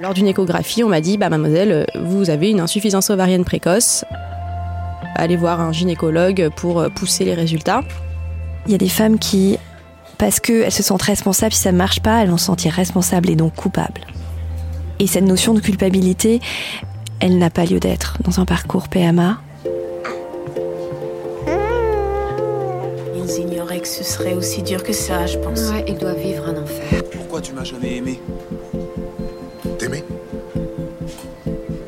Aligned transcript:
Lors 0.00 0.12
d'une 0.12 0.26
échographie, 0.26 0.82
on 0.82 0.88
m'a 0.88 1.00
dit 1.00 1.18
bah, 1.18 1.28
Mademoiselle, 1.28 1.86
vous 1.94 2.28
avez 2.28 2.50
une 2.50 2.58
insuffisance 2.58 3.10
ovarienne 3.10 3.44
précoce. 3.44 4.04
Allez 5.14 5.36
voir 5.36 5.60
un 5.60 5.70
gynécologue 5.70 6.50
pour 6.56 6.80
euh, 6.80 6.88
pousser 6.88 7.24
les 7.24 7.34
résultats. 7.34 7.82
Il 8.66 8.72
y 8.72 8.74
a 8.74 8.78
des 8.78 8.88
femmes 8.88 9.20
qui, 9.20 9.56
parce 10.18 10.40
qu'elles 10.40 10.72
se 10.72 10.82
sentent 10.82 11.02
responsables, 11.02 11.52
si 11.52 11.60
ça 11.60 11.70
ne 11.70 11.76
marche 11.76 12.00
pas, 12.00 12.22
elles 12.22 12.30
vont 12.30 12.38
se 12.38 12.46
sentir 12.46 12.72
responsables 12.72 13.30
et 13.30 13.36
donc 13.36 13.54
coupables. 13.54 14.00
Et 14.98 15.06
cette 15.06 15.24
notion 15.24 15.54
de 15.54 15.60
culpabilité, 15.60 16.40
elle 17.20 17.38
n'a 17.38 17.50
pas 17.50 17.64
lieu 17.64 17.78
d'être 17.78 18.18
dans 18.24 18.40
un 18.40 18.44
parcours 18.44 18.88
PMA. 18.88 19.38
Ils 23.14 23.40
ignoraient 23.40 23.80
que 23.80 23.88
ce 23.88 24.02
serait 24.02 24.34
aussi 24.34 24.62
dur 24.62 24.82
que 24.82 24.92
ça, 24.92 25.26
je 25.26 25.38
pense. 25.38 25.70
Ouais, 25.70 25.84
ils 25.86 25.98
doivent 25.98 26.18
vivre 26.18 26.48
un 26.48 26.60
enfer. 26.60 27.04
Pourquoi 27.12 27.40
tu 27.40 27.52
m'as 27.52 27.64
jamais 27.64 27.98
aimé? 27.98 28.20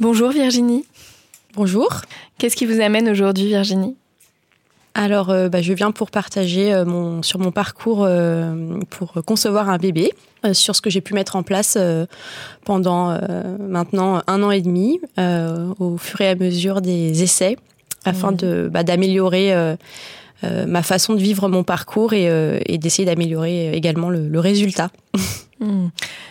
Bonjour 0.00 0.30
Virginie. 0.30 0.84
Bonjour. 1.56 1.88
Qu'est-ce 2.38 2.54
qui 2.54 2.66
vous 2.66 2.80
amène 2.80 3.08
aujourd'hui 3.08 3.48
Virginie? 3.48 3.96
Alors, 4.94 5.30
euh, 5.30 5.48
bah, 5.48 5.60
je 5.60 5.72
viens 5.72 5.90
pour 5.90 6.12
partager 6.12 6.72
euh, 6.72 6.84
mon, 6.84 7.24
sur 7.24 7.40
mon 7.40 7.50
parcours 7.50 8.04
euh, 8.04 8.78
pour 8.90 9.14
concevoir 9.26 9.68
un 9.68 9.76
bébé, 9.76 10.12
sur 10.52 10.76
ce 10.76 10.82
que 10.82 10.88
j'ai 10.88 11.00
pu 11.00 11.14
mettre 11.14 11.34
en 11.34 11.42
place 11.42 11.76
pendant 12.64 13.18
maintenant 13.58 14.22
un 14.28 14.42
an 14.44 14.52
et 14.52 14.60
demi, 14.60 15.00
au 15.80 15.96
fur 15.98 16.20
et 16.20 16.28
à 16.28 16.36
mesure 16.36 16.80
des 16.80 17.24
essais, 17.24 17.56
afin 18.04 18.30
de 18.30 18.70
bah, 18.72 18.84
d'améliorer 18.84 19.52
ma 20.44 20.82
façon 20.84 21.14
de 21.14 21.20
vivre 21.20 21.48
mon 21.48 21.64
parcours 21.64 22.12
et, 22.12 22.28
et 22.66 22.78
d'essayer 22.78 23.04
d'améliorer 23.04 23.72
également 23.72 24.10
le, 24.10 24.28
le 24.28 24.38
résultat. 24.38 24.90
Hmm. 25.60 25.88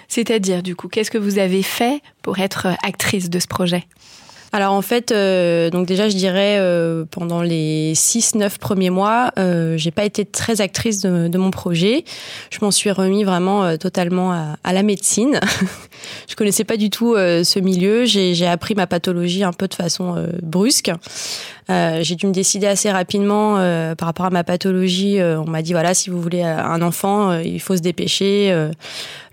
C'est-à-dire 0.07 0.63
du 0.63 0.75
coup, 0.75 0.87
qu'est-ce 0.87 1.11
que 1.11 1.17
vous 1.17 1.39
avez 1.39 1.63
fait 1.63 2.01
pour 2.21 2.39
être 2.39 2.67
actrice 2.83 3.29
de 3.29 3.39
ce 3.39 3.47
projet? 3.47 3.85
Alors 4.53 4.73
en 4.73 4.81
fait, 4.81 5.11
euh, 5.11 5.69
donc 5.69 5.87
déjà 5.87 6.07
je 6.07 6.15
dirais 6.15 6.57
euh, 6.57 7.03
pendant 7.11 7.41
les 7.41 7.93
6-9 7.93 8.57
premiers 8.59 8.89
mois, 8.89 9.31
euh, 9.37 9.77
j'ai 9.77 9.91
pas 9.91 10.05
été 10.05 10.23
très 10.25 10.61
actrice 10.61 11.01
de, 11.01 11.37
mon 11.37 11.51
projet. 11.51 12.05
Je 12.49 12.59
m'en 12.61 12.71
suis 12.71 12.91
remis 12.91 13.23
vraiment 13.23 13.65
euh, 13.65 13.75
totalement 13.75 14.31
à, 14.31 14.55
à 14.63 14.73
la 14.73 14.83
médecine. 14.83 15.39
je 16.29 16.35
connaissais 16.35 16.63
pas 16.63 16.77
du 16.77 16.89
tout 16.89 17.15
ce 17.15 17.59
milieu. 17.59 18.05
J'ai 18.05 18.47
appris 18.47 18.73
ma 18.73 18.87
pathologie 18.87 19.43
un 19.43 19.53
peu 19.53 19.67
de 19.67 19.73
façon 19.73 20.27
brusque. 20.41 20.91
Euh, 21.69 21.99
j'ai 22.01 22.15
dû 22.15 22.27
me 22.27 22.31
décider 22.31 22.67
assez 22.67 22.89
rapidement 22.89 23.57
euh, 23.57 23.93
par 23.95 24.07
rapport 24.07 24.25
à 24.25 24.29
ma 24.29 24.43
pathologie. 24.43 25.19
Euh, 25.19 25.39
on 25.39 25.45
m'a 25.49 25.61
dit 25.61 25.73
voilà, 25.73 25.93
si 25.93 26.09
vous 26.09 26.21
voulez 26.21 26.41
euh, 26.41 26.57
un 26.63 26.81
enfant, 26.81 27.31
euh, 27.31 27.41
il 27.43 27.59
faut 27.59 27.75
se 27.75 27.81
dépêcher. 27.81 28.51
euh, 28.51 28.71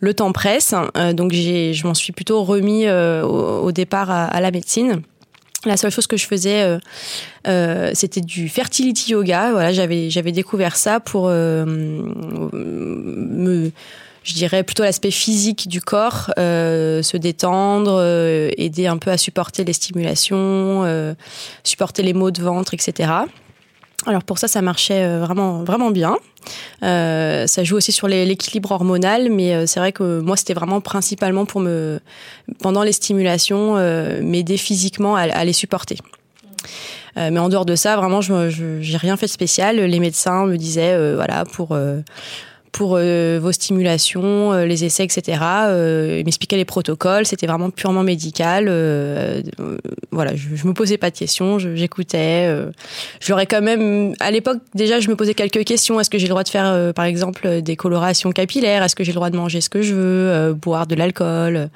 le 0.00 0.12
temps 0.14 0.32
presse. 0.32 0.74
Donc 1.14 1.32
j'ai, 1.32 1.72
je 1.72 1.86
m'en 1.86 1.94
suis 1.94 2.12
plutôt 2.12 2.42
remis 2.44 2.88
au, 2.90 3.62
au 3.62 3.72
départ 3.72 4.10
à, 4.10 4.24
à 4.24 4.40
la 4.40 4.50
médecine. 4.50 5.00
La 5.64 5.78
seule 5.78 5.90
chose 5.90 6.06
que 6.06 6.18
je 6.18 6.26
faisais, 6.26 6.62
euh, 6.62 6.78
euh, 7.48 7.90
c'était 7.94 8.20
du 8.20 8.50
fertility 8.50 9.12
yoga. 9.12 9.52
Voilà, 9.52 9.72
j'avais 9.72 10.10
j'avais 10.10 10.32
découvert 10.32 10.76
ça 10.76 11.00
pour 11.00 11.28
euh, 11.28 11.64
me 12.52 13.70
je 14.24 14.34
dirais 14.34 14.64
plutôt 14.64 14.82
l'aspect 14.82 15.10
physique 15.10 15.68
du 15.68 15.80
corps, 15.80 16.32
euh, 16.38 17.02
se 17.02 17.16
détendre, 17.16 17.98
euh, 18.00 18.50
aider 18.56 18.86
un 18.86 18.96
peu 18.96 19.10
à 19.10 19.18
supporter 19.18 19.64
les 19.64 19.74
stimulations, 19.74 20.82
euh, 20.84 21.14
supporter 21.62 22.02
les 22.02 22.14
maux 22.14 22.30
de 22.30 22.42
ventre, 22.42 22.74
etc. 22.74 23.12
Alors 24.06 24.24
pour 24.24 24.38
ça, 24.38 24.48
ça 24.48 24.62
marchait 24.62 25.02
euh, 25.02 25.20
vraiment 25.20 25.62
vraiment 25.62 25.90
bien. 25.90 26.16
Euh, 26.82 27.46
ça 27.46 27.64
joue 27.64 27.76
aussi 27.76 27.92
sur 27.92 28.08
l'équilibre 28.08 28.72
hormonal, 28.72 29.30
mais 29.30 29.54
euh, 29.54 29.66
c'est 29.66 29.80
vrai 29.80 29.92
que 29.92 30.20
moi, 30.20 30.36
c'était 30.36 30.54
vraiment 30.54 30.80
principalement 30.80 31.44
pour 31.44 31.60
me, 31.60 32.00
pendant 32.60 32.82
les 32.82 32.92
stimulations, 32.92 33.76
euh, 33.76 34.20
m'aider 34.22 34.56
physiquement 34.56 35.16
à, 35.16 35.22
à 35.22 35.44
les 35.44 35.52
supporter. 35.52 35.98
Euh, 37.16 37.30
mais 37.30 37.38
en 37.38 37.48
dehors 37.48 37.64
de 37.64 37.76
ça, 37.76 37.96
vraiment, 37.96 38.20
je 38.20 38.80
j'ai 38.80 38.96
rien 38.96 39.16
fait 39.16 39.26
de 39.26 39.30
spécial. 39.30 39.76
Les 39.76 40.00
médecins 40.00 40.46
me 40.46 40.56
disaient, 40.56 40.94
euh, 40.94 41.14
voilà, 41.14 41.44
pour 41.44 41.76
pour 42.74 42.96
euh, 42.98 43.38
vos 43.40 43.52
stimulations, 43.52 44.52
euh, 44.52 44.66
les 44.66 44.84
essais, 44.84 45.04
etc. 45.04 45.38
Euh, 45.68 46.16
ils 46.18 46.24
m'expliquaient 46.24 46.56
les 46.56 46.64
protocoles. 46.64 47.24
C'était 47.24 47.46
vraiment 47.46 47.70
purement 47.70 48.02
médical. 48.02 48.66
euh, 48.68 49.42
euh, 49.60 49.78
voilà, 50.10 50.34
je, 50.34 50.56
je 50.56 50.66
me 50.66 50.74
posais 50.74 50.98
pas 50.98 51.10
de 51.10 51.16
questions. 51.16 51.60
J'écoutais. 51.60 52.46
euh, 52.48 52.72
je 53.20 53.30
leur 53.30 53.38
ai 53.38 53.46
quand 53.46 53.62
même, 53.62 54.14
à 54.18 54.32
l'époque, 54.32 54.58
déjà, 54.74 54.98
je 54.98 55.08
me 55.08 55.14
posais 55.14 55.34
quelques 55.34 55.64
questions. 55.64 56.00
Est-ce 56.00 56.10
que 56.10 56.18
j'ai 56.18 56.26
le 56.26 56.30
droit 56.30 56.42
de 56.42 56.48
faire, 56.48 56.92
par 56.94 57.04
exemple, 57.04 57.62
des 57.62 57.76
colorations 57.76 58.32
capillaires? 58.32 58.82
Est-ce 58.82 58.96
que 58.96 59.04
j'ai 59.04 59.12
le 59.12 59.16
droit 59.16 59.30
de 59.30 59.36
manger 59.36 59.60
ce 59.60 59.68
que 59.68 59.80
je 59.80 59.94
veux 59.94 60.52
Boire 60.54 60.88
de 60.88 60.96
l'alcool? 60.96 61.68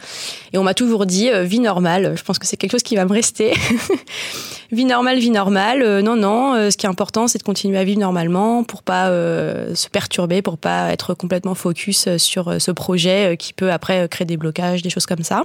Et 0.53 0.59
on 0.59 0.65
m'a 0.65 0.75
toujours 0.75 1.07
dit 1.07 1.31
vie 1.45 1.61
normale. 1.61 2.15
Je 2.17 2.25
pense 2.25 2.41
que 2.41 2.47
c'est 2.47 2.57
quelque 2.57 2.73
chose 2.73 2.83
qui 2.83 2.97
va 2.97 3.05
me 3.05 3.13
rester. 3.13 3.53
vie 4.71 4.85
normale, 4.85 5.19
vie 5.19 5.31
normale. 5.31 5.83
Euh, 5.83 6.03
non, 6.03 6.17
non. 6.17 6.55
euh, 6.55 6.71
ce 6.71 6.77
qui 6.77 6.87
est 6.87 6.89
important, 6.89 7.29
c'est 7.29 7.39
de 7.39 7.43
continuer 7.43 7.79
à 7.79 7.85
vivre 7.85 8.01
normalement 8.01 8.65
pour 8.65 8.83
pas 8.83 9.09
euh, 9.09 9.75
se 9.75 9.89
perturber, 9.89 10.43
pour 10.43 10.59
pas 10.59 10.93
être 10.93 11.15
complètement 11.15 11.55
focus 11.55 12.17
sur 12.17 12.61
ce 12.61 12.71
projet 12.71 13.37
qui 13.39 13.53
peut 13.53 13.73
après 13.73 14.09
créer 14.09 14.27
des 14.27 14.37
blocages, 14.37 14.83
des 14.83 14.91
choses 14.91 15.07
comme 15.07 15.23
ça. 15.23 15.43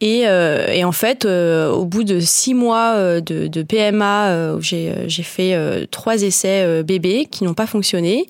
Et, 0.00 0.20
et 0.20 0.84
en 0.84 0.92
fait, 0.92 1.24
au 1.24 1.84
bout 1.84 2.04
de 2.04 2.20
six 2.20 2.54
mois 2.54 3.20
de, 3.20 3.62
PMA, 3.62 4.54
où 4.54 4.60
j'ai 4.60 5.08
fait 5.24 5.88
trois 5.90 6.22
essais 6.22 6.84
bébés 6.84 7.26
qui 7.28 7.42
n'ont 7.42 7.54
pas 7.54 7.66
fonctionné, 7.66 8.28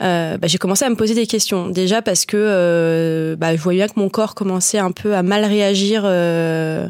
bah, 0.00 0.36
j'ai 0.44 0.58
commencé 0.58 0.84
à 0.84 0.90
me 0.90 0.96
poser 0.96 1.14
des 1.14 1.26
questions. 1.26 1.68
Déjà 1.68 2.02
parce 2.02 2.26
que 2.26 3.34
bah, 3.38 3.56
je 3.56 3.60
voyais 3.60 3.78
bien 3.78 3.88
que 3.88 3.98
mon 3.98 4.10
corps 4.10 4.34
commençait 4.34 4.78
un 4.78 4.92
peu 4.92 5.14
à 5.14 5.22
mal 5.22 5.44
réagir 5.44 6.02
euh, 6.04 6.88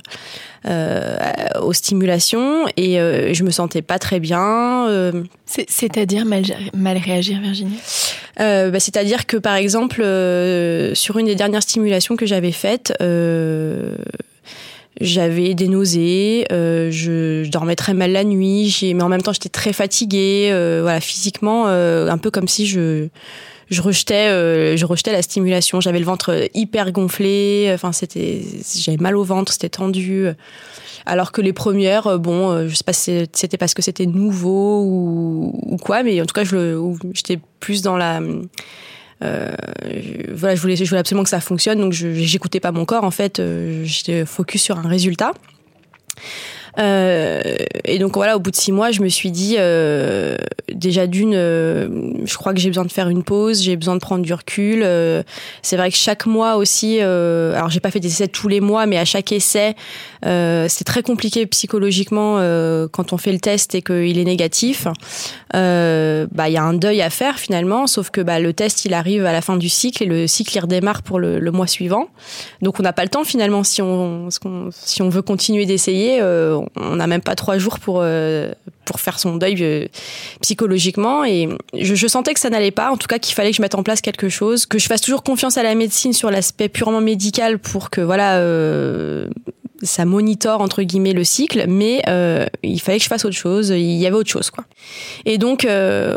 aux 0.64 1.72
stimulations 1.72 2.66
et 2.76 3.00
euh, 3.00 3.32
je 3.34 3.44
me 3.44 3.50
sentais 3.50 3.82
pas 3.82 3.98
très 3.98 4.20
bien. 4.20 4.86
euh, 4.88 5.22
C'est- 5.46 5.68
C'est-à-dire 5.70 6.24
mal, 6.24 6.42
mal 6.74 6.96
réagir 6.98 7.40
Virginie? 7.40 7.78
Euh, 8.40 8.70
bah, 8.70 8.80
C'est-à-dire 8.80 9.26
que 9.26 9.36
par 9.36 9.56
exemple, 9.56 10.00
euh, 10.02 10.94
sur 10.94 11.18
une 11.18 11.26
des 11.26 11.34
dernières 11.34 11.62
stimulations 11.62 12.16
que 12.16 12.26
j'avais 12.26 12.52
faites, 12.52 12.92
euh, 13.00 13.94
j'avais 15.00 15.54
des 15.54 15.68
nausées, 15.68 16.44
euh, 16.50 16.90
je, 16.90 17.44
je 17.44 17.50
dormais 17.50 17.76
très 17.76 17.94
mal 17.94 18.10
la 18.12 18.24
nuit, 18.24 18.76
mais 18.94 19.02
en 19.02 19.08
même 19.08 19.22
temps 19.22 19.32
j'étais 19.32 19.48
très 19.48 19.72
fatiguée, 19.72 20.48
euh, 20.50 20.80
voilà, 20.82 21.00
physiquement, 21.00 21.64
euh, 21.68 22.08
un 22.08 22.18
peu 22.18 22.30
comme 22.32 22.48
si 22.48 22.66
je 22.66 23.06
je 23.70 23.82
rejetais, 23.82 24.76
je 24.76 24.84
rejetais 24.86 25.12
la 25.12 25.22
stimulation. 25.22 25.80
J'avais 25.80 25.98
le 25.98 26.04
ventre 26.04 26.48
hyper 26.54 26.92
gonflé. 26.92 27.70
Enfin, 27.74 27.92
c'était, 27.92 28.42
j'avais 28.76 28.96
mal 28.98 29.16
au 29.16 29.24
ventre, 29.24 29.52
c'était 29.52 29.68
tendu. 29.68 30.26
Alors 31.06 31.32
que 31.32 31.40
les 31.40 31.52
premières, 31.52 32.18
bon, 32.18 32.68
je 32.68 32.74
sais 32.74 32.84
pas 32.84 32.92
si 32.92 33.26
c'était 33.32 33.56
parce 33.56 33.74
que 33.74 33.82
c'était 33.82 34.06
nouveau 34.06 34.82
ou, 34.82 35.76
quoi, 35.82 36.02
mais 36.02 36.20
en 36.20 36.26
tout 36.26 36.34
cas, 36.34 36.44
je 36.44 36.96
j'étais 37.14 37.38
plus 37.60 37.82
dans 37.82 37.96
la 37.96 38.20
euh, 39.22 39.50
voilà, 40.32 40.54
je 40.54 40.60
voulais, 40.60 40.76
je 40.76 40.84
voulais 40.84 41.00
absolument 41.00 41.24
que 41.24 41.30
ça 41.30 41.40
fonctionne, 41.40 41.80
donc 41.80 41.92
j'écoutais 41.92 42.60
pas 42.60 42.72
mon 42.72 42.84
corps. 42.84 43.04
En 43.04 43.10
fait, 43.10 43.40
euh, 43.40 43.82
j'étais 43.84 44.24
focus 44.24 44.62
sur 44.62 44.78
un 44.78 44.88
résultat. 44.88 45.32
Euh, 46.78 47.40
et 47.84 47.98
donc 47.98 48.14
voilà, 48.14 48.36
au 48.36 48.40
bout 48.40 48.50
de 48.50 48.56
six 48.56 48.72
mois, 48.72 48.90
je 48.90 49.02
me 49.02 49.08
suis 49.08 49.30
dit 49.30 49.56
euh, 49.58 50.36
déjà 50.72 51.06
d'une, 51.06 51.34
euh, 51.34 52.12
je 52.24 52.36
crois 52.36 52.54
que 52.54 52.60
j'ai 52.60 52.68
besoin 52.68 52.84
de 52.84 52.92
faire 52.92 53.08
une 53.08 53.24
pause, 53.24 53.62
j'ai 53.62 53.76
besoin 53.76 53.94
de 53.94 54.00
prendre 54.00 54.24
du 54.24 54.32
recul. 54.32 54.82
Euh, 54.84 55.22
c'est 55.62 55.76
vrai 55.76 55.90
que 55.90 55.96
chaque 55.96 56.26
mois 56.26 56.56
aussi, 56.56 57.00
alors 57.00 57.70
j'ai 57.70 57.80
pas 57.80 57.90
fait 57.90 58.00
des 58.00 58.08
essais 58.08 58.28
tous 58.28 58.48
les 58.48 58.60
mois, 58.60 58.86
mais 58.86 58.98
à 58.98 59.04
chaque 59.04 59.32
essai, 59.32 59.74
c'est 60.22 60.84
très 60.84 61.02
compliqué 61.02 61.46
psychologiquement 61.46 62.36
quand 62.92 63.12
on 63.12 63.18
fait 63.18 63.32
le 63.32 63.40
test 63.40 63.74
et 63.74 63.82
qu'il 63.82 64.18
est 64.18 64.24
négatif. 64.24 64.86
bah 65.52 66.48
il 66.48 66.52
y 66.52 66.56
a 66.56 66.62
un 66.62 66.74
deuil 66.74 67.02
à 67.02 67.10
faire 67.10 67.38
finalement, 67.38 67.86
sauf 67.86 68.10
que 68.10 68.20
bah 68.20 68.38
le 68.38 68.52
test 68.52 68.84
il 68.84 68.94
arrive 68.94 69.26
à 69.26 69.32
la 69.32 69.40
fin 69.40 69.56
du 69.56 69.68
cycle 69.68 70.02
et 70.02 70.06
le 70.06 70.26
cycle 70.26 70.56
il 70.56 70.60
redémarre 70.60 71.02
pour 71.02 71.18
le, 71.18 71.38
le 71.38 71.50
mois 71.50 71.66
suivant. 71.66 72.08
Donc 72.62 72.78
on 72.80 72.82
n'a 72.82 72.92
pas 72.92 73.02
le 73.02 73.08
temps 73.08 73.24
finalement 73.24 73.64
si 73.64 73.82
on 73.82 74.28
si 74.70 75.02
on 75.02 75.08
veut 75.08 75.22
continuer 75.22 75.66
d'essayer 75.66 76.20
on 76.22 76.67
n'a 76.76 77.06
même 77.06 77.20
pas 77.20 77.34
trois 77.34 77.58
jours 77.58 77.78
pour 77.78 78.00
euh, 78.02 78.52
pour 78.84 79.00
faire 79.00 79.18
son 79.18 79.36
deuil 79.36 79.56
euh, 79.60 79.86
psychologiquement 80.40 81.24
et 81.24 81.48
je, 81.74 82.06
sentais 82.06 82.34
que 82.34 82.40
ça 82.40 82.50
n'allait 82.50 82.70
pas 82.70 82.90
en 82.90 82.96
tout 82.96 83.06
cas 83.06 83.18
qu'il 83.18 83.34
fallait 83.34 83.50
que 83.50 83.56
je 83.56 83.62
mette 83.62 83.74
en 83.74 83.82
place 83.82 84.00
quelque 84.00 84.28
chose 84.28 84.66
que 84.66 84.78
je 84.78 84.86
fasse 84.86 85.00
toujours 85.00 85.22
confiance 85.22 85.56
à 85.58 85.62
la 85.62 85.74
médecine 85.74 86.12
sur 86.12 86.30
l'aspect 86.30 86.68
purement 86.68 87.00
médical 87.00 87.58
pour 87.58 87.90
que 87.90 88.00
voilà 88.00 88.38
euh, 88.38 89.28
ça 89.82 90.04
monitore 90.04 90.60
entre 90.60 90.82
guillemets 90.82 91.12
le 91.12 91.22
cycle, 91.22 91.66
mais 91.68 92.02
il 92.64 92.80
fallait 92.80 92.98
que 92.98 93.04
je 93.04 93.08
fasse 93.08 93.24
autre 93.24 93.36
chose. 93.36 93.68
Il 93.68 93.78
y 93.78 94.06
avait 94.08 94.16
autre 94.16 94.28
chose, 94.28 94.50
quoi. 94.50 94.64
Et 95.24 95.38
donc, 95.38 95.64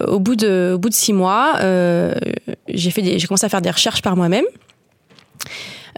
au 0.08 0.20
bout 0.20 0.36
de, 0.36 0.76
bout 0.80 0.90
de 0.90 0.96
six 0.96 1.14
mois, 1.14 1.60
j'ai 2.70 2.90
fait, 2.90 3.20
j'ai 3.20 3.28
commencé 3.28 3.46
à 3.46 3.50
faire 3.50 3.62
des 3.62 3.70
recherches 3.70 4.02
par 4.02 4.16
moi-même. 4.16 4.46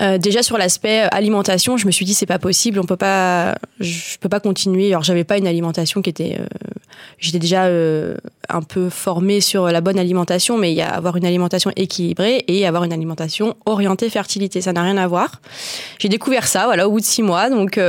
Euh, 0.01 0.18
déjà 0.18 0.44
sur 0.44 0.57
l'aspect 0.57 1.01
alimentation, 1.12 1.78
je 1.78 1.86
me 1.86 1.92
suis 1.92 2.06
dit 2.06 2.13
c'est 2.13 2.25
pas 2.25 2.40
possible, 2.40 2.80
on 2.80 2.84
peut 2.84 2.98
pas, 2.98 3.56
je 3.80 4.18
peux 4.19 4.30
pas 4.30 4.40
continuer. 4.40 4.88
Alors 4.90 5.04
j'avais 5.04 5.24
pas 5.24 5.38
une 5.38 5.48
alimentation 5.48 6.01
qui 6.01 6.10
était, 6.10 6.38
euh, 6.40 6.45
j'étais 7.19 7.40
déjà 7.40 7.66
euh, 7.66 8.16
un 8.50 8.62
peu 8.62 8.90
formée 8.90 9.42
sur 9.42 9.68
la 9.68 9.81
bonne 9.81 10.00
alimentation, 10.00 10.57
mais 10.57 10.72
il 10.72 10.75
y 10.75 10.81
a 10.81 10.90
avoir 10.90 11.16
une 11.18 11.25
alimentation 11.25 11.72
équilibrée 11.75 12.44
et 12.48 12.66
avoir 12.66 12.84
une 12.84 12.94
alimentation 12.94 13.56
orientée 13.66 14.10
fertilité, 14.10 14.62
ça 14.62 14.74
n'a 14.74 14.84
rien 14.84 14.98
à 14.98 15.07
voir. 15.07 15.42
J'ai 16.00 16.10
découvert 16.10 16.48
ça, 16.48 16.66
voilà, 16.66 16.88
au 16.88 16.92
bout 16.92 17.00
de 17.00 17.06
six 17.06 17.24
mois, 17.24 17.50
donc. 17.50 17.80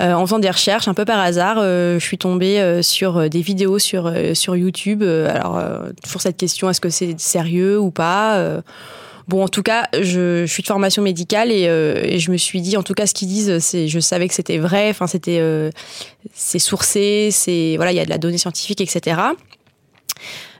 en 0.00 0.26
faisant 0.26 0.38
des 0.38 0.50
recherches 0.50 0.88
un 0.88 0.94
peu 0.94 1.04
par 1.04 1.20
hasard, 1.20 1.56
je 1.60 1.98
suis 2.00 2.18
tombée 2.18 2.80
sur 2.82 3.28
des 3.28 3.42
vidéos 3.42 3.78
sur 3.78 4.12
sur 4.34 4.56
YouTube. 4.56 5.02
alors 5.02 5.62
toujours 6.02 6.22
cette 6.22 6.38
question 6.38 6.70
est-ce 6.70 6.80
que 6.80 6.88
c'est 6.88 7.20
sérieux 7.20 7.78
ou 7.78 7.90
pas 7.90 8.62
Bon, 9.28 9.44
en 9.44 9.48
tout 9.48 9.62
cas, 9.62 9.88
je, 9.94 10.44
je 10.46 10.52
suis 10.52 10.62
de 10.62 10.66
formation 10.66 11.02
médicale 11.02 11.50
et, 11.50 11.66
euh, 11.68 12.02
et, 12.04 12.18
je 12.18 12.30
me 12.30 12.36
suis 12.36 12.60
dit, 12.60 12.76
en 12.76 12.82
tout 12.82 12.94
cas, 12.94 13.06
ce 13.06 13.14
qu'ils 13.14 13.28
disent, 13.28 13.58
c'est, 13.60 13.88
je 13.88 14.00
savais 14.00 14.28
que 14.28 14.34
c'était 14.34 14.58
vrai. 14.58 14.90
Enfin, 14.90 15.06
c'était, 15.06 15.38
euh, 15.40 15.70
c'est 16.32 16.58
sourcé, 16.58 17.28
c'est 17.30 17.76
voilà, 17.76 17.92
il 17.92 17.96
y 17.96 18.00
a 18.00 18.04
de 18.04 18.10
la 18.10 18.18
donnée 18.18 18.38
scientifique, 18.38 18.80
etc. 18.80 19.20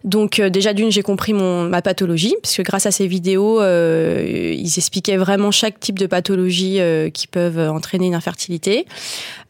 Donc 0.04 0.40
euh, 0.40 0.50
déjà 0.50 0.72
d'une, 0.72 0.90
j'ai 0.90 1.02
compris 1.02 1.32
mon 1.32 1.68
ma 1.68 1.82
pathologie 1.82 2.34
parce 2.42 2.56
que 2.56 2.62
grâce 2.62 2.86
à 2.86 2.90
ces 2.90 3.06
vidéos, 3.06 3.60
euh, 3.60 4.52
ils 4.56 4.78
expliquaient 4.78 5.16
vraiment 5.16 5.50
chaque 5.50 5.78
type 5.78 5.98
de 5.98 6.06
pathologie 6.06 6.80
euh, 6.80 7.10
qui 7.10 7.26
peuvent 7.26 7.58
entraîner 7.58 8.06
une 8.06 8.14
infertilité. 8.14 8.86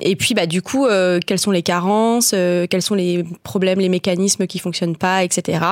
Et 0.00 0.16
puis 0.16 0.34
bah 0.34 0.46
du 0.46 0.62
coup, 0.62 0.86
quelles 1.26 1.38
sont 1.38 1.50
les 1.50 1.62
carences, 1.62 2.30
quels 2.30 2.82
sont 2.82 2.94
les 2.94 3.24
problèmes, 3.42 3.78
les 3.78 3.88
mécanismes 3.88 4.46
qui 4.46 4.58
fonctionnent 4.58 4.96
pas, 4.96 5.22
etc. 5.22 5.64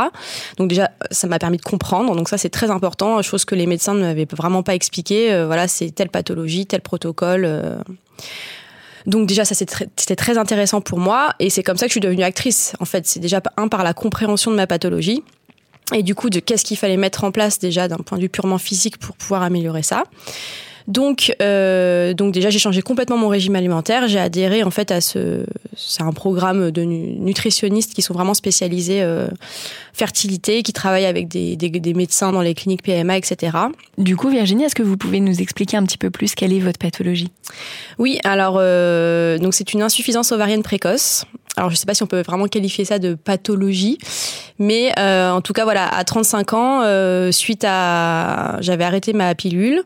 Donc 0.57 0.69
déjà, 0.69 0.91
ça 1.11 1.27
m'a 1.27 1.39
permis 1.39 1.57
de 1.57 1.63
comprendre. 1.63 2.15
Donc 2.15 2.29
ça 2.29 2.39
c'est 2.39 2.49
très 2.49 2.71
important, 2.71 3.21
chose 3.23 3.45
que 3.45 3.55
les 3.55 3.67
médecins 3.67 3.95
ne 3.95 4.01
m'avaient 4.01 4.29
vraiment 4.31 4.63
pas 4.63 4.75
expliqué. 4.75 5.45
voilà, 5.45 5.69
c'est 5.69 5.91
telle 5.91 6.11
pathologie, 6.11 6.67
tel 6.67 6.81
protocole. 6.81 7.83
Donc 9.07 9.27
déjà, 9.27 9.45
ça 9.45 9.55
c'était 9.55 10.17
très 10.17 10.39
intéressant 10.39 10.81
pour 10.81 10.99
moi 10.99 11.35
et 11.39 11.51
c'est 11.51 11.63
comme 11.63 11.77
ça 11.77 11.87
que 11.87 11.91
je 11.91 11.95
suis 11.95 12.01
devenue 12.01 12.23
actrice. 12.23 12.75
En 12.81 12.85
fait, 12.85 13.07
c'est 13.07 13.21
déjà 13.21 13.41
un 13.57 13.69
par 13.69 13.83
la 13.83 13.95
compréhension 13.95 14.51
de 14.51 14.57
ma 14.57 14.67
pathologie 14.67 15.23
et 15.95 16.03
du 16.03 16.15
coup 16.15 16.31
de 16.31 16.41
qu'est-ce 16.41 16.65
qu'il 16.65 16.77
fallait 16.77 16.97
mettre 16.97 17.25
en 17.25 17.33
place 17.33 17.59
déjà 17.59 17.89
d'un 17.89 17.97
point 17.97 18.19
de 18.19 18.23
vue 18.23 18.29
purement 18.29 18.59
physique 18.59 18.99
pour 18.99 19.17
pouvoir 19.17 19.43
améliorer 19.43 19.83
ça. 19.83 20.05
Donc, 20.91 21.33
euh, 21.41 22.15
donc 22.15 22.35
déjà, 22.35 22.51
j'ai 22.51 22.59
changé 22.59 22.83
complètement 22.83 23.17
mon 23.17 23.29
régime 23.29 23.55
alimentaire. 23.55 24.09
J'ai 24.09 24.19
adhéré 24.19 24.65
en 24.65 24.73
fait 24.73 24.91
à 24.91 25.01
ce, 25.01 25.47
c'est 25.77 26.03
un 26.03 26.13
programme 26.13 26.73
de 26.73 26.83
nutritionnistes 26.83 27.95
qui 27.95 28.03
sont 28.03 28.13
vraiment 28.13 28.35
spécialisés 28.35 29.01
euh, 29.01 29.29
fertilité, 29.93 30.65
qui 30.65 30.73
travaillent 30.73 31.07
avec 31.07 31.29
des, 31.29 31.55
des, 31.55 31.71
des, 31.71 31.95
médecins 31.95 32.33
dans 32.33 32.41
les 32.41 32.55
cliniques 32.55 32.83
PMA, 32.83 33.17
etc. 33.17 33.57
Du 33.99 34.17
coup, 34.17 34.31
Virginie, 34.31 34.65
est-ce 34.65 34.75
que 34.75 34.83
vous 34.83 34.97
pouvez 34.97 35.21
nous 35.21 35.41
expliquer 35.41 35.77
un 35.77 35.85
petit 35.85 35.99
peu 35.99 36.11
plus 36.11 36.35
quelle 36.35 36.53
est 36.53 36.59
votre 36.59 36.81
pathologie? 36.81 37.31
Oui, 37.99 38.19
alors 38.25 38.57
euh, 38.59 39.39
donc 39.39 39.55
c'est 39.55 39.73
une 39.73 39.83
insuffisance 39.83 40.33
ovarienne 40.33 40.65
précoce 40.65 41.25
alors 41.61 41.71
je 41.71 41.77
sais 41.77 41.85
pas 41.85 41.93
si 41.93 42.03
on 42.03 42.07
peut 42.07 42.23
vraiment 42.23 42.47
qualifier 42.47 42.87
ça 42.87 42.99
de 42.99 43.13
pathologie, 43.15 43.99
mais 44.61 44.93
euh, 44.99 45.31
en 45.31 45.41
tout 45.41 45.53
cas 45.53 45.65
voilà, 45.65 45.89
à 45.89 46.05
35 46.05 46.53
ans, 46.55 46.83
euh, 46.85 47.33
suite 47.33 47.65
à, 47.67 48.57
j'avais 48.61 48.85
arrêté 48.85 49.13
ma 49.13 49.35
pilule. 49.35 49.83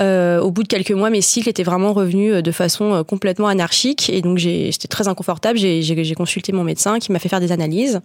Euh, 0.00 0.40
au 0.40 0.50
bout 0.50 0.62
de 0.64 0.68
quelques 0.68 0.92
mois, 0.92 1.10
mes 1.10 1.20
cycles 1.20 1.48
étaient 1.48 1.62
vraiment 1.62 1.92
revenus 1.92 2.42
de 2.42 2.50
façon 2.52 3.04
complètement 3.04 3.46
anarchique 3.48 4.10
et 4.10 4.20
donc 4.20 4.38
j'étais 4.38 4.88
très 4.88 5.06
inconfortable. 5.06 5.58
J'ai 5.58 6.14
consulté 6.14 6.52
mon 6.52 6.64
médecin 6.64 6.98
qui 6.98 7.12
m'a 7.12 7.20
fait 7.20 7.28
faire 7.28 7.40
des 7.40 7.52
analyses 7.52 8.00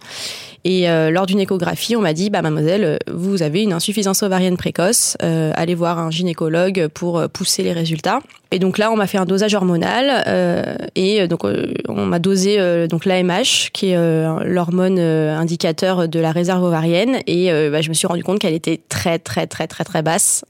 et 0.64 0.86
lors 1.10 1.26
d'une 1.26 1.40
échographie, 1.40 1.96
on 1.96 2.00
m'a 2.00 2.12
dit 2.12 2.30
bah 2.30 2.42
mademoiselle, 2.42 2.98
vous 3.12 3.42
avez 3.42 3.62
une 3.62 3.72
insuffisance 3.72 4.22
ovarienne 4.22 4.56
précoce, 4.56 5.16
allez 5.20 5.74
voir 5.74 5.98
un 5.98 6.10
gynécologue 6.10 6.88
pour 6.88 7.28
pousser 7.30 7.62
les 7.62 7.72
résultats. 7.72 8.20
Et 8.50 8.58
donc 8.58 8.78
là, 8.78 8.90
on 8.90 8.96
m'a 8.96 9.06
fait 9.06 9.18
un 9.18 9.26
dosage 9.26 9.54
hormonal 9.54 10.88
et 10.94 11.28
donc 11.28 11.44
on 11.44 12.06
m'a 12.06 12.18
dosé 12.18 12.86
donc 12.88 13.04
l'AMH, 13.08 13.70
qui 13.72 13.90
est 13.90 13.96
euh, 13.96 14.44
l'hormone 14.44 14.98
indicateur 14.98 16.08
de 16.08 16.20
la 16.20 16.32
réserve 16.32 16.62
ovarienne, 16.62 17.18
et 17.26 17.50
bah, 17.70 17.80
je 17.80 17.88
me 17.88 17.94
suis 17.94 18.06
rendu 18.06 18.22
compte 18.22 18.38
qu'elle 18.38 18.54
était 18.54 18.80
très 18.88 19.18
très 19.18 19.46
très 19.46 19.66
très 19.66 19.84
très 19.84 20.02
basse, 20.02 20.44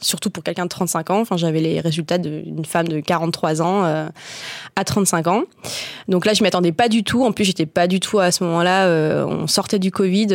surtout 0.00 0.30
pour 0.30 0.42
quelqu'un 0.42 0.64
de 0.64 0.68
35 0.68 1.10
ans. 1.10 1.20
Enfin, 1.20 1.36
j'avais 1.36 1.60
les 1.60 1.80
résultats 1.80 2.18
d'une 2.18 2.64
femme 2.64 2.88
de 2.88 3.00
43 3.00 3.62
ans 3.62 3.84
à 4.76 4.84
35 4.84 5.26
ans. 5.28 5.42
Donc 6.08 6.26
là, 6.26 6.34
je 6.34 6.42
m'attendais 6.42 6.72
pas 6.72 6.88
du 6.88 7.04
tout. 7.04 7.24
En 7.24 7.32
plus, 7.32 7.44
j'étais 7.44 7.66
pas 7.66 7.86
du 7.86 8.00
tout 8.00 8.18
à 8.18 8.30
ce 8.30 8.44
moment-là. 8.44 9.26
on 9.26 9.46
sortait 9.46 9.78
du 9.78 9.90
Covid, 9.90 10.28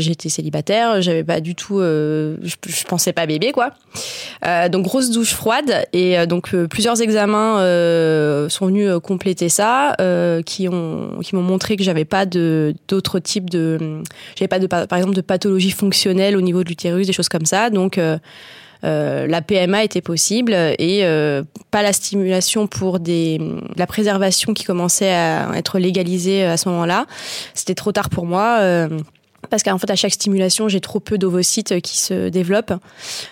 j'étais 0.00 0.28
célibataire, 0.28 1.02
j'avais 1.02 1.24
pas 1.24 1.40
du 1.40 1.54
tout, 1.54 1.80
je, 1.80 2.36
je, 2.42 2.84
pensais 2.84 3.12
pas 3.12 3.26
bébé 3.26 3.52
quoi. 3.52 3.70
donc 4.70 4.84
grosse 4.84 5.10
douche 5.10 5.34
froide 5.34 5.86
et 5.92 6.26
donc 6.26 6.54
euh, 6.54 6.66
plusieurs 6.66 7.00
examens 7.00 7.60
euh, 7.60 8.48
sont 8.48 8.66
venus 8.66 8.88
euh, 8.88 9.00
compléter 9.00 9.48
ça, 9.48 9.96
qui 10.46 10.68
ont 10.68 10.91
qui 11.22 11.34
m'ont 11.34 11.42
montré 11.42 11.76
que 11.76 11.84
j'avais 11.84 12.04
pas 12.04 12.26
de 12.26 12.74
d'autres 12.88 13.18
types 13.18 13.50
de 13.50 14.02
j'avais 14.36 14.48
pas 14.48 14.58
de 14.58 14.66
par 14.66 14.98
exemple 14.98 15.14
de 15.14 15.20
pathologie 15.20 15.70
fonctionnelle 15.70 16.36
au 16.36 16.40
niveau 16.40 16.62
de 16.64 16.68
l'utérus, 16.68 17.06
des 17.06 17.12
choses 17.12 17.28
comme 17.28 17.46
ça. 17.46 17.70
Donc 17.70 17.98
la 18.82 19.42
PMA 19.42 19.84
était 19.84 20.00
possible 20.00 20.52
et 20.54 21.04
pas 21.70 21.82
la 21.82 21.92
stimulation 21.92 22.66
pour 22.66 23.00
des 23.00 23.40
la 23.76 23.86
préservation 23.86 24.54
qui 24.54 24.64
commençait 24.64 25.12
à 25.12 25.50
être 25.54 25.78
légalisée 25.78 26.44
à 26.44 26.56
ce 26.56 26.68
moment-là. 26.68 27.06
C'était 27.54 27.74
trop 27.74 27.92
tard 27.92 28.10
pour 28.10 28.26
moi 28.26 28.88
parce 29.50 29.62
qu'en 29.62 29.78
fait 29.78 29.90
à 29.90 29.96
chaque 29.96 30.12
stimulation 30.12 30.68
j'ai 30.68 30.80
trop 30.80 31.00
peu 31.00 31.18
d'ovocytes 31.18 31.80
qui 31.80 31.98
se 31.98 32.28
développent, 32.28 32.74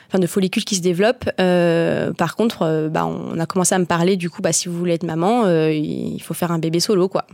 enfin 0.09 0.19
de 0.19 0.27
follicules 0.27 0.65
qui 0.65 0.77
se 0.77 0.81
développent. 0.81 1.29
Euh, 1.41 2.13
par 2.13 2.37
contre, 2.37 2.63
euh, 2.63 2.89
bah, 2.89 3.07
on 3.07 3.39
a 3.39 3.47
commencé 3.47 3.75
à 3.75 3.79
me 3.79 3.87
parler 3.87 4.17
du 4.17 4.31
coup, 4.31 4.43
bah, 4.43 4.53
si 4.53 4.69
vous 4.69 4.77
voulez 4.77 4.95
être 4.95 5.05
maman, 5.05 5.45
euh, 5.45 5.73
il 5.73 6.21
faut 6.23 6.35
faire 6.35 6.53
un 6.53 6.59
bébé 6.59 6.81
solo 6.81 7.09
quoi, 7.09 7.27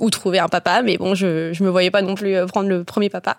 ou 0.00 0.10
trouver 0.10 0.38
un 0.38 0.48
papa. 0.48 0.82
Mais 0.82 0.96
bon, 0.98 1.14
je 1.14 1.52
je 1.52 1.64
me 1.64 1.70
voyais 1.70 1.90
pas 1.90 2.02
non 2.02 2.14
plus 2.14 2.34
prendre 2.46 2.68
le 2.68 2.84
premier 2.84 3.08
papa. 3.08 3.36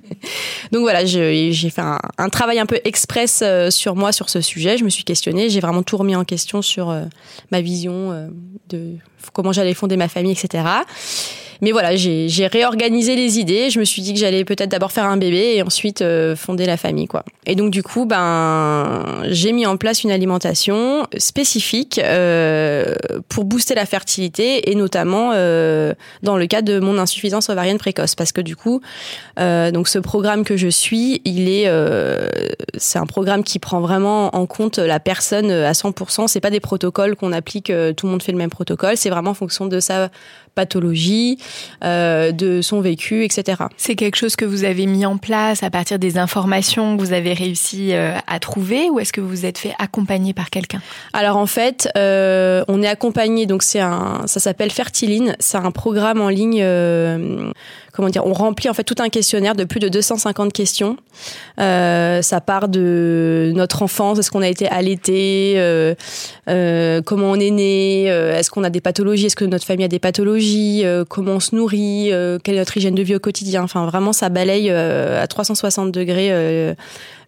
Donc 0.72 0.82
voilà, 0.82 1.04
j'ai 1.04 1.52
fait 1.70 1.82
un, 1.82 1.98
un, 2.18 2.28
travail 2.28 2.58
un 2.58 2.66
peu 2.66 2.80
express 2.84 3.42
sur 3.70 3.96
moi 3.96 4.12
sur 4.12 4.28
ce 4.28 4.40
sujet. 4.40 4.76
Je 4.76 4.84
me 4.84 4.90
suis 4.90 5.04
questionnée, 5.04 5.48
j'ai 5.48 5.60
vraiment 5.60 5.82
tout 5.82 5.96
remis 5.96 6.16
en 6.16 6.24
question 6.24 6.62
sur 6.62 6.94
ma 7.50 7.60
vision 7.60 8.30
de 8.68 8.96
comment 9.32 9.52
j'allais 9.52 9.74
fonder 9.74 9.96
ma 9.96 10.08
famille, 10.08 10.32
etc. 10.32 10.64
mais 11.64 11.72
voilà, 11.72 11.96
j'ai 11.96 12.46
réorganisé 12.46 13.16
les 13.16 13.38
idées. 13.38 13.70
Je 13.70 13.80
me 13.80 13.84
suis 13.84 14.02
dit 14.02 14.12
que 14.12 14.20
j'allais 14.20 14.44
peut-être 14.44 14.68
d'abord 14.68 14.92
faire 14.92 15.06
un 15.06 15.16
bébé 15.16 15.54
et 15.56 15.62
ensuite 15.62 16.02
euh, 16.02 16.36
fonder 16.36 16.66
la 16.66 16.76
famille, 16.76 17.06
quoi. 17.06 17.24
Et 17.46 17.54
donc 17.54 17.70
du 17.70 17.82
coup, 17.82 18.04
ben, 18.04 19.02
j'ai 19.30 19.52
mis 19.52 19.64
en 19.64 19.78
place 19.78 20.04
une 20.04 20.10
alimentation 20.10 21.06
spécifique 21.16 21.98
euh, 22.02 22.94
pour 23.30 23.44
booster 23.44 23.74
la 23.74 23.86
fertilité 23.86 24.70
et 24.70 24.74
notamment 24.74 25.32
euh, 25.32 25.94
dans 26.22 26.36
le 26.36 26.46
cas 26.46 26.60
de 26.60 26.80
mon 26.80 26.98
insuffisance 26.98 27.48
ovarienne 27.48 27.78
précoce, 27.78 28.14
parce 28.14 28.32
que 28.32 28.42
du 28.42 28.56
coup, 28.56 28.82
euh, 29.40 29.70
donc 29.70 29.88
ce 29.88 29.98
programme 29.98 30.44
que 30.44 30.58
je 30.58 30.68
suis, 30.68 31.22
il 31.24 31.48
est, 31.48 31.70
c'est 32.76 32.98
un 32.98 33.06
programme 33.06 33.42
qui 33.42 33.58
prend 33.58 33.80
vraiment 33.80 34.36
en 34.36 34.44
compte 34.44 34.76
la 34.76 35.00
personne 35.00 35.50
à 35.50 35.72
100%. 35.72 36.28
C'est 36.28 36.40
pas 36.40 36.50
des 36.50 36.60
protocoles 36.60 37.16
qu'on 37.16 37.32
applique, 37.32 37.72
tout 37.96 38.06
le 38.06 38.10
monde 38.10 38.22
fait 38.22 38.32
le 38.32 38.38
même 38.38 38.50
protocole. 38.50 38.98
C'est 38.98 39.10
vraiment 39.10 39.30
en 39.30 39.34
fonction 39.34 39.64
de 39.64 39.80
sa 39.80 40.10
pathologie, 40.54 41.38
euh, 41.82 42.32
de 42.32 42.62
son 42.62 42.80
vécu, 42.80 43.24
etc. 43.24 43.62
C'est 43.76 43.96
quelque 43.96 44.16
chose 44.16 44.36
que 44.36 44.44
vous 44.44 44.64
avez 44.64 44.86
mis 44.86 45.06
en 45.06 45.16
place 45.16 45.62
à 45.62 45.70
partir 45.70 45.98
des 45.98 46.18
informations 46.18 46.96
que 46.96 47.02
vous 47.02 47.12
avez 47.12 47.32
réussi 47.32 47.92
euh, 47.92 48.16
à 48.26 48.38
trouver 48.38 48.90
ou 48.90 48.98
est-ce 48.98 49.12
que 49.12 49.20
vous 49.20 49.28
vous 49.28 49.46
êtes 49.46 49.58
fait 49.58 49.74
accompagner 49.78 50.32
par 50.32 50.50
quelqu'un? 50.50 50.80
Alors 51.12 51.36
en 51.36 51.46
fait, 51.46 51.88
euh, 51.96 52.64
on 52.68 52.82
est 52.82 52.88
accompagné, 52.88 53.46
donc 53.46 53.62
c'est 53.62 53.80
un, 53.80 54.22
ça 54.26 54.40
s'appelle 54.40 54.70
Fertiline, 54.70 55.36
c'est 55.38 55.58
un 55.58 55.70
programme 55.70 56.20
en 56.20 56.28
ligne 56.28 56.64
comment 57.94 58.08
dire, 58.08 58.26
on 58.26 58.32
remplit 58.32 58.68
en 58.68 58.74
fait 58.74 58.82
tout 58.82 58.96
un 58.98 59.08
questionnaire 59.08 59.54
de 59.54 59.64
plus 59.64 59.78
de 59.78 59.88
250 59.88 60.52
questions. 60.52 60.96
Euh, 61.60 62.22
ça 62.22 62.40
part 62.40 62.68
de 62.68 63.52
notre 63.54 63.82
enfance, 63.82 64.18
est-ce 64.18 64.32
qu'on 64.32 64.42
a 64.42 64.48
été 64.48 64.66
allaité, 64.68 65.54
euh, 65.56 65.94
euh, 66.48 67.02
comment 67.02 67.30
on 67.30 67.36
est 67.36 67.50
né, 67.50 68.10
euh, 68.10 68.36
est-ce 68.36 68.50
qu'on 68.50 68.64
a 68.64 68.70
des 68.70 68.80
pathologies, 68.80 69.26
est-ce 69.26 69.36
que 69.36 69.44
notre 69.44 69.64
famille 69.64 69.84
a 69.84 69.88
des 69.88 70.00
pathologies, 70.00 70.82
euh, 70.84 71.04
comment 71.08 71.34
on 71.34 71.40
se 71.40 71.54
nourrit, 71.54 72.10
quelle 72.42 72.56
est 72.56 72.58
notre 72.58 72.76
hygiène 72.76 72.96
de 72.96 73.02
vie 73.02 73.14
au 73.14 73.20
quotidien? 73.20 73.62
Enfin, 73.62 73.86
vraiment, 73.86 74.12
ça 74.12 74.28
balaye 74.28 74.70
à 74.70 75.26
360 75.28 75.92
degrés 75.92 76.74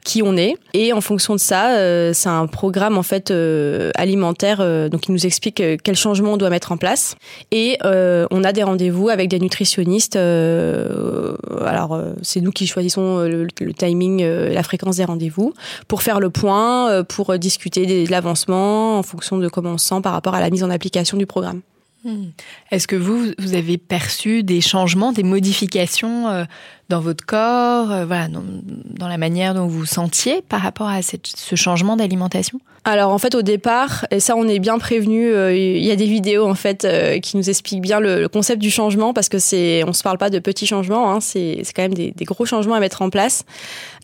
qui 0.06 0.22
on 0.22 0.36
est. 0.36 0.54
Et 0.72 0.92
en 0.92 1.00
fonction 1.00 1.34
de 1.34 1.40
ça, 1.40 1.72
euh, 1.72 2.12
c'est 2.14 2.28
un 2.28 2.46
programme 2.46 2.96
en 2.96 3.02
fait 3.02 3.32
euh, 3.32 3.90
alimentaire, 3.96 4.60
euh, 4.60 4.88
donc 4.88 5.08
il 5.08 5.12
nous 5.12 5.26
explique 5.26 5.60
quel 5.82 5.96
changement 5.96 6.34
on 6.34 6.36
doit 6.36 6.48
mettre 6.48 6.70
en 6.70 6.76
place. 6.76 7.16
Et 7.50 7.76
on 7.82 8.44
a 8.44 8.52
des 8.52 8.62
rendez-vous 8.62 9.08
avec 9.08 9.28
des 9.28 9.40
nutritionnistes. 9.40 10.16
alors 10.16 12.00
c'est 12.22 12.40
nous 12.40 12.52
qui 12.52 12.66
choisissons 12.66 13.18
le, 13.18 13.48
timing, 13.76 14.24
la 14.24 14.62
fréquence 14.62 14.96
des 14.96 15.04
rendez-vous 15.04 15.52
pour 15.88 16.02
faire 16.02 16.20
le 16.20 16.30
point, 16.30 17.02
pour 17.04 17.36
discuter 17.38 18.06
de 18.06 18.10
l'avancement 18.10 18.98
en 18.98 19.02
fonction 19.02 19.38
de 19.38 19.48
comment 19.48 19.72
on 19.72 19.78
se 19.78 19.88
sent 19.88 20.00
par 20.02 20.12
rapport 20.12 20.34
à 20.34 20.40
la 20.40 20.50
mise 20.50 20.62
en 20.62 20.70
application 20.70 21.16
du 21.16 21.26
programme. 21.26 21.62
Hmm. 22.04 22.26
Est-ce 22.70 22.86
que 22.86 22.94
vous, 22.94 23.32
vous 23.38 23.54
avez 23.54 23.78
perçu 23.78 24.44
des 24.44 24.60
changements, 24.60 25.10
des 25.10 25.24
modifications 25.24 26.46
dans 26.88 27.00
votre 27.00 27.24
corps, 27.24 27.90
euh, 27.90 28.04
voilà, 28.04 28.28
dans, 28.28 29.08
la 29.08 29.18
manière 29.18 29.54
dont 29.54 29.66
vous 29.66 29.80
vous 29.80 29.86
sentiez 29.86 30.42
par 30.42 30.60
rapport 30.60 30.88
à 30.88 31.00
ce 31.02 31.56
changement 31.56 31.96
d'alimentation? 31.96 32.60
Alors 32.88 33.10
en 33.10 33.18
fait 33.18 33.34
au 33.34 33.42
départ, 33.42 34.06
et 34.12 34.20
ça 34.20 34.36
on 34.36 34.46
est 34.46 34.60
bien 34.60 34.78
prévenu, 34.78 35.26
euh, 35.26 35.52
il 35.52 35.84
y 35.84 35.90
a 35.90 35.96
des 35.96 36.06
vidéos 36.06 36.46
en 36.46 36.54
fait 36.54 36.84
euh, 36.84 37.18
qui 37.18 37.36
nous 37.36 37.50
expliquent 37.50 37.80
bien 37.80 37.98
le, 37.98 38.28
concept 38.28 38.62
du 38.62 38.70
changement 38.70 39.12
parce 39.12 39.28
que 39.28 39.40
c'est, 39.40 39.82
on 39.88 39.92
se 39.92 40.04
parle 40.04 40.18
pas 40.18 40.30
de 40.30 40.38
petits 40.38 40.68
changements, 40.68 41.10
hein, 41.10 41.20
c'est, 41.20 41.62
c'est 41.64 41.72
quand 41.72 41.82
même 41.82 41.94
des, 41.94 42.12
gros 42.20 42.46
changements 42.46 42.76
à 42.76 42.80
mettre 42.80 43.02
en 43.02 43.10
place. 43.10 43.44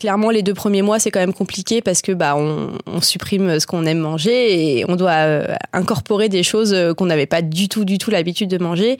Clairement 0.01 0.31
les 0.31 0.43
deux 0.43 0.53
premiers 0.53 0.81
mois 0.81 0.99
c'est 0.99 1.11
quand 1.11 1.21
même 1.21 1.33
compliqué 1.33 1.81
parce 1.81 2.01
que 2.01 2.11
bah 2.11 2.35
on 2.35 2.99
supprime 2.99 3.57
ce 3.57 3.65
qu'on 3.65 3.85
aime 3.85 3.99
manger 3.99 4.79
et 4.79 4.85
on 4.89 4.97
doit 4.97 5.45
incorporer 5.71 6.27
des 6.27 6.43
choses 6.43 6.75
qu'on 6.97 7.05
n'avait 7.05 7.25
pas 7.25 7.41
du 7.41 7.69
tout 7.69 7.85
du 7.85 7.99
tout 7.99 8.11
l'habitude 8.11 8.49
de 8.49 8.57
manger 8.57 8.97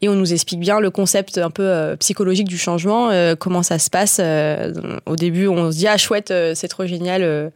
et 0.00 0.08
on 0.08 0.14
nous 0.14 0.32
explique 0.32 0.60
bien 0.60 0.78
le 0.78 0.90
concept 0.92 1.38
un 1.38 1.50
peu 1.50 1.96
psychologique 1.98 2.46
du 2.46 2.58
changement 2.58 3.10
euh, 3.24 3.36
comment 3.36 3.62
ça 3.62 3.78
se 3.78 3.90
passe. 3.90 4.18
Euh, 4.20 4.72
au 5.06 5.16
début, 5.16 5.48
on 5.48 5.70
se 5.70 5.78
dit 5.78 5.88
ah 5.88 5.96
chouette, 5.96 6.30
euh, 6.30 6.52
c'est 6.54 6.68
trop 6.68 6.86
génial, 6.86 7.52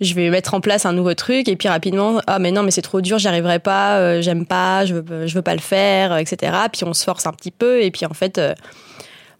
je 0.00 0.14
vais 0.14 0.30
mettre 0.30 0.54
en 0.54 0.60
place 0.60 0.86
un 0.86 0.92
nouveau 0.92 1.14
truc. 1.14 1.48
Et 1.48 1.56
puis 1.56 1.68
rapidement, 1.68 2.20
ah 2.26 2.38
mais 2.38 2.50
non, 2.50 2.62
mais 2.62 2.70
c'est 2.70 2.82
trop 2.82 3.00
dur, 3.00 3.18
j'y 3.18 3.28
arriverai 3.28 3.58
pas, 3.58 4.20
j'aime 4.20 4.46
pas, 4.46 4.84
je 4.84 4.94
veux, 4.94 5.26
veux 5.26 5.42
pas 5.42 5.54
le 5.54 5.60
faire, 5.60 6.16
etc. 6.16 6.52
Puis 6.72 6.84
on 6.84 6.92
se 6.92 7.04
force 7.04 7.26
un 7.26 7.32
petit 7.32 7.50
peu. 7.50 7.82
Et 7.82 7.90
puis 7.90 8.06
en 8.06 8.14
fait. 8.14 8.38
de 8.38 8.54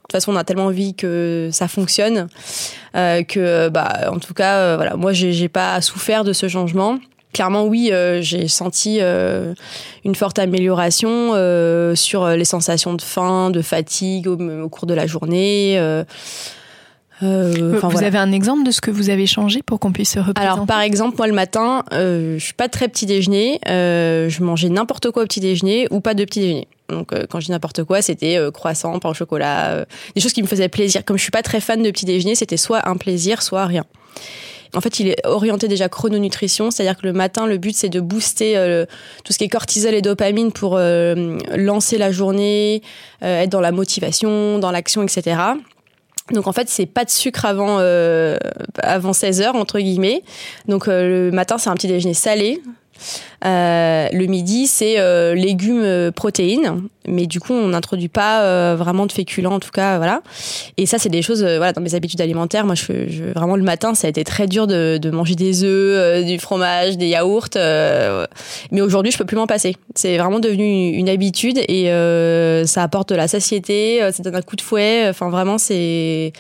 toute 0.03 0.13
façon, 0.13 0.33
on 0.33 0.37
a 0.37 0.45
tellement 0.45 0.67
envie 0.67 0.95
que 0.95 1.49
ça 1.53 1.67
fonctionne 1.67 2.29
que, 2.95 3.69
bah, 3.71 4.11
en 4.13 4.19
tout 4.19 4.35
cas, 4.35 4.77
voilà, 4.77 4.97
moi, 4.97 5.13
j'ai 5.13 5.49
pas 5.49 5.81
souffert 5.81 6.25
de 6.25 6.33
ce 6.33 6.47
changement 6.49 6.99
clairement 7.35 7.65
oui, 7.65 7.91
euh, 7.93 8.23
j'ai 8.23 8.49
senti 8.49 8.99
euh, 9.01 9.53
une 10.05 10.15
forte 10.15 10.39
amélioration 10.39 11.33
euh, 11.35 11.95
sur 11.95 12.27
les 12.29 12.47
sensations 12.47 12.95
de 12.95 13.03
faim, 13.03 13.51
de 13.51 13.61
fatigue 13.61 14.27
au, 14.29 14.69
cours 14.71 14.87
de 14.87 14.95
la 14.95 15.07
journée. 15.07 15.79
vous 17.21 18.03
avez 18.03 18.19
un 18.19 18.33
exemple 18.33 18.65
de 18.65 18.71
ce 18.71 18.81
que 18.81 18.91
vous 18.91 19.11
avez 19.11 19.27
changé 19.27 19.63
pour 19.63 19.81
qu'on 19.81 19.93
puisse 19.93 20.13
se 20.13 20.21
représenter? 20.21 20.41
Alors 20.41 20.65
par 20.67 20.81
exemple, 20.81 21.17
moi 21.19 21.27
le 21.27 21.35
matin, 21.35 21.85
je 21.93 22.39
suis 22.39 22.55
pas 22.55 22.69
très 22.69 22.89
petit 22.89 23.05
déjeuner, 23.05 23.61
je 23.67 24.43
mangeais 24.43 24.71
n'importe 24.71 25.11
quoi 25.11 25.25
au 25.25 25.27
petit 25.27 25.41
déjeuner 25.41 25.87
ou 25.91 26.01
pas 26.01 26.15
de 26.15 26.25
petit 26.25 26.41
déjeuner. 26.41 26.69
Donc 26.89 27.13
quand 27.29 27.41
je 27.41 27.47
dis 27.47 27.53
n'importe 27.53 27.83
quoi, 27.85 28.01
c'était 28.01 28.39
croissant, 28.53 28.99
pain 29.01 29.11
au 29.11 29.15
chocolat, 29.15 29.85
des 30.15 30.21
choses 30.21 30.33
qui 30.33 30.43
me 30.43 30.49
faisaient 30.49 30.69
plaisir. 30.69 31.05
Comme 31.05 31.19
je 31.19 31.23
suis 31.23 31.33
pas 31.33 31.43
très 31.43 31.61
fan 31.61 31.83
de 31.83 31.91
petit 31.91 32.05
déjeuner, 32.05 32.37
c'était 32.37 32.57
soit 32.57 32.89
un 32.89 32.97
plaisir, 32.97 33.43
soit 33.43 33.67
rien. 33.67 33.85
En 34.77 34.81
fait, 34.81 35.01
il 35.01 35.09
est 35.09 35.25
orienté 35.25 35.69
déjà 35.69 35.89
chrononutrition, 35.89 36.71
c'est-à-dire 36.71 36.97
que 36.97 37.07
le 37.07 37.13
matin, 37.13 37.47
le 37.47 37.59
but 37.59 37.77
c'est 37.77 37.89
de 37.89 38.01
booster 38.01 38.57
euh, 38.57 38.87
tout 39.25 39.33
ce 39.33 39.39
qui 39.39 39.45
est 39.45 39.49
cortisol 39.49 39.95
et 39.95 40.03
dopamine 40.03 40.53
pour 40.53 40.77
euh, 40.77 41.39
lancer 41.55 41.99
la 41.99 42.11
journée, 42.11 42.83
euh, 43.23 43.43
être 43.43 43.51
dans 43.51 43.61
la 43.61 43.73
motivation, 43.73 44.59
dans 44.59 44.71
l'action, 44.71 45.03
etc. 45.03 45.37
Donc 46.33 46.47
en 46.47 46.53
fait, 46.53 46.69
c'est 46.69 46.87
pas 46.87 47.05
de 47.05 47.11
sucre 47.11 47.45
avant 47.45 47.79
avant 48.83 49.13
16 49.13 49.43
heures 49.43 49.57
entre 49.57 49.79
guillemets. 49.79 50.23
Donc 50.69 50.87
le 50.87 51.31
matin, 51.31 51.59
c'est 51.59 51.69
un 51.69 51.75
petit 51.75 51.87
déjeuner 51.87 52.15
salé, 52.15 52.63
euh, 53.45 54.09
le 54.13 54.27
midi, 54.27 54.67
c'est 54.67 54.99
euh, 54.99 55.35
légumes, 55.35 55.83
euh, 55.83 56.11
protéines, 56.11 56.83
mais 57.07 57.27
du 57.27 57.41
coup, 57.41 57.53
on 57.53 57.69
n'introduit 57.69 58.09
pas 58.09 58.75
vraiment 58.77 59.07
de 59.07 59.13
féculents, 59.13 59.55
en 59.55 59.61
tout 59.61 59.71
cas, 59.71 59.99
voilà. 59.99 60.23
Et 60.77 60.87
ça, 60.87 60.99
c'est 60.99 61.11
des 61.11 61.21
choses, 61.21 61.43
voilà, 61.43 61.73
dans 61.73 61.83
mes 61.83 61.95
habitudes 61.95 62.21
alimentaires. 62.21 62.65
Moi, 62.65 62.75
je, 62.75 63.33
vraiment 63.35 63.57
le 63.57 63.63
matin, 63.63 63.95
ça 63.95 64.07
a 64.07 64.11
été 64.11 64.25
très 64.25 64.47
dur 64.47 64.67
de, 64.67 65.11
manger 65.11 65.35
des 65.35 65.65
œufs, 65.65 66.25
du 66.25 66.39
fromage, 66.39 66.97
des 66.97 67.09
yaourts, 67.09 67.49
mais 68.71 68.81
aujourd'hui, 68.81 69.13
je 69.13 69.19
peux 69.19 69.27
plus 69.27 69.37
m'en 69.37 69.47
passer. 69.47 69.77
C'est 69.95 70.17
vraiment 70.17 70.41
devenu 70.41 70.93
une 70.93 71.09
habitude 71.11 71.59
et 71.69 71.87
ça 72.67 72.83
apporte 72.83 73.11
de 73.11 73.17
la 73.17 73.29
satiété, 73.29 74.01
ça 74.13 74.23
donne 74.23 74.37
un 74.37 74.43
coup 74.43 74.57
de 74.57 74.63
fouet. 74.63 75.07
Enfin, 75.09 75.29
vraiment, 75.29 75.59
c'est 75.59 76.33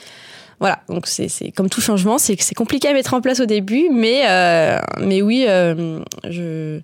voilà, 0.60 0.80
donc 0.88 1.06
c'est 1.06 1.28
comme 1.54 1.68
tout 1.68 1.80
changement, 1.80 2.18
c'est 2.18 2.36
compliqué 2.54 2.88
à 2.88 2.92
mettre 2.92 3.14
en 3.14 3.20
place 3.20 3.40
au 3.40 3.46
début, 3.46 3.88
mais 3.92 4.22
euh, 4.28 4.78
mais 5.00 5.22
oui, 5.22 5.44
euh, 5.48 6.00
je 6.28 6.80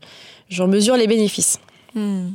j'en 0.49 0.67
mesure 0.67 0.97
les 0.97 1.07
bénéfices. 1.07 1.59
Hmm. 1.95 2.31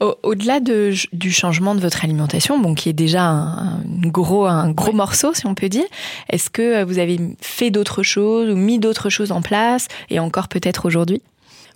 Au-delà 0.00 0.60
de, 0.60 0.92
du 1.12 1.32
changement 1.32 1.74
de 1.74 1.80
votre 1.80 2.04
alimentation, 2.04 2.60
bon, 2.60 2.74
qui 2.74 2.88
est 2.88 2.92
déjà 2.92 3.24
un, 3.24 3.80
gros, 4.04 4.44
un 4.46 4.70
gros 4.70 4.92
morceau, 4.92 5.34
si 5.34 5.44
on 5.46 5.56
peut 5.56 5.68
dire, 5.68 5.84
est-ce 6.28 6.50
que 6.50 6.84
vous 6.84 7.00
avez 7.00 7.18
fait 7.40 7.70
d'autres 7.70 8.04
choses 8.04 8.48
ou 8.48 8.54
mis 8.54 8.78
d'autres 8.78 9.10
choses 9.10 9.32
en 9.32 9.42
place, 9.42 9.88
et 10.08 10.20
encore 10.20 10.46
peut-être 10.46 10.86
aujourd'hui? 10.86 11.20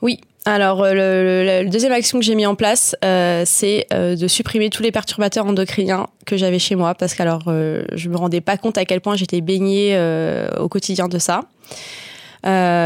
Oui, 0.02 0.20
alors, 0.48 0.84
euh, 0.84 1.44
la 1.44 1.64
deuxième 1.64 1.90
action 1.90 2.20
que 2.20 2.24
j'ai 2.24 2.36
mis 2.36 2.46
en 2.46 2.54
place, 2.54 2.94
euh, 3.04 3.42
c'est 3.44 3.84
euh, 3.92 4.14
de 4.14 4.28
supprimer 4.28 4.70
tous 4.70 4.80
les 4.80 4.92
perturbateurs 4.92 5.44
endocriniens 5.44 6.06
que 6.24 6.36
j'avais 6.36 6.60
chez 6.60 6.76
moi, 6.76 6.94
parce 6.94 7.14
qu'alors 7.14 7.42
euh, 7.48 7.82
je 7.92 8.08
me 8.08 8.16
rendais 8.16 8.40
pas 8.40 8.56
compte 8.56 8.78
à 8.78 8.84
quel 8.84 9.00
point 9.00 9.16
j'étais 9.16 9.40
baignée 9.40 9.98
au 10.58 10.68
quotidien 10.68 11.08
de 11.08 11.18
ça. 11.18 11.40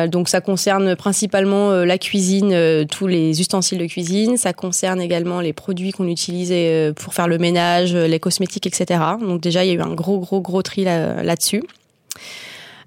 donc 0.08 0.30
ça 0.30 0.40
concerne 0.40 0.96
principalement 0.96 1.72
la 1.84 1.98
cuisine, 1.98 2.86
tous 2.90 3.06
les 3.06 3.42
ustensiles 3.42 3.78
de 3.78 3.86
cuisine. 3.86 4.38
Ça 4.38 4.54
concerne 4.54 5.00
également 5.00 5.42
les 5.42 5.52
produits 5.52 5.92
qu'on 5.92 6.08
utilisait 6.08 6.92
pour 6.96 7.12
faire 7.12 7.28
le 7.28 7.36
ménage, 7.36 7.94
les 7.94 8.20
cosmétiques, 8.20 8.66
etc. 8.66 9.00
Donc 9.20 9.42
déjà 9.42 9.64
il 9.64 9.68
y 9.68 9.70
a 9.72 9.74
eu 9.74 9.82
un 9.82 9.92
gros 9.92 10.18
gros 10.18 10.40
gros 10.40 10.62
tri 10.62 10.84
là-dessus. 10.84 11.62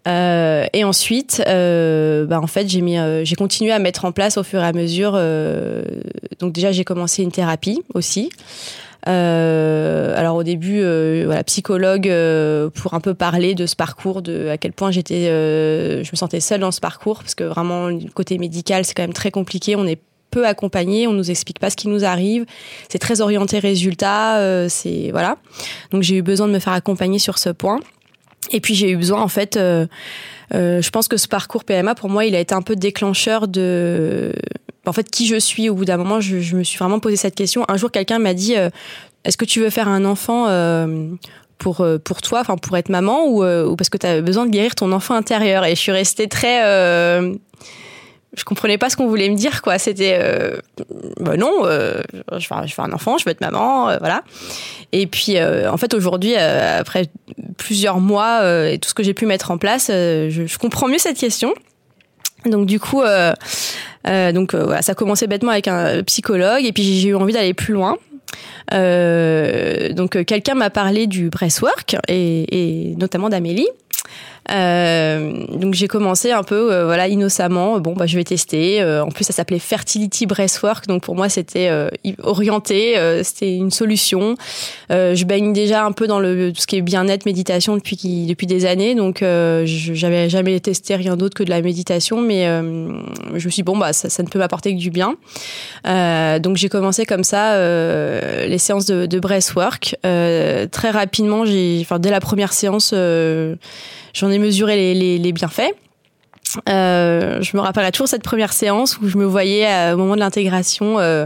Euh, 0.07 0.65
et 0.73 0.83
ensuite, 0.83 1.41
euh, 1.47 2.25
bah 2.25 2.41
en 2.41 2.47
fait, 2.47 2.67
j'ai 2.67 2.81
mis, 2.81 2.97
euh, 2.97 3.23
j'ai 3.23 3.35
continué 3.35 3.71
à 3.71 3.79
mettre 3.79 4.05
en 4.05 4.11
place 4.11 4.37
au 4.37 4.43
fur 4.43 4.61
et 4.61 4.65
à 4.65 4.73
mesure. 4.73 5.13
Euh, 5.15 5.83
donc 6.39 6.53
déjà, 6.53 6.71
j'ai 6.71 6.83
commencé 6.83 7.23
une 7.23 7.31
thérapie 7.31 7.81
aussi. 7.93 8.29
alors 9.05 10.35
au 10.35 10.43
début, 10.43 10.81
voilà, 11.25 11.43
psychologue 11.43 12.11
pour 12.73 12.93
un 12.93 12.99
peu 12.99 13.13
parler 13.13 13.55
de 13.55 13.65
ce 13.65 13.75
parcours, 13.75 14.21
de 14.21 14.47
à 14.47 14.57
quel 14.57 14.73
point 14.73 14.91
j'étais, 14.91 15.25
je 15.25 16.09
me 16.11 16.15
sentais 16.15 16.39
seule 16.39 16.61
dans 16.61 16.71
ce 16.71 16.79
parcours 16.81 17.19
parce 17.19 17.35
que 17.35 17.43
vraiment 17.43 17.87
le 17.87 18.09
côté 18.13 18.37
médical, 18.37 18.85
c'est 18.85 18.93
quand 18.93 19.03
même 19.03 19.13
très 19.13 19.31
compliqué. 19.31 19.75
On 19.75 19.85
est 19.85 19.99
peu 20.31 20.47
accompagné, 20.47 21.05
on 21.05 21.13
nous 21.13 21.29
explique 21.29 21.59
pas 21.59 21.69
ce 21.69 21.75
qui 21.75 21.87
nous 21.87 22.05
arrive, 22.05 22.45
c'est 22.89 22.97
très 22.97 23.21
orienté 23.21 23.59
résultat, 23.59 24.67
c'est 24.69 25.11
voilà. 25.11 25.37
Donc 25.91 26.01
j'ai 26.03 26.15
eu 26.15 26.21
besoin 26.21 26.47
de 26.47 26.53
me 26.53 26.59
faire 26.59 26.73
accompagner 26.73 27.19
sur 27.19 27.37
ce 27.37 27.49
point. 27.49 27.79
Et 28.51 28.59
puis 28.59 28.75
j'ai 28.75 28.91
eu 28.91 28.97
besoin 28.97 29.21
en 29.21 29.27
fait. 29.27 29.57
Euh, 29.57 29.85
euh, 30.53 30.81
je 30.81 30.89
pense 30.89 31.07
que 31.07 31.17
ce 31.17 31.27
parcours 31.27 31.63
PMA 31.63 31.95
pour 31.95 32.09
moi, 32.09 32.25
il 32.25 32.35
a 32.35 32.39
été 32.39 32.53
un 32.53 32.61
peu 32.61 32.75
déclencheur 32.75 33.47
de 33.47 34.33
en 34.85 34.93
fait 34.93 35.09
qui 35.09 35.27
je 35.27 35.37
suis. 35.37 35.69
Au 35.69 35.75
bout 35.75 35.85
d'un 35.85 35.97
moment, 35.97 36.21
je, 36.21 36.39
je, 36.39 36.55
me 36.55 36.63
suis 36.63 36.77
vraiment 36.77 36.99
posé 36.99 37.15
cette 37.15 37.35
question. 37.35 37.65
Un 37.67 37.77
jour, 37.77 37.91
quelqu'un 37.91 38.19
m'a 38.19 38.33
dit 38.33 38.55
euh, 38.55 38.69
est-ce 39.23 39.37
que 39.37 39.45
tu 39.45 39.61
veux 39.61 39.69
faire 39.69 39.87
un 39.87 40.05
enfant 40.05 40.47
pour 41.57 41.85
pour 42.03 42.21
toi, 42.21 42.41
enfin 42.41 42.57
pour 42.57 42.75
être 42.77 42.89
maman 42.89 43.25
ou, 43.25 43.45
ou 43.45 43.75
parce 43.75 43.89
que 43.89 43.97
tu 43.97 44.05
as 44.05 44.21
besoin 44.21 44.45
de 44.45 44.51
guérir 44.51 44.75
ton 44.75 44.91
enfant 44.91 45.15
intérieur? 45.15 45.65
Et 45.65 45.75
je 45.75 45.79
suis 45.79 45.91
restée 45.91 46.27
très 46.27 46.61
je 48.35 48.43
comprenais 48.43 48.77
pas 48.77 48.89
ce 48.89 48.97
qu'on 48.97 49.07
voulait 49.07 49.29
me 49.29 49.35
dire 49.35 49.61
quoi. 49.61 49.77
C'était 49.77 50.17
euh, 50.19 50.57
bah 51.19 51.37
non 51.37 51.51
euh, 51.63 52.01
je, 52.37 52.49
vais, 52.49 52.67
je 52.67 52.81
un 52.81 52.91
enfant 52.91 53.17
je 53.17 53.25
veux 53.25 53.31
être 53.31 53.41
maman 53.41 53.89
euh, 53.89 53.97
voilà. 53.99 54.23
Et 54.91 55.07
puis 55.07 55.37
euh, 55.37 55.71
en 55.71 55.77
fait 55.77 55.93
aujourd'hui 55.93 56.35
après 56.35 57.07
plusieurs 57.57 57.99
mois 57.99 58.41
et 58.69 58.79
tout 58.79 58.89
ce 58.89 58.93
que 58.93 59.03
j'ai 59.03 59.13
pu 59.13 59.25
mettre 59.25 59.51
en 59.51 59.57
place 59.57 59.87
je, 59.89 60.45
je, 60.47 60.57
comprends 60.57 60.87
mieux 60.87 60.97
cette 60.97 61.17
question. 61.17 61.53
Donc 62.45 62.65
du 62.65 62.79
coup 62.79 63.01
donc 63.03 64.55
voilà 64.55 64.81
ça 64.81 64.91
a 64.93 64.95
commencé 64.95 65.27
bêtement 65.27 65.51
avec 65.51 65.67
un 65.67 66.03
psychologue 66.03 66.65
et 66.65 66.73
puis 66.73 66.99
j'ai 66.99 67.09
eu 67.09 67.15
envie 67.15 67.33
d'aller 67.33 67.53
plus 67.53 67.73
loin. 67.73 67.97
Donc 68.71 70.23
quelqu'un 70.25 70.55
m'a 70.55 70.69
parlé 70.69 71.07
du 71.07 71.29
breastwork 71.29 71.95
et, 72.07 72.91
et 72.91 72.95
notamment 72.95 73.29
d'Amélie 73.29 73.67
euh, 74.51 75.45
donc 75.47 75.73
j'ai 75.73 75.87
commencé 75.87 76.31
un 76.31 76.43
peu 76.43 76.73
euh, 76.73 76.85
voilà 76.85 77.07
innocemment. 77.07 77.79
Bon 77.79 77.93
bah 77.93 78.05
je 78.05 78.17
vais 78.17 78.23
tester. 78.23 78.81
Euh, 78.81 79.03
en 79.03 79.09
plus 79.09 79.23
ça 79.23 79.33
s'appelait 79.33 79.59
fertility 79.59 80.25
breastwork. 80.25 80.87
Donc 80.87 81.03
pour 81.03 81.15
moi 81.15 81.29
c'était 81.29 81.69
orienté 82.21 82.95
c'était 83.23 83.55
une 83.55 83.71
solution. 83.71 84.35
Je 84.89 85.23
baigne 85.23 85.53
déjà 85.53 85.85
un 85.85 85.91
peu 85.91 86.07
dans 86.07 86.19
le 86.19 86.51
tout 86.51 86.61
ce 86.61 86.67
qui 86.67 86.77
est 86.77 86.81
bien-être 86.81 87.25
méditation 87.25 87.75
depuis 87.75 88.25
depuis 88.27 88.47
des 88.47 88.65
années. 88.65 88.95
Donc 88.95 89.23
j'avais 89.65 90.29
jamais 90.29 90.59
testé 90.59 90.95
rien 90.95 91.15
d'autre 91.15 91.35
que 91.35 91.43
de 91.43 91.49
la 91.49 91.61
méditation. 91.61 92.21
Mais 92.21 92.45
je 92.45 93.33
me 93.33 93.39
suis 93.39 93.49
dit, 93.49 93.63
bon 93.63 93.77
bah 93.77 93.93
ça, 93.93 94.09
ça 94.09 94.23
ne 94.23 94.27
peut 94.27 94.39
m'apporter 94.39 94.73
que 94.73 94.79
du 94.79 94.89
bien. 94.89 95.15
Donc 95.85 96.57
j'ai 96.57 96.69
commencé 96.69 97.05
comme 97.05 97.23
ça 97.23 97.57
les 98.45 98.57
séances 98.57 98.85
de, 98.85 99.05
de 99.05 99.19
breastwork. 99.19 99.95
Très 100.01 100.89
rapidement 100.91 101.45
j'ai 101.45 101.79
enfin 101.81 101.99
dès 101.99 102.11
la 102.11 102.19
première 102.19 102.53
séance 102.53 102.93
j'en 104.13 104.29
ai 104.33 104.39
mesuré 104.39 104.93
les, 104.93 105.31
bienfaits. 105.31 105.73
Euh, 106.69 107.41
je 107.41 107.57
me 107.57 107.61
rappelle 107.61 107.89
toujours 107.91 108.07
cette 108.07 108.21
première 108.21 108.53
séance 108.53 108.99
où 108.99 109.07
je 109.07 109.17
me 109.17 109.25
voyais 109.25 109.65
euh, 109.67 109.93
au 109.93 109.97
moment 109.97 110.13
de 110.15 110.19
l'intégration. 110.19 110.99
Euh, 110.99 111.25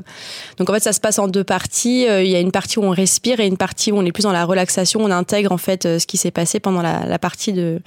donc 0.57 0.69
en 0.69 0.73
fait, 0.73 0.83
ça 0.83 0.93
se 0.93 0.99
passe 0.99 1.19
en 1.19 1.27
deux 1.27 1.43
parties. 1.43 2.05
Il 2.07 2.27
y 2.27 2.35
a 2.35 2.39
une 2.39 2.51
partie 2.51 2.79
où 2.79 2.83
on 2.83 2.91
respire 2.91 3.39
et 3.39 3.47
une 3.47 3.57
partie 3.57 3.91
où 3.91 3.97
on 3.97 4.05
est 4.05 4.11
plus 4.11 4.23
dans 4.23 4.31
la 4.31 4.45
relaxation. 4.45 5.01
On 5.01 5.11
intègre 5.11 5.51
en 5.51 5.57
fait 5.57 5.83
ce 5.83 6.05
qui 6.05 6.17
s'est 6.17 6.31
passé 6.31 6.59
pendant 6.59 6.81
la, 6.81 7.19
partie 7.19 7.53
de 7.53 7.81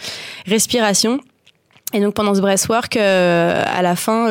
respiration. 0.47 1.21
Et 1.93 2.01
donc 2.01 2.15
pendant 2.15 2.35
ce 2.35 2.41
breathwork, 2.41 2.97
à 2.97 3.83
la 3.83 3.97
fin, 3.97 4.29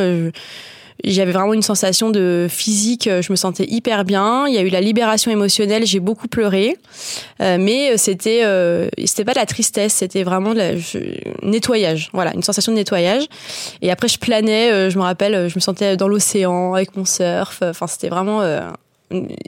j'avais 1.04 1.32
vraiment 1.32 1.54
une 1.54 1.62
sensation 1.62 2.10
de 2.10 2.48
physique, 2.50 3.08
euh, 3.08 3.22
je 3.22 3.32
me 3.32 3.36
sentais 3.36 3.66
hyper 3.70 4.04
bien. 4.04 4.48
Il 4.48 4.54
y 4.54 4.58
a 4.58 4.62
eu 4.62 4.70
la 4.70 4.82
libération 4.82 5.32
émotionnelle, 5.32 5.86
j'ai 5.86 6.00
beaucoup 6.00 6.28
pleuré, 6.28 6.78
euh, 7.42 7.58
mais 7.60 7.98
c'était 7.98 8.42
euh, 8.44 8.90
c'était 9.06 9.26
pas 9.26 9.34
de 9.34 9.40
la 9.40 9.46
tristesse, 9.46 9.94
c'était 9.94 10.24
vraiment 10.24 10.54
de 10.54 10.58
la, 10.58 10.72
nettoyage. 11.44 12.10
Voilà, 12.14 12.34
une 12.34 12.44
sensation 12.44 12.72
de 12.72 12.78
nettoyage. 12.78 13.26
Et 13.82 13.92
après, 13.92 14.08
je 14.08 14.20
planais, 14.20 14.90
je 14.90 14.98
me 14.98 15.04
rappelle, 15.04 15.50
je 15.50 15.56
me 15.56 15.62
sentais 15.62 15.96
dans 15.96 16.08
l'océan 16.08 16.74
avec 16.74 16.96
mon 16.96 17.06
surf. 17.06 17.60
Enfin, 17.62 17.88
c'était 17.88 18.10
vraiment 18.10 18.42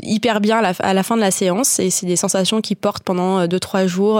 hyper 0.01 0.41
bien 0.41 0.57
à 0.57 0.93
la, 0.93 1.03
fin 1.03 1.15
de 1.15 1.21
la 1.21 1.31
séance 1.31 1.79
et 1.79 1.91
c'est 1.91 2.07
des 2.07 2.15
sensations 2.15 2.61
qui 2.61 2.75
portent 2.75 3.03
pendant 3.03 3.45
deux 3.45 3.59
trois 3.59 3.85
jours 3.85 4.15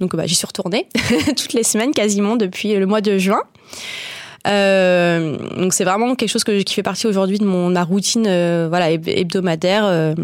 donc 0.00 0.16
bah, 0.16 0.24
j'y 0.24 0.34
suis 0.34 0.46
retournée 0.46 0.88
toutes 1.36 1.52
les 1.52 1.62
semaines 1.62 1.90
quasiment 1.90 2.36
depuis 2.36 2.74
le 2.74 2.86
mois 2.86 3.02
de 3.02 3.18
juin 3.18 3.42
euh, 3.42 4.21
donc 4.44 5.72
c'est 5.72 5.84
vraiment 5.84 6.14
quelque 6.14 6.30
chose 6.30 6.44
que, 6.44 6.62
qui 6.62 6.74
fait 6.74 6.82
partie 6.82 7.06
aujourd'hui 7.06 7.38
de 7.38 7.44
mon 7.44 7.70
ma 7.70 7.84
routine 7.84 8.26
euh, 8.26 8.66
voilà 8.68 8.90
hebdomadaire 8.90 9.84
euh, 9.84 10.14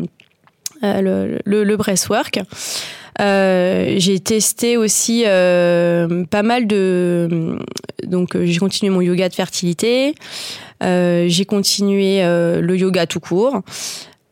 le, 0.83 1.39
le, 1.45 1.65
le 1.65 1.77
breastwork. 1.77 2.41
Euh, 3.21 3.95
j'ai 3.97 4.21
testé 4.21 4.77
aussi 4.77 5.25
euh, 5.27 6.25
pas 6.27 6.45
mal 6.45 6.69
de 6.69 7.59
donc 8.07 8.37
j'ai 8.41 8.59
continué 8.59 8.91
mon 8.91 9.01
yoga 9.01 9.29
de 9.29 9.35
fertilité, 9.35 10.15
euh, 10.85 11.25
j'ai 11.29 11.45
continué 11.45 12.23
le 12.23 12.77
yoga 12.77 13.07
tout 13.07 13.21
court. 13.21 13.63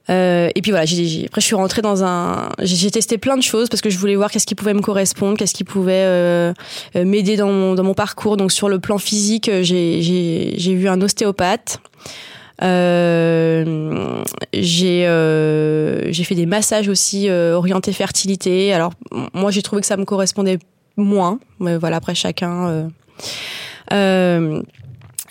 Euh, 0.09 0.49
et 0.55 0.63
puis 0.63 0.71
voilà, 0.71 0.87
j'ai, 0.87 1.25
après 1.27 1.41
je 1.41 1.47
suis 1.47 1.57
rentrée 1.57 1.83
dans 1.83 2.05
un, 2.05 2.51
j'ai 2.61 2.91
testé 2.91 3.19
plein 3.19 3.37
de 3.37 3.43
choses 3.43 3.69
parce 3.69 3.81
que 3.81 3.91
je 3.91 3.99
voulais 3.99 4.15
voir 4.15 4.31
qu'est-ce 4.31 4.47
qui 4.47 4.55
pouvait 4.55 4.75
me 4.75 4.81
correspondre, 4.81 5.37
qu'est-ce 5.37 5.55
qui 5.55 5.65
pouvait 5.65 6.05
euh, 6.05 6.53
euh 6.95 7.05
m'aider 7.05 7.37
dans 7.37 7.49
mon, 7.49 7.75
dans 7.75 7.83
mon 7.83 7.95
parcours. 7.95 8.37
Donc 8.37 8.53
sur 8.53 8.69
le 8.69 8.79
plan 8.79 8.99
physique, 8.99 9.49
euh, 9.49 9.63
j'ai, 9.63 10.75
vu 10.75 10.89
un 10.89 11.01
ostéopathe. 11.01 11.81
Euh, 12.63 14.23
j'ai 14.55 15.07
euh, 15.07 16.11
j'ai 16.11 16.25
fait 16.25 16.35
des 16.35 16.47
massages 16.47 16.89
aussi 16.89 17.29
orientés 17.31 17.93
fertilité. 17.93 18.73
Alors 18.73 18.93
moi 19.35 19.51
j'ai 19.51 19.63
trouvé 19.63 19.81
que 19.81 19.87
ça 19.87 19.97
me 19.97 20.05
correspondait 20.05 20.59
moins, 20.97 21.41
mais 21.59 21.77
voilà 21.77 21.97
après 21.97 22.15
chacun. 22.15 22.89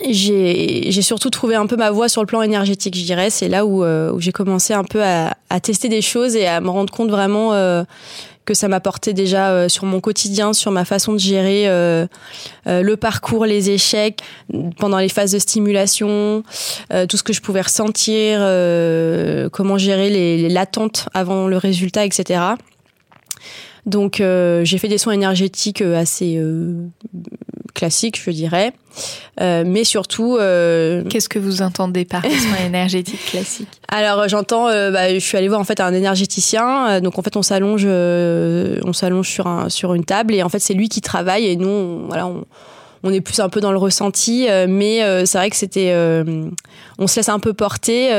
Euh, 0.01 0.05
j'ai 0.09 1.01
surtout 1.01 1.29
trouvé 1.29 1.55
un 1.55 1.67
peu 1.67 1.75
ma 1.75 1.91
voie 1.91 2.09
sur 2.09 2.21
le 2.21 2.27
plan 2.27 2.41
énergétique, 2.41 2.95
je 2.97 3.03
dirais. 3.03 3.29
C'est 3.29 3.47
là 3.47 3.65
où, 3.65 3.83
euh, 3.83 4.11
où 4.11 4.19
j'ai 4.19 4.31
commencé 4.31 4.73
un 4.73 4.83
peu 4.83 5.03
à, 5.03 5.35
à, 5.49 5.59
tester 5.59 5.89
des 5.89 6.01
choses 6.01 6.35
et 6.35 6.47
à 6.47 6.61
me 6.61 6.69
rendre 6.69 6.91
compte 6.91 7.09
vraiment 7.09 7.53
euh, 7.53 7.83
que 8.45 8.53
ça 8.53 8.67
m'apportait 8.67 9.13
déjà 9.13 9.51
euh, 9.51 9.69
sur 9.69 9.85
mon 9.85 9.99
quotidien, 10.01 10.53
sur 10.53 10.71
ma 10.71 10.85
façon 10.85 11.13
de 11.13 11.19
gérer 11.19 11.65
le 12.65 12.95
parcours, 12.95 13.45
les 13.45 13.69
échecs, 13.69 14.21
pendant 14.79 14.97
les 14.97 15.09
phases 15.09 15.31
de 15.31 15.39
stimulation, 15.39 16.43
tout 17.09 17.17
ce 17.17 17.23
que 17.23 17.33
je 17.33 17.41
pouvais 17.41 17.61
ressentir, 17.61 18.39
comment 19.51 19.77
gérer 19.77 20.09
les, 20.09 20.37
les 20.37 20.49
l'attente 20.49 21.09
avant 21.13 21.47
le 21.47 21.57
résultat, 21.57 22.05
etc. 22.05 22.41
Donc 23.85 24.17
j'ai 24.17 24.77
fait 24.77 24.87
des 24.87 24.97
soins 24.97 25.13
énergétiques 25.13 25.81
assez 25.81 26.39
classiques, 27.75 28.19
je 28.23 28.31
dirais. 28.31 28.73
Euh, 29.39 29.63
mais 29.65 29.83
surtout. 29.83 30.37
Euh, 30.37 31.03
Qu'est-ce 31.09 31.29
que 31.29 31.37
vous 31.37 31.61
entendez 31.61 32.05
par 32.05 32.23
soins 32.23 32.65
énergétiques 32.65 33.23
classiques 33.27 33.69
Alors 33.89 34.27
j'entends, 34.27 34.67
euh, 34.69 34.89
bah, 34.89 35.13
je 35.13 35.19
suis 35.19 35.37
allée 35.37 35.49
voir 35.49 35.59
en 35.59 35.65
fait 35.65 35.79
un 35.79 35.93
énergéticien. 35.93 36.99
donc 37.01 37.19
en 37.19 37.21
fait 37.21 37.35
on 37.35 37.43
s'allonge, 37.43 37.85
on 37.85 38.93
s'allonge 38.93 39.29
sur 39.29 39.45
un 39.45 39.69
sur 39.69 39.93
une 39.93 40.05
table 40.05 40.33
et 40.33 40.41
en 40.41 40.49
fait 40.49 40.59
c'est 40.59 40.73
lui 40.73 40.89
qui 40.89 41.01
travaille 41.01 41.45
et 41.45 41.55
nous 41.55 41.67
on, 41.67 42.07
voilà 42.07 42.25
on, 42.25 42.45
on 43.03 43.11
est 43.11 43.21
plus 43.21 43.39
un 43.39 43.49
peu 43.49 43.59
dans 43.59 43.71
le 43.71 43.77
ressenti, 43.77 44.47
mais 44.67 45.25
c'est 45.25 45.37
vrai 45.37 45.49
que 45.49 45.55
c'était, 45.55 45.93
on 46.97 47.07
se 47.07 47.17
laisse 47.17 47.29
un 47.29 47.39
peu 47.39 47.53
porter 47.53 48.09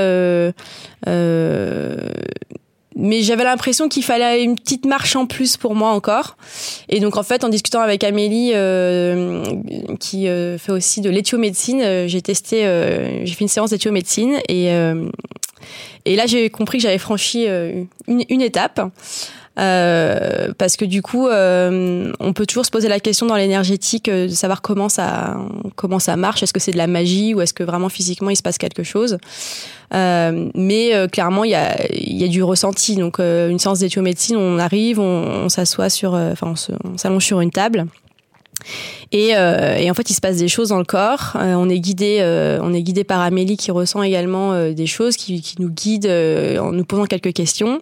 mais 2.96 3.22
j'avais 3.22 3.44
l'impression 3.44 3.88
qu'il 3.88 4.02
fallait 4.02 4.42
une 4.42 4.56
petite 4.56 4.86
marche 4.86 5.14
en 5.16 5.26
plus 5.26 5.58
pour 5.58 5.74
moi 5.74 5.90
encore. 5.90 6.36
Et 6.88 6.98
donc 6.98 7.16
en 7.18 7.22
fait, 7.22 7.44
en 7.44 7.50
discutant 7.50 7.80
avec 7.80 8.02
Amélie, 8.02 8.52
euh, 8.54 9.44
qui 10.00 10.28
euh, 10.28 10.56
fait 10.56 10.72
aussi 10.72 11.02
de 11.02 11.10
l'éthiomédecine, 11.10 11.82
euh, 11.82 12.08
j'ai 12.08 12.22
testé, 12.22 12.66
euh, 12.66 13.24
j'ai 13.24 13.34
fait 13.34 13.42
une 13.44 13.48
séance 13.48 13.70
d'éthiomédecine 13.70 14.38
et 14.48 14.66
et 16.04 16.16
là 16.16 16.26
j'ai 16.26 16.48
compris 16.48 16.78
que 16.78 16.82
j'avais 16.82 16.98
franchi 16.98 17.46
une, 17.46 18.24
une, 18.28 18.40
étape. 18.40 18.80
Euh, 19.58 20.52
parce 20.58 20.76
que 20.76 20.84
du 20.84 21.00
coup, 21.00 21.28
euh, 21.28 22.12
on 22.20 22.32
peut 22.32 22.44
toujours 22.44 22.66
se 22.66 22.70
poser 22.70 22.88
la 22.88 23.00
question 23.00 23.26
dans 23.26 23.36
l'énergétique 23.36 24.10
de 24.10 24.28
savoir 24.28 24.60
comment 24.60 24.88
ça 24.88 25.36
comment 25.76 25.98
ça 25.98 26.16
marche. 26.16 26.42
Est-ce 26.42 26.52
que 26.52 26.60
c'est 26.60 26.72
de 26.72 26.76
la 26.76 26.86
magie 26.86 27.34
ou 27.34 27.40
est-ce 27.40 27.54
que 27.54 27.62
vraiment 27.62 27.88
physiquement 27.88 28.30
il 28.30 28.36
se 28.36 28.42
passe 28.42 28.58
quelque 28.58 28.82
chose? 28.82 29.18
Euh, 29.94 30.50
mais 30.54 30.94
euh, 30.94 31.06
clairement, 31.08 31.44
il 31.44 31.50
y 31.50 31.54
a, 31.54 31.76
y 31.92 32.24
a 32.24 32.28
du 32.28 32.42
ressenti. 32.42 32.96
Donc, 32.96 33.20
euh, 33.20 33.48
une 33.48 33.58
séance 33.58 33.80
d'éthiomédecine, 33.80 34.36
on 34.36 34.58
arrive, 34.58 35.00
on, 35.00 35.44
on 35.44 35.48
s'assoit 35.48 35.90
sur, 35.90 36.14
enfin, 36.14 36.54
on 36.84 36.98
s'allonge 36.98 37.24
sur 37.24 37.40
une 37.40 37.50
table. 37.50 37.86
Et, 39.12 39.36
euh, 39.36 39.76
et, 39.76 39.90
en 39.90 39.94
fait, 39.94 40.10
il 40.10 40.14
se 40.14 40.20
passe 40.20 40.36
des 40.36 40.48
choses 40.48 40.70
dans 40.70 40.78
le 40.78 40.84
corps. 40.84 41.32
Euh, 41.36 41.54
on 41.54 41.68
est 41.68 41.78
guidé, 41.78 42.18
euh, 42.20 42.58
on 42.62 42.74
est 42.74 42.82
guidé 42.82 43.04
par 43.04 43.20
Amélie 43.20 43.56
qui 43.56 43.70
ressent 43.70 44.02
également 44.02 44.70
des 44.70 44.86
choses, 44.86 45.16
qui, 45.16 45.40
qui 45.40 45.56
nous 45.60 45.70
guide 45.70 46.06
en 46.06 46.72
nous 46.72 46.84
posant 46.84 47.04
quelques 47.04 47.32
questions. 47.32 47.80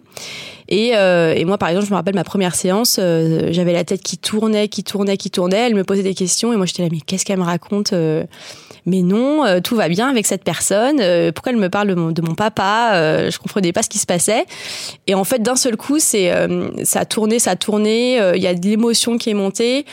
Et, 0.67 0.89
et, 0.89 1.45
moi, 1.45 1.57
par 1.57 1.69
exemple, 1.69 1.87
je 1.87 1.91
me 1.91 1.95
rappelle 1.95 2.15
ma 2.15 2.23
première 2.23 2.55
séance, 2.55 2.99
j'avais 2.99 3.73
la 3.73 3.83
tête 3.83 4.01
qui 4.01 4.17
tournait, 4.17 4.67
qui 4.67 4.83
tournait, 4.83 5.17
qui 5.17 5.31
tournait. 5.31 5.67
Elle 5.67 5.75
me 5.75 5.83
posait 5.83 6.03
des 6.03 6.15
questions 6.15 6.53
et 6.53 6.57
moi 6.57 6.65
j'étais 6.65 6.83
là, 6.83 6.89
mais 6.91 6.99
qu'est-ce 6.99 7.25
qu'elle 7.25 7.39
me 7.39 7.43
raconte 7.43 7.93
mais 8.85 9.01
non, 9.01 9.43
euh, 9.43 9.61
tout 9.61 9.75
va 9.75 9.89
bien 9.89 10.07
avec 10.07 10.25
cette 10.27 10.43
personne. 10.43 10.99
Euh, 10.99 11.31
pourquoi 11.31 11.51
elle 11.51 11.57
me 11.57 11.69
parle 11.69 11.87
de 11.87 11.95
mon, 11.95 12.11
de 12.11 12.21
mon 12.21 12.35
papa 12.35 12.91
euh, 12.93 13.31
Je 13.31 13.39
comprenais 13.39 13.71
pas 13.71 13.81
ce 13.81 13.89
qui 13.89 13.97
se 13.97 14.05
passait. 14.05 14.45
Et 15.07 15.15
en 15.15 15.23
fait, 15.23 15.41
d'un 15.41 15.55
seul 15.55 15.75
coup, 15.75 15.97
c'est 15.99 16.31
ça 16.83 17.01
a 17.01 17.05
tourné, 17.05 17.39
ça 17.39 17.51
a 17.51 17.55
tourné. 17.55 18.17
Il 18.35 18.41
y 18.41 18.47
a 18.47 18.53
de 18.53 18.65
l'émotion 18.67 19.17
qui 19.17 19.29
est 19.29 19.33
montée. 19.33 19.85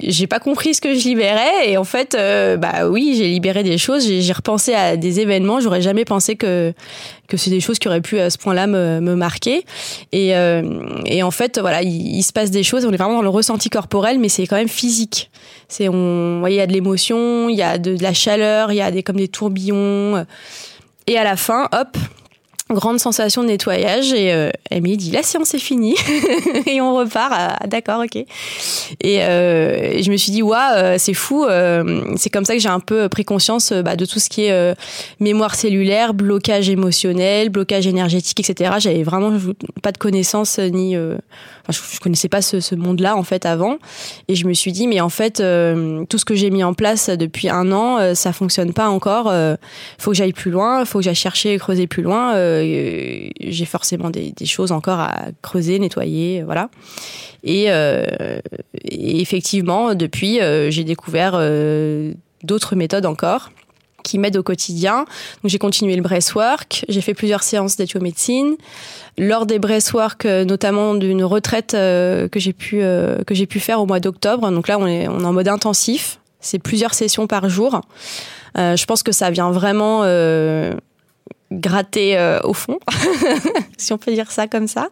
J'ai 0.00 0.26
pas 0.26 0.40
compris 0.40 0.74
ce 0.74 0.80
que 0.80 0.94
je 0.94 1.04
libérais. 1.04 1.70
Et 1.70 1.76
en 1.76 1.84
fait, 1.84 2.16
bah 2.58 2.88
oui, 2.88 3.14
j'ai 3.16 3.28
libéré 3.28 3.62
des 3.62 3.78
choses. 3.78 4.06
J'ai 4.06 4.32
repensé 4.32 4.74
à 4.74 4.96
des 4.96 5.20
événements. 5.20 5.60
J'aurais 5.60 5.82
jamais 5.82 6.04
pensé 6.04 6.36
que 6.36 6.72
que 7.28 7.36
c'est 7.36 7.50
des 7.50 7.58
choses 7.60 7.80
qui 7.80 7.88
auraient 7.88 8.00
pu 8.00 8.20
à 8.20 8.30
ce 8.30 8.38
point-là 8.38 8.68
me, 8.68 9.00
me 9.00 9.16
marquer. 9.16 9.64
Et, 10.12 10.30
et 11.06 11.22
en 11.22 11.30
fait, 11.30 11.58
voilà, 11.58 11.82
il, 11.82 12.22
se 12.22 12.32
passe 12.32 12.50
des 12.50 12.62
choses. 12.62 12.84
On 12.84 12.92
est 12.92 12.96
vraiment 12.96 13.16
dans 13.16 13.22
le 13.22 13.28
ressenti 13.28 13.68
corporel, 13.68 14.18
mais 14.18 14.28
c'est 14.28 14.46
quand 14.46 14.56
même 14.56 14.68
physique. 14.68 15.30
C'est 15.68 15.88
on, 15.88 16.46
il 16.46 16.54
y 16.54 16.60
a 16.60 16.66
de 16.66 16.72
l'émotion, 16.72 17.48
il 17.48 17.56
y 17.56 17.62
a 17.62 17.78
de, 17.78 18.00
la 18.00 18.12
chaleur, 18.12 18.72
il 18.72 18.76
y 18.76 18.80
a 18.80 18.90
des 18.90 19.02
comme 19.02 19.16
des 19.16 19.28
tourbillons. 19.28 20.24
Et 21.06 21.18
à 21.18 21.24
la 21.24 21.36
fin, 21.36 21.68
hop, 21.72 21.96
grande 22.74 22.98
sensation 22.98 23.42
de 23.42 23.48
nettoyage 23.48 24.12
et 24.12 24.32
euh, 24.32 24.50
Emily 24.70 24.96
dit 24.96 25.10
la 25.12 25.22
séance 25.22 25.54
est 25.54 25.58
finie. 25.58 25.94
Et 26.66 26.80
on 26.80 26.96
repart 26.96 27.66
d'accord 27.68 28.02
ok. 28.02 28.16
Et, 28.16 29.22
euh, 29.22 30.02
je 30.02 30.10
me 30.10 30.16
suis 30.16 30.32
dit 30.32 30.42
waouh 30.42 30.98
c'est 30.98 31.14
fou 31.14 31.44
euh, 31.44 32.02
c'est 32.16 32.30
comme 32.30 32.44
ça 32.44 32.54
que 32.54 32.60
j'ai 32.60 32.68
un 32.68 32.80
peu 32.80 33.08
pris 33.08 33.24
conscience 33.24 33.72
bah, 33.72 33.94
de 33.94 34.04
tout 34.04 34.18
ce 34.18 34.28
qui 34.28 34.44
est 34.44 34.52
euh, 34.52 34.74
mémoire 35.20 35.54
cellulaire 35.54 36.12
blocage 36.14 36.68
émotionnel 36.68 37.50
blocage 37.50 37.86
énergétique 37.86 38.40
etc 38.40 38.74
j'avais 38.78 39.04
vraiment 39.04 39.32
pas 39.82 39.92
de 39.92 39.98
connaissances 39.98 40.58
ni 40.58 40.94
je, 40.94 42.00
connaissais 42.00 42.28
pas 42.28 42.42
ce, 42.42 42.60
ce 42.60 42.74
monde 42.74 43.00
là 43.00 43.16
en 43.16 43.22
fait 43.22 43.46
avant. 43.46 43.78
Et 44.28 44.34
je 44.34 44.46
me 44.46 44.54
suis 44.54 44.72
dit 44.72 44.88
mais 44.88 45.00
en 45.00 45.08
fait 45.08 45.36
tout 45.36 46.18
ce 46.18 46.24
que 46.24 46.34
j'ai 46.34 46.50
mis 46.50 46.64
en 46.64 46.74
place 46.74 47.10
depuis 47.10 47.48
un 47.48 47.70
an 47.70 48.14
ça 48.14 48.32
fonctionne 48.32 48.72
pas 48.72 48.88
encore 48.88 49.32
faut 49.98 50.10
que 50.10 50.16
j'aille 50.16 50.32
plus 50.32 50.50
loin 50.50 50.84
faut 50.84 50.98
que 50.98 51.04
j'aille 51.04 51.14
chercher 51.14 51.54
et 51.54 51.58
creuser 51.58 51.86
plus 51.86 52.02
loin 52.02 52.34
euh, 52.62 53.28
j'ai 53.40 53.64
forcément 53.64 54.10
des, 54.10 54.34
choses 54.44 54.72
encore 54.72 55.00
à 55.00 55.26
creuser, 55.42 55.78
nettoyer, 55.78 56.42
voilà. 56.42 56.70
Et, 57.44 57.66
euh, 57.68 58.40
effectivement, 58.84 59.94
depuis, 59.94 60.40
euh, 60.40 60.70
j'ai 60.70 60.84
découvert 60.84 61.40
d'autres 62.42 62.76
méthodes 62.76 63.06
encore 63.06 63.50
qui 64.02 64.18
m'aident 64.18 64.36
au 64.36 64.42
quotidien. 64.44 65.04
J'ai 65.42 65.58
continué 65.58 65.96
le 65.96 66.02
breathwork, 66.02 66.84
j'ai 66.88 67.00
fait 67.00 67.14
plusieurs 67.14 67.42
séances 67.42 67.76
d'éthiomédecine. 67.76 68.54
Lors 69.18 69.46
des 69.46 69.58
breathwork, 69.58 70.24
notamment 70.24 70.94
d'une 70.94 71.24
retraite 71.24 71.72
que 71.72 72.28
j'ai 72.36 72.52
pu 72.52 72.76
que 72.78 73.34
j'ai 73.34 73.46
pu 73.46 73.58
faire 73.58 73.80
au 73.80 73.86
mois 73.86 73.98
d'octobre. 73.98 74.48
Donc 74.52 74.68
là, 74.68 74.78
on 74.78 74.86
est 74.86 75.08
en 75.08 75.32
mode 75.32 75.48
intensif. 75.48 76.20
C'est 76.38 76.60
plusieurs 76.60 76.94
sessions 76.94 77.26
par 77.26 77.48
jour. 77.48 77.80
je 78.54 78.84
pense 78.84 79.02
que 79.02 79.10
ça 79.10 79.30
vient 79.30 79.50
vraiment 79.50 80.04
gratter 81.52 82.16
euh, 82.16 82.40
au 82.42 82.52
fond, 82.52 82.78
si 83.76 83.92
on 83.92 83.98
peut 83.98 84.12
dire 84.12 84.30
ça 84.30 84.46
comme 84.46 84.66
ça. 84.66 84.88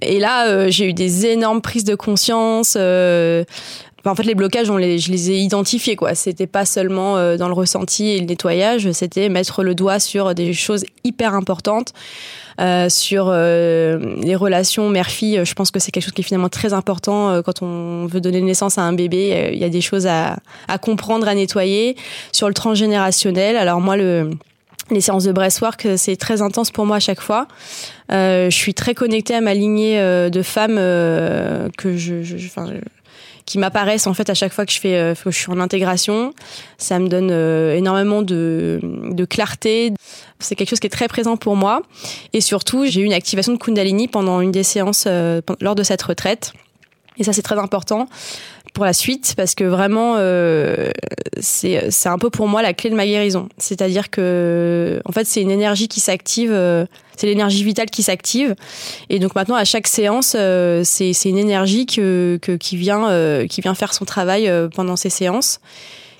Et 0.00 0.18
là, 0.18 0.48
euh, 0.48 0.70
j'ai 0.70 0.88
eu 0.88 0.92
des 0.92 1.26
énormes 1.26 1.62
prises 1.62 1.84
de 1.84 1.94
conscience. 1.94 2.74
Euh, 2.78 3.44
en 4.04 4.14
fait, 4.14 4.24
les 4.24 4.34
blocages, 4.34 4.68
on 4.68 4.76
les, 4.76 4.98
je 4.98 5.12
les 5.12 5.30
ai 5.30 5.38
identifiés. 5.38 5.94
quoi. 5.94 6.14
C'était 6.14 6.48
pas 6.48 6.64
seulement 6.64 7.36
dans 7.36 7.46
le 7.46 7.54
ressenti 7.54 8.08
et 8.08 8.18
le 8.18 8.26
nettoyage, 8.26 8.90
c'était 8.90 9.28
mettre 9.28 9.62
le 9.62 9.76
doigt 9.76 10.00
sur 10.00 10.34
des 10.34 10.52
choses 10.54 10.84
hyper 11.04 11.34
importantes. 11.34 11.92
sur 12.88 13.30
les 13.30 14.34
relations 14.34 14.88
mère-fille, 14.88 15.42
je 15.44 15.54
pense 15.54 15.70
que 15.70 15.78
c'est 15.78 15.92
quelque 15.92 16.02
chose 16.02 16.14
qui 16.14 16.22
est 16.22 16.24
finalement 16.24 16.48
très 16.48 16.72
important 16.72 17.40
quand 17.44 17.62
on 17.62 18.06
veut 18.06 18.20
donner 18.20 18.40
naissance 18.40 18.76
à 18.76 18.82
un 18.82 18.92
bébé. 18.92 19.50
Il 19.52 19.60
y 19.60 19.64
a 19.64 19.68
des 19.68 19.80
choses 19.80 20.08
à, 20.08 20.36
à 20.66 20.78
comprendre, 20.78 21.28
à 21.28 21.34
nettoyer. 21.36 21.94
Sur 22.32 22.48
le 22.48 22.54
transgénérationnel, 22.54 23.56
alors 23.56 23.80
moi, 23.80 23.96
le 23.96 24.30
les 24.92 25.00
séances 25.00 25.24
de 25.24 25.32
breastwork, 25.32 25.86
euh, 25.86 25.96
c'est 25.96 26.16
très 26.16 26.42
intense 26.42 26.70
pour 26.70 26.86
moi 26.86 26.96
à 26.96 27.00
chaque 27.00 27.20
fois. 27.20 27.46
Euh, 28.12 28.50
je 28.50 28.56
suis 28.56 28.74
très 28.74 28.94
connectée 28.94 29.34
à 29.34 29.40
ma 29.40 29.54
lignée 29.54 29.98
euh, 29.98 30.30
de 30.30 30.42
femmes 30.42 30.76
que 31.76 31.96
je, 31.96 32.22
qui 33.44 33.58
m'apparaissent 33.58 34.06
en 34.06 34.14
fait 34.14 34.30
à 34.30 34.34
chaque 34.34 34.52
fois 34.52 34.66
que 34.66 34.72
je 34.72 34.80
fais, 34.80 35.14
que 35.22 35.30
je 35.30 35.36
suis 35.36 35.50
en 35.50 35.58
intégration. 35.58 36.32
Ça 36.78 36.98
me 36.98 37.08
donne 37.08 37.30
énormément 37.76 38.22
de, 38.22 38.80
de 38.82 39.24
clarté. 39.24 39.92
C'est 40.38 40.54
quelque 40.54 40.70
chose 40.70 40.80
qui 40.80 40.86
est 40.86 40.90
très 40.90 41.08
présent 41.08 41.36
pour 41.36 41.56
moi. 41.56 41.82
Et 42.32 42.40
surtout, 42.40 42.84
j'ai 42.86 43.00
eu 43.00 43.04
une 43.04 43.12
activation 43.12 43.52
de 43.52 43.58
Kundalini 43.58 44.08
pendant 44.08 44.40
une 44.40 44.52
des 44.52 44.62
séances 44.62 45.08
lors 45.60 45.74
de 45.74 45.82
cette 45.82 46.02
retraite. 46.02 46.52
Et 47.18 47.24
ça, 47.24 47.32
c'est 47.32 47.42
très 47.42 47.58
important 47.58 48.08
pour 48.72 48.84
la 48.84 48.92
suite 48.92 49.34
parce 49.36 49.54
que 49.54 49.64
vraiment 49.64 50.14
euh, 50.16 50.90
c'est 51.40 51.90
c'est 51.90 52.08
un 52.08 52.18
peu 52.18 52.30
pour 52.30 52.48
moi 52.48 52.62
la 52.62 52.72
clé 52.72 52.90
de 52.90 52.94
ma 52.94 53.06
guérison. 53.06 53.48
C'est-à-dire 53.58 54.10
que 54.10 55.00
en 55.04 55.12
fait 55.12 55.26
c'est 55.26 55.42
une 55.42 55.50
énergie 55.50 55.88
qui 55.88 56.00
s'active, 56.00 56.52
euh, 56.52 56.86
c'est 57.16 57.26
l'énergie 57.26 57.64
vitale 57.64 57.90
qui 57.90 58.02
s'active 58.02 58.54
et 59.10 59.18
donc 59.18 59.34
maintenant 59.34 59.56
à 59.56 59.64
chaque 59.64 59.86
séance 59.86 60.34
euh, 60.38 60.82
c'est 60.84 61.12
c'est 61.12 61.28
une 61.28 61.38
énergie 61.38 61.86
que, 61.86 62.38
que 62.40 62.52
qui 62.52 62.76
vient 62.76 63.08
euh, 63.10 63.46
qui 63.46 63.60
vient 63.60 63.74
faire 63.74 63.92
son 63.92 64.04
travail 64.04 64.48
euh, 64.48 64.68
pendant 64.68 64.96
ces 64.96 65.10
séances 65.10 65.60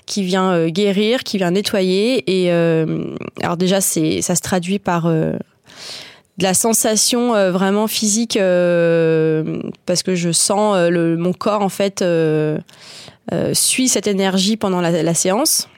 qui 0.05 0.23
vient 0.23 0.67
guérir, 0.67 1.23
qui 1.23 1.37
vient 1.37 1.51
nettoyer 1.51 2.23
et 2.27 2.51
alors 2.51 3.55
déjà 3.55 3.79
c'est 3.79 4.21
ça 4.21 4.35
se 4.35 4.41
traduit 4.41 4.77
par 4.77 5.09
de 6.37 6.43
la 6.43 6.53
sensation 6.53 7.35
euh, 7.35 7.51
vraiment 7.51 7.87
physique 7.87 8.37
euh, 8.37 9.61
parce 9.85 10.03
que 10.03 10.15
je 10.15 10.31
sens 10.31 10.75
euh, 10.75 11.15
mon 11.17 11.33
corps 11.33 11.61
en 11.61 11.69
fait 11.69 12.03
suit 13.53 13.87
cette 13.87 14.07
énergie 14.07 14.57
pendant 14.57 14.81
la, 14.81 15.13
séance. 15.13 15.69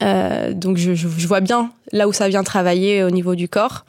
donc 0.00 0.76
je, 0.76 1.26
vois 1.26 1.40
bien 1.40 1.70
là 1.92 2.08
où 2.08 2.12
ça 2.12 2.28
vient 2.28 2.42
travailler 2.42 3.02
au 3.02 3.10
niveau 3.10 3.34
du 3.34 3.48
corps. 3.48 3.84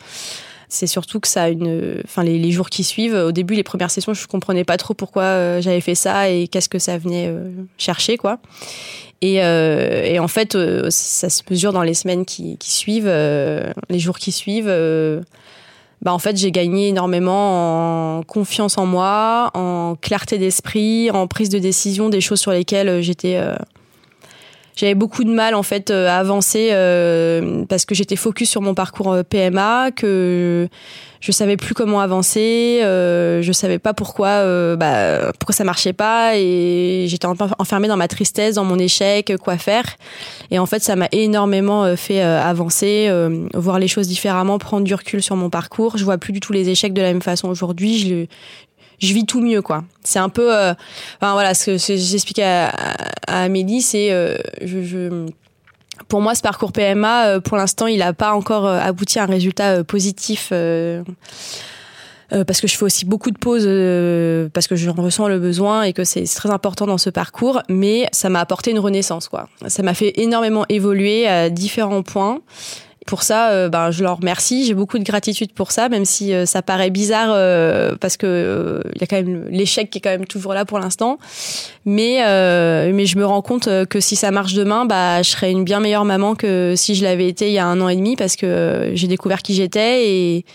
C'est 0.69 0.87
surtout 0.87 1.19
que 1.19 1.27
ça 1.27 1.43
a 1.43 1.49
une, 1.49 2.01
enfin 2.03 2.23
les, 2.23 2.51
jours 2.51 2.69
qui 2.69 2.83
suivent. 2.83 3.13
Au 3.13 3.31
début, 3.31 3.53
les 3.53 3.63
premières 3.63 3.91
sessions, 3.91 4.15
je 4.15 4.25
comprenais 4.25 4.63
pas 4.63 4.77
trop 4.77 4.95
pourquoi 4.95 5.61
j'avais 5.61 5.81
fait 5.81 5.93
ça 5.93 6.29
et 6.29 6.47
qu'est-ce 6.47 6.69
que 6.69 6.79
ça 6.79 6.97
venait 6.97 7.31
chercher 7.77 8.17
quoi. 8.17 8.39
Et, 9.21 9.39
en 10.19 10.27
fait, 10.27 10.57
ça 10.89 11.29
se 11.29 11.43
mesure 11.51 11.73
dans 11.73 11.83
les 11.83 11.93
semaines 11.93 12.25
qui 12.25 12.57
suivent, 12.61 13.11
les 13.89 13.99
jours 13.99 14.17
qui 14.17 14.31
suivent 14.31 14.71
bah 16.03 16.13
en 16.13 16.19
fait 16.19 16.35
j'ai 16.35 16.51
gagné 16.51 16.89
énormément 16.89 18.17
en 18.17 18.23
confiance 18.23 18.77
en 18.77 18.85
moi, 18.85 19.51
en 19.53 19.95
clarté 19.99 20.37
d'esprit, 20.37 21.09
en 21.11 21.27
prise 21.27 21.49
de 21.49 21.59
décision, 21.59 22.09
des 22.09 22.21
choses 22.21 22.41
sur 22.41 22.51
lesquelles 22.51 22.89
euh, 22.89 23.01
j'étais 23.01 23.37
euh, 23.37 23.55
j'avais 24.75 24.95
beaucoup 24.95 25.23
de 25.23 25.31
mal 25.31 25.55
en 25.55 25.63
fait 25.63 25.91
euh, 25.91 26.07
à 26.07 26.17
avancer 26.17 26.69
euh, 26.71 27.65
parce 27.65 27.85
que 27.85 27.95
j'étais 27.95 28.15
focus 28.15 28.49
sur 28.49 28.61
mon 28.61 28.73
parcours 28.73 29.15
PMA, 29.29 29.91
que 29.91 30.67
je 31.23 31.31
savais 31.31 31.55
plus 31.55 31.73
comment 31.73 32.01
avancer, 32.01 32.81
euh, 32.83 33.41
je 33.41 33.53
savais 33.53 33.79
pas 33.79 33.93
pourquoi, 33.93 34.27
euh, 34.27 34.75
bah, 34.75 35.31
pourquoi 35.39 35.55
ça 35.55 35.63
marchait 35.63 35.93
pas 35.93 36.35
et 36.35 37.05
j'étais 37.07 37.25
enfermée 37.25 37.87
dans 37.87 37.95
ma 37.95 38.09
tristesse, 38.09 38.55
dans 38.55 38.65
mon 38.65 38.77
échec, 38.77 39.31
quoi 39.41 39.57
faire. 39.57 39.85
Et 40.51 40.59
en 40.59 40.65
fait, 40.65 40.83
ça 40.83 40.97
m'a 40.97 41.07
énormément 41.13 41.85
euh, 41.85 41.95
fait 41.95 42.21
euh, 42.21 42.41
avancer, 42.43 43.07
euh, 43.07 43.47
voir 43.53 43.79
les 43.79 43.87
choses 43.87 44.09
différemment, 44.09 44.57
prendre 44.57 44.83
du 44.83 44.93
recul 44.93 45.23
sur 45.23 45.37
mon 45.37 45.49
parcours. 45.49 45.97
Je 45.97 46.03
vois 46.03 46.17
plus 46.17 46.33
du 46.33 46.41
tout 46.41 46.51
les 46.51 46.67
échecs 46.67 46.93
de 46.93 47.01
la 47.01 47.13
même 47.13 47.21
façon 47.21 47.47
aujourd'hui. 47.47 48.27
Je 49.05 49.13
vis 49.13 49.25
tout 49.25 49.41
mieux 49.41 49.61
quoi. 49.61 49.83
C'est 50.03 50.19
un 50.19 50.29
peu, 50.29 50.51
enfin 50.51 51.33
voilà, 51.33 51.53
ce 51.53 51.65
que 51.65 51.77
j'expliquais 51.77 52.43
à, 52.43 52.73
Amélie, 53.27 53.81
c'est 53.81 54.09
je 54.61 55.27
pour 56.07 56.21
moi, 56.21 56.35
ce 56.35 56.41
parcours 56.41 56.71
PMA, 56.71 57.27
euh, 57.27 57.39
pour 57.39 57.57
l'instant, 57.57 57.87
il 57.87 57.99
n'a 57.99 58.13
pas 58.13 58.33
encore 58.33 58.67
euh, 58.67 58.79
abouti 58.79 59.19
à 59.19 59.23
un 59.23 59.27
résultat 59.27 59.77
euh, 59.77 59.83
positif. 59.83 60.51
parce 62.47 62.61
que 62.61 62.67
je 62.67 62.75
fais 62.75 62.85
aussi 62.85 63.05
beaucoup 63.05 63.29
de 63.29 63.37
pauses 63.37 63.67
parce 64.53 64.65
que 64.65 64.75
je 64.75 64.89
ressens 64.89 65.27
le 65.27 65.37
besoin 65.37 65.83
et 65.83 65.93
que 65.93 66.03
c'est 66.03 66.23
très 66.23 66.49
important 66.49 66.87
dans 66.87 66.97
ce 66.97 67.11
parcours 67.11 67.61
mais 67.69 68.07
ça 68.11 68.29
m'a 68.29 68.39
apporté 68.39 68.71
une 68.71 68.79
renaissance 68.79 69.27
quoi 69.27 69.49
ça 69.67 69.83
m'a 69.83 69.93
fait 69.93 70.19
énormément 70.19 70.65
évoluer 70.67 71.27
à 71.27 71.51
différents 71.51 72.01
points 72.01 72.39
pour 73.05 73.23
ça, 73.23 73.51
euh, 73.51 73.69
ben, 73.69 73.91
je 73.91 74.03
leur 74.03 74.17
remercie. 74.17 74.65
J'ai 74.65 74.73
beaucoup 74.73 74.97
de 74.97 75.03
gratitude 75.03 75.53
pour 75.53 75.71
ça, 75.71 75.89
même 75.89 76.05
si 76.05 76.33
euh, 76.33 76.45
ça 76.45 76.61
paraît 76.61 76.89
bizarre 76.89 77.29
euh, 77.31 77.95
parce 77.99 78.17
que 78.17 78.81
il 78.95 79.01
y 79.01 79.03
a 79.03 79.07
quand 79.07 79.15
même 79.15 79.45
l'échec 79.49 79.89
qui 79.89 79.97
est 79.97 80.01
quand 80.01 80.09
même 80.09 80.25
toujours 80.25 80.53
là 80.53 80.65
pour 80.65 80.79
l'instant. 80.79 81.17
Mais 81.85 82.21
mais 82.93 83.05
je 83.05 83.17
me 83.17 83.25
rends 83.25 83.41
compte 83.41 83.67
que 83.87 83.99
si 83.99 84.15
ça 84.15 84.31
marche 84.31 84.53
demain, 84.53 84.85
bah 84.85 85.21
je 85.21 85.29
serai 85.29 85.51
une 85.51 85.63
bien 85.63 85.79
meilleure 85.79 86.05
maman 86.05 86.35
que 86.35 86.73
si 86.75 86.95
je 86.95 87.03
l'avais 87.03 87.27
été 87.27 87.47
il 87.47 87.53
y 87.53 87.59
a 87.59 87.65
un 87.65 87.81
an 87.81 87.89
et 87.89 87.95
demi 87.95 88.15
parce 88.15 88.35
que 88.35 88.91
j'ai 88.93 89.07
découvert 89.07 89.41
qui 89.41 89.53
j'étais 89.53 90.07
et 90.07 90.45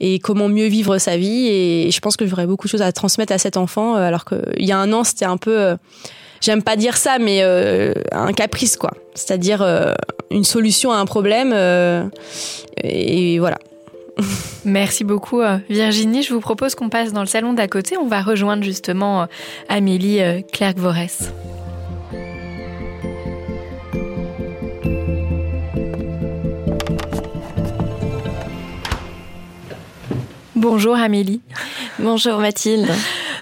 et 0.00 0.18
comment 0.18 0.48
mieux 0.48 0.66
vivre 0.66 0.98
sa 0.98 1.16
vie. 1.16 1.46
Et 1.48 1.90
je 1.90 2.00
pense 2.00 2.16
que 2.16 2.26
j'aurais 2.26 2.46
beaucoup 2.46 2.66
de 2.66 2.70
choses 2.70 2.82
à 2.82 2.92
transmettre 2.92 3.32
à 3.32 3.38
cet 3.38 3.56
enfant, 3.56 3.94
alors 3.94 4.24
qu'il 4.24 4.64
y 4.64 4.72
a 4.72 4.78
un 4.78 4.92
an, 4.92 5.04
c'était 5.04 5.24
un 5.24 5.36
peu 5.36 5.76
j'aime 6.40 6.62
pas 6.62 6.76
dire 6.76 6.96
ça, 6.96 7.18
mais 7.18 7.40
euh, 7.42 7.92
un 8.12 8.32
caprice, 8.32 8.76
quoi. 8.76 8.92
C'est-à-dire 9.14 9.62
euh, 9.62 9.92
une 10.30 10.44
solution 10.44 10.92
à 10.92 10.96
un 10.96 11.06
problème. 11.06 11.52
Euh, 11.54 12.04
et 12.82 13.38
voilà. 13.38 13.58
Merci 14.64 15.04
beaucoup 15.04 15.42
Virginie. 15.68 16.22
Je 16.22 16.32
vous 16.32 16.40
propose 16.40 16.74
qu'on 16.74 16.88
passe 16.88 17.12
dans 17.12 17.20
le 17.20 17.26
salon 17.26 17.52
d'à 17.52 17.68
côté. 17.68 17.96
On 17.96 18.06
va 18.06 18.22
rejoindre 18.22 18.62
justement 18.62 19.26
Amélie 19.68 20.20
Clerc-Vorès. 20.52 21.32
Bonjour 30.64 30.96
Amélie. 30.96 31.42
Bonjour 31.98 32.38
Mathilde. 32.38 32.90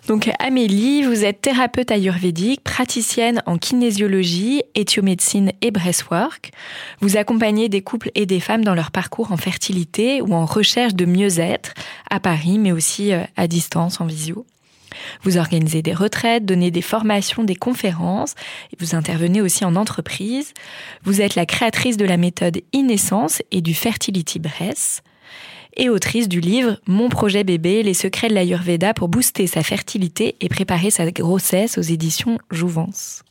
Donc 0.09 0.29
Amélie, 0.41 1.05
vous 1.05 1.25
êtes 1.25 1.41
thérapeute 1.41 1.93
ayurvédique, 1.93 2.65
praticienne 2.65 3.45
en 3.47 3.59
kinésiologie, 3.59 4.65
éthiomédecine 4.75 5.53
et 5.61 5.71
breathwork. 5.71 6.51
Vous 7.01 7.17
accompagnez 7.17 7.69
des 7.69 7.81
couples 7.81 8.11
et 8.17 8.27
des 8.27 8.41
femmes 8.41 8.65
dans 8.65 8.75
leur 8.75 8.91
parcours 8.91 9.31
en 9.31 9.37
fertilité 9.37 10.21
ou 10.21 10.35
en 10.35 10.47
recherche 10.47 10.95
de 10.95 11.05
mieux-être 11.05 11.75
à 12.11 12.19
Paris, 12.19 12.59
mais 12.59 12.73
aussi 12.73 13.13
euh, 13.13 13.23
à 13.37 13.47
distance 13.47 14.01
en 14.01 14.07
visio. 14.07 14.45
Vous 15.23 15.39
organisez 15.39 15.81
des 15.81 15.95
retraites, 15.95 16.45
donnez 16.45 16.73
des 16.73 16.83
formations, 16.83 17.45
des 17.45 17.55
conférences, 17.55 18.35
vous 18.81 18.97
intervenez 18.97 19.41
aussi 19.41 19.65
en 19.65 19.77
entreprise. 19.77 20.55
Vous 21.05 21.21
êtes 21.21 21.37
la 21.37 21.47
créatrice 21.47 21.97
de 21.97 22.05
la 22.05 22.17
méthode 22.17 22.63
Inessence 22.73 23.43
et 23.53 23.61
du 23.61 23.75
Fertility 23.75 24.41
Breath. 24.41 25.05
Et 25.77 25.89
autrice 25.89 26.29
du 26.29 26.41
livre 26.41 26.79
Mon 26.87 27.09
projet 27.09 27.45
bébé, 27.45 27.83
les 27.83 27.95
secrets 27.95 28.29
de 28.29 28.35
l'Ayurveda 28.35 28.95
pour 28.95 29.09
booster 29.09 29.47
sa 29.47 29.63
fertilité 29.63 30.37
et 30.41 30.49
préparer 30.49 30.91
sa 30.91 31.11
grossesse 31.11 31.79
aux 31.79 31.83
éditions 31.83 32.39
Jouvence. 32.51 33.23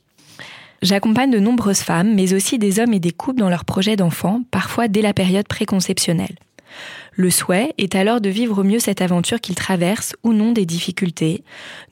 J'accompagne 0.82 1.32
de 1.32 1.40
nombreuses 1.40 1.82
femmes, 1.82 2.16
mais 2.16 2.34
aussi 2.34 2.58
des 2.58 2.80
hommes 2.80 2.94
et 2.94 3.00
des 3.00 3.12
couples 3.12 3.40
dans 3.40 3.50
leurs 3.50 3.66
projets 3.66 3.96
d'enfants, 3.96 4.42
parfois 4.50 4.88
dès 4.88 5.02
la 5.02 5.14
période 5.14 5.48
préconceptionnelle. 5.48 6.36
Le 7.14 7.30
souhait 7.30 7.74
est 7.78 7.96
alors 7.96 8.22
de 8.22 8.30
vivre 8.30 8.60
au 8.60 8.64
mieux 8.64 8.80
cette 8.80 9.02
aventure 9.02 9.42
qu'ils 9.42 9.56
traversent 9.56 10.16
ou 10.24 10.34
non 10.34 10.54
des 10.54 10.66
difficultés, 10.66 11.44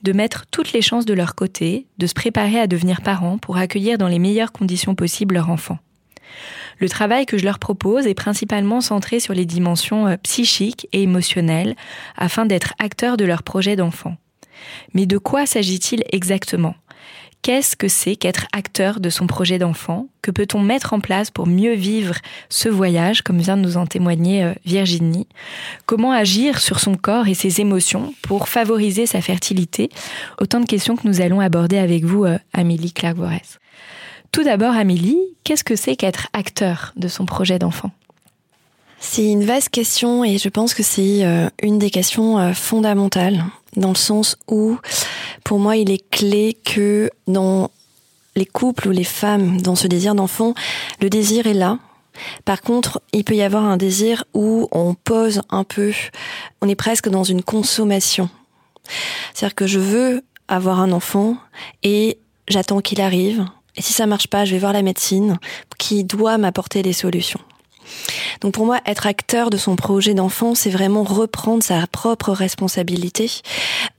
de 0.02 0.12
mettre 0.12 0.46
toutes 0.50 0.72
les 0.72 0.82
chances 0.82 1.04
de 1.04 1.14
leur 1.14 1.34
côté, 1.34 1.86
de 1.98 2.06
se 2.06 2.14
préparer 2.14 2.58
à 2.58 2.66
devenir 2.66 3.02
parents 3.02 3.38
pour 3.38 3.58
accueillir 3.58 3.98
dans 3.98 4.08
les 4.08 4.18
meilleures 4.18 4.52
conditions 4.52 4.94
possibles 4.94 5.34
leur 5.34 5.50
enfant. 5.50 5.78
Le 6.80 6.88
travail 6.88 7.26
que 7.26 7.38
je 7.38 7.44
leur 7.44 7.58
propose 7.58 8.06
est 8.06 8.14
principalement 8.14 8.80
centré 8.80 9.20
sur 9.20 9.34
les 9.34 9.44
dimensions 9.44 10.06
euh, 10.06 10.16
psychiques 10.22 10.88
et 10.92 11.02
émotionnelles 11.02 11.76
afin 12.16 12.46
d'être 12.46 12.74
acteurs 12.78 13.16
de 13.16 13.24
leur 13.24 13.42
projet 13.42 13.76
d'enfant. 13.76 14.16
Mais 14.94 15.06
de 15.06 15.18
quoi 15.18 15.46
s'agit-il 15.46 16.02
exactement? 16.10 16.74
Qu'est-ce 17.42 17.74
que 17.74 17.88
c'est 17.88 18.16
qu'être 18.16 18.46
acteur 18.52 19.00
de 19.00 19.08
son 19.08 19.26
projet 19.26 19.58
d'enfant? 19.58 20.08
Que 20.20 20.30
peut-on 20.30 20.60
mettre 20.60 20.92
en 20.92 21.00
place 21.00 21.30
pour 21.30 21.46
mieux 21.46 21.72
vivre 21.72 22.16
ce 22.50 22.68
voyage, 22.68 23.22
comme 23.22 23.38
vient 23.38 23.56
de 23.56 23.62
nous 23.62 23.78
en 23.78 23.86
témoigner 23.86 24.44
euh, 24.44 24.52
Virginie? 24.66 25.26
Comment 25.86 26.12
agir 26.12 26.60
sur 26.60 26.80
son 26.80 26.96
corps 26.96 27.28
et 27.28 27.34
ses 27.34 27.62
émotions 27.62 28.12
pour 28.20 28.48
favoriser 28.48 29.06
sa 29.06 29.22
fertilité? 29.22 29.88
Autant 30.38 30.60
de 30.60 30.66
questions 30.66 30.96
que 30.96 31.08
nous 31.08 31.22
allons 31.22 31.40
aborder 31.40 31.78
avec 31.78 32.04
vous, 32.04 32.26
euh, 32.26 32.38
Amélie 32.52 32.92
Clark-Vorès. 32.92 33.58
Tout 34.32 34.44
d'abord, 34.44 34.74
Amélie, 34.74 35.18
qu'est-ce 35.44 35.64
que 35.64 35.76
c'est 35.76 35.96
qu'être 35.96 36.28
acteur 36.32 36.92
de 36.96 37.08
son 37.08 37.26
projet 37.26 37.58
d'enfant? 37.58 37.90
C'est 39.00 39.24
une 39.24 39.44
vaste 39.44 39.70
question 39.70 40.24
et 40.24 40.38
je 40.38 40.48
pense 40.48 40.74
que 40.74 40.82
c'est 40.82 41.24
euh, 41.24 41.48
une 41.62 41.78
des 41.78 41.90
questions 41.90 42.52
fondamentales 42.54 43.44
dans 43.76 43.88
le 43.88 43.94
sens 43.94 44.36
où 44.46 44.78
pour 45.44 45.58
moi, 45.58 45.76
il 45.76 45.90
est 45.90 46.08
clé 46.10 46.56
que 46.64 47.10
dans 47.26 47.70
les 48.36 48.46
couples 48.46 48.88
ou 48.88 48.90
les 48.92 49.04
femmes, 49.04 49.60
dans 49.60 49.74
ce 49.74 49.86
désir 49.86 50.14
d'enfant, 50.14 50.54
le 51.00 51.10
désir 51.10 51.46
est 51.46 51.54
là. 51.54 51.78
Par 52.44 52.60
contre, 52.60 53.00
il 53.12 53.24
peut 53.24 53.34
y 53.34 53.42
avoir 53.42 53.64
un 53.64 53.76
désir 53.76 54.24
où 54.34 54.68
on 54.72 54.94
pose 54.94 55.42
un 55.50 55.64
peu, 55.64 55.92
on 56.60 56.68
est 56.68 56.74
presque 56.74 57.08
dans 57.08 57.24
une 57.24 57.42
consommation. 57.42 58.28
C'est-à-dire 59.34 59.54
que 59.54 59.66
je 59.66 59.78
veux 59.78 60.22
avoir 60.48 60.80
un 60.80 60.92
enfant 60.92 61.36
et 61.82 62.18
j'attends 62.48 62.80
qu'il 62.80 63.00
arrive. 63.00 63.44
Et 63.76 63.82
si 63.82 63.92
ça 63.92 64.06
marche 64.06 64.28
pas, 64.28 64.44
je 64.44 64.52
vais 64.52 64.58
voir 64.58 64.72
la 64.72 64.82
médecine 64.82 65.38
qui 65.78 66.04
doit 66.04 66.38
m'apporter 66.38 66.82
des 66.82 66.92
solutions. 66.92 67.40
Donc 68.40 68.54
pour 68.54 68.66
moi, 68.66 68.80
être 68.86 69.06
acteur 69.06 69.50
de 69.50 69.56
son 69.56 69.76
projet 69.76 70.14
d'enfant, 70.14 70.54
c'est 70.54 70.70
vraiment 70.70 71.02
reprendre 71.02 71.62
sa 71.62 71.86
propre 71.86 72.30
responsabilité 72.30 73.30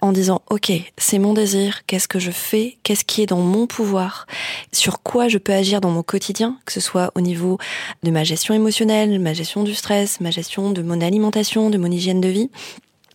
en 0.02 0.12
disant, 0.12 0.42
OK, 0.50 0.72
c'est 0.98 1.20
mon 1.20 1.34
désir, 1.34 1.86
qu'est-ce 1.88 2.08
que 2.08 2.20
je 2.20 2.32
fais, 2.32 2.78
qu'est-ce 2.84 3.06
qui 3.06 3.22
est 3.22 3.28
dans 3.28 3.42
mon 3.42 3.68
pouvoir, 3.68 4.28
sur 4.72 5.02
quoi 5.04 5.28
je 5.28 5.38
peux 5.38 5.54
agir 5.54 5.82
dans 5.82 5.92
mon 5.92 6.04
quotidien, 6.04 6.58
que 6.66 6.74
ce 6.74 6.80
soit 6.80 7.12
au 7.16 7.22
niveau 7.22 7.58
de 8.04 8.12
ma 8.12 8.24
gestion 8.24 8.54
émotionnelle, 8.54 9.20
ma 9.20 9.34
gestion 9.34 9.64
du 9.64 9.76
stress, 9.76 10.22
ma 10.22 10.32
gestion 10.32 10.72
de 10.72 10.82
mon 10.82 11.02
alimentation, 11.02 11.70
de 11.70 11.78
mon 11.78 11.92
hygiène 11.92 12.22
de 12.22 12.30
vie. 12.30 12.50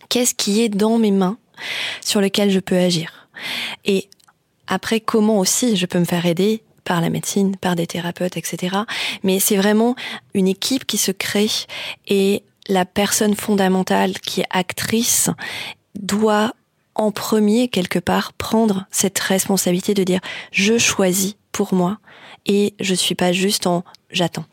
Qu'est-ce 0.09 0.35
qui 0.35 0.61
est 0.61 0.69
dans 0.69 0.97
mes 0.97 1.11
mains 1.11 1.37
sur 2.01 2.21
lequel 2.21 2.51
je 2.51 2.59
peux 2.59 2.77
agir? 2.77 3.27
Et 3.85 4.09
après, 4.67 4.99
comment 4.99 5.39
aussi 5.39 5.75
je 5.75 5.85
peux 5.85 5.99
me 5.99 6.05
faire 6.05 6.25
aider 6.25 6.63
par 6.83 7.01
la 7.01 7.09
médecine, 7.09 7.57
par 7.57 7.75
des 7.75 7.87
thérapeutes, 7.87 8.37
etc. 8.37 8.77
Mais 9.23 9.39
c'est 9.39 9.57
vraiment 9.57 9.95
une 10.33 10.47
équipe 10.47 10.85
qui 10.85 10.97
se 10.97 11.11
crée 11.11 11.49
et 12.07 12.43
la 12.69 12.85
personne 12.85 13.35
fondamentale 13.35 14.13
qui 14.19 14.41
est 14.41 14.47
actrice 14.49 15.29
doit 15.95 16.53
en 16.95 17.11
premier, 17.11 17.67
quelque 17.67 17.99
part, 17.99 18.33
prendre 18.33 18.85
cette 18.89 19.19
responsabilité 19.19 19.93
de 19.93 20.03
dire 20.03 20.19
je 20.51 20.77
choisis 20.77 21.35
pour 21.51 21.73
moi 21.73 21.99
et 22.45 22.73
je 22.79 22.93
suis 22.93 23.15
pas 23.15 23.31
juste 23.31 23.67
en 23.67 23.83
j'attends. 24.09 24.45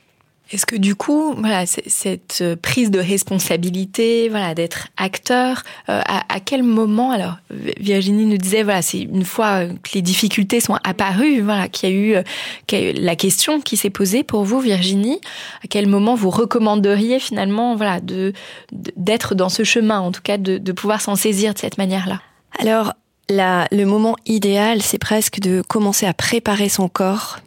Est-ce 0.51 0.67
que 0.67 0.77
du 0.77 0.95
coup, 0.95 1.35
voilà, 1.39 1.65
cette 1.65 2.39
euh, 2.43 2.55
prise 2.55 2.91
de 2.91 2.99
responsabilité, 2.99 4.29
voilà, 4.29 4.55
d'être 4.55 4.89
acteur, 4.99 5.63
euh, 5.89 6.03
à, 6.05 6.39
quel 6.41 6.63
moment 6.63 7.13
alors 7.13 7.37
Virginie 7.81 8.27
nous 8.27 8.37
disait, 8.37 8.63
voilà, 8.63 8.83
c'est 8.83 9.01
une 9.01 9.25
fois 9.25 9.65
que 9.67 9.91
les 9.95 10.03
difficultés 10.03 10.61
sont 10.61 10.77
apparues, 10.85 11.41
voilà, 11.41 11.69
qu'il 11.69 11.89
y 11.89 11.93
a 11.93 11.97
eu, 11.97 12.15
euh, 12.17 12.93
la 12.95 13.17
question 13.17 13.63
qui 13.63 13.79
s'est 13.79 13.91
posée 13.91 14.23
pour 14.23 14.45
vous, 14.45 14.61
Virginie, 14.61 15.19
à 15.65 15.67
quel 15.69 15.87
moment 15.87 16.15
vous 16.15 16.31
recommanderiez 16.31 17.21
finalement, 17.21 17.75
voilà, 17.75 18.01
de 18.01 18.33
d'être 18.73 19.35
dans 19.35 19.49
ce 19.49 19.65
chemin, 19.65 20.01
en 20.01 20.13
tout 20.13 20.23
cas, 20.23 20.37
de, 20.37 20.73
pouvoir 20.73 21.01
s'en 21.01 21.17
saisir 21.17 21.55
de 21.55 21.59
cette 21.59 21.79
manière-là? 21.79 22.21
Alors, 22.59 22.93
le 23.31 23.85
moment 23.85 24.17
idéal, 24.27 24.83
c'est 24.83 24.99
presque 24.99 25.41
de 25.41 25.63
commencer 25.63 26.05
à 26.07 26.13
préparer 26.13 26.69
son 26.69 26.89
corps 26.89 27.39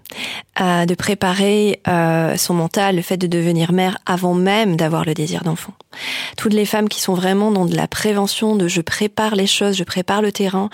de 0.59 0.95
préparer 0.95 1.81
euh, 1.87 2.35
son 2.37 2.53
mental, 2.53 2.95
le 2.95 3.01
fait 3.01 3.17
de 3.17 3.27
devenir 3.27 3.71
mère 3.71 3.97
avant 4.05 4.33
même 4.33 4.75
d'avoir 4.75 5.05
le 5.05 5.13
désir 5.13 5.43
d'enfant. 5.43 5.73
Toutes 6.35 6.53
les 6.53 6.65
femmes 6.65 6.89
qui 6.89 6.99
sont 6.99 7.13
vraiment 7.13 7.51
dans 7.51 7.65
de 7.65 7.75
la 7.75 7.87
prévention, 7.87 8.55
de 8.55 8.67
je 8.67 8.81
prépare 8.81 9.35
les 9.35 9.47
choses, 9.47 9.75
je 9.75 9.83
prépare 9.83 10.21
le 10.21 10.31
terrain, 10.31 10.69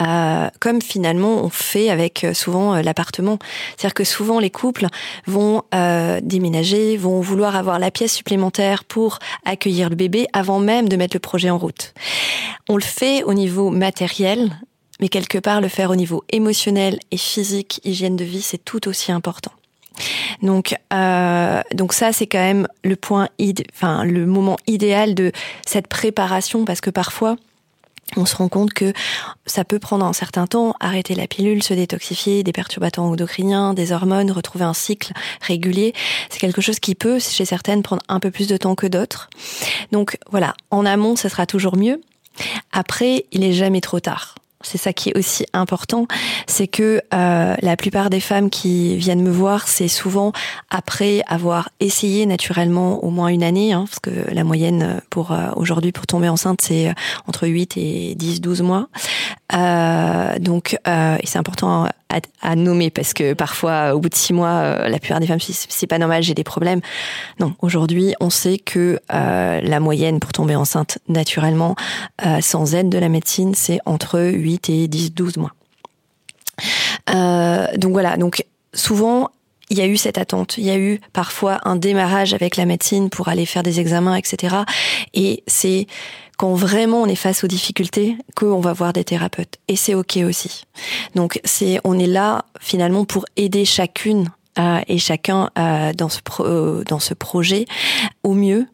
euh, 0.00 0.48
comme 0.60 0.80
finalement 0.82 1.44
on 1.44 1.48
fait 1.48 1.90
avec 1.90 2.24
euh, 2.24 2.34
souvent 2.34 2.76
l'appartement. 2.76 3.38
C'est-à-dire 3.76 3.94
que 3.94 4.04
souvent 4.04 4.38
les 4.38 4.50
couples 4.50 4.86
vont 5.26 5.62
déménager, 6.22 6.96
vont 6.96 7.20
vouloir 7.20 7.56
avoir 7.56 7.78
la 7.78 7.90
pièce 7.90 8.12
supplémentaire 8.12 8.84
pour 8.84 9.18
accueillir 9.44 9.90
le 9.90 9.96
bébé 9.96 10.26
avant 10.32 10.60
même 10.60 10.88
de 10.88 10.96
mettre 10.96 11.16
le 11.16 11.20
projet 11.20 11.50
en 11.50 11.58
route. 11.58 11.94
On 12.68 12.76
le 12.76 12.82
fait 12.82 13.22
au 13.24 13.34
niveau 13.34 13.70
matériel, 13.70 14.50
mais 15.00 15.08
quelque 15.08 15.38
part 15.38 15.60
le 15.60 15.68
faire 15.68 15.90
au 15.90 15.96
niveau 15.96 16.24
émotionnel 16.30 16.98
et 17.10 17.16
physique, 17.16 17.80
hygiène 17.84 18.16
de 18.16 18.24
vie, 18.24 18.42
c'est 18.42 18.64
tout 18.64 18.88
aussi 18.88 19.12
important. 19.12 19.52
Donc, 20.42 20.74
euh, 20.92 21.62
donc 21.72 21.92
ça, 21.92 22.12
c'est 22.12 22.26
quand 22.26 22.38
même 22.38 22.66
le 22.82 22.96
point, 22.96 23.28
enfin 23.72 24.04
le 24.04 24.26
moment 24.26 24.56
idéal 24.66 25.14
de 25.14 25.32
cette 25.66 25.86
préparation, 25.86 26.64
parce 26.64 26.80
que 26.80 26.90
parfois, 26.90 27.36
on 28.16 28.26
se 28.26 28.36
rend 28.36 28.48
compte 28.48 28.72
que 28.72 28.92
ça 29.46 29.64
peut 29.64 29.78
prendre 29.78 30.04
un 30.04 30.12
certain 30.12 30.46
temps, 30.46 30.74
arrêter 30.78 31.14
la 31.14 31.26
pilule, 31.26 31.62
se 31.62 31.74
détoxifier 31.74 32.42
des 32.42 32.52
perturbateurs 32.52 33.04
endocriniens, 33.04 33.74
des 33.74 33.92
hormones, 33.92 34.30
retrouver 34.30 34.64
un 34.64 34.74
cycle 34.74 35.12
régulier. 35.40 35.94
C'est 36.30 36.38
quelque 36.38 36.60
chose 36.60 36.78
qui 36.78 36.94
peut, 36.94 37.18
chez 37.18 37.44
certaines, 37.44 37.82
prendre 37.82 38.02
un 38.08 38.20
peu 38.20 38.30
plus 38.30 38.46
de 38.46 38.56
temps 38.56 38.74
que 38.74 38.86
d'autres. 38.86 39.30
Donc 39.90 40.18
voilà, 40.30 40.54
en 40.70 40.86
amont, 40.86 41.16
ça 41.16 41.28
sera 41.28 41.46
toujours 41.46 41.76
mieux. 41.76 42.00
Après, 42.72 43.26
il 43.32 43.42
est 43.44 43.52
jamais 43.52 43.80
trop 43.80 44.00
tard 44.00 44.34
c'est 44.64 44.78
ça 44.78 44.92
qui 44.92 45.10
est 45.10 45.18
aussi 45.18 45.46
important, 45.52 46.06
c'est 46.46 46.66
que 46.66 47.00
euh, 47.12 47.54
la 47.60 47.76
plupart 47.76 48.10
des 48.10 48.20
femmes 48.20 48.50
qui 48.50 48.96
viennent 48.96 49.22
me 49.22 49.30
voir, 49.30 49.68
c'est 49.68 49.88
souvent 49.88 50.32
après 50.70 51.22
avoir 51.28 51.68
essayé 51.80 52.26
naturellement 52.26 53.04
au 53.04 53.10
moins 53.10 53.28
une 53.28 53.42
année, 53.42 53.72
hein, 53.72 53.84
parce 53.86 54.00
que 54.00 54.32
la 54.32 54.44
moyenne 54.44 55.00
pour 55.10 55.32
euh, 55.32 55.50
aujourd'hui 55.56 55.92
pour 55.92 56.06
tomber 56.06 56.28
enceinte 56.28 56.60
c'est 56.60 56.88
euh, 56.88 56.92
entre 57.26 57.46
8 57.46 57.76
et 57.76 58.14
10, 58.14 58.40
12 58.40 58.62
mois. 58.62 58.88
Euh, 59.52 60.38
donc, 60.38 60.76
euh, 60.88 61.16
et 61.20 61.26
c'est 61.26 61.38
important 61.38 61.86
à, 62.42 62.54
nommer 62.56 62.90
parce 62.90 63.12
que 63.12 63.32
parfois, 63.32 63.94
au 63.94 63.98
bout 63.98 64.08
de 64.08 64.14
six 64.14 64.32
mois, 64.32 64.48
euh, 64.48 64.88
la 64.88 64.98
plupart 64.98 65.20
des 65.20 65.26
femmes 65.26 65.40
c'est 65.40 65.86
pas 65.86 65.98
normal, 65.98 66.22
j'ai 66.22 66.34
des 66.34 66.44
problèmes. 66.44 66.80
Non, 67.40 67.54
aujourd'hui, 67.60 68.14
on 68.20 68.30
sait 68.30 68.58
que 68.58 69.00
euh, 69.12 69.60
la 69.60 69.80
moyenne 69.80 70.20
pour 70.20 70.32
tomber 70.32 70.54
enceinte 70.54 70.98
naturellement, 71.08 71.74
euh, 72.24 72.40
sans 72.40 72.74
aide 72.74 72.88
de 72.88 72.98
la 72.98 73.08
médecine, 73.08 73.54
c'est 73.54 73.80
entre 73.84 74.20
8 74.20 74.53
et 74.68 74.88
10, 74.88 75.12
12 75.12 75.36
mois. 75.36 75.52
donc 77.76 77.92
voilà, 77.92 78.16
donc 78.16 78.44
souvent 78.72 79.30
il 79.70 79.78
y 79.78 79.80
a 79.80 79.86
eu 79.86 79.96
cette 79.96 80.18
attente. 80.18 80.58
Il 80.58 80.64
y 80.64 80.70
a 80.70 80.78
eu 80.78 81.00
parfois 81.12 81.60
un 81.64 81.76
démarrage 81.76 82.34
avec 82.34 82.56
la 82.56 82.66
médecine 82.66 83.10
pour 83.10 83.28
aller 83.28 83.46
faire 83.46 83.62
des 83.62 83.80
examens, 83.80 84.16
etc. 84.16 84.56
Et 85.14 85.42
c'est 85.46 85.86
quand 86.36 86.54
vraiment 86.54 87.02
on 87.02 87.06
est 87.06 87.14
face 87.14 87.44
aux 87.44 87.46
difficultés 87.46 88.16
qu'on 88.34 88.60
va 88.60 88.72
voir 88.72 88.92
des 88.92 89.04
thérapeutes. 89.04 89.58
Et 89.68 89.76
c'est 89.76 89.94
ok 89.94 90.18
aussi. 90.26 90.64
Donc 91.14 91.40
c'est, 91.44 91.80
on 91.84 91.98
est 91.98 92.06
là 92.06 92.44
finalement 92.60 93.04
pour 93.04 93.24
aider 93.36 93.64
chacune 93.64 94.30
euh, 94.58 94.80
et 94.86 94.98
chacun 94.98 95.50
euh, 95.58 95.92
dans 95.92 96.08
ce 96.08 96.20
euh, 96.40 96.84
dans 96.84 97.00
ce 97.00 97.14
projet 97.14 97.64
au 98.22 98.34
mieux 98.34 98.66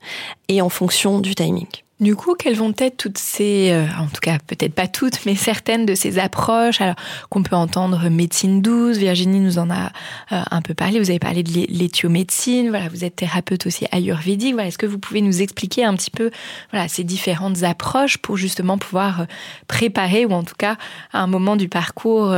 et 0.49 0.61
en 0.61 0.69
fonction 0.69 1.21
du 1.21 1.35
timing. 1.35 1.69
Du 2.01 2.17
coup, 2.17 2.35
quelles 2.35 2.57
vont 2.57 2.73
être 2.79 2.97
toutes 2.97 3.19
ces, 3.19 3.73
euh, 3.73 3.85
en 3.99 4.07
tout 4.07 4.21
cas 4.23 4.39
peut-être 4.47 4.73
pas 4.73 4.89
toutes, 4.89 5.27
mais 5.27 5.35
certaines 5.35 5.85
de 5.85 5.95
ces 5.95 6.19
approches 6.19 6.81
alors 6.81 6.95
qu'on 7.29 7.43
peut 7.43 7.57
entendre 7.57 8.09
médecine 8.09 8.63
douce. 8.63 8.97
Virginie 8.97 9.39
nous 9.39 9.59
en 9.59 9.69
a 9.71 9.93
euh, 10.33 10.43
un 10.51 10.63
peu 10.63 10.73
parlé. 10.73 10.99
Vous 10.99 11.11
avez 11.11 11.19
parlé 11.19 11.43
de 11.43 11.53
l'éthiomédecine. 11.69 12.71
Voilà, 12.71 12.89
vous 12.89 13.05
êtes 13.05 13.17
thérapeute 13.17 13.67
aussi 13.67 13.85
ayurvédique. 13.93 14.55
Voilà, 14.55 14.69
est-ce 14.69 14.79
que 14.79 14.87
vous 14.87 14.99
pouvez 14.99 15.21
nous 15.21 15.43
expliquer 15.43 15.85
un 15.85 15.95
petit 15.95 16.11
peu 16.11 16.31
voilà 16.71 16.89
ces 16.89 17.05
différentes 17.05 17.65
approches 17.65 18.17
pour 18.17 18.39
justement 18.39 18.79
pouvoir 18.79 19.21
euh, 19.21 19.25
préparer 19.69 20.25
ou 20.25 20.33
en 20.33 20.43
tout 20.43 20.57
cas 20.57 20.79
à 21.13 21.21
un 21.21 21.27
moment 21.27 21.57
du 21.57 21.69
parcours 21.69 22.35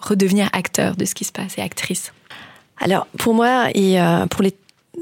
redevenir 0.00 0.48
acteur 0.52 0.96
de 0.96 1.04
ce 1.04 1.14
qui 1.14 1.24
se 1.24 1.32
passe 1.32 1.56
et 1.56 1.62
actrice? 1.62 2.12
Alors 2.78 3.06
pour 3.18 3.34
moi 3.34 3.68
et 3.74 3.98
pour 4.30 4.42
les 4.42 4.54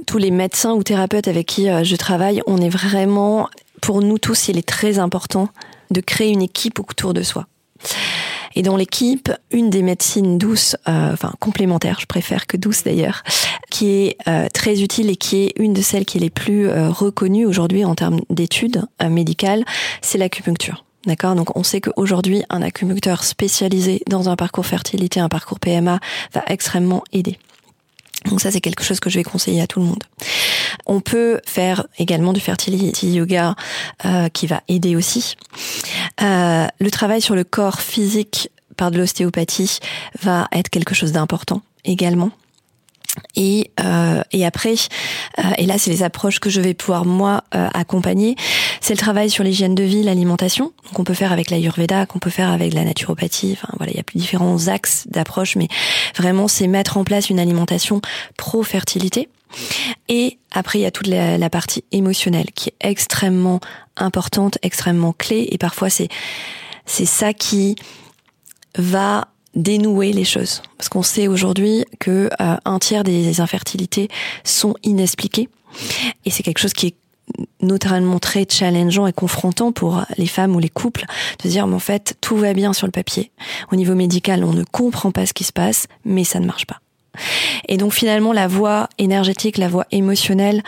tous 0.06 0.18
les 0.18 0.30
médecins 0.30 0.74
ou 0.74 0.82
thérapeutes 0.82 1.28
avec 1.28 1.46
qui 1.46 1.68
je 1.84 1.96
travaille, 1.96 2.42
on 2.46 2.58
est 2.58 2.68
vraiment, 2.68 3.48
pour 3.80 4.00
nous 4.00 4.18
tous, 4.18 4.48
il 4.48 4.58
est 4.58 4.68
très 4.68 4.98
important 4.98 5.48
de 5.90 6.00
créer 6.00 6.30
une 6.30 6.42
équipe 6.42 6.80
autour 6.80 7.14
de 7.14 7.22
soi. 7.22 7.46
Et 8.54 8.62
dans 8.62 8.76
l'équipe, 8.76 9.30
une 9.50 9.70
des 9.70 9.82
médecines 9.82 10.38
douces, 10.38 10.76
euh, 10.88 11.12
enfin 11.12 11.32
complémentaires, 11.38 11.98
je 12.00 12.06
préfère 12.06 12.46
que 12.46 12.56
douces 12.56 12.82
d'ailleurs, 12.82 13.22
qui 13.70 13.88
est 13.88 14.16
euh, 14.26 14.48
très 14.52 14.82
utile 14.82 15.10
et 15.10 15.16
qui 15.16 15.44
est 15.44 15.52
une 15.58 15.74
de 15.74 15.82
celles 15.82 16.04
qui 16.04 16.18
est 16.18 16.20
les 16.20 16.30
plus 16.30 16.68
euh, 16.68 16.88
reconnues 16.88 17.46
aujourd'hui 17.46 17.84
en 17.84 17.94
termes 17.94 18.20
d'études 18.30 18.84
médicales, 19.08 19.64
c'est 20.02 20.18
l'acupuncture. 20.18 20.84
D'accord? 21.06 21.36
Donc 21.36 21.56
on 21.56 21.62
sait 21.62 21.80
qu'aujourd'hui, 21.80 22.42
un 22.50 22.60
acupuncteur 22.60 23.22
spécialisé 23.22 24.02
dans 24.08 24.28
un 24.28 24.34
parcours 24.34 24.66
fertilité, 24.66 25.20
un 25.20 25.28
parcours 25.28 25.60
PMA, 25.60 26.00
va 26.34 26.42
extrêmement 26.48 27.04
aider. 27.12 27.38
Donc 28.28 28.40
ça, 28.40 28.50
c'est 28.50 28.60
quelque 28.60 28.84
chose 28.84 29.00
que 29.00 29.10
je 29.10 29.18
vais 29.18 29.24
conseiller 29.24 29.60
à 29.60 29.66
tout 29.66 29.80
le 29.80 29.86
monde. 29.86 30.04
On 30.86 31.00
peut 31.00 31.40
faire 31.46 31.86
également 31.98 32.32
du 32.32 32.40
fertility 32.40 33.12
yoga 33.12 33.54
euh, 34.04 34.28
qui 34.28 34.46
va 34.46 34.62
aider 34.68 34.96
aussi. 34.96 35.36
Euh, 36.22 36.66
le 36.78 36.90
travail 36.90 37.20
sur 37.20 37.34
le 37.34 37.44
corps 37.44 37.80
physique 37.80 38.50
par 38.76 38.90
de 38.90 38.98
l'ostéopathie 38.98 39.78
va 40.22 40.48
être 40.52 40.68
quelque 40.68 40.94
chose 40.94 41.12
d'important 41.12 41.62
également. 41.84 42.30
Et, 43.36 43.70
euh, 43.80 44.22
et 44.32 44.44
après, 44.46 44.74
euh, 45.38 45.42
et 45.58 45.66
là 45.66 45.78
c'est 45.78 45.90
les 45.90 46.02
approches 46.02 46.40
que 46.40 46.50
je 46.50 46.60
vais 46.60 46.74
pouvoir 46.74 47.04
moi 47.04 47.44
euh, 47.54 47.68
accompagner, 47.74 48.36
c'est 48.80 48.94
le 48.94 48.98
travail 48.98 49.30
sur 49.30 49.44
l'hygiène 49.44 49.74
de 49.74 49.82
vie, 49.82 50.02
l'alimentation, 50.02 50.72
qu'on 50.94 51.04
peut 51.04 51.14
faire 51.14 51.32
avec 51.32 51.50
l'ayurveda, 51.50 52.06
qu'on 52.06 52.18
peut 52.18 52.30
faire 52.30 52.50
avec 52.50 52.74
la 52.74 52.84
naturopathie. 52.84 53.52
Enfin 53.52 53.72
voilà, 53.76 53.92
il 53.92 53.96
y 53.96 54.00
a 54.00 54.04
différents 54.14 54.68
axes 54.68 55.06
d'approche, 55.08 55.56
mais 55.56 55.68
vraiment 56.16 56.48
c'est 56.48 56.66
mettre 56.66 56.96
en 56.96 57.04
place 57.04 57.30
une 57.30 57.40
alimentation 57.40 58.00
pro 58.36 58.62
fertilité. 58.62 59.28
Et 60.08 60.38
après 60.52 60.78
il 60.78 60.82
y 60.82 60.86
a 60.86 60.90
toute 60.90 61.06
la, 61.06 61.38
la 61.38 61.50
partie 61.50 61.84
émotionnelle 61.92 62.48
qui 62.54 62.68
est 62.68 62.76
extrêmement 62.80 63.60
importante, 63.96 64.58
extrêmement 64.62 65.12
clé, 65.12 65.48
et 65.50 65.58
parfois 65.58 65.90
c'est 65.90 66.08
c'est 66.84 67.06
ça 67.06 67.32
qui 67.34 67.76
va 68.76 69.28
dénouer 69.54 70.12
les 70.12 70.24
choses. 70.24 70.62
Parce 70.76 70.88
qu'on 70.88 71.02
sait 71.02 71.28
aujourd'hui 71.28 71.84
que 71.98 72.30
euh, 72.40 72.56
un 72.64 72.78
tiers 72.78 73.04
des 73.04 73.40
infertilités 73.40 74.08
sont 74.44 74.74
inexpliquées. 74.82 75.48
Et 76.24 76.30
c'est 76.30 76.42
quelque 76.42 76.58
chose 76.58 76.72
qui 76.72 76.88
est 76.88 76.94
notamment 77.60 78.18
très 78.18 78.46
challengeant 78.48 79.06
et 79.06 79.12
confrontant 79.12 79.72
pour 79.72 80.04
les 80.16 80.26
femmes 80.26 80.56
ou 80.56 80.58
les 80.58 80.70
couples 80.70 81.04
de 81.44 81.48
dire 81.48 81.66
mais 81.66 81.74
en 81.74 81.80
fait 81.80 82.16
tout 82.22 82.36
va 82.36 82.54
bien 82.54 82.72
sur 82.72 82.86
le 82.86 82.92
papier. 82.92 83.30
Au 83.70 83.76
niveau 83.76 83.94
médical, 83.94 84.44
on 84.44 84.52
ne 84.52 84.64
comprend 84.64 85.10
pas 85.10 85.26
ce 85.26 85.34
qui 85.34 85.44
se 85.44 85.52
passe, 85.52 85.86
mais 86.04 86.24
ça 86.24 86.40
ne 86.40 86.46
marche 86.46 86.66
pas. 86.66 86.80
Et 87.66 87.76
donc 87.76 87.92
finalement, 87.92 88.32
la 88.32 88.46
voie 88.46 88.88
énergétique, 88.98 89.58
la 89.58 89.68
voie 89.68 89.86
émotionnelle 89.90 90.62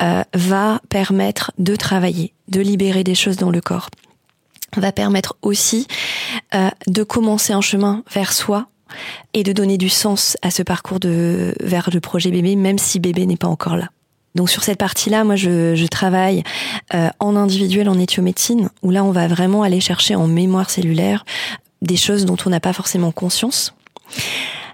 euh, 0.00 0.22
va 0.34 0.80
permettre 0.88 1.52
de 1.58 1.74
travailler, 1.74 2.32
de 2.48 2.60
libérer 2.60 3.02
des 3.02 3.14
choses 3.14 3.36
dans 3.36 3.50
le 3.50 3.60
corps 3.60 3.90
va 4.76 4.92
permettre 4.92 5.36
aussi 5.42 5.86
euh, 6.54 6.70
de 6.86 7.02
commencer 7.02 7.52
un 7.52 7.60
chemin 7.60 8.02
vers 8.12 8.32
soi 8.32 8.66
et 9.34 9.42
de 9.42 9.52
donner 9.52 9.78
du 9.78 9.88
sens 9.88 10.36
à 10.42 10.50
ce 10.50 10.62
parcours 10.62 11.00
de 11.00 11.54
vers 11.60 11.90
le 11.92 12.00
projet 12.00 12.30
bébé, 12.30 12.56
même 12.56 12.78
si 12.78 13.00
bébé 13.00 13.26
n'est 13.26 13.36
pas 13.36 13.48
encore 13.48 13.76
là. 13.76 13.88
Donc 14.34 14.50
sur 14.50 14.62
cette 14.62 14.78
partie-là, 14.78 15.24
moi 15.24 15.34
je, 15.34 15.86
travaille 15.86 16.42
euh, 16.94 17.08
en 17.20 17.36
individuel 17.36 17.88
en 17.88 17.98
éthiomédecine, 17.98 18.68
où 18.82 18.90
là 18.90 19.02
on 19.02 19.10
va 19.10 19.28
vraiment 19.28 19.62
aller 19.62 19.80
chercher 19.80 20.14
en 20.14 20.26
mémoire 20.26 20.68
cellulaire 20.68 21.24
des 21.82 21.96
choses 21.96 22.26
dont 22.26 22.36
on 22.44 22.50
n'a 22.50 22.60
pas 22.60 22.74
forcément 22.74 23.12
conscience. 23.12 23.74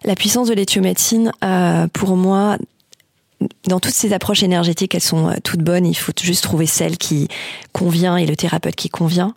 La 0.04 0.16
puissance 0.16 0.48
de 0.48 0.54
l'éthiomédecine, 0.54 1.32
euh, 1.44 1.86
pour 1.92 2.16
moi, 2.16 2.58
dans 3.66 3.80
toutes 3.80 3.94
ces 3.94 4.12
approches 4.12 4.42
énergétiques, 4.42 4.94
elles 4.94 5.00
sont 5.00 5.28
euh, 5.28 5.34
toutes 5.42 5.60
bonnes. 5.60 5.86
Il 5.86 5.94
faut 5.94 6.12
juste 6.20 6.44
trouver 6.44 6.66
celle 6.66 6.98
qui 6.98 7.28
convient 7.72 8.16
et 8.16 8.26
le 8.26 8.36
thérapeute 8.36 8.76
qui 8.76 8.88
convient. 8.88 9.34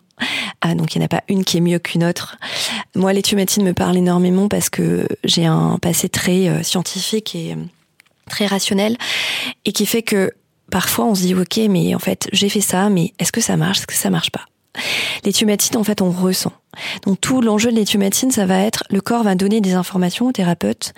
Ah, 0.62 0.74
donc 0.74 0.94
il 0.94 0.98
n'y 0.98 1.04
en 1.04 1.06
a 1.06 1.08
pas 1.08 1.22
une 1.28 1.44
qui 1.44 1.58
est 1.58 1.60
mieux 1.60 1.78
qu'une 1.78 2.04
autre. 2.04 2.38
Moi, 2.94 3.12
l'éthiomédecine 3.12 3.64
me 3.64 3.74
parle 3.74 3.96
énormément 3.96 4.48
parce 4.48 4.70
que 4.70 5.06
j'ai 5.24 5.46
un 5.46 5.78
passé 5.78 6.08
très 6.08 6.48
euh, 6.48 6.62
scientifique 6.62 7.34
et 7.34 7.52
euh, 7.52 7.56
très 8.28 8.46
rationnel 8.46 8.96
et 9.64 9.72
qui 9.72 9.86
fait 9.86 10.02
que 10.02 10.32
parfois 10.70 11.04
on 11.04 11.14
se 11.14 11.22
dit 11.22 11.34
ok, 11.34 11.60
mais 11.68 11.94
en 11.94 11.98
fait 11.98 12.28
j'ai 12.32 12.48
fait 12.48 12.60
ça, 12.60 12.88
mais 12.88 13.12
est-ce 13.18 13.32
que 13.32 13.40
ça 13.40 13.56
marche, 13.56 13.78
est-ce 13.78 13.86
que 13.86 13.94
ça 13.94 14.10
marche 14.10 14.30
pas? 14.30 14.46
L'éthiomédecine, 15.24 15.76
en 15.76 15.84
fait, 15.84 16.02
on 16.02 16.10
ressent. 16.10 16.52
Donc 17.04 17.20
tout 17.20 17.40
l'enjeu 17.40 17.70
de 17.70 17.76
l'éthiomédecine, 17.76 18.30
ça 18.30 18.46
va 18.46 18.60
être 18.60 18.84
le 18.90 19.00
corps 19.00 19.22
va 19.22 19.34
donner 19.34 19.60
des 19.60 19.72
informations 19.72 20.26
au 20.26 20.32
thérapeute 20.32 20.92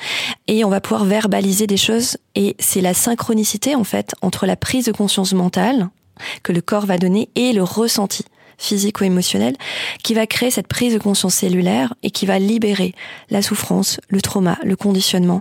et 0.49 0.65
on 0.65 0.71
va 0.71 0.81
pouvoir 0.81 1.05
verbaliser 1.05 1.69
des 1.69 1.77
choses 1.77 2.17
et 2.35 2.57
c'est 2.59 2.81
la 2.81 2.95
synchronicité 2.95 3.77
en 3.77 3.85
fait 3.85 4.15
entre 4.21 4.45
la 4.45 4.57
prise 4.57 4.87
de 4.87 4.93
conscience 4.93 5.35
mentale 5.35 5.89
que 6.43 6.53
le 6.53 6.61
corps 6.61 6.87
va 6.87 6.99
donner 6.99 7.29
et 7.37 7.53
le 7.53 7.63
ressenti 7.63 8.25
physique 8.59 9.01
ou 9.01 9.05
émotionnel, 9.05 9.57
qui 10.03 10.15
va 10.15 10.27
créer 10.27 10.51
cette 10.51 10.67
prise 10.67 10.93
de 10.93 10.99
conscience 10.99 11.37
cellulaire 11.37 11.95
et 12.03 12.11
qui 12.11 12.27
va 12.27 12.39
libérer 12.39 12.95
la 13.31 13.41
souffrance, 13.41 14.01
le 14.09 14.21
trauma, 14.21 14.59
le 14.65 14.77
conditionnement, 14.77 15.41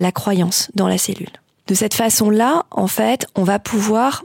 la 0.00 0.12
croyance 0.12 0.70
dans 0.74 0.86
la 0.86 0.96
cellule. 0.96 1.32
De 1.66 1.74
cette 1.74 1.94
façon-là, 1.94 2.64
en 2.70 2.86
fait, 2.86 3.26
on 3.34 3.42
va 3.42 3.58
pouvoir 3.58 4.24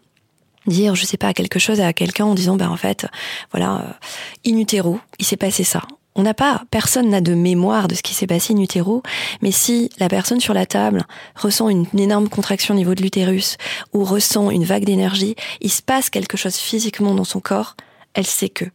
dire, 0.68 0.96
je 0.96 1.06
sais 1.06 1.18
pas, 1.18 1.34
quelque 1.34 1.60
chose 1.60 1.80
à 1.82 1.94
quelqu'un 1.94 2.26
en 2.26 2.36
disant, 2.36 2.56
ben 2.56 2.70
en 2.70 2.78
fait, 2.78 3.08
voilà, 3.52 3.82
euh, 3.82 4.52
in 4.52 4.58
utero, 4.58 5.00
il 5.20 5.26
s'est 5.26 5.38
passé 5.38 5.64
ça. 5.64 5.82
On 6.16 6.24
n'a 6.24 6.34
pas, 6.34 6.64
personne 6.72 7.10
n'a 7.10 7.22
de 7.22 7.36
mémoire 7.36 7.88
de 7.88 7.94
ce 7.94 8.02
qui 8.02 8.16
s'est 8.16 8.26
passé 8.26 8.54
in 8.54 8.58
utero, 8.58 9.04
mais 9.44 9.52
si 9.52 9.92
la 10.00 10.10
personne 10.10 10.40
sur 10.40 10.56
la 10.56 10.66
table 10.66 11.04
ressent 11.36 11.70
une, 11.70 11.86
énorme 11.96 12.28
contraction 12.28 12.74
au 12.74 12.78
niveau 12.78 12.96
de 12.96 13.04
l'utérus 13.04 13.58
ou 13.94 14.04
ressent 14.04 14.50
une 14.50 14.64
vague 14.64 14.84
d'énergie, 14.84 15.36
il 15.62 15.72
se 15.72 15.84
passe 15.84 16.10
quelque 16.10 16.36
chose 16.36 16.56
physiquement 16.56 17.14
dans 17.14 17.24
son 17.24 17.40
corps, 17.40 17.76
elle 18.16 18.26
sait 18.26 18.50
que 18.50 18.66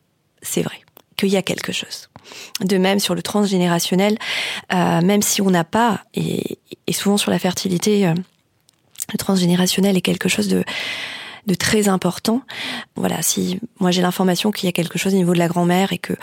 c'est 0.40 0.62
vrai, 0.62 0.78
qu'il 1.16 1.30
y 1.30 1.36
a 1.36 1.42
quelque 1.42 1.72
chose. 1.72 2.08
De 2.60 2.78
même 2.78 3.00
sur 3.00 3.16
le 3.16 3.22
transgénérationnel, 3.22 4.18
euh, 4.72 5.00
même 5.00 5.22
si 5.22 5.42
on 5.42 5.50
n'a 5.50 5.64
pas, 5.64 6.04
et, 6.14 6.58
souvent 6.92 7.16
sur 7.16 7.32
la 7.32 7.40
fertilité, 7.40 8.06
euh, 8.06 8.14
le 9.12 9.18
transgénérationnel 9.18 9.96
est 9.96 10.02
quelque 10.02 10.28
chose 10.28 10.46
de 10.46 10.62
de 11.46 11.54
très 11.54 11.88
important. 11.88 12.42
Voilà, 12.94 13.22
si 13.22 13.58
moi 13.80 13.90
j'ai 13.90 14.02
l'information 14.02 14.50
qu'il 14.50 14.66
y 14.66 14.68
a 14.68 14.72
quelque 14.72 14.98
chose 14.98 15.14
au 15.14 15.16
niveau 15.16 15.32
de 15.32 15.38
la 15.38 15.48
grand-mère 15.48 15.92
et 15.92 15.98
que 15.98 16.14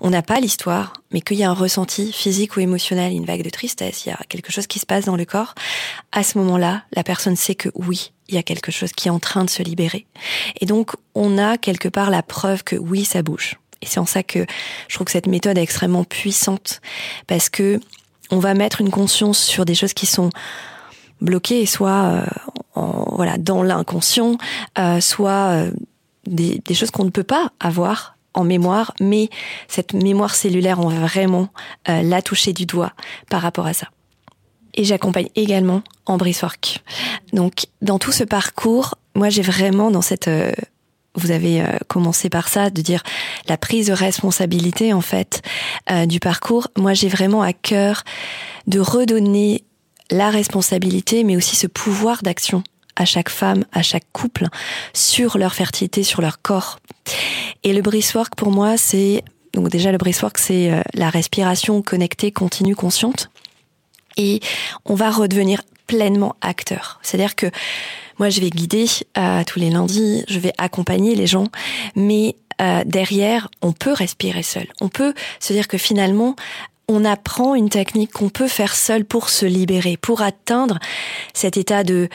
on 0.00 0.10
n'a 0.10 0.22
pas 0.22 0.40
l'histoire, 0.40 0.92
mais 1.12 1.20
qu'il 1.20 1.38
y 1.38 1.44
a 1.44 1.50
un 1.50 1.54
ressenti 1.54 2.12
physique 2.12 2.56
ou 2.56 2.60
émotionnel, 2.60 3.12
une 3.12 3.24
vague 3.24 3.42
de 3.42 3.50
tristesse, 3.50 4.04
il 4.04 4.10
y 4.10 4.12
a 4.12 4.18
quelque 4.28 4.52
chose 4.52 4.66
qui 4.66 4.78
se 4.78 4.86
passe 4.86 5.04
dans 5.06 5.16
le 5.16 5.24
corps, 5.24 5.54
à 6.12 6.22
ce 6.22 6.38
moment-là, 6.38 6.82
la 6.92 7.04
personne 7.04 7.36
sait 7.36 7.54
que 7.54 7.70
oui, 7.74 8.12
il 8.28 8.34
y 8.34 8.38
a 8.38 8.42
quelque 8.42 8.72
chose 8.72 8.92
qui 8.92 9.08
est 9.08 9.10
en 9.10 9.20
train 9.20 9.44
de 9.44 9.50
se 9.50 9.62
libérer. 9.62 10.06
Et 10.60 10.66
donc, 10.66 10.92
on 11.14 11.38
a 11.38 11.58
quelque 11.58 11.88
part 11.88 12.10
la 12.10 12.22
preuve 12.22 12.64
que 12.64 12.76
oui, 12.76 13.04
ça 13.04 13.22
bouge. 13.22 13.56
Et 13.82 13.86
c'est 13.86 14.00
en 14.00 14.06
ça 14.06 14.22
que 14.22 14.46
je 14.88 14.94
trouve 14.94 15.06
que 15.06 15.12
cette 15.12 15.26
méthode 15.26 15.58
est 15.58 15.62
extrêmement 15.62 16.04
puissante 16.04 16.80
parce 17.26 17.48
que 17.48 17.80
on 18.30 18.38
va 18.38 18.54
mettre 18.54 18.80
une 18.80 18.90
conscience 18.90 19.38
sur 19.38 19.64
des 19.64 19.74
choses 19.74 19.94
qui 19.94 20.06
sont 20.06 20.30
bloquées, 21.20 21.64
soit 21.66 22.24
euh, 22.76 22.80
voilà 23.12 23.38
dans 23.38 23.62
l'inconscient, 23.62 24.36
euh, 24.78 25.00
soit 25.00 25.50
euh, 25.50 25.70
des, 26.26 26.60
des, 26.64 26.74
choses 26.74 26.90
qu'on 26.90 27.04
ne 27.04 27.10
peut 27.10 27.24
pas 27.24 27.50
avoir 27.60 28.16
en 28.34 28.44
mémoire, 28.44 28.92
mais 29.00 29.30
cette 29.68 29.94
mémoire 29.94 30.34
cellulaire, 30.34 30.80
on 30.80 30.88
va 30.88 31.00
vraiment 31.00 31.48
euh, 31.88 32.02
la 32.02 32.22
toucher 32.22 32.52
du 32.52 32.66
doigt 32.66 32.92
par 33.30 33.40
rapport 33.42 33.66
à 33.66 33.72
ça. 33.72 33.88
Et 34.74 34.84
j'accompagne 34.84 35.28
également 35.36 35.82
en 36.04 36.18
work. 36.18 36.82
Donc 37.32 37.66
dans 37.80 37.98
tout 37.98 38.12
ce 38.12 38.24
parcours, 38.24 38.96
moi 39.14 39.30
j'ai 39.30 39.40
vraiment 39.42 39.90
dans 39.90 40.02
cette 40.02 40.28
vous 41.18 41.30
avez 41.30 41.64
commencé 41.88 42.28
par 42.28 42.48
ça, 42.48 42.68
de 42.68 42.82
dire 42.82 43.02
la 43.48 43.56
prise 43.56 43.86
de 43.86 43.94
responsabilité 43.94 44.92
en 44.92 45.00
fait 45.00 45.40
du 46.06 46.20
parcours. 46.20 46.68
Moi, 46.76 46.92
j'ai 46.92 47.08
vraiment 47.08 47.40
à 47.40 47.54
cœur 47.54 48.04
de 48.66 48.80
redonner 48.80 49.64
la 50.10 50.30
responsabilité, 50.30 51.24
mais 51.24 51.36
aussi 51.36 51.56
ce 51.56 51.66
pouvoir 51.66 52.22
d'action 52.22 52.62
à 52.96 53.04
chaque 53.04 53.28
femme, 53.28 53.64
à 53.72 53.82
chaque 53.82 54.10
couple, 54.12 54.46
sur 54.94 55.38
leur 55.38 55.54
fertilité, 55.54 56.02
sur 56.02 56.22
leur 56.22 56.40
corps. 56.40 56.78
Et 57.62 57.72
le 57.72 57.82
work 58.14 58.34
pour 58.34 58.50
moi, 58.50 58.76
c'est 58.78 59.22
donc 59.52 59.68
déjà 59.68 59.92
le 59.92 59.98
work 60.22 60.38
c'est 60.38 60.70
euh, 60.70 60.82
la 60.94 61.10
respiration 61.10 61.82
connectée, 61.82 62.30
continue, 62.32 62.74
consciente. 62.74 63.30
Et 64.16 64.40
on 64.84 64.94
va 64.94 65.10
redevenir 65.10 65.62
pleinement 65.86 66.36
acteur. 66.40 66.98
C'est-à-dire 67.02 67.36
que 67.36 67.46
moi, 68.18 68.30
je 68.30 68.40
vais 68.40 68.50
guider 68.50 68.86
euh, 69.18 69.44
tous 69.44 69.58
les 69.58 69.70
lundis, 69.70 70.24
je 70.28 70.38
vais 70.38 70.52
accompagner 70.56 71.14
les 71.14 71.26
gens, 71.26 71.48
mais 71.94 72.36
euh, 72.62 72.82
derrière, 72.86 73.48
on 73.60 73.72
peut 73.72 73.92
respirer 73.92 74.42
seul. 74.42 74.66
On 74.80 74.88
peut 74.88 75.12
se 75.38 75.52
dire 75.52 75.68
que 75.68 75.76
finalement, 75.76 76.34
on 76.88 77.04
apprend 77.04 77.54
une 77.54 77.68
technique 77.68 78.12
qu'on 78.12 78.28
peut 78.28 78.48
faire 78.48 78.74
seul 78.74 79.04
pour 79.04 79.28
se 79.28 79.46
libérer, 79.46 79.96
pour 79.96 80.22
atteindre 80.22 80.78
cet 81.34 81.56
état 81.56 81.84
de 81.84 82.08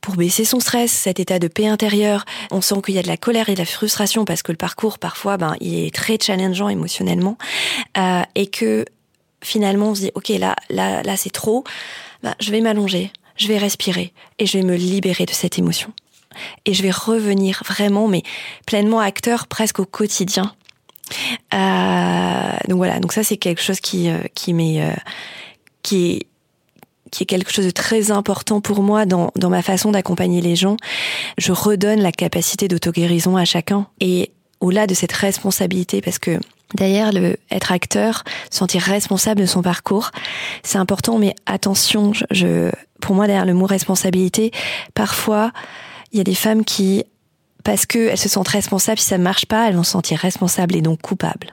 pour 0.00 0.16
baisser 0.16 0.44
son 0.44 0.58
stress, 0.58 0.90
cet 0.90 1.20
état 1.20 1.38
de 1.38 1.46
paix 1.46 1.68
intérieure. 1.68 2.24
On 2.50 2.60
sent 2.60 2.82
qu'il 2.84 2.96
y 2.96 2.98
a 2.98 3.02
de 3.02 3.08
la 3.08 3.16
colère 3.16 3.48
et 3.48 3.54
de 3.54 3.60
la 3.60 3.64
frustration 3.64 4.24
parce 4.24 4.42
que 4.42 4.50
le 4.50 4.58
parcours 4.58 4.98
parfois, 4.98 5.36
ben, 5.36 5.54
il 5.60 5.84
est 5.84 5.94
très 5.94 6.18
challengeant 6.20 6.68
émotionnellement 6.68 7.38
euh, 7.96 8.22
et 8.34 8.48
que 8.48 8.84
finalement 9.44 9.90
on 9.90 9.94
se 9.94 10.00
dit 10.00 10.10
ok 10.14 10.28
là 10.30 10.56
là 10.70 11.02
là 11.02 11.16
c'est 11.16 11.30
trop, 11.30 11.62
ben, 12.24 12.34
je 12.40 12.50
vais 12.50 12.60
m'allonger, 12.60 13.12
je 13.36 13.46
vais 13.46 13.58
respirer 13.58 14.12
et 14.40 14.46
je 14.46 14.58
vais 14.58 14.64
me 14.64 14.74
libérer 14.74 15.24
de 15.24 15.32
cette 15.32 15.58
émotion. 15.58 15.92
Et 16.64 16.74
je 16.74 16.82
vais 16.82 16.90
revenir 16.90 17.62
vraiment, 17.66 18.08
mais 18.08 18.22
pleinement 18.66 19.00
acteur 19.00 19.46
presque 19.46 19.80
au 19.80 19.84
quotidien. 19.84 20.54
Euh, 21.54 22.68
donc 22.68 22.76
voilà, 22.76 23.00
donc 23.00 23.12
ça 23.12 23.22
c'est 23.22 23.36
quelque 23.36 23.62
chose 23.62 23.80
qui 23.80 24.08
euh, 24.08 24.18
qui 24.34 24.52
euh, 24.80 24.92
qui 25.82 26.12
est 26.12 26.26
qui 27.10 27.24
est 27.24 27.26
quelque 27.26 27.52
chose 27.52 27.66
de 27.66 27.70
très 27.70 28.10
important 28.10 28.62
pour 28.62 28.82
moi 28.82 29.04
dans, 29.04 29.30
dans 29.36 29.50
ma 29.50 29.60
façon 29.60 29.90
d'accompagner 29.90 30.40
les 30.40 30.56
gens. 30.56 30.78
Je 31.36 31.52
redonne 31.52 32.00
la 32.00 32.10
capacité 32.10 32.68
d'auto-guérison 32.68 33.36
à 33.36 33.44
chacun. 33.44 33.86
Et 34.00 34.32
au-delà 34.60 34.86
de 34.86 34.94
cette 34.94 35.12
responsabilité, 35.12 36.00
parce 36.00 36.18
que 36.18 36.40
D'ailleurs, 36.74 37.12
le 37.12 37.36
être 37.50 37.72
acteur, 37.72 38.24
sentir 38.50 38.82
responsable 38.82 39.40
de 39.40 39.46
son 39.46 39.62
parcours, 39.62 40.10
c'est 40.62 40.78
important, 40.78 41.18
mais 41.18 41.34
attention, 41.46 42.12
je, 42.30 42.70
pour 43.00 43.14
moi, 43.14 43.26
derrière 43.26 43.44
le 43.44 43.54
mot 43.54 43.66
responsabilité, 43.66 44.52
parfois, 44.94 45.52
il 46.12 46.18
y 46.18 46.20
a 46.20 46.24
des 46.24 46.34
femmes 46.34 46.64
qui, 46.64 47.04
parce 47.64 47.86
qu'elles 47.86 48.18
se 48.18 48.28
sentent 48.28 48.48
responsables, 48.48 48.98
si 48.98 49.06
ça 49.06 49.18
ne 49.18 49.22
marche 49.22 49.46
pas, 49.46 49.68
elles 49.68 49.76
vont 49.76 49.82
se 49.82 49.92
sentir 49.92 50.18
responsables 50.18 50.76
et 50.76 50.82
donc 50.82 51.00
coupables. 51.00 51.52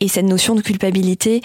Et 0.00 0.08
cette 0.08 0.24
notion 0.26 0.54
de 0.54 0.62
culpabilité, 0.62 1.42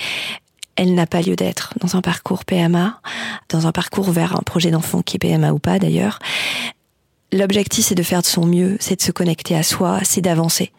elle 0.76 0.94
n'a 0.94 1.08
pas 1.08 1.22
lieu 1.22 1.36
d'être 1.36 1.74
dans 1.82 1.96
un 1.96 2.02
parcours 2.02 2.46
PMA, 2.46 3.02
dans 3.50 3.68
un 3.68 3.72
parcours 3.72 4.12
vers 4.12 4.36
un 4.38 4.44
projet 4.44 4.72
d'enfant 4.72 5.02
qui 5.02 5.18
est 5.18 5.20
PMA 5.20 5.52
ou 5.52 5.60
pas 5.60 5.80
d'ailleurs. 5.80 6.20
L'objectif, 7.34 7.86
c'est 7.86 7.96
de 7.96 8.04
faire 8.04 8.22
de 8.22 8.28
son 8.28 8.46
mieux, 8.46 8.78
c'est 8.80 8.96
de 8.96 9.02
se 9.02 9.12
connecter 9.12 9.56
à 9.56 9.64
soi, 9.64 10.00
c'est 10.04 10.22
d'avancer. 10.22 10.72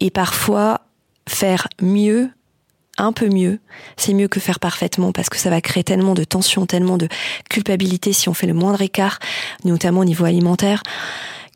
Et 0.00 0.10
parfois, 0.10 0.80
faire 1.28 1.68
mieux, 1.80 2.30
un 2.96 3.12
peu 3.12 3.28
mieux, 3.28 3.60
c'est 3.96 4.12
mieux 4.12 4.26
que 4.26 4.40
faire 4.40 4.58
parfaitement 4.58 5.12
parce 5.12 5.28
que 5.28 5.36
ça 5.36 5.50
va 5.50 5.60
créer 5.60 5.84
tellement 5.84 6.14
de 6.14 6.24
tension, 6.24 6.66
tellement 6.66 6.96
de 6.96 7.08
culpabilité 7.48 8.12
si 8.12 8.28
on 8.28 8.34
fait 8.34 8.48
le 8.48 8.54
moindre 8.54 8.82
écart, 8.82 9.20
notamment 9.64 10.00
au 10.00 10.04
niveau 10.04 10.24
alimentaire, 10.24 10.82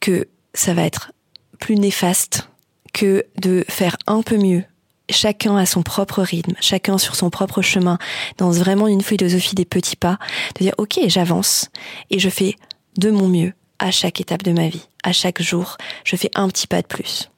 que 0.01 0.29
ça 0.55 0.75
va 0.75 0.83
être 0.83 1.13
plus 1.59 1.77
néfaste 1.77 2.49
que 2.93 3.25
de 3.41 3.65
faire 3.69 3.97
un 4.07 4.23
peu 4.23 4.37
mieux. 4.37 4.65
Chacun 5.11 5.57
à 5.57 5.67
son 5.67 5.83
propre 5.83 6.23
rythme, 6.23 6.55
chacun 6.61 6.97
sur 6.97 7.17
son 7.17 7.29
propre 7.29 7.61
chemin, 7.61 7.99
dans 8.39 8.51
vraiment 8.51 8.87
une 8.87 9.03
philosophie 9.03 9.55
des 9.55 9.65
petits 9.65 9.97
pas, 9.97 10.19
de 10.57 10.65
dire 10.65 10.75
ok, 10.79 11.01
j'avance 11.07 11.71
et 12.11 12.19
je 12.19 12.29
fais 12.29 12.57
de 12.97 13.11
mon 13.11 13.29
mieux 13.29 13.53
à 13.79 13.91
chaque 13.91 14.21
étape 14.21 14.43
de 14.43 14.53
ma 14.53 14.69
vie, 14.69 14.87
à 15.03 15.13
chaque 15.13 15.43
jour, 15.43 15.77
je 16.05 16.17
fais 16.17 16.31
un 16.35 16.49
petit 16.49 16.67
pas 16.67 16.83
de 16.83 16.87
plus, 16.87 17.31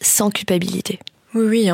sans 0.00 0.30
culpabilité. 0.30 0.98
Oui, 1.34 1.46
oui, 1.46 1.70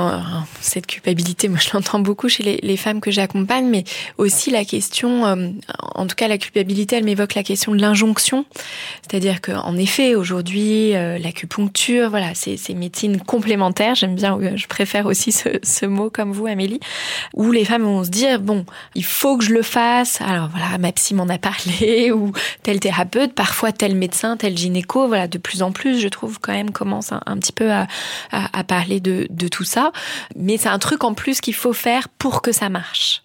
cette 0.61 0.86
culpabilité, 0.86 1.48
moi 1.48 1.59
je 1.61 1.70
l'entends 1.74 1.98
beaucoup 1.98 2.28
chez 2.28 2.61
les, 2.62 2.76
femmes 2.76 3.00
que 3.00 3.11
j'accompagne, 3.11 3.66
mais 3.66 3.82
aussi 4.16 4.52
la 4.52 4.64
question, 4.64 5.26
euh, 5.26 5.48
en 5.96 6.06
tout 6.06 6.14
cas 6.14 6.28
la 6.28 6.38
culpabilité, 6.38 6.94
elle 6.94 7.02
m'évoque 7.02 7.34
la 7.34 7.42
question 7.42 7.74
de 7.74 7.80
l'injonction, 7.80 8.44
c'est-à-dire 9.02 9.40
qu'en 9.40 9.76
effet 9.76 10.14
aujourd'hui 10.14 10.94
euh, 10.94 11.18
l'acupuncture, 11.18 12.09
voilà, 12.09 12.34
c'est 12.34 12.72
médecine 12.74 13.20
complémentaire, 13.20 13.96
j'aime 13.96 14.14
bien, 14.14 14.38
euh, 14.38 14.56
je 14.56 14.68
préfère 14.68 15.06
aussi 15.06 15.32
ce, 15.32 15.86
mot 15.86 16.09
comme 16.09 16.30
vous 16.30 16.46
Amélie, 16.46 16.78
où 17.34 17.50
les 17.50 17.64
femmes 17.64 17.82
vont 17.82 18.04
se 18.04 18.11
dire 18.11 18.40
bon, 18.40 18.64
il 18.94 19.04
faut 19.04 19.38
que 19.38 19.44
je 19.44 19.52
le 19.52 19.62
fasse, 19.62 20.20
alors 20.20 20.50
voilà, 20.50 20.78
ma 20.78 20.92
psy 20.92 21.14
m'en 21.14 21.28
a 21.28 21.38
parlé 21.38 22.12
ou 22.14 22.30
tel 22.62 22.78
thérapeute, 22.78 23.32
parfois 23.32 23.72
tel 23.72 23.96
médecin, 23.96 24.36
tel 24.36 24.56
gynéco, 24.56 25.09
voilà, 25.09 25.26
de 25.26 25.38
plus 25.38 25.62
en 25.62 25.72
plus, 25.72 25.98
je 25.98 26.09
trouve 26.09 26.38
quand 26.38 26.52
même 26.52 26.70
commence 26.70 27.11
un, 27.11 27.38
petit 27.38 27.52
peu 27.52 27.72
à 27.72 28.64
parler 28.64 29.00
de, 29.00 29.26
tout 29.49 29.64
ça, 29.64 29.92
mais 30.36 30.57
c'est 30.57 30.68
un 30.68 30.78
truc 30.78 31.05
en 31.05 31.14
plus 31.14 31.40
qu'il 31.40 31.55
faut 31.55 31.72
faire 31.72 32.09
pour 32.09 32.42
que 32.42 32.53
ça 32.53 32.68
marche. 32.68 33.22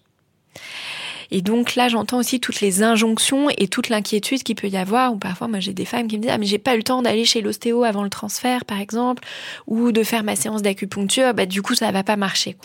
Et 1.30 1.42
donc 1.42 1.74
là, 1.74 1.88
j'entends 1.88 2.18
aussi 2.18 2.38
toutes 2.38 2.60
les 2.60 2.82
injonctions 2.82 3.48
et 3.58 3.68
toute 3.68 3.88
l'inquiétude 3.88 4.42
qu'il 4.42 4.54
peut 4.54 4.68
y 4.68 4.76
avoir. 4.76 5.12
Ou 5.12 5.16
parfois, 5.16 5.48
moi, 5.48 5.60
j'ai 5.60 5.72
des 5.72 5.84
femmes 5.84 6.06
qui 6.06 6.16
me 6.16 6.22
disent 6.22 6.30
ah 6.32 6.38
mais 6.38 6.46
j'ai 6.46 6.58
pas 6.58 6.74
eu 6.74 6.78
le 6.78 6.82
temps 6.84 7.02
d'aller 7.02 7.24
chez 7.24 7.40
l'ostéo 7.40 7.82
avant 7.82 8.04
le 8.04 8.10
transfert, 8.10 8.64
par 8.64 8.78
exemple, 8.78 9.24
ou 9.66 9.90
de 9.92 10.02
faire 10.04 10.22
ma 10.22 10.36
séance 10.36 10.62
d'acupuncture. 10.62 11.34
Bah 11.34 11.46
du 11.46 11.62
coup, 11.62 11.74
ça 11.74 11.90
va 11.90 12.04
pas 12.04 12.16
marcher. 12.16 12.56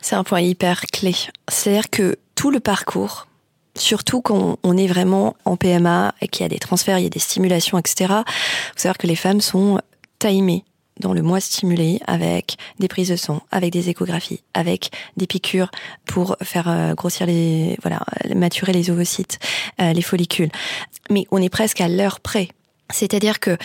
C'est 0.00 0.14
un 0.14 0.24
point 0.24 0.40
hyper 0.40 0.82
clé. 0.92 1.14
C'est-à-dire 1.48 1.90
que 1.90 2.16
tout 2.34 2.50
le 2.50 2.60
parcours, 2.60 3.28
surtout 3.76 4.20
quand 4.20 4.58
on 4.62 4.76
est 4.76 4.86
vraiment 4.86 5.36
en 5.44 5.56
PMA 5.56 6.14
et 6.20 6.28
qu'il 6.28 6.42
y 6.42 6.46
a 6.46 6.48
des 6.48 6.58
transferts, 6.58 6.98
il 6.98 7.04
y 7.04 7.06
a 7.06 7.10
des 7.10 7.18
stimulations, 7.18 7.78
etc. 7.78 8.06
Faut 8.08 8.24
savoir 8.76 8.98
que 8.98 9.06
les 9.06 9.16
femmes 9.16 9.40
sont 9.40 9.80
timées 10.18 10.64
dans 11.00 11.12
le 11.12 11.22
mois 11.22 11.40
stimulé 11.40 12.00
avec 12.06 12.56
des 12.78 12.88
prises 12.88 13.08
de 13.08 13.16
sang, 13.16 13.42
avec 13.50 13.72
des 13.72 13.88
échographies, 13.88 14.42
avec 14.54 14.90
des 15.16 15.26
piqûres 15.26 15.70
pour 16.04 16.36
faire 16.42 16.68
euh, 16.68 16.94
grossir 16.94 17.26
les, 17.26 17.76
voilà, 17.82 18.00
maturer 18.34 18.72
les 18.72 18.90
ovocytes, 18.90 19.38
euh, 19.80 19.92
les 19.92 20.02
follicules. 20.02 20.50
Mais 21.10 21.26
on 21.30 21.40
est 21.40 21.48
presque 21.48 21.80
à 21.80 21.88
l'heure 21.88 22.20
près. 22.20 22.48
C'est-à-dire 22.90 23.40
que 23.40 23.56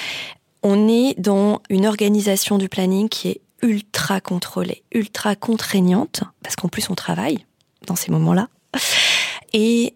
on 0.63 0.87
est 0.87 1.19
dans 1.19 1.61
une 1.69 1.85
organisation 1.85 2.57
du 2.57 2.69
planning 2.69 3.09
qui 3.09 3.29
est 3.29 3.41
ultra 3.61 4.21
contrôlée, 4.21 4.83
ultra 4.91 5.35
contraignante, 5.35 6.23
parce 6.43 6.55
qu'en 6.55 6.67
plus 6.67 6.89
on 6.89 6.95
travaille 6.95 7.45
dans 7.85 7.95
ces 7.95 8.11
moments-là. 8.11 8.49
Et 9.53 9.93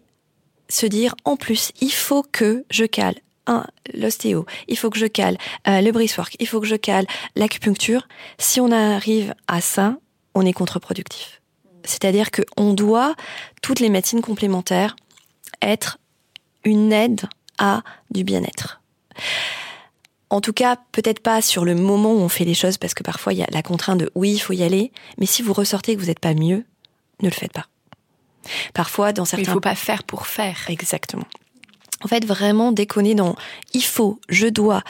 se 0.68 0.86
dire, 0.86 1.14
en 1.24 1.36
plus, 1.36 1.72
il 1.80 1.92
faut 1.92 2.22
que 2.22 2.64
je 2.70 2.84
cale 2.84 3.16
un, 3.46 3.66
l'ostéo, 3.94 4.46
il 4.68 4.78
faut 4.78 4.90
que 4.90 4.98
je 4.98 5.06
cale 5.06 5.36
euh, 5.66 5.80
le 5.80 5.90
work, 5.92 6.36
il 6.38 6.46
faut 6.46 6.60
que 6.60 6.66
je 6.66 6.76
cale 6.76 7.06
l'acupuncture. 7.36 8.06
Si 8.38 8.60
on 8.60 8.70
arrive 8.70 9.34
à 9.48 9.60
ça, 9.60 9.96
on 10.34 10.46
est 10.46 10.52
contre-productif. 10.52 11.40
C'est-à-dire 11.84 12.30
qu'on 12.30 12.74
doit, 12.74 13.14
toutes 13.60 13.80
les 13.80 13.88
médecines 13.88 14.20
complémentaires, 14.20 14.96
être 15.60 15.98
une 16.64 16.92
aide 16.92 17.22
à 17.58 17.82
du 18.10 18.24
bien-être. 18.24 18.80
En 20.30 20.40
tout 20.40 20.52
cas, 20.52 20.76
peut-être 20.92 21.20
pas 21.20 21.42
sur 21.42 21.64
le 21.64 21.74
moment 21.74 22.12
où 22.12 22.18
on 22.18 22.28
fait 22.28 22.44
les 22.44 22.54
choses, 22.54 22.78
parce 22.78 22.94
que 22.94 23.02
parfois 23.02 23.32
il 23.32 23.40
y 23.40 23.42
a 23.42 23.48
la 23.50 23.62
contrainte 23.62 23.98
de 23.98 24.10
oui, 24.14 24.32
il 24.32 24.38
faut 24.38 24.54
y 24.54 24.62
aller, 24.62 24.92
mais 25.18 25.26
si 25.26 25.42
vous 25.42 25.52
ressortez 25.52 25.94
que 25.94 26.00
vous 26.00 26.06
n'êtes 26.06 26.20
pas 26.20 26.34
mieux, 26.34 26.64
ne 27.20 27.28
le 27.28 27.34
faites 27.34 27.52
pas. 27.52 27.66
Parfois, 28.74 29.12
dans 29.12 29.24
certains... 29.24 29.42
Il 29.42 29.52
faut 29.52 29.60
pas 29.60 29.74
faire 29.74 30.02
pour 30.04 30.26
faire. 30.26 30.58
Exactement 30.68 31.26
en 32.02 32.08
fait, 32.08 32.24
vraiment 32.24 32.72
déconner 32.72 33.14
dans 33.14 33.36
il 33.74 33.84
faut, 33.84 34.20
je 34.28 34.46
dois. 34.46 34.82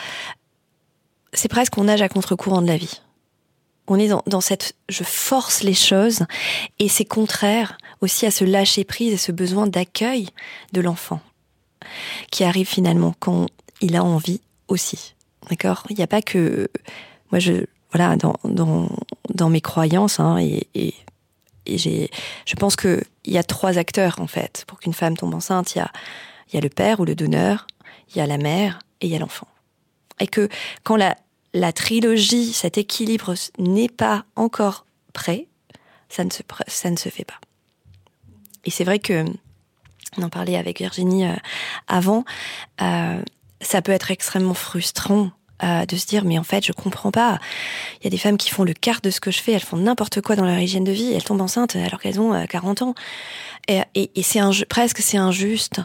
C'est 1.32 1.48
presque 1.48 1.76
on 1.78 1.84
nage 1.84 2.02
à 2.02 2.08
contre-courant 2.08 2.62
de 2.62 2.66
la 2.66 2.76
vie. 2.76 3.00
On 3.88 3.98
est 3.98 4.08
dans, 4.26 4.40
cette 4.40 4.74
je 4.88 5.02
force 5.02 5.62
les 5.62 5.74
choses 5.74 6.20
et 6.78 6.88
c'est 6.88 7.04
contraire 7.04 7.76
aussi 8.00 8.26
à 8.26 8.30
ce 8.30 8.44
lâcher 8.44 8.84
prise 8.84 9.12
et 9.12 9.16
ce 9.16 9.32
besoin 9.32 9.66
d'accueil 9.66 10.28
de 10.72 10.80
l'enfant 10.80 11.20
qui 12.30 12.44
arrive 12.44 12.68
finalement 12.68 13.14
quand 13.18 13.48
il 13.80 13.96
a 13.96 14.04
envie 14.04 14.40
aussi. 14.68 15.14
D'accord? 15.50 15.84
Il 15.90 15.96
n'y 15.96 16.02
a 16.04 16.06
pas 16.06 16.22
que 16.22 16.68
moi 17.32 17.40
je 17.40 17.64
voilà 17.90 18.16
dans 18.16 18.36
dans, 18.44 18.88
dans 19.34 19.50
mes 19.50 19.60
croyances 19.60 20.20
hein, 20.20 20.38
et, 20.38 20.68
et, 20.74 20.94
et 21.66 21.76
j'ai 21.76 22.08
je 22.46 22.54
pense 22.54 22.76
que 22.76 23.02
il 23.24 23.32
y 23.32 23.38
a 23.38 23.42
trois 23.42 23.78
acteurs 23.78 24.20
en 24.20 24.28
fait 24.28 24.64
pour 24.68 24.78
qu'une 24.78 24.94
femme 24.94 25.16
tombe 25.16 25.34
enceinte. 25.34 25.74
Il 25.74 25.78
y 25.78 25.82
a 25.82 25.90
il 26.52 26.56
y 26.56 26.58
a 26.58 26.62
le 26.62 26.68
père 26.68 27.00
ou 27.00 27.04
le 27.04 27.14
donneur, 27.14 27.66
il 28.10 28.18
y 28.18 28.20
a 28.20 28.26
la 28.26 28.38
mère 28.38 28.80
et 29.00 29.06
il 29.06 29.12
y 29.12 29.16
a 29.16 29.18
l'enfant. 29.18 29.48
Et 30.20 30.26
que 30.26 30.48
quand 30.84 30.96
la, 30.96 31.16
la 31.54 31.72
trilogie, 31.72 32.52
cet 32.52 32.78
équilibre 32.78 33.34
n'est 33.58 33.88
pas 33.88 34.24
encore 34.36 34.86
prêt, 35.12 35.48
ça 36.08 36.24
ne 36.24 36.30
se, 36.30 36.42
ça 36.66 36.90
ne 36.90 36.96
se 36.96 37.08
fait 37.08 37.24
pas. 37.24 37.40
Et 38.64 38.70
c'est 38.70 38.84
vrai 38.84 38.98
que, 38.98 39.24
on 40.18 40.22
en 40.22 40.28
parlait 40.28 40.56
avec 40.56 40.78
Virginie 40.78 41.26
euh, 41.26 41.34
avant, 41.88 42.24
euh, 42.82 43.22
ça 43.60 43.82
peut 43.82 43.92
être 43.92 44.10
extrêmement 44.10 44.54
frustrant 44.54 45.30
euh, 45.62 45.86
de 45.86 45.96
se 45.96 46.06
dire 46.06 46.24
mais 46.24 46.38
en 46.38 46.44
fait 46.44 46.64
je 46.66 46.72
comprends 46.72 47.10
pas. 47.10 47.38
Il 48.00 48.04
y 48.04 48.06
a 48.08 48.10
des 48.10 48.18
femmes 48.18 48.36
qui 48.36 48.50
font 48.50 48.64
le 48.64 48.74
quart 48.74 49.00
de 49.00 49.10
ce 49.10 49.20
que 49.20 49.30
je 49.30 49.40
fais, 49.40 49.52
elles 49.52 49.60
font 49.60 49.78
n'importe 49.78 50.20
quoi 50.20 50.36
dans 50.36 50.44
leur 50.44 50.58
hygiène 50.58 50.84
de 50.84 50.92
vie, 50.92 51.12
elles 51.12 51.24
tombent 51.24 51.40
enceintes 51.40 51.76
alors 51.76 52.00
qu'elles 52.00 52.20
ont 52.20 52.46
40 52.46 52.82
ans. 52.82 52.94
Et, 53.68 53.80
et, 53.94 54.10
et 54.14 54.22
c'est 54.22 54.40
presque 54.68 54.98
c'est 54.98 55.18
injuste. 55.18 55.80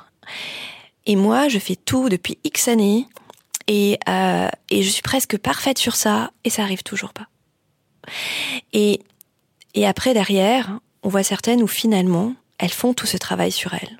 Et 1.05 1.15
moi, 1.15 1.47
je 1.47 1.59
fais 1.59 1.75
tout 1.75 2.09
depuis 2.09 2.37
X 2.43 2.67
années 2.67 3.07
et, 3.67 3.97
euh, 4.09 4.49
et 4.69 4.83
je 4.83 4.89
suis 4.89 5.01
presque 5.01 5.37
parfaite 5.37 5.77
sur 5.77 5.95
ça 5.95 6.31
et 6.43 6.49
ça 6.49 6.63
arrive 6.63 6.83
toujours 6.83 7.13
pas. 7.13 7.27
Et, 8.73 9.01
et 9.73 9.87
après, 9.87 10.13
derrière, 10.13 10.79
on 11.03 11.09
voit 11.09 11.23
certaines 11.23 11.63
où 11.63 11.67
finalement, 11.67 12.33
elles 12.57 12.71
font 12.71 12.93
tout 12.93 13.05
ce 13.05 13.17
travail 13.17 13.51
sur 13.51 13.73
elles. 13.73 13.97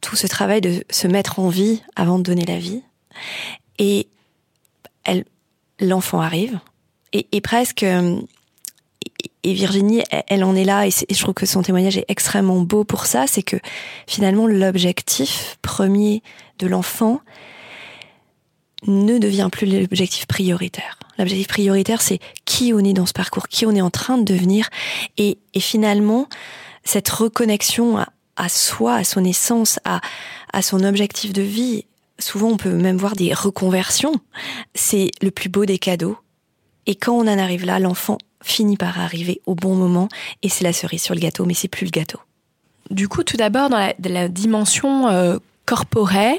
Tout 0.00 0.16
ce 0.16 0.26
travail 0.26 0.60
de 0.60 0.84
se 0.90 1.06
mettre 1.06 1.38
en 1.38 1.48
vie 1.48 1.82
avant 1.96 2.18
de 2.18 2.24
donner 2.24 2.44
la 2.44 2.58
vie. 2.58 2.82
Et 3.78 4.08
l'enfant 5.80 6.20
arrive. 6.20 6.60
Et, 7.12 7.26
et 7.32 7.40
presque, 7.40 7.84
et 9.44 9.52
Virginie, 9.52 10.02
elle 10.26 10.42
en 10.42 10.56
est 10.56 10.64
là, 10.64 10.86
et, 10.86 10.90
je 10.90 11.22
trouve 11.22 11.34
que 11.34 11.46
son 11.46 11.62
témoignage 11.62 11.96
est 11.96 12.04
extrêmement 12.08 12.60
beau 12.60 12.84
pour 12.84 13.06
ça, 13.06 13.26
c'est 13.26 13.42
que 13.42 13.56
finalement 14.06 14.46
l'objectif 14.46 15.58
premier 15.62 16.22
de 16.58 16.66
l'enfant 16.66 17.20
ne 18.86 19.18
devient 19.18 19.48
plus 19.50 19.66
l'objectif 19.66 20.26
prioritaire. 20.26 20.98
L'objectif 21.18 21.48
prioritaire, 21.48 22.00
c'est 22.00 22.20
qui 22.44 22.72
on 22.72 22.80
est 22.80 22.92
dans 22.92 23.06
ce 23.06 23.12
parcours, 23.12 23.48
qui 23.48 23.66
on 23.66 23.74
est 23.74 23.80
en 23.80 23.90
train 23.90 24.18
de 24.18 24.24
devenir, 24.24 24.68
et, 25.16 25.38
finalement 25.58 26.28
cette 26.84 27.08
reconnexion 27.08 27.98
à 28.36 28.48
soi, 28.48 28.94
à 28.94 29.04
son 29.04 29.24
essence, 29.24 29.78
à, 29.84 30.00
à 30.52 30.62
son 30.62 30.84
objectif 30.84 31.32
de 31.32 31.42
vie, 31.42 31.84
souvent 32.18 32.48
on 32.50 32.56
peut 32.56 32.72
même 32.72 32.96
voir 32.96 33.14
des 33.14 33.34
reconversions, 33.34 34.14
c'est 34.74 35.10
le 35.20 35.30
plus 35.30 35.48
beau 35.48 35.66
des 35.66 35.78
cadeaux. 35.78 36.16
Et 36.86 36.94
quand 36.94 37.12
on 37.12 37.22
en 37.28 37.38
arrive 37.38 37.66
là, 37.66 37.78
l'enfant 37.78 38.16
finit 38.42 38.76
par 38.76 39.00
arriver 39.00 39.40
au 39.46 39.54
bon 39.54 39.74
moment 39.74 40.08
et 40.42 40.48
c'est 40.48 40.64
la 40.64 40.72
cerise 40.72 41.02
sur 41.02 41.14
le 41.14 41.20
gâteau, 41.20 41.44
mais 41.44 41.54
c'est 41.54 41.68
plus 41.68 41.84
le 41.84 41.90
gâteau. 41.90 42.20
Du 42.90 43.08
coup, 43.08 43.22
tout 43.22 43.36
d'abord, 43.36 43.68
dans 43.68 43.92
la, 44.04 44.28
dimension 44.28 45.08
euh, 45.08 45.38
corporelle, 45.66 46.38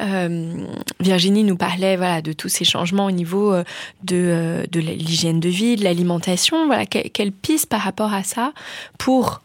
euh, 0.00 0.66
Virginie 1.00 1.42
nous 1.42 1.56
parlait 1.56 1.96
voilà, 1.96 2.22
de 2.22 2.32
tous 2.32 2.48
ces 2.48 2.64
changements 2.64 3.06
au 3.06 3.10
niveau 3.10 3.52
euh, 3.52 3.64
de, 4.04 4.64
de 4.70 4.80
l'hygiène 4.80 5.40
de 5.40 5.48
vie, 5.48 5.76
de 5.76 5.82
l'alimentation. 5.82 6.66
Voilà, 6.66 6.86
quelle 6.86 7.32
piste 7.32 7.66
par 7.66 7.80
rapport 7.80 8.12
à 8.12 8.22
ça 8.22 8.52
pour 8.98 9.40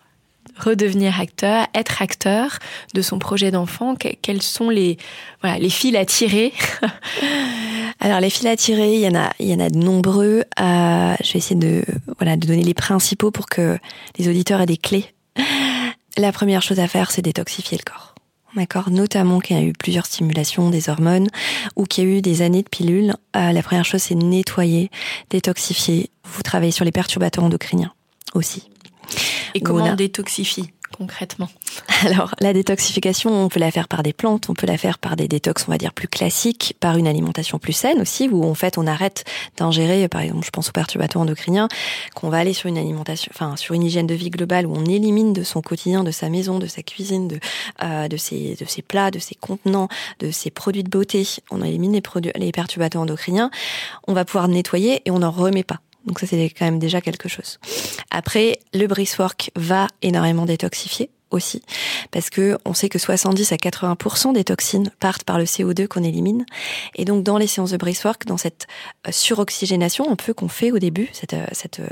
redevenir 0.58 1.20
acteur, 1.20 1.68
être 1.74 2.01
acteur 2.01 2.60
de 2.93 3.01
son 3.01 3.20
projet 3.20 3.51
d'enfant 3.51 3.95
Quels 3.95 4.41
sont 4.41 4.70
les, 4.70 4.97
voilà, 5.41 5.58
les 5.58 5.70
fils 5.70 5.95
à 5.95 6.06
tirer 6.06 6.54
Alors 7.99 8.20
les 8.20 8.30
fils 8.30 8.45
à 8.45 8.56
tirer, 8.56 8.95
il 8.95 9.01
y 9.01 9.08
en 9.08 9.16
a, 9.16 9.32
il 9.39 9.47
y 9.47 9.54
en 9.54 9.60
a 9.60 9.70
de 9.70 9.78
nombreux. 9.78 10.43
Euh, 10.60 11.16
je 11.24 11.34
vais 11.34 11.39
essayer 11.39 11.56
de, 11.56 11.84
voilà, 12.18 12.36
de 12.36 12.45
donner 12.45 12.64
les 12.64 12.74
principaux 12.74 13.32
pour 13.32 13.45
que 13.45 13.78
les 14.18 14.28
auditeurs 14.28 14.62
aient 14.62 14.66
des 14.66 14.78
clés. 14.78 15.06
La 16.18 16.32
première 16.32 16.62
chose 16.62 16.80
à 16.80 16.88
faire, 16.88 17.12
c'est 17.12 17.22
détoxifier 17.22 17.78
le 17.78 17.84
corps. 17.89 18.14
D'accord, 18.56 18.91
notamment 18.91 19.39
qu'il 19.39 19.58
y 19.58 19.60
a 19.60 19.64
eu 19.64 19.74
plusieurs 19.74 20.06
stimulations 20.06 20.70
des 20.70 20.89
hormones 20.89 21.28
ou 21.76 21.86
qu'il 21.86 22.04
y 22.04 22.08
a 22.08 22.18
eu 22.18 22.22
des 22.22 22.43
années 22.43 22.62
de 22.62 22.70
pilules. 22.70 23.14
Euh, 23.36 23.51
la 23.51 23.64
première 23.64 23.86
chose, 23.86 24.04
c'est 24.04 24.16
nettoyer, 24.16 24.91
détoxifier. 25.32 26.12
Vous 26.24 26.43
travaillez 26.43 26.72
sur 26.72 26.86
les 26.86 26.91
perturbateurs 26.91 27.43
endocriniens 27.43 27.93
aussi. 28.36 28.70
Et 29.54 29.62
comment 29.62 29.86
on 29.86 29.95
détoxifie 29.95 30.72
concrètement 30.93 31.49
Alors, 32.06 32.36
la 32.39 32.54
détoxification, 32.54 33.32
on 33.32 33.49
peut 33.49 33.60
la 33.60 33.72
faire 33.72 33.88
par 33.88 34.04
des 34.04 34.14
plantes, 34.14 34.49
on 34.49 34.54
peut 34.54 34.68
la 34.68 34.78
faire 34.78 34.99
par 34.99 35.16
des 35.16 35.28
détox, 35.28 35.66
on 35.68 35.72
va 35.72 35.78
dire, 35.78 35.93
plus 35.93 36.08
classiques, 36.08 36.76
par 36.80 36.97
une 36.97 37.08
alimentation 37.08 37.60
plus 37.60 37.74
saine 37.74 37.99
aussi, 37.99 38.30
où 38.30 38.45
en 38.45 38.54
fait, 38.54 38.78
on 38.78 38.88
arrête 38.88 39.26
d'ingérer, 39.58 40.08
par 40.08 40.22
exemple, 40.22 40.45
je 40.45 40.51
pense 40.51 40.70
aux 40.70 40.72
perturbateurs 40.72 41.22
endocriniens, 41.22 41.68
qu'on 42.16 42.30
va 42.30 42.38
aller 42.38 42.54
sur 42.54 42.70
une 42.70 42.78
alimentation, 42.78 43.32
enfin, 43.34 43.56
sur 43.58 43.74
une 43.76 43.84
hygiène 43.84 44.08
de 44.08 44.14
vie 44.14 44.30
globale 44.30 44.66
où 44.66 44.74
on 44.76 44.86
élimine 44.86 45.34
de 45.34 45.43
son 45.43 45.62
quotidien, 45.62 46.04
de 46.04 46.12
sa 46.12 46.30
maison, 46.30 46.60
de 46.60 46.68
sa 46.68 46.84
cuisine, 46.84 47.28
de, 47.28 47.39
euh, 47.84 48.08
de, 48.08 48.18
ses, 48.18 48.56
de 48.56 48.66
ses 48.66 48.82
plats, 48.82 49.12
de 49.12 49.20
ses 49.20 49.36
contenants, 49.36 49.88
de 50.20 50.32
ses 50.32 50.51
produits 50.51 50.84
de 50.84 50.89
beauté. 50.89 51.28
On 51.51 51.64
élimine 51.64 51.93
les, 51.93 52.01
produits, 52.01 52.32
les 52.36 52.51
perturbateurs 52.51 53.01
endocriniens. 53.01 53.49
On 54.08 54.14
va 54.14 54.26
pouvoir 54.26 54.47
nettoyer 54.47 55.01
et 55.06 55.12
on 55.12 55.20
n'en 55.20 55.32
remet 55.32 55.64
pas. 55.64 55.80
Donc 56.06 56.20
ça, 56.20 56.28
c'est 56.28 56.49
quand 56.49 56.66
même 56.66 56.80
déjà 56.80 57.01
quelque 57.01 57.30
chose. 57.30 57.60
Après, 58.12 58.60
le 58.74 58.88
work 59.20 59.51
va 59.56 59.88
énormément 60.01 60.45
détoxifier 60.45 61.10
aussi, 61.32 61.64
parce 62.12 62.30
que 62.30 62.58
on 62.64 62.74
sait 62.74 62.89
que 62.89 62.99
70 62.99 63.51
à 63.51 63.56
80% 63.56 64.34
des 64.34 64.43
toxines 64.43 64.91
partent 64.99 65.24
par 65.24 65.38
le 65.38 65.45
CO2 65.45 65.88
qu'on 65.88 66.04
élimine. 66.04 66.45
Et 66.95 67.06
donc, 67.06 67.24
dans 67.24 67.38
les 67.38 67.47
séances 67.47 67.72
de 67.72 67.80
work, 68.06 68.26
dans 68.26 68.38
cette 68.38 68.68
euh, 69.08 69.12
suroxygénation 69.12 70.12
un 70.12 70.16
peu 70.16 70.34
qu'on 70.34 70.47
fait 70.47 70.72
au 70.72 70.80
début, 70.80 71.10
cette, 71.12 71.34
euh, 71.34 71.45
euh, 71.80 71.88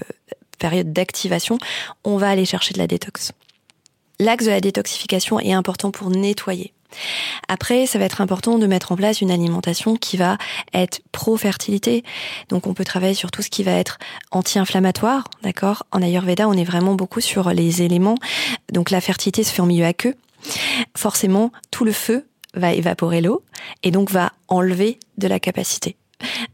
période 0.60 0.94
d'activation, 0.94 1.58
on 2.04 2.18
va 2.18 2.30
aller 2.30 2.46
chercher 2.46 2.74
de 2.74 2.80
la 2.80 2.88
détox. 2.88 3.32
L'axe 4.20 4.46
de 4.46 4.52
la 4.52 4.62
détoxification 4.62 5.40
est 5.40 5.54
important 5.54 5.90
pour 5.90 6.12
nettoyer. 6.12 6.74
Après, 7.48 7.86
ça 7.86 8.00
va 8.00 8.06
être 8.06 8.22
important 8.22 8.58
de 8.58 8.68
mettre 8.68 8.92
en 8.92 8.96
place 8.96 9.22
une 9.22 9.32
alimentation 9.32 9.96
qui 9.96 10.18
va 10.18 10.38
être 10.74 11.02
pro-fertilité. 11.12 12.04
Donc, 12.50 12.68
on 12.68 12.74
peut 12.74 12.86
travailler 12.86 13.14
sur 13.14 13.32
tout 13.32 13.42
ce 13.42 13.50
qui 13.50 13.64
va 13.64 13.72
être 13.72 14.00
anti-inflammatoire, 14.32 15.30
d'accord? 15.44 15.84
En 15.92 16.02
Ayurveda, 16.02 16.48
on 16.48 16.54
est 16.54 16.64
vraiment 16.64 16.96
beaucoup 16.96 17.22
sur 17.22 17.50
les 17.52 17.82
éléments. 17.82 18.18
Donc, 18.72 18.90
la 18.90 19.02
fertilité 19.02 19.44
se 19.44 19.52
fait 19.52 19.62
en 19.62 19.66
milieu 19.66 19.86
aqueux. 19.86 20.16
Forcément, 20.96 21.52
tout 21.70 21.86
le 21.86 21.92
feu 21.92 22.28
va 22.54 22.74
évaporer 22.74 23.22
l'eau 23.22 23.44
et 23.84 23.92
donc 23.92 24.12
va 24.12 24.34
enlever 24.48 25.00
de 25.18 25.28
la 25.28 25.40
capacité. 25.40 25.96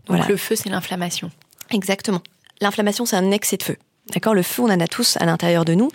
Donc, 0.07 0.27
le 0.27 0.37
feu, 0.37 0.55
c'est 0.55 0.69
l'inflammation. 0.69 1.31
Exactement. 1.71 2.21
L'inflammation, 2.61 3.05
c'est 3.05 3.15
un 3.15 3.31
excès 3.31 3.57
de 3.57 3.63
feu. 3.63 3.77
D'accord 4.13 4.33
Le 4.33 4.43
feu, 4.43 4.63
on 4.63 4.69
en 4.71 4.79
a 4.79 4.87
tous 4.87 5.17
à 5.17 5.25
l'intérieur 5.25 5.65
de 5.65 5.73
nous. 5.73 5.89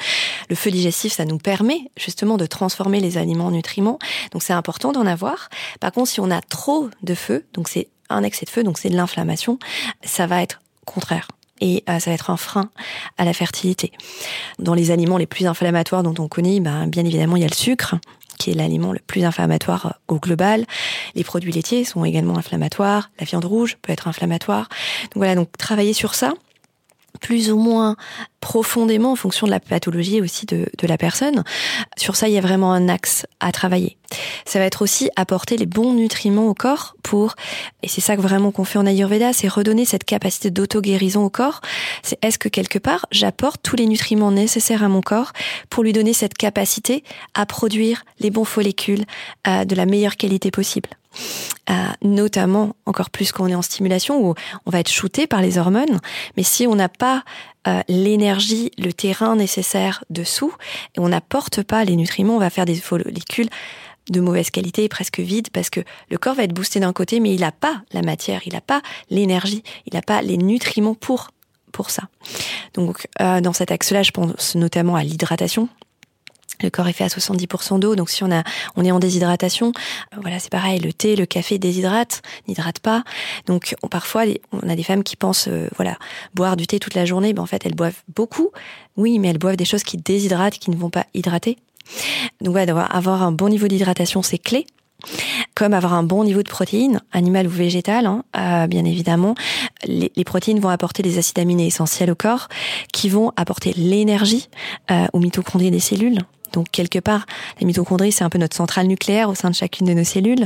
Le 0.48 0.56
feu 0.56 0.70
digestif, 0.70 1.12
ça 1.12 1.24
nous 1.24 1.38
permet 1.38 1.90
justement 1.96 2.36
de 2.36 2.46
transformer 2.46 3.00
les 3.00 3.16
aliments 3.18 3.46
en 3.46 3.50
nutriments. 3.52 3.98
Donc 4.32 4.42
c'est 4.42 4.52
important 4.52 4.92
d'en 4.92 5.06
avoir. 5.06 5.48
Par 5.80 5.92
contre, 5.92 6.10
si 6.10 6.20
on 6.20 6.30
a 6.30 6.40
trop 6.40 6.88
de 7.02 7.14
feu, 7.14 7.44
donc 7.54 7.68
c'est 7.68 7.88
un 8.10 8.22
excès 8.22 8.44
de 8.44 8.50
feu, 8.50 8.62
donc 8.62 8.78
c'est 8.78 8.90
de 8.90 8.96
l'inflammation, 8.96 9.58
ça 10.04 10.26
va 10.26 10.42
être 10.42 10.60
contraire 10.84 11.28
et 11.60 11.84
euh, 11.88 11.98
ça 12.00 12.10
va 12.10 12.14
être 12.14 12.30
un 12.30 12.36
frein 12.36 12.70
à 13.18 13.24
la 13.24 13.32
fertilité. 13.32 13.92
Dans 14.58 14.74
les 14.74 14.90
aliments 14.90 15.16
les 15.16 15.26
plus 15.26 15.46
inflammatoires 15.46 16.02
dont 16.02 16.14
on 16.18 16.28
connaît, 16.28 16.60
ben, 16.60 16.86
bien 16.86 17.04
évidemment, 17.04 17.36
il 17.36 17.42
y 17.42 17.44
a 17.44 17.48
le 17.48 17.54
sucre 17.54 17.94
qui 18.38 18.50
est 18.50 18.54
l'aliment 18.54 18.92
le 18.92 18.98
plus 18.98 19.24
inflammatoire 19.24 20.00
au 20.08 20.18
global. 20.18 20.66
Les 21.14 21.22
produits 21.22 21.52
laitiers 21.52 21.84
sont 21.84 22.04
également 22.04 22.36
inflammatoires. 22.36 23.10
La 23.20 23.24
viande 23.24 23.44
rouge 23.44 23.76
peut 23.80 23.92
être 23.92 24.08
inflammatoire. 24.08 24.68
Donc 25.04 25.16
voilà, 25.16 25.36
donc 25.36 25.56
travailler 25.56 25.92
sur 25.92 26.14
ça 26.14 26.34
plus 27.20 27.50
ou 27.50 27.58
moins 27.58 27.96
profondément 28.40 29.12
en 29.12 29.16
fonction 29.16 29.46
de 29.46 29.52
la 29.52 29.60
pathologie 29.60 30.20
aussi 30.20 30.46
de, 30.46 30.66
de, 30.76 30.86
la 30.86 30.98
personne. 30.98 31.44
Sur 31.96 32.16
ça, 32.16 32.28
il 32.28 32.34
y 32.34 32.38
a 32.38 32.40
vraiment 32.40 32.72
un 32.72 32.88
axe 32.88 33.26
à 33.40 33.52
travailler. 33.52 33.96
Ça 34.44 34.58
va 34.58 34.64
être 34.64 34.82
aussi 34.82 35.10
apporter 35.16 35.56
les 35.56 35.66
bons 35.66 35.92
nutriments 35.94 36.48
au 36.48 36.54
corps 36.54 36.96
pour, 37.02 37.36
et 37.82 37.88
c'est 37.88 38.00
ça 38.00 38.16
que 38.16 38.20
vraiment 38.20 38.50
qu'on 38.50 38.64
fait 38.64 38.78
en 38.78 38.86
Ayurveda, 38.86 39.32
c'est 39.32 39.48
redonner 39.48 39.84
cette 39.84 40.04
capacité 40.04 40.50
d'auto-guérison 40.50 41.24
au 41.24 41.30
corps. 41.30 41.60
C'est 42.02 42.18
est-ce 42.22 42.38
que 42.38 42.48
quelque 42.48 42.78
part, 42.78 43.06
j'apporte 43.10 43.62
tous 43.62 43.76
les 43.76 43.86
nutriments 43.86 44.32
nécessaires 44.32 44.82
à 44.82 44.88
mon 44.88 45.00
corps 45.00 45.32
pour 45.70 45.84
lui 45.84 45.92
donner 45.92 46.12
cette 46.12 46.34
capacité 46.34 47.04
à 47.34 47.46
produire 47.46 48.04
les 48.18 48.30
bons 48.30 48.44
follicules 48.44 49.04
euh, 49.46 49.64
de 49.64 49.74
la 49.74 49.86
meilleure 49.86 50.16
qualité 50.16 50.50
possible? 50.50 50.90
Euh, 51.70 51.74
notamment 52.02 52.74
encore 52.86 53.10
plus 53.10 53.30
quand 53.30 53.44
on 53.44 53.48
est 53.48 53.54
en 53.54 53.62
stimulation 53.62 54.20
où 54.20 54.34
on 54.66 54.70
va 54.70 54.80
être 54.80 54.90
shooté 54.90 55.28
par 55.28 55.40
les 55.40 55.58
hormones. 55.58 56.00
Mais 56.36 56.42
si 56.42 56.66
on 56.66 56.74
n'a 56.74 56.88
pas 56.88 57.22
euh, 57.68 57.80
l'énergie, 57.88 58.72
le 58.78 58.92
terrain 58.92 59.36
nécessaire 59.36 60.02
dessous 60.10 60.52
et 60.96 61.00
on 61.00 61.08
n'apporte 61.08 61.62
pas 61.62 61.84
les 61.84 61.94
nutriments, 61.94 62.34
on 62.34 62.40
va 62.40 62.50
faire 62.50 62.64
des 62.64 62.74
follicules 62.74 63.48
de 64.10 64.20
mauvaise 64.20 64.50
qualité, 64.50 64.88
presque 64.88 65.20
vides, 65.20 65.50
parce 65.50 65.70
que 65.70 65.80
le 66.10 66.18
corps 66.18 66.34
va 66.34 66.42
être 66.42 66.52
boosté 66.52 66.80
d'un 66.80 66.92
côté, 66.92 67.20
mais 67.20 67.32
il 67.32 67.40
n'a 67.42 67.52
pas 67.52 67.82
la 67.92 68.02
matière, 68.02 68.42
il 68.44 68.54
n'a 68.54 68.60
pas 68.60 68.82
l'énergie, 69.10 69.62
il 69.86 69.94
n'a 69.94 70.02
pas 70.02 70.22
les 70.22 70.38
nutriments 70.38 70.94
pour 70.94 71.28
pour 71.70 71.90
ça. 71.90 72.02
Donc 72.74 73.06
euh, 73.20 73.40
dans 73.40 73.52
cet 73.52 73.70
axe-là, 73.70 74.02
je 74.02 74.10
pense 74.10 74.56
notamment 74.56 74.96
à 74.96 75.04
l'hydratation. 75.04 75.68
Le 76.62 76.70
corps 76.70 76.88
est 76.88 76.92
fait 76.92 77.04
à 77.04 77.08
70% 77.08 77.78
d'eau, 77.78 77.96
donc 77.96 78.10
si 78.10 78.24
on 78.24 78.30
a, 78.30 78.42
on 78.76 78.84
est 78.84 78.90
en 78.90 78.98
déshydratation, 78.98 79.72
euh, 80.12 80.16
voilà, 80.20 80.38
c'est 80.38 80.50
pareil. 80.50 80.80
Le 80.80 80.92
thé, 80.92 81.16
le 81.16 81.26
café 81.26 81.58
déshydrate, 81.58 82.22
n'hydrate 82.48 82.78
pas. 82.78 83.04
Donc 83.46 83.74
on, 83.82 83.88
parfois, 83.88 84.24
on 84.52 84.68
a 84.68 84.76
des 84.76 84.82
femmes 84.82 85.02
qui 85.02 85.16
pensent, 85.16 85.48
euh, 85.48 85.68
voilà, 85.76 85.96
boire 86.34 86.56
du 86.56 86.66
thé 86.66 86.78
toute 86.78 86.94
la 86.94 87.04
journée. 87.04 87.32
Ben 87.32 87.42
en 87.42 87.46
fait, 87.46 87.64
elles 87.66 87.74
boivent 87.74 88.02
beaucoup, 88.14 88.50
oui, 88.96 89.18
mais 89.18 89.28
elles 89.28 89.38
boivent 89.38 89.56
des 89.56 89.64
choses 89.64 89.82
qui 89.82 89.96
déshydratent, 89.96 90.58
qui 90.58 90.70
ne 90.70 90.76
vont 90.76 90.90
pas 90.90 91.06
hydrater. 91.14 91.58
Donc 92.40 92.52
voilà, 92.52 92.84
avoir 92.84 93.22
un 93.22 93.32
bon 93.32 93.48
niveau 93.48 93.68
d'hydratation, 93.68 94.22
c'est 94.22 94.38
clé 94.38 94.66
comme 95.54 95.74
avoir 95.74 95.94
un 95.94 96.02
bon 96.02 96.24
niveau 96.24 96.42
de 96.42 96.48
protéines, 96.48 97.00
animales 97.12 97.46
ou 97.46 97.50
végétales, 97.50 98.06
hein, 98.06 98.24
euh, 98.36 98.66
bien 98.66 98.84
évidemment. 98.84 99.34
Les, 99.84 100.12
les, 100.14 100.24
protéines 100.24 100.60
vont 100.60 100.68
apporter 100.68 101.02
des 101.02 101.18
acides 101.18 101.38
aminés 101.38 101.66
essentiels 101.66 102.10
au 102.10 102.14
corps, 102.14 102.48
qui 102.92 103.08
vont 103.08 103.32
apporter 103.36 103.72
l'énergie 103.76 104.48
euh, 104.90 105.06
aux 105.12 105.18
mitochondries 105.18 105.70
des 105.70 105.80
cellules, 105.80 106.18
donc 106.52 106.70
quelque 106.70 106.98
part, 106.98 107.26
la 107.60 107.66
mitochondrie, 107.66 108.12
c'est 108.12 108.24
un 108.24 108.30
peu 108.30 108.38
notre 108.38 108.56
centrale 108.56 108.86
nucléaire 108.86 109.28
au 109.28 109.34
sein 109.34 109.50
de 109.50 109.54
chacune 109.54 109.86
de 109.86 109.94
nos 109.94 110.04
cellules. 110.04 110.44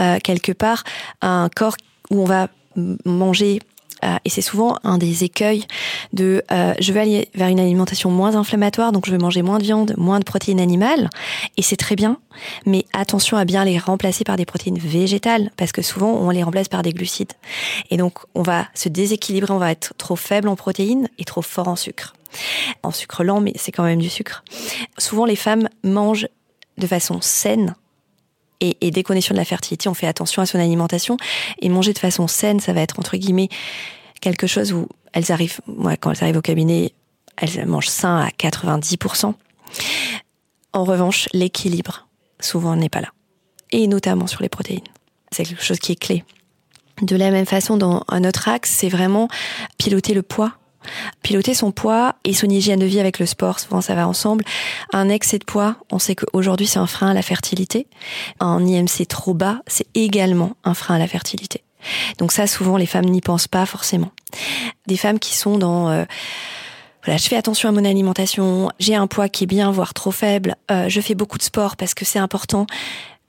Euh, 0.00 0.18
quelque 0.22 0.52
part, 0.52 0.84
un 1.22 1.48
corps 1.54 1.76
où 2.10 2.22
on 2.22 2.24
va 2.24 2.48
manger 3.04 3.60
et 4.24 4.30
c'est 4.30 4.42
souvent 4.42 4.78
un 4.84 4.98
des 4.98 5.24
écueils 5.24 5.64
de 6.12 6.42
euh, 6.50 6.74
je 6.80 6.92
vais 6.92 7.00
aller 7.00 7.28
vers 7.34 7.48
une 7.48 7.60
alimentation 7.60 8.10
moins 8.10 8.36
inflammatoire, 8.36 8.92
donc 8.92 9.06
je 9.06 9.12
vais 9.12 9.18
manger 9.18 9.42
moins 9.42 9.58
de 9.58 9.64
viande, 9.64 9.94
moins 9.96 10.18
de 10.18 10.24
protéines 10.24 10.60
animales, 10.60 11.10
et 11.56 11.62
c'est 11.62 11.76
très 11.76 11.96
bien, 11.96 12.18
mais 12.66 12.84
attention 12.92 13.36
à 13.36 13.44
bien 13.44 13.64
les 13.64 13.78
remplacer 13.78 14.24
par 14.24 14.36
des 14.36 14.44
protéines 14.44 14.78
végétales, 14.78 15.50
parce 15.56 15.72
que 15.72 15.82
souvent 15.82 16.12
on 16.12 16.30
les 16.30 16.42
remplace 16.42 16.68
par 16.68 16.82
des 16.82 16.92
glucides. 16.92 17.32
Et 17.90 17.96
donc 17.96 18.18
on 18.34 18.42
va 18.42 18.66
se 18.74 18.88
déséquilibrer, 18.88 19.52
on 19.52 19.58
va 19.58 19.70
être 19.70 19.94
trop 19.98 20.16
faible 20.16 20.48
en 20.48 20.56
protéines 20.56 21.08
et 21.18 21.24
trop 21.24 21.42
fort 21.42 21.68
en 21.68 21.76
sucre 21.76 22.14
en 22.82 22.90
sucre 22.90 23.24
lent, 23.24 23.40
mais 23.40 23.52
c'est 23.56 23.72
quand 23.72 23.84
même 23.84 24.00
du 24.00 24.08
sucre. 24.08 24.44
Souvent, 24.98 25.24
les 25.24 25.36
femmes 25.36 25.68
mangent 25.82 26.28
de 26.76 26.86
façon 26.86 27.20
saine. 27.20 27.74
Et, 28.60 28.76
et 28.80 28.90
dès 28.90 29.02
qu'on 29.02 29.14
est 29.14 29.20
sur 29.20 29.34
de 29.34 29.38
la 29.38 29.44
fertilité, 29.44 29.88
on 29.88 29.94
fait 29.94 30.06
attention 30.06 30.42
à 30.42 30.46
son 30.46 30.58
alimentation. 30.58 31.16
Et 31.60 31.68
manger 31.68 31.92
de 31.92 31.98
façon 31.98 32.26
saine, 32.26 32.60
ça 32.60 32.72
va 32.72 32.80
être 32.80 32.98
entre 32.98 33.16
guillemets 33.16 33.48
quelque 34.20 34.46
chose 34.46 34.72
où 34.72 34.88
elles 35.12 35.32
arrivent, 35.32 35.60
moi, 35.66 35.96
quand 35.96 36.10
elles 36.10 36.22
arrivent 36.22 36.38
au 36.38 36.42
cabinet, 36.42 36.92
elles 37.36 37.66
mangent 37.66 37.88
sain 37.88 38.18
à 38.18 38.28
90%. 38.30 39.34
En 40.72 40.84
revanche, 40.84 41.28
l'équilibre, 41.32 42.08
souvent, 42.40 42.76
n'est 42.76 42.88
pas 42.88 43.00
là. 43.00 43.12
Et 43.70 43.86
notamment 43.86 44.26
sur 44.26 44.42
les 44.42 44.48
protéines. 44.48 44.80
C'est 45.30 45.44
quelque 45.44 45.64
chose 45.64 45.78
qui 45.78 45.92
est 45.92 46.00
clé. 46.00 46.24
De 47.02 47.16
la 47.16 47.30
même 47.30 47.46
façon, 47.46 47.76
dans 47.76 48.04
un 48.08 48.24
autre 48.24 48.48
axe, 48.48 48.70
c'est 48.70 48.88
vraiment 48.88 49.28
piloter 49.78 50.14
le 50.14 50.22
poids 50.22 50.54
Piloter 51.22 51.54
son 51.54 51.72
poids 51.72 52.14
et 52.24 52.34
son 52.34 52.48
hygiène 52.48 52.80
de 52.80 52.86
vie 52.86 53.00
avec 53.00 53.18
le 53.18 53.26
sport, 53.26 53.60
souvent 53.60 53.80
ça 53.80 53.94
va 53.94 54.06
ensemble. 54.06 54.44
Un 54.92 55.08
excès 55.08 55.38
de 55.38 55.44
poids, 55.44 55.76
on 55.90 55.98
sait 55.98 56.14
qu'aujourd'hui 56.14 56.66
c'est 56.66 56.78
un 56.78 56.86
frein 56.86 57.10
à 57.10 57.14
la 57.14 57.22
fertilité. 57.22 57.86
Un 58.40 58.66
IMC 58.66 59.06
trop 59.08 59.34
bas, 59.34 59.60
c'est 59.66 59.86
également 59.94 60.52
un 60.64 60.74
frein 60.74 60.96
à 60.96 60.98
la 60.98 61.06
fertilité. 61.06 61.62
Donc 62.18 62.32
ça, 62.32 62.46
souvent, 62.46 62.76
les 62.76 62.86
femmes 62.86 63.04
n'y 63.04 63.20
pensent 63.20 63.48
pas 63.48 63.66
forcément. 63.66 64.10
Des 64.86 64.96
femmes 64.96 65.18
qui 65.18 65.36
sont 65.36 65.58
dans... 65.58 65.90
Euh, 65.90 66.04
voilà, 67.04 67.16
je 67.16 67.28
fais 67.28 67.36
attention 67.36 67.68
à 67.68 67.72
mon 67.72 67.84
alimentation, 67.84 68.70
j'ai 68.80 68.94
un 68.94 69.06
poids 69.06 69.28
qui 69.28 69.44
est 69.44 69.46
bien, 69.46 69.70
voire 69.70 69.94
trop 69.94 70.10
faible, 70.10 70.56
euh, 70.70 70.88
je 70.88 71.00
fais 71.00 71.14
beaucoup 71.14 71.38
de 71.38 71.42
sport 71.42 71.76
parce 71.76 71.94
que 71.94 72.04
c'est 72.04 72.18
important. 72.18 72.66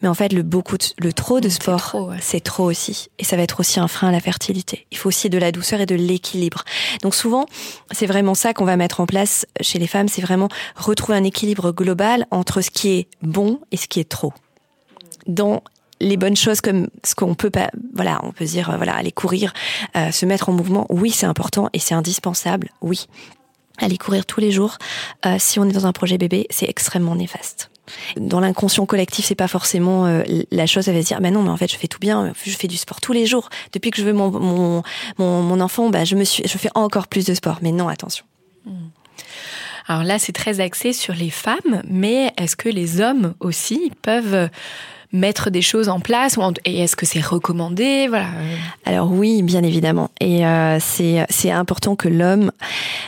Mais 0.02 0.08
en 0.08 0.14
fait, 0.14 0.32
le 0.32 0.44
beaucoup, 0.44 0.78
le 0.98 1.14
trop 1.14 1.40
de 1.42 1.50
sport, 1.50 2.14
c'est 2.22 2.40
trop, 2.40 2.70
aussi. 2.70 3.10
Et 3.20 3.26
ça 3.26 3.36
va 3.36 3.44
être 3.44 3.60
aussi 3.60 3.80
un 3.80 3.88
frein 3.88 4.10
à 4.10 4.12
la 4.12 4.22
fertilité. 4.22 4.88
Il 4.92 4.98
faut 4.98 5.10
aussi 5.10 5.30
de 5.30 5.38
la 5.38 5.52
douceur 5.52 5.82
et 5.82 5.86
de 5.86 5.96
l'équilibre. 5.96 6.64
Donc 7.02 7.16
souvent, 7.16 7.46
c'est 7.92 8.06
vraiment 8.06 8.36
ça 8.36 8.54
qu'on 8.54 8.66
va 8.66 8.78
mettre 8.78 9.02
en 9.02 9.06
place 9.06 9.46
chez 9.62 9.78
les 9.78 9.88
femmes. 9.88 10.08
C'est 10.08 10.22
vraiment 10.22 10.48
retrouver 10.76 11.18
un 11.18 11.24
équilibre 11.24 11.72
global 11.72 12.26
entre 12.32 12.62
ce 12.62 12.70
qui 12.72 12.90
est 12.90 13.08
bon 13.22 13.60
et 13.72 13.78
ce 13.78 13.88
qui 13.88 14.00
est 14.00 14.10
trop. 14.10 14.34
Dans 15.28 15.64
les 16.00 16.18
bonnes 16.18 16.38
choses 16.38 16.62
comme 16.62 16.88
ce 17.04 17.14
qu'on 17.14 17.36
peut 17.36 17.50
pas, 17.50 17.70
voilà, 17.94 18.22
on 18.24 18.32
peut 18.32 18.46
dire, 18.46 18.74
voilà, 18.78 18.96
aller 18.96 19.12
courir, 19.12 19.54
euh, 19.98 20.12
se 20.12 20.26
mettre 20.26 20.50
en 20.50 20.54
mouvement, 20.54 20.86
oui, 20.90 21.12
c'est 21.12 21.26
important 21.26 21.70
et 21.74 21.80
c'est 21.80 21.94
indispensable, 21.94 22.70
oui. 22.82 23.08
Aller 23.78 23.98
courir 23.98 24.26
tous 24.26 24.40
les 24.40 24.52
jours, 24.52 24.78
euh, 25.26 25.36
si 25.40 25.60
on 25.60 25.66
est 25.66 25.74
dans 25.74 25.88
un 25.88 25.94
projet 25.94 26.18
bébé, 26.18 26.48
c'est 26.50 26.70
extrêmement 26.70 27.16
néfaste. 27.16 27.70
Dans 28.18 28.40
l'inconscient 28.40 28.86
collectif, 28.86 29.26
c'est 29.26 29.36
pas 29.36 29.48
forcément 29.48 30.06
euh, 30.06 30.24
la 30.52 30.66
chose. 30.66 30.86
Ça 30.86 30.94
va 30.94 31.02
se 31.02 31.08
dire, 31.08 31.22
mais 31.22 31.32
non, 31.32 31.44
mais 31.44 31.50
en 31.50 31.58
fait, 31.58 31.72
je 31.72 31.78
fais 31.78 31.88
tout 31.88 32.00
bien. 32.00 32.34
Je 32.44 32.52
fais 32.52 32.68
du 32.68 32.78
sport 32.78 33.02
tous 33.02 33.14
les 33.14 33.26
jours. 33.26 33.50
Depuis 33.74 33.92
que 33.92 33.98
je 33.98 34.04
veux 34.04 34.14
mon 34.14 34.30
mon, 34.30 34.84
mon, 35.18 35.60
enfant, 35.60 35.90
bah, 35.90 36.06
je 36.06 36.16
me 36.16 36.24
suis, 36.24 36.44
je 36.46 36.58
fais 36.58 36.70
encore 36.76 37.08
plus 37.08 37.26
de 37.26 37.34
sport. 37.34 37.60
Mais 37.62 37.72
non, 37.72 37.88
attention. 37.88 38.26
Hmm. 38.66 38.90
Alors 39.88 40.04
là, 40.04 40.20
c'est 40.20 40.34
très 40.34 40.60
axé 40.60 40.94
sur 40.94 41.16
les 41.16 41.32
femmes, 41.32 41.82
mais 41.86 42.32
est-ce 42.38 42.56
que 42.56 42.70
les 42.70 43.02
hommes 43.02 43.34
aussi 43.40 43.92
peuvent 44.04 44.50
mettre 45.12 45.50
des 45.50 45.62
choses 45.62 45.90
en 45.90 46.00
place 46.00 46.38
Et 46.66 46.80
est-ce 46.80 46.96
que 46.96 47.06
c'est 47.06 47.24
recommandé 47.24 48.08
Voilà. 48.08 48.28
Alors 48.86 49.12
oui, 49.12 49.42
bien 49.42 49.64
évidemment. 49.64 50.10
Et 50.20 50.46
euh, 50.46 50.78
c'est 50.80 51.26
c'est 51.30 51.52
important 51.52 51.96
que 51.96 52.08
l'homme 52.08 52.52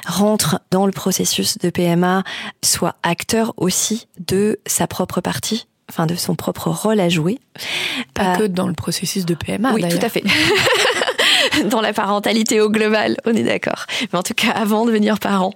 rentre 0.08 0.60
dans 0.72 0.86
le 0.86 0.91
processus 0.91 1.58
de 1.58 1.70
PMA, 1.70 2.24
soit 2.64 2.95
acteur 3.04 3.54
aussi 3.58 4.08
de 4.20 4.60
sa 4.66 4.88
propre 4.88 5.22
partie 5.22 5.68
enfin 5.89 6.06
de 6.06 6.16
son 6.16 6.36
propre 6.36 6.70
rôle 6.70 7.02
à 7.02 7.10
jouer. 7.10 7.39
Pas 8.14 8.38
que 8.38 8.43
dans 8.43 8.68
le 8.68 8.74
processus 8.74 9.26
de 9.26 9.36
PMA. 9.36 9.74
Oui, 9.74 9.82
tout 9.89 9.99
à 10.02 10.08
fait. 10.08 10.24
dans 11.66 11.82
la 11.82 11.91
parentalité 11.91 12.62
au 12.62 12.70
global, 12.70 13.18
on 13.26 13.34
est 13.34 13.43
d'accord. 13.43 13.86
Mais 14.12 14.18
en 14.18 14.24
tout 14.24 14.34
cas, 14.34 14.52
avant 14.52 14.86
de 14.86 14.91
devenir 14.91 15.20
parent, 15.20 15.54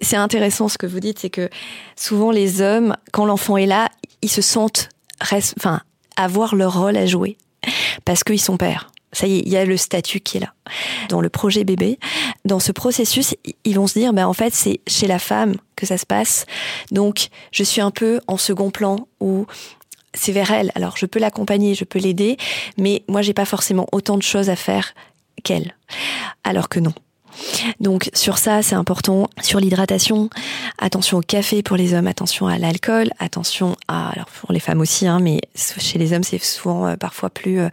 c'est 0.00 0.16
intéressant 0.16 0.68
ce 0.68 0.78
que 0.78 0.86
vous 0.86 1.00
dites, 1.00 1.18
c'est 1.18 1.30
que 1.30 1.50
souvent 1.94 2.30
les 2.30 2.62
hommes, 2.62 2.96
quand 3.12 3.26
l'enfant 3.26 3.58
est 3.58 3.66
là, 3.66 3.90
ils 4.22 4.30
se 4.30 4.40
sentent 4.42 4.88
enfin, 5.20 5.80
avoir 6.16 6.54
leur 6.54 6.78
rôle 6.78 6.96
à 6.96 7.06
jouer 7.06 7.36
parce 8.04 8.24
qu'ils 8.24 8.40
sont 8.40 8.56
pères. 8.56 8.90
Ça 9.12 9.26
y 9.26 9.38
est, 9.38 9.40
il 9.40 9.48
y 9.48 9.56
a 9.56 9.64
le 9.64 9.76
statut 9.76 10.20
qui 10.20 10.36
est 10.36 10.40
là. 10.40 10.54
Dans 11.08 11.20
le 11.20 11.28
projet 11.28 11.64
bébé, 11.64 11.98
dans 12.44 12.60
ce 12.60 12.70
processus, 12.70 13.34
ils 13.64 13.74
vont 13.74 13.88
se 13.88 13.98
dire, 13.98 14.12
ben 14.12 14.26
en 14.26 14.32
fait, 14.32 14.54
c'est 14.54 14.80
chez 14.86 15.08
la 15.08 15.18
femme 15.18 15.56
que 15.74 15.84
ça 15.84 15.98
se 15.98 16.06
passe. 16.06 16.46
Donc, 16.92 17.28
je 17.50 17.64
suis 17.64 17.80
un 17.80 17.90
peu 17.90 18.20
en 18.28 18.36
second 18.36 18.70
plan 18.70 19.08
ou 19.18 19.46
c'est 20.14 20.32
vers 20.32 20.52
elle. 20.52 20.70
Alors, 20.76 20.96
je 20.96 21.06
peux 21.06 21.18
l'accompagner, 21.18 21.74
je 21.74 21.84
peux 21.84 21.98
l'aider, 21.98 22.36
mais 22.78 23.02
moi, 23.08 23.22
j'ai 23.22 23.34
pas 23.34 23.44
forcément 23.44 23.86
autant 23.90 24.16
de 24.16 24.22
choses 24.22 24.48
à 24.48 24.56
faire 24.56 24.94
qu'elle. 25.42 25.76
Alors 26.44 26.68
que 26.68 26.78
non. 26.78 26.94
Donc 27.80 28.10
sur 28.14 28.38
ça, 28.38 28.62
c'est 28.62 28.74
important. 28.74 29.28
Sur 29.42 29.60
l'hydratation, 29.60 30.30
attention 30.78 31.18
au 31.18 31.22
café 31.22 31.62
pour 31.62 31.76
les 31.76 31.94
hommes, 31.94 32.06
attention 32.06 32.46
à 32.46 32.58
l'alcool, 32.58 33.10
attention 33.18 33.76
à, 33.88 34.10
alors 34.10 34.26
pour 34.26 34.52
les 34.52 34.60
femmes 34.60 34.80
aussi, 34.80 35.06
hein, 35.06 35.20
mais 35.20 35.40
chez 35.54 35.98
les 35.98 36.12
hommes 36.12 36.22
c'est 36.22 36.42
souvent 36.42 36.86
euh, 36.86 36.96
parfois 36.96 37.30
plus 37.30 37.60
euh, 37.60 37.68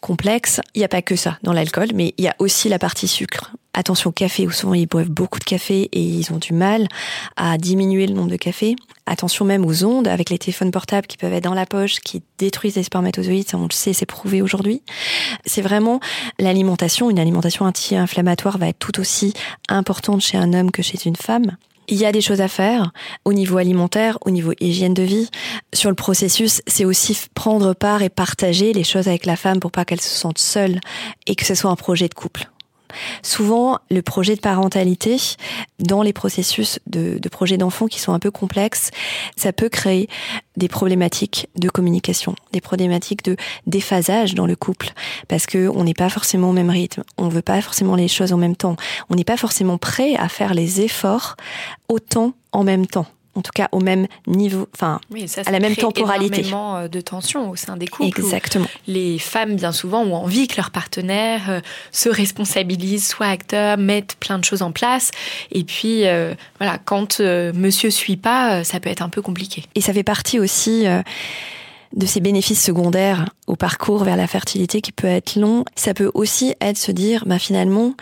complexe. 0.00 0.60
Il 0.74 0.78
n'y 0.78 0.84
a 0.84 0.88
pas 0.88 1.02
que 1.02 1.16
ça 1.16 1.38
dans 1.42 1.52
l'alcool, 1.52 1.88
mais 1.94 2.14
il 2.18 2.24
y 2.24 2.28
a 2.28 2.36
aussi 2.38 2.68
la 2.68 2.78
partie 2.78 3.08
sucre 3.08 3.52
attention 3.74 4.10
au 4.10 4.12
café, 4.12 4.46
où 4.46 4.50
souvent 4.50 4.74
ils 4.74 4.86
boivent 4.86 5.10
beaucoup 5.10 5.38
de 5.38 5.44
café 5.44 5.88
et 5.92 6.00
ils 6.00 6.32
ont 6.32 6.38
du 6.38 6.52
mal 6.52 6.88
à 7.36 7.58
diminuer 7.58 8.06
le 8.06 8.14
nombre 8.14 8.30
de 8.30 8.36
cafés. 8.36 8.76
Attention 9.06 9.44
même 9.44 9.64
aux 9.64 9.84
ondes 9.84 10.08
avec 10.08 10.30
les 10.30 10.38
téléphones 10.38 10.70
portables 10.70 11.06
qui 11.06 11.16
peuvent 11.16 11.32
être 11.32 11.44
dans 11.44 11.54
la 11.54 11.66
poche, 11.66 11.96
qui 12.00 12.22
détruisent 12.38 12.76
les 12.76 12.82
spermatozoïdes, 12.82 13.48
on 13.54 13.64
le 13.64 13.72
sait, 13.72 13.92
c'est 13.92 14.06
prouvé 14.06 14.42
aujourd'hui. 14.42 14.82
C'est 15.44 15.62
vraiment 15.62 16.00
l'alimentation, 16.38 17.10
une 17.10 17.18
alimentation 17.18 17.64
anti-inflammatoire 17.64 18.58
va 18.58 18.68
être 18.68 18.78
tout 18.78 19.00
aussi 19.00 19.32
importante 19.68 20.20
chez 20.20 20.38
un 20.38 20.52
homme 20.52 20.70
que 20.70 20.82
chez 20.82 20.98
une 21.04 21.16
femme. 21.16 21.56
Il 21.88 21.96
y 21.96 22.06
a 22.06 22.12
des 22.12 22.20
choses 22.20 22.40
à 22.40 22.48
faire 22.48 22.92
au 23.24 23.32
niveau 23.32 23.58
alimentaire, 23.58 24.16
au 24.24 24.30
niveau 24.30 24.52
hygiène 24.60 24.94
de 24.94 25.02
vie. 25.02 25.28
Sur 25.74 25.90
le 25.90 25.96
processus, 25.96 26.62
c'est 26.66 26.84
aussi 26.84 27.18
prendre 27.34 27.74
part 27.74 28.02
et 28.02 28.08
partager 28.08 28.72
les 28.72 28.84
choses 28.84 29.08
avec 29.08 29.26
la 29.26 29.36
femme 29.36 29.58
pour 29.58 29.72
pas 29.72 29.84
qu'elle 29.84 30.00
se 30.00 30.08
sente 30.08 30.38
seule 30.38 30.80
et 31.26 31.34
que 31.34 31.44
ce 31.44 31.54
soit 31.54 31.70
un 31.70 31.76
projet 31.76 32.08
de 32.08 32.14
couple. 32.14 32.51
Souvent, 33.22 33.78
le 33.90 34.02
projet 34.02 34.34
de 34.34 34.40
parentalité, 34.40 35.16
dans 35.78 36.02
les 36.02 36.12
processus 36.12 36.78
de, 36.86 37.18
de 37.18 37.28
projet 37.28 37.56
d'enfant 37.56 37.86
qui 37.86 38.00
sont 38.00 38.12
un 38.12 38.18
peu 38.18 38.30
complexes, 38.30 38.90
ça 39.36 39.52
peut 39.52 39.68
créer 39.68 40.08
des 40.56 40.68
problématiques 40.68 41.48
de 41.56 41.68
communication, 41.68 42.34
des 42.52 42.60
problématiques 42.60 43.24
de 43.24 43.36
déphasage 43.66 44.34
dans 44.34 44.46
le 44.46 44.56
couple, 44.56 44.92
parce 45.28 45.46
que 45.46 45.68
on 45.68 45.84
n'est 45.84 45.94
pas 45.94 46.10
forcément 46.10 46.50
au 46.50 46.52
même 46.52 46.70
rythme, 46.70 47.02
on 47.18 47.28
veut 47.28 47.42
pas 47.42 47.60
forcément 47.60 47.96
les 47.96 48.08
choses 48.08 48.32
en 48.32 48.38
même 48.38 48.56
temps, 48.56 48.76
on 49.08 49.14
n'est 49.14 49.24
pas 49.24 49.36
forcément 49.36 49.78
prêt 49.78 50.14
à 50.16 50.28
faire 50.28 50.54
les 50.54 50.80
efforts 50.80 51.36
autant 51.88 52.34
en 52.52 52.64
même 52.64 52.86
temps 52.86 53.06
en 53.34 53.42
tout 53.42 53.50
cas 53.54 53.68
au 53.72 53.80
même 53.80 54.06
niveau, 54.26 54.68
enfin 54.74 55.00
à 55.46 55.50
la 55.50 55.60
même 55.60 55.74
temporalité. 55.74 56.40
Énormément 56.40 56.76
euh, 56.76 56.88
de 56.88 57.00
tension 57.00 57.50
au 57.50 57.56
sein 57.56 57.76
des 57.76 57.86
couples. 57.86 58.20
Exactement. 58.20 58.66
Les 58.86 59.18
femmes 59.18 59.56
bien 59.56 59.72
souvent 59.72 60.02
ont 60.02 60.14
envie 60.14 60.48
que 60.48 60.56
leur 60.56 60.70
partenaire 60.70 61.42
euh, 61.48 61.60
se 61.92 62.08
responsabilise, 62.08 63.06
soit 63.06 63.26
acteur, 63.26 63.78
mette 63.78 64.16
plein 64.16 64.38
de 64.38 64.44
choses 64.44 64.62
en 64.62 64.72
place. 64.72 65.10
Et 65.50 65.64
puis 65.64 66.06
euh, 66.06 66.34
voilà, 66.58 66.78
quand 66.78 67.20
Monsieur 67.20 67.90
suit 67.90 68.16
pas, 68.16 68.64
ça 68.64 68.80
peut 68.80 68.90
être 68.90 69.02
un 69.02 69.08
peu 69.08 69.22
compliqué. 69.22 69.64
Et 69.74 69.80
ça 69.80 69.92
fait 69.92 70.02
partie 70.02 70.38
aussi 70.38 70.84
de 71.94 72.06
ces 72.06 72.20
bénéfices 72.20 72.62
secondaires 72.62 73.26
au 73.46 73.56
parcours 73.56 74.04
vers 74.04 74.16
la 74.16 74.26
fertilité 74.26 74.80
qui 74.80 74.92
peut 74.92 75.06
être 75.06 75.36
long, 75.36 75.64
ça 75.76 75.94
peut 75.94 76.10
aussi 76.14 76.54
être 76.60 76.78
se 76.78 76.92
dire, 76.92 77.24
bah 77.26 77.38
finalement, 77.38 77.94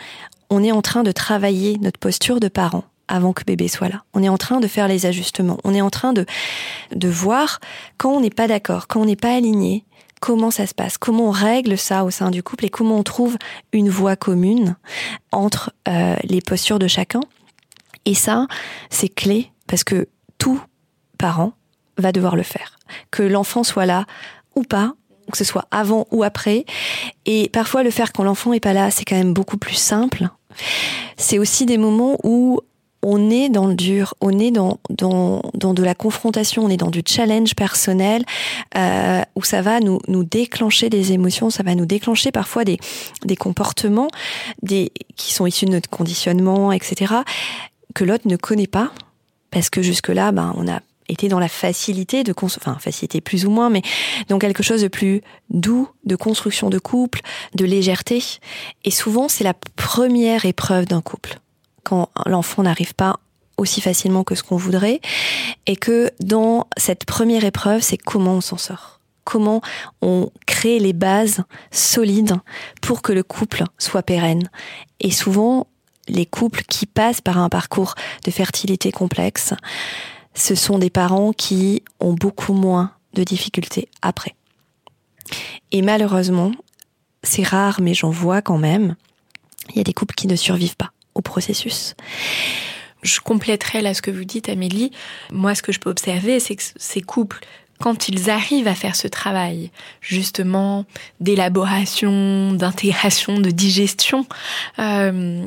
on 0.49 0.63
est 0.63 0.71
en 0.71 0.81
train 0.81 1.03
de 1.03 1.11
travailler 1.11 1.77
notre 1.81 1.99
posture 1.99 2.39
de 2.39 2.47
parent 2.47 2.83
avant 3.11 3.33
que 3.33 3.43
bébé 3.43 3.67
soit 3.67 3.89
là. 3.89 4.03
On 4.13 4.23
est 4.23 4.29
en 4.29 4.37
train 4.37 4.59
de 4.59 4.67
faire 4.67 4.87
les 4.87 5.05
ajustements. 5.05 5.57
On 5.63 5.73
est 5.73 5.81
en 5.81 5.89
train 5.89 6.13
de, 6.13 6.25
de 6.95 7.09
voir 7.09 7.59
quand 7.97 8.11
on 8.11 8.21
n'est 8.21 8.29
pas 8.29 8.47
d'accord, 8.47 8.87
quand 8.87 9.01
on 9.01 9.05
n'est 9.05 9.15
pas 9.15 9.35
aligné, 9.35 9.85
comment 10.21 10.51
ça 10.51 10.65
se 10.65 10.73
passe, 10.73 10.97
comment 10.97 11.27
on 11.27 11.31
règle 11.31 11.77
ça 11.77 12.05
au 12.05 12.09
sein 12.09 12.31
du 12.31 12.41
couple 12.41 12.65
et 12.65 12.69
comment 12.69 12.97
on 12.97 13.03
trouve 13.03 13.37
une 13.73 13.89
voie 13.89 14.15
commune 14.15 14.75
entre 15.31 15.73
euh, 15.87 16.15
les 16.23 16.41
postures 16.41 16.79
de 16.79 16.87
chacun. 16.87 17.21
Et 18.05 18.15
ça, 18.15 18.47
c'est 18.89 19.09
clé 19.09 19.51
parce 19.67 19.83
que 19.83 20.07
tout 20.37 20.61
parent 21.17 21.53
va 21.97 22.11
devoir 22.11 22.35
le 22.35 22.43
faire. 22.43 22.79
Que 23.11 23.23
l'enfant 23.23 23.63
soit 23.63 23.85
là 23.85 24.05
ou 24.55 24.63
pas, 24.63 24.93
que 25.31 25.37
ce 25.37 25.43
soit 25.43 25.67
avant 25.71 26.07
ou 26.11 26.23
après. 26.23 26.65
Et 27.25 27.49
parfois, 27.49 27.83
le 27.83 27.91
faire 27.91 28.13
quand 28.13 28.23
l'enfant 28.23 28.53
est 28.53 28.59
pas 28.59 28.73
là, 28.73 28.89
c'est 28.91 29.05
quand 29.05 29.15
même 29.15 29.33
beaucoup 29.33 29.57
plus 29.57 29.75
simple. 29.75 30.29
C'est 31.17 31.39
aussi 31.39 31.65
des 31.65 31.77
moments 31.77 32.17
où 32.23 32.59
on 33.03 33.29
est 33.29 33.49
dans 33.49 33.67
le 33.67 33.75
dur, 33.75 34.13
on 34.21 34.37
est 34.37 34.51
dans, 34.51 34.79
dans, 34.89 35.41
dans 35.53 35.73
de 35.73 35.83
la 35.83 35.95
confrontation, 35.95 36.65
on 36.65 36.69
est 36.69 36.77
dans 36.77 36.91
du 36.91 37.01
challenge 37.05 37.55
personnel, 37.55 38.23
euh, 38.77 39.21
où 39.35 39.43
ça 39.43 39.61
va 39.61 39.79
nous, 39.79 39.99
nous 40.07 40.23
déclencher 40.23 40.89
des 40.89 41.11
émotions, 41.11 41.49
ça 41.49 41.63
va 41.63 41.75
nous 41.75 41.85
déclencher 41.85 42.31
parfois 42.31 42.63
des, 42.63 42.77
des 43.25 43.35
comportements 43.35 44.09
des, 44.61 44.91
qui 45.15 45.33
sont 45.33 45.45
issus 45.45 45.65
de 45.65 45.71
notre 45.71 45.89
conditionnement, 45.89 46.71
etc., 46.71 47.13
que 47.93 48.03
l'autre 48.03 48.27
ne 48.27 48.37
connaît 48.37 48.67
pas, 48.67 48.91
parce 49.49 49.69
que 49.69 49.81
jusque-là, 49.81 50.31
ben, 50.31 50.53
on 50.57 50.67
a 50.67 50.79
été 51.09 51.27
dans 51.27 51.39
la 51.39 51.49
facilité 51.49 52.23
de 52.23 52.33
enfin 52.41 52.77
facilité 52.79 53.19
plus 53.19 53.45
ou 53.45 53.49
moins 53.49 53.69
mais 53.69 53.81
dans 54.29 54.39
quelque 54.39 54.63
chose 54.63 54.81
de 54.81 54.87
plus 54.87 55.21
doux 55.49 55.89
de 56.05 56.15
construction 56.15 56.69
de 56.69 56.79
couple 56.79 57.19
de 57.53 57.65
légèreté 57.65 58.23
et 58.85 58.91
souvent 58.91 59.27
c'est 59.27 59.43
la 59.43 59.53
première 59.75 60.45
épreuve 60.45 60.85
d'un 60.85 61.01
couple 61.01 61.39
quand 61.83 62.09
l'enfant 62.25 62.63
n'arrive 62.63 62.93
pas 62.93 63.19
aussi 63.57 63.81
facilement 63.81 64.23
que 64.23 64.35
ce 64.35 64.43
qu'on 64.43 64.57
voudrait, 64.57 65.01
et 65.67 65.75
que 65.75 66.09
dans 66.19 66.67
cette 66.77 67.05
première 67.05 67.45
épreuve, 67.45 67.81
c'est 67.81 67.97
comment 67.97 68.33
on 68.33 68.41
s'en 68.41 68.57
sort 68.57 69.01
comment 69.23 69.61
on 70.01 70.29
crée 70.45 70.79
les 70.79 70.93
bases 70.93 71.43
solides 71.71 72.35
pour 72.81 73.01
que 73.01 73.13
le 73.13 73.23
couple 73.23 73.63
soit 73.77 74.03
pérenne. 74.03 74.49
Et 74.99 75.11
souvent, 75.11 75.67
les 76.07 76.25
couples 76.25 76.63
qui 76.63 76.85
passent 76.85 77.21
par 77.21 77.37
un 77.37 77.49
parcours 77.49 77.95
de 78.25 78.31
fertilité 78.31 78.91
complexe, 78.91 79.53
ce 80.33 80.55
sont 80.55 80.79
des 80.79 80.89
parents 80.89 81.33
qui 81.33 81.83
ont 81.99 82.13
beaucoup 82.13 82.53
moins 82.53 82.91
de 83.13 83.23
difficultés 83.23 83.89
après. 84.01 84.35
Et 85.71 85.81
malheureusement, 85.81 86.51
c'est 87.23 87.43
rare, 87.43 87.79
mais 87.81 87.93
j'en 87.93 88.09
vois 88.09 88.41
quand 88.41 88.57
même, 88.57 88.95
il 89.69 89.77
y 89.77 89.81
a 89.81 89.83
des 89.83 89.93
couples 89.93 90.15
qui 90.15 90.27
ne 90.27 90.35
survivent 90.35 90.75
pas 90.75 90.91
au 91.15 91.21
processus. 91.21 91.95
Je 93.03 93.19
compléterai 93.19 93.81
là 93.81 93.93
ce 93.93 94.01
que 94.01 94.11
vous 94.11 94.25
dites, 94.25 94.47
Amélie. 94.47 94.91
Moi, 95.31 95.55
ce 95.55 95.63
que 95.63 95.71
je 95.71 95.79
peux 95.79 95.89
observer, 95.89 96.39
c'est 96.39 96.55
que 96.55 96.63
ces 96.75 97.01
couples 97.01 97.39
quand 97.81 98.07
ils 98.07 98.29
arrivent 98.29 98.67
à 98.67 98.75
faire 98.75 98.95
ce 98.95 99.07
travail, 99.07 99.71
justement, 99.99 100.85
d'élaboration, 101.19 102.53
d'intégration, 102.53 103.39
de 103.39 103.49
digestion, 103.49 104.25
euh, 104.79 105.43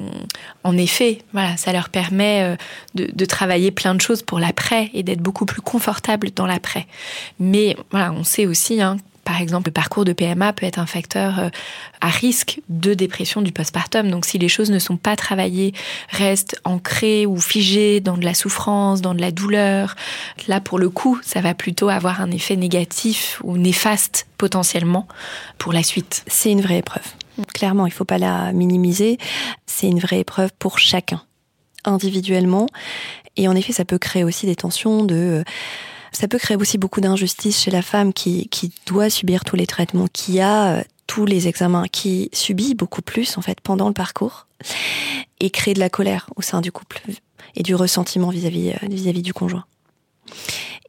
en 0.64 0.76
effet, 0.76 1.20
voilà, 1.32 1.56
ça 1.56 1.72
leur 1.72 1.88
permet 1.88 2.42
euh, 2.42 2.56
de, 2.94 3.24
travailler 3.24 3.70
plein 3.70 3.94
de 3.94 4.00
choses 4.00 4.22
pour 4.22 4.38
l'après 4.38 4.90
et 4.92 5.02
d'être 5.02 5.22
beaucoup 5.22 5.46
plus 5.46 5.62
confortable 5.62 6.30
dans 6.34 6.46
l'après. 6.46 6.86
Mais 7.38 7.76
voilà, 7.90 8.12
on 8.12 8.24
sait 8.24 8.46
aussi 8.46 8.82
hein, 8.82 8.98
par 9.25 9.41
exemple, 9.41 9.68
le 9.68 9.72
parcours 9.72 10.05
de 10.05 10.12
PMA 10.12 10.53
peut 10.53 10.66
être 10.66 10.79
un 10.79 10.87
facteur 10.87 11.39
euh, 11.39 11.49
à 12.01 12.09
risque 12.09 12.61
de 12.68 12.95
dépression 12.95 13.43
du 13.43 13.53
postpartum. 13.53 14.11
Donc 14.11 14.27
si 14.27 14.39
les 14.39 14.49
choses 14.49 14.70
ne 14.70 14.79
sont 14.79 14.97
pas 14.97 15.16
travaillées, 15.16 15.72
restent 16.11 16.61
ancrées 16.64 17.27
ou 17.27 17.41
figées 17.41 18.01
dans 18.01 18.16
de 18.16 18.25
la 18.25 18.35
souffrance, 18.35 19.01
dans 19.01 19.14
de 19.14 19.20
la 19.20 19.31
douleur, 19.31 19.97
là 20.47 20.61
pour 20.61 20.79
le 20.79 20.91
coup, 20.91 21.18
ça 21.22 21.41
va 21.41 21.55
plutôt 21.55 21.89
avoir 21.89 22.20
un 22.20 22.31
effet 22.31 22.57
négatif 22.57 23.41
ou 23.43 23.57
néfaste 23.57 24.27
potentiellement 24.39 25.09
pour 25.59 25.72
la 25.72 25.83
suite. 25.83 26.22
C'est 26.27 26.51
une 26.51 26.61
vraie 26.61 26.79
épreuve. 26.79 27.05
Clairement, 27.53 27.87
il 27.87 27.91
ne 27.91 27.95
faut 27.95 28.05
pas 28.05 28.18
la 28.18 28.53
minimiser. 28.53 29.18
C'est 29.66 29.89
une 29.89 29.99
vraie 29.99 30.20
épreuve 30.20 30.51
pour 30.59 30.79
chacun, 30.79 31.22
individuellement. 31.85 32.66
Et 33.37 33.49
en 33.49 33.57
effet, 33.57 33.72
ça 33.72 33.85
peut 33.85 33.99
créer 33.99 34.22
aussi 34.22 34.47
des 34.47 34.55
tensions 34.55 35.05
de 35.05 35.14
euh, 35.14 35.45
ça 36.14 36.28
peut 36.28 36.38
créer 36.38 36.56
aussi 36.56 36.78
beaucoup 36.78 37.00
d'injustice 37.00 37.60
chez 37.60 37.70
la 37.70 37.82
femme 37.82 38.12
qui, 38.12 38.48
qui 38.48 38.72
doit 38.86 39.10
subir 39.10 39.44
tous 39.44 39.56
les 39.56 39.66
traitements, 39.66 40.06
qui 40.12 40.40
a 40.40 40.76
euh, 40.76 40.82
tous 41.06 41.26
les 41.26 41.48
examens, 41.48 41.86
qui 41.90 42.30
subit 42.32 42.74
beaucoup 42.74 43.02
plus 43.02 43.36
en 43.36 43.42
fait 43.42 43.60
pendant 43.60 43.88
le 43.88 43.94
parcours 43.94 44.46
et 45.40 45.50
créer 45.50 45.74
de 45.74 45.80
la 45.80 45.90
colère 45.90 46.30
au 46.36 46.42
sein 46.42 46.60
du 46.60 46.72
couple 46.72 47.02
et 47.56 47.62
du 47.62 47.74
ressentiment 47.74 48.30
vis-à-vis 48.30 48.70
euh, 48.70 48.86
vis-à-vis 48.88 49.22
du 49.22 49.34
conjoint. 49.34 49.64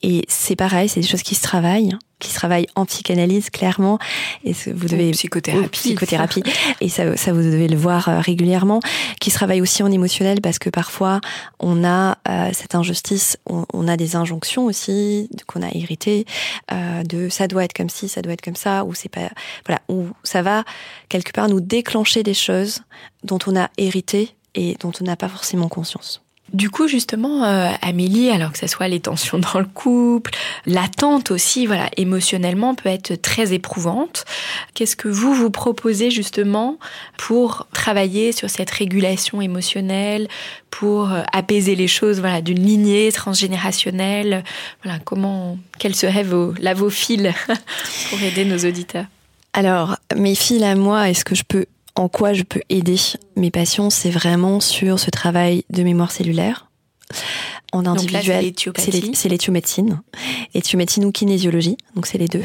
Et 0.01 0.23
c'est 0.27 0.55
pareil, 0.55 0.87
c'est 0.87 0.99
des 0.99 1.07
choses 1.07 1.23
qui 1.23 1.33
se 1.33 1.41
travaillent, 1.41 1.95
qui 2.19 2.29
se 2.29 2.35
travaillent 2.35 2.67
en 2.75 2.85
psychanalyse 2.85 3.49
clairement. 3.49 3.97
Et 4.43 4.53
vous 4.53 4.87
devez 4.87 5.11
psychothérapie, 5.11 5.69
psychothérapie. 5.69 6.43
et 6.81 6.89
ça, 6.89 7.17
ça, 7.17 7.33
vous 7.33 7.41
devez 7.41 7.67
le 7.67 7.77
voir 7.77 8.07
euh, 8.07 8.19
régulièrement. 8.19 8.81
Qui 9.19 9.31
se 9.31 9.35
travaille 9.35 9.61
aussi 9.61 9.81
en 9.83 9.91
émotionnel 9.91 10.41
parce 10.41 10.59
que 10.59 10.69
parfois 10.69 11.21
on 11.59 11.83
a 11.83 12.17
euh, 12.27 12.51
cette 12.53 12.75
injustice, 12.75 13.37
on, 13.47 13.87
a 13.87 13.97
des 13.97 14.15
injonctions 14.15 14.65
aussi 14.65 15.29
qu'on 15.47 15.61
a 15.61 15.69
héritées 15.73 16.25
euh, 16.71 17.03
de 17.03 17.29
ça 17.29 17.47
doit 17.47 17.63
être 17.63 17.73
comme 17.73 17.89
ci, 17.89 18.07
ça 18.07 18.21
doit 18.21 18.33
être 18.33 18.41
comme 18.41 18.55
ça, 18.55 18.83
ou 18.85 18.93
c'est 18.93 19.09
pas 19.09 19.29
voilà, 19.65 19.81
ou 19.89 20.09
ça 20.23 20.41
va 20.41 20.63
quelque 21.09 21.31
part 21.31 21.49
nous 21.49 21.61
déclencher 21.61 22.23
des 22.23 22.33
choses 22.33 22.81
dont 23.23 23.39
on 23.47 23.55
a 23.55 23.69
hérité 23.77 24.35
et 24.53 24.75
dont 24.79 24.91
on 25.01 25.03
n'a 25.03 25.15
pas 25.15 25.29
forcément 25.29 25.67
conscience. 25.67 26.24
Du 26.53 26.69
coup, 26.69 26.87
justement, 26.87 27.43
euh, 27.43 27.71
Amélie, 27.81 28.29
alors 28.29 28.51
que 28.51 28.59
ce 28.59 28.67
soit 28.67 28.87
les 28.87 28.99
tensions 28.99 29.39
dans 29.39 29.59
le 29.59 29.65
couple, 29.65 30.31
l'attente 30.67 31.31
aussi, 31.31 31.65
voilà, 31.65 31.89
émotionnellement 31.97 32.75
peut 32.75 32.89
être 32.89 33.19
très 33.19 33.53
éprouvante. 33.53 34.25
Qu'est-ce 34.75 34.95
que 34.95 35.07
vous 35.07 35.33
vous 35.33 35.49
proposez 35.49 36.11
justement 36.11 36.77
pour 37.17 37.67
travailler 37.73 38.31
sur 38.31 38.49
cette 38.49 38.69
régulation 38.69 39.41
émotionnelle, 39.41 40.27
pour 40.69 41.11
euh, 41.11 41.23
apaiser 41.33 41.75
les 41.75 41.87
choses, 41.87 42.19
voilà, 42.19 42.41
d'une 42.41 42.63
lignée 42.63 43.11
transgénérationnelle? 43.11 44.43
Voilà, 44.83 44.99
comment, 44.99 45.57
quels 45.79 45.95
seraient 45.95 46.23
vos, 46.23 46.53
vos 46.75 46.89
fils 46.91 47.33
pour 48.09 48.21
aider 48.21 48.45
nos 48.45 48.59
auditeurs? 48.59 49.05
Alors, 49.53 49.97
mes 50.15 50.35
fils 50.35 50.61
à 50.61 50.75
moi, 50.75 51.09
est-ce 51.09 51.25
que 51.25 51.33
je 51.33 51.43
peux 51.43 51.65
en 51.95 52.09
quoi 52.09 52.33
je 52.33 52.43
peux 52.43 52.61
aider 52.69 52.97
mes 53.35 53.51
patients, 53.51 53.89
c'est 53.89 54.09
vraiment 54.09 54.59
sur 54.59 54.99
ce 54.99 55.09
travail 55.09 55.63
de 55.69 55.83
mémoire 55.83 56.11
cellulaire. 56.11 56.69
En 57.71 57.85
individuel, 57.85 58.53
c'est 58.77 59.29
l'éthiomédecine, 59.29 60.01
éthiomédecine 60.53 61.05
ou 61.05 61.11
kinésiologie, 61.11 61.77
donc 61.95 62.05
c'est 62.07 62.17
les 62.17 62.27
deux. 62.27 62.43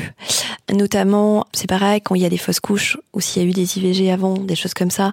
Notamment, 0.73 1.47
c'est 1.53 1.69
pareil 1.69 2.01
quand 2.01 2.15
il 2.15 2.23
y 2.23 2.25
a 2.25 2.29
des 2.29 2.37
fausses 2.37 2.61
couches 2.61 2.99
ou 3.13 3.21
s'il 3.21 3.43
y 3.43 3.47
a 3.47 3.49
eu 3.49 3.53
des 3.53 3.79
IVG 3.79 4.11
avant, 4.11 4.35
des 4.35 4.57
choses 4.57 4.75
comme 4.75 4.91
ça, 4.91 5.13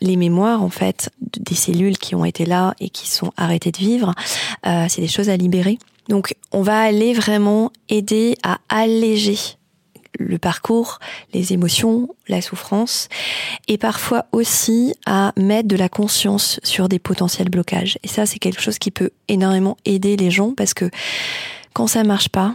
les 0.00 0.16
mémoires 0.16 0.62
en 0.62 0.68
fait 0.68 1.10
des 1.20 1.54
cellules 1.54 1.96
qui 1.96 2.14
ont 2.14 2.24
été 2.24 2.44
là 2.44 2.74
et 2.80 2.90
qui 2.90 3.08
sont 3.08 3.32
arrêtées 3.36 3.70
de 3.70 3.78
vivre, 3.78 4.14
euh, 4.66 4.86
c'est 4.88 5.00
des 5.00 5.08
choses 5.08 5.28
à 5.28 5.36
libérer. 5.36 5.78
Donc, 6.08 6.34
on 6.50 6.62
va 6.62 6.80
aller 6.80 7.14
vraiment 7.14 7.70
aider 7.88 8.36
à 8.42 8.58
alléger 8.68 9.38
le 10.18 10.38
parcours, 10.38 10.98
les 11.32 11.52
émotions, 11.52 12.08
la 12.28 12.42
souffrance, 12.42 13.08
et 13.68 13.78
parfois 13.78 14.26
aussi 14.32 14.94
à 15.06 15.32
mettre 15.36 15.68
de 15.68 15.76
la 15.76 15.88
conscience 15.88 16.60
sur 16.62 16.88
des 16.88 16.98
potentiels 16.98 17.48
blocages. 17.48 17.98
Et 18.02 18.08
ça, 18.08 18.26
c'est 18.26 18.38
quelque 18.38 18.60
chose 18.60 18.78
qui 18.78 18.90
peut 18.90 19.10
énormément 19.28 19.76
aider 19.84 20.16
les 20.16 20.30
gens 20.30 20.52
parce 20.54 20.74
que 20.74 20.90
quand 21.72 21.86
ça 21.86 22.04
marche 22.04 22.28
pas, 22.28 22.54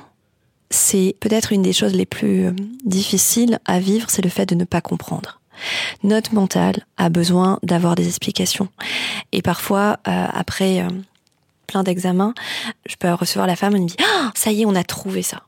c'est 0.69 1.15
peut-être 1.19 1.53
une 1.53 1.61
des 1.61 1.73
choses 1.73 1.93
les 1.93 2.05
plus 2.05 2.47
euh, 2.47 2.51
difficiles 2.85 3.59
à 3.65 3.79
vivre, 3.79 4.09
c'est 4.09 4.21
le 4.21 4.29
fait 4.29 4.45
de 4.45 4.55
ne 4.55 4.65
pas 4.65 4.81
comprendre. 4.81 5.39
Notre 6.03 6.33
mental 6.33 6.85
a 6.97 7.09
besoin 7.09 7.59
d'avoir 7.63 7.95
des 7.95 8.07
explications. 8.07 8.67
Et 9.31 9.41
parfois, 9.41 9.97
euh, 10.07 10.27
après 10.31 10.81
euh, 10.81 10.89
plein 11.67 11.83
d'examens, 11.83 12.33
je 12.85 12.95
peux 12.95 13.11
recevoir 13.11 13.47
la 13.47 13.55
femme 13.55 13.75
et 13.75 13.79
me 13.79 13.87
dit 13.87 13.95
ah, 14.01 14.31
ça 14.35 14.51
y 14.51 14.61
est, 14.61 14.65
on 14.65 14.75
a 14.75 14.83
trouvé 14.83 15.21
ça. 15.21 15.43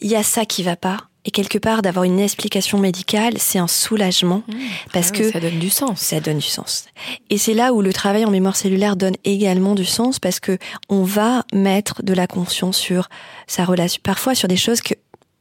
Il 0.00 0.10
y 0.10 0.16
a 0.16 0.22
ça 0.22 0.44
qui 0.44 0.62
va 0.62 0.76
pas. 0.76 1.09
Et 1.24 1.30
quelque 1.30 1.58
part, 1.58 1.82
d'avoir 1.82 2.04
une 2.04 2.18
explication 2.18 2.78
médicale, 2.78 3.34
c'est 3.38 3.58
un 3.58 3.66
soulagement 3.66 4.42
mmh. 4.48 4.54
parce 4.92 5.10
ah 5.12 5.18
que 5.18 5.30
ça 5.30 5.40
donne 5.40 5.58
du 5.58 5.68
sens. 5.68 6.00
Ça 6.00 6.20
donne 6.20 6.38
du 6.38 6.46
sens. 6.46 6.86
Et 7.28 7.36
c'est 7.36 7.52
là 7.52 7.74
où 7.74 7.82
le 7.82 7.92
travail 7.92 8.24
en 8.24 8.30
mémoire 8.30 8.56
cellulaire 8.56 8.96
donne 8.96 9.16
également 9.24 9.74
du 9.74 9.84
sens 9.84 10.18
parce 10.18 10.40
que 10.40 10.56
on 10.88 11.02
va 11.02 11.44
mettre 11.52 12.02
de 12.02 12.14
la 12.14 12.26
conscience 12.26 12.78
sur 12.78 13.08
sa 13.46 13.64
relation, 13.64 14.00
parfois 14.02 14.34
sur 14.34 14.48
des 14.48 14.56
choses 14.56 14.80
que 14.80 14.94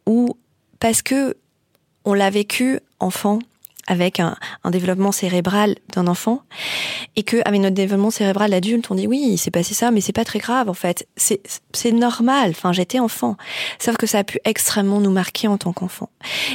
ou 0.05 0.35
parce 0.79 1.01
que 1.01 1.37
on 2.03 2.13
l'a 2.13 2.29
vécu 2.29 2.79
enfant 2.99 3.39
avec 3.89 4.19
un, 4.19 4.37
un 4.63 4.71
développement 4.71 5.11
cérébral 5.11 5.75
d'un 5.93 6.07
enfant 6.07 6.43
et 7.15 7.23
que 7.23 7.37
avec 7.43 7.59
notre 7.59 7.75
développement 7.75 8.11
cérébral 8.11 8.51
d'adulte, 8.51 8.89
on 8.91 8.95
dit 8.95 9.07
oui, 9.07 9.31
il 9.31 9.37
s'est 9.37 9.51
passé 9.51 9.73
ça, 9.73 9.91
mais 9.91 9.99
c'est 9.99 10.13
pas 10.13 10.23
très 10.23 10.39
grave 10.39 10.69
en 10.69 10.73
fait. 10.73 11.07
C'est 11.17 11.41
c'est 11.73 11.91
normal. 11.91 12.51
Enfin, 12.51 12.71
j'étais 12.71 12.99
enfant. 12.99 13.35
Sauf 13.79 13.97
que 13.97 14.07
ça 14.07 14.19
a 14.19 14.23
pu 14.23 14.39
extrêmement 14.45 15.01
nous 15.01 15.11
marquer 15.11 15.47
en 15.47 15.57
tant 15.57 15.73
qu'enfant. 15.73 16.09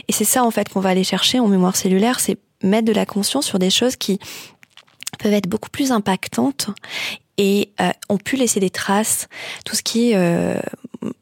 Et 0.09 0.12
c'est 0.12 0.24
ça 0.24 0.45
en 0.45 0.51
fait 0.51 0.68
qu'on 0.68 0.80
va 0.80 0.91
aller 0.91 1.05
chercher 1.05 1.41
en 1.41 1.49
mémoire 1.49 1.76
cellulaire, 1.76 2.20
c'est 2.20 2.39
mettre 2.62 2.87
de 2.87 2.93
la 2.93 3.05
conscience 3.05 3.45
sur 3.45 3.59
des 3.59 3.70
choses 3.70 3.97
qui 3.97 4.18
peuvent 5.18 5.35
être 5.35 5.49
beaucoup 5.49 5.70
plus 5.70 5.93
impactantes 5.93 6.70
et 7.37 7.72
euh, 7.80 7.91
ont 8.09 8.18
pu 8.18 8.37
laisser 8.37 8.61
des 8.61 8.70
traces. 8.70 9.28
Tout 9.64 9.74
ce 9.74 9.82
qui 9.82 10.12
est 10.12 10.16
euh, 10.16 10.59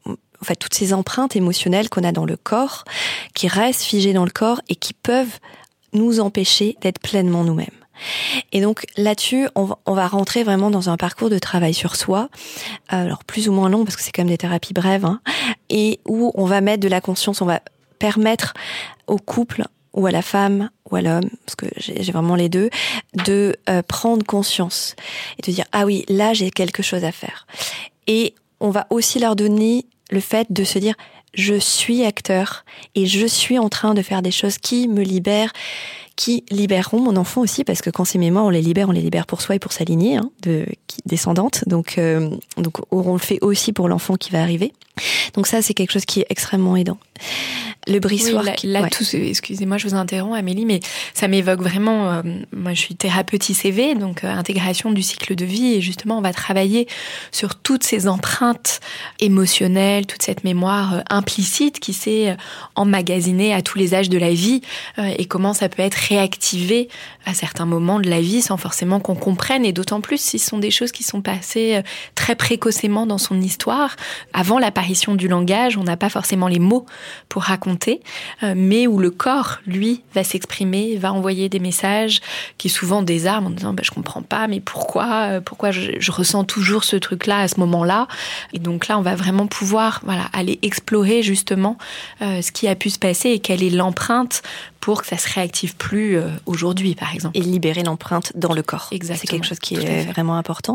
en 0.05 0.45
fait 0.45 0.55
toutes 0.55 0.73
ces 0.73 0.93
empreintes 0.93 1.35
émotionnelles 1.35 1.89
qu'on 1.89 2.03
a 2.03 2.11
dans 2.11 2.25
le 2.25 2.37
corps, 2.37 2.83
qui 3.33 3.47
restent 3.47 3.83
figées 3.83 4.13
dans 4.13 4.25
le 4.25 4.31
corps 4.31 4.61
et 4.69 4.75
qui 4.75 4.93
peuvent 4.93 5.39
nous 5.93 6.19
empêcher 6.19 6.77
d'être 6.81 6.99
pleinement 6.99 7.43
nous-mêmes. 7.43 7.67
Et 8.51 8.61
donc 8.61 8.85
là-dessus, 8.97 9.47
on 9.55 9.93
va, 9.93 10.07
rentrer 10.07 10.43
vraiment 10.43 10.71
dans 10.71 10.89
un 10.89 10.97
parcours 10.97 11.29
de 11.29 11.39
travail 11.39 11.73
sur 11.73 11.95
soi, 11.95 12.29
alors 12.89 13.23
plus 13.23 13.47
ou 13.49 13.53
moins 13.53 13.69
long 13.69 13.85
parce 13.85 13.95
que 13.95 14.01
c'est 14.01 14.11
comme 14.11 14.27
des 14.27 14.37
thérapies 14.37 14.73
brèves, 14.73 15.05
hein, 15.05 15.21
et 15.69 15.99
où 16.07 16.31
on 16.35 16.45
va 16.45 16.61
mettre 16.61 16.81
de 16.81 16.87
la 16.87 17.01
conscience, 17.01 17.41
on 17.41 17.45
va 17.45 17.61
permettre 17.99 18.53
au 19.07 19.17
couple 19.17 19.63
ou 19.93 20.07
à 20.07 20.11
la 20.11 20.23
femme 20.23 20.69
ou 20.89 20.95
à 20.95 21.01
l'homme, 21.01 21.29
parce 21.45 21.55
que 21.55 21.67
j'ai 21.77 22.11
vraiment 22.11 22.35
les 22.35 22.49
deux, 22.49 22.69
de 23.25 23.55
euh, 23.69 23.81
prendre 23.83 24.25
conscience 24.25 24.95
et 25.37 25.47
de 25.47 25.55
dire 25.55 25.65
ah 25.71 25.85
oui 25.85 26.03
là 26.09 26.33
j'ai 26.33 26.49
quelque 26.49 26.83
chose 26.83 27.03
à 27.03 27.11
faire. 27.11 27.45
Et 28.07 28.33
on 28.59 28.71
va 28.71 28.87
aussi 28.89 29.19
leur 29.19 29.35
donner 29.35 29.85
le 30.09 30.19
fait 30.19 30.51
de 30.51 30.63
se 30.63 30.79
dire 30.79 30.95
je 31.33 31.55
suis 31.55 32.03
acteur 32.03 32.65
et 32.95 33.05
je 33.05 33.25
suis 33.25 33.57
en 33.57 33.69
train 33.69 33.93
de 33.93 34.01
faire 34.01 34.21
des 34.21 34.31
choses 34.31 34.57
qui 34.57 34.87
me 34.87 35.01
libèrent, 35.01 35.51
qui 36.15 36.43
libéreront 36.51 37.01
mon 37.01 37.15
enfant 37.15 37.41
aussi, 37.41 37.63
parce 37.63 37.81
que 37.81 37.89
quand 37.89 38.05
c'est 38.05 38.19
mémoires, 38.19 38.45
on 38.45 38.49
les 38.49 38.61
libère, 38.61 38.89
on 38.89 38.91
les 38.91 39.01
libère 39.01 39.25
pour 39.25 39.41
soi 39.41 39.55
et 39.55 39.59
pour 39.59 39.71
sa 39.71 39.83
lignée 39.83 40.17
hein, 40.17 40.29
descendante. 41.05 41.63
Donc, 41.67 41.97
euh, 41.97 42.29
donc 42.57 42.77
on 42.91 43.13
le 43.13 43.19
fait 43.19 43.39
aussi 43.41 43.73
pour 43.73 43.87
l'enfant 43.87 44.15
qui 44.15 44.31
va 44.31 44.41
arriver. 44.41 44.73
Donc 45.33 45.47
ça, 45.47 45.61
c'est 45.61 45.73
quelque 45.73 45.91
chose 45.91 46.05
qui 46.05 46.21
est 46.21 46.27
extrêmement 46.29 46.75
aidant 46.75 46.97
le 47.87 47.99
brissoir. 47.99 48.43
là, 48.63 48.89
tout, 48.89 49.03
excusez-moi, 49.13 49.77
je 49.77 49.87
vous 49.87 49.95
interromps, 49.95 50.37
Amélie, 50.37 50.65
mais 50.65 50.79
ça 51.13 51.27
m'évoque 51.27 51.61
vraiment. 51.61 52.11
Euh, 52.11 52.21
moi, 52.55 52.73
je 52.73 52.79
suis 52.79 52.95
thérapeute 52.95 53.49
ICV, 53.49 53.95
donc 53.95 54.23
euh, 54.23 54.31
intégration 54.31 54.91
du 54.91 55.01
cycle 55.01 55.35
de 55.35 55.45
vie, 55.45 55.73
et 55.75 55.81
justement, 55.81 56.17
on 56.17 56.21
va 56.21 56.33
travailler 56.33 56.87
sur 57.31 57.55
toutes 57.55 57.83
ces 57.83 58.07
empreintes 58.07 58.79
émotionnelles, 59.19 60.05
toute 60.05 60.21
cette 60.21 60.43
mémoire 60.43 60.95
euh, 60.95 61.01
implicite 61.09 61.79
qui 61.79 61.93
s'est 61.93 62.35
emmagasinée 62.75 63.53
à 63.53 63.61
tous 63.61 63.77
les 63.77 63.93
âges 63.93 64.09
de 64.09 64.17
la 64.17 64.31
vie, 64.31 64.61
et 64.97 65.25
comment 65.25 65.53
ça 65.53 65.69
peut 65.69 65.81
être 65.81 65.95
réactivé 65.95 66.87
à 67.25 67.33
certains 67.33 67.65
moments 67.65 67.99
de 67.99 68.09
la 68.09 68.21
vie 68.21 68.41
sans 68.41 68.57
forcément 68.57 68.99
qu'on 68.99 69.15
comprenne, 69.15 69.65
et 69.65 69.73
d'autant 69.73 70.01
plus 70.01 70.19
si 70.19 70.39
ce 70.39 70.49
sont 70.49 70.57
des 70.57 70.71
choses 70.71 70.82
choses 70.83 70.91
qui 70.91 71.03
sont 71.03 71.21
passées 71.21 71.75
euh, 71.75 71.81
très 72.13 72.35
précocement 72.35 73.05
dans 73.05 73.17
son 73.17 73.39
histoire. 73.41 73.95
Avant 74.33 74.59
l'apparition 74.59 75.15
du 75.15 75.29
langage, 75.29 75.77
on 75.77 75.83
n'a 75.83 75.95
pas 75.95 76.09
forcément 76.09 76.49
les 76.49 76.59
mots 76.59 76.85
pour 77.29 77.43
raconter, 77.43 78.01
euh, 78.43 78.53
mais 78.55 78.85
où 78.85 78.99
le 78.99 79.09
corps, 79.09 79.59
lui, 79.65 80.01
va 80.13 80.23
s'exprimer, 80.25 80.97
va 80.97 81.13
envoyer 81.13 81.47
des 81.47 81.59
messages 81.59 82.19
qui 82.57 82.67
souvent 82.67 83.01
désarment 83.01 83.47
en 83.47 83.49
disant 83.51 83.73
bah, 83.73 83.83
je 83.85 83.91
comprends 83.91 84.21
pas, 84.21 84.47
mais 84.47 84.59
pourquoi, 84.59 85.05
euh, 85.05 85.41
pourquoi 85.41 85.71
je, 85.71 85.91
je 85.99 86.11
ressens 86.11 86.43
toujours 86.43 86.83
ce 86.83 86.97
truc-là 86.97 87.39
à 87.39 87.47
ce 87.47 87.59
moment-là. 87.61 88.07
Et 88.51 88.59
donc 88.59 88.89
là, 88.89 88.99
on 88.99 89.01
va 89.01 89.15
vraiment 89.15 89.47
pouvoir 89.47 90.01
voilà 90.03 90.25
aller 90.33 90.59
explorer 90.61 91.23
justement 91.23 91.77
ce 92.19 92.51
qui 92.51 92.67
a 92.67 92.75
pu 92.75 92.89
se 92.89 92.99
passer 92.99 93.29
et 93.29 93.39
quelle 93.39 93.63
est 93.63 93.69
l'empreinte 93.69 94.41
pour 94.79 95.01
que 95.01 95.07
ça 95.07 95.17
se 95.17 95.31
réactive 95.33 95.75
plus 95.75 96.17
aujourd'hui, 96.45 96.95
par 96.95 97.13
exemple. 97.13 97.37
Et 97.37 97.41
libérer 97.41 97.83
l'empreinte 97.83 98.33
dans 98.35 98.53
le 98.53 98.61
corps. 98.63 98.89
Exactement. 98.91 99.19
C'est 99.21 99.27
quelque 99.27 99.47
chose 99.47 99.59
qui 99.59 99.75
est 99.75 100.05
vraiment 100.11 100.37
important. 100.37 100.72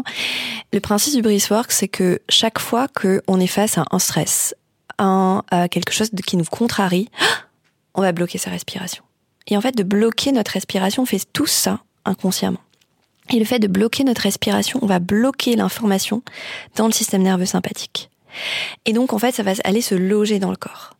Le 0.72 0.80
principe 0.80 1.22
du 1.22 1.40
work, 1.50 1.72
c'est 1.72 1.88
que 1.88 2.20
chaque 2.28 2.58
fois 2.58 2.88
qu'on 2.88 3.40
est 3.40 3.46
face 3.46 3.78
à 3.78 3.84
un 3.90 3.98
stress, 3.98 4.54
à, 4.98 5.42
quelque 5.70 5.92
chose 5.92 6.10
qui 6.26 6.36
nous 6.36 6.44
contrarie, 6.44 7.08
on 7.94 8.02
va 8.02 8.12
bloquer 8.12 8.38
sa 8.38 8.50
respiration. 8.50 9.02
Et 9.46 9.56
en 9.56 9.60
fait, 9.60 9.76
de 9.76 9.82
bloquer 9.82 10.32
notre 10.32 10.52
respiration, 10.52 11.02
on 11.02 11.06
fait 11.06 11.24
tout 11.32 11.46
ça 11.46 11.80
inconsciemment. 12.04 12.60
Et 13.30 13.38
le 13.38 13.44
fait 13.44 13.58
de 13.58 13.66
bloquer 13.66 14.04
notre 14.04 14.22
respiration, 14.22 14.78
on 14.82 14.86
va 14.86 14.98
bloquer 14.98 15.56
l'information 15.56 16.22
dans 16.76 16.86
le 16.86 16.92
système 16.92 17.22
nerveux 17.22 17.46
sympathique. 17.46 18.10
Et 18.84 18.92
donc, 18.92 19.12
en 19.12 19.18
fait, 19.18 19.32
ça 19.32 19.42
va 19.42 19.52
aller 19.64 19.80
se 19.80 19.94
loger 19.94 20.38
dans 20.38 20.50
le 20.50 20.56
corps. 20.56 20.94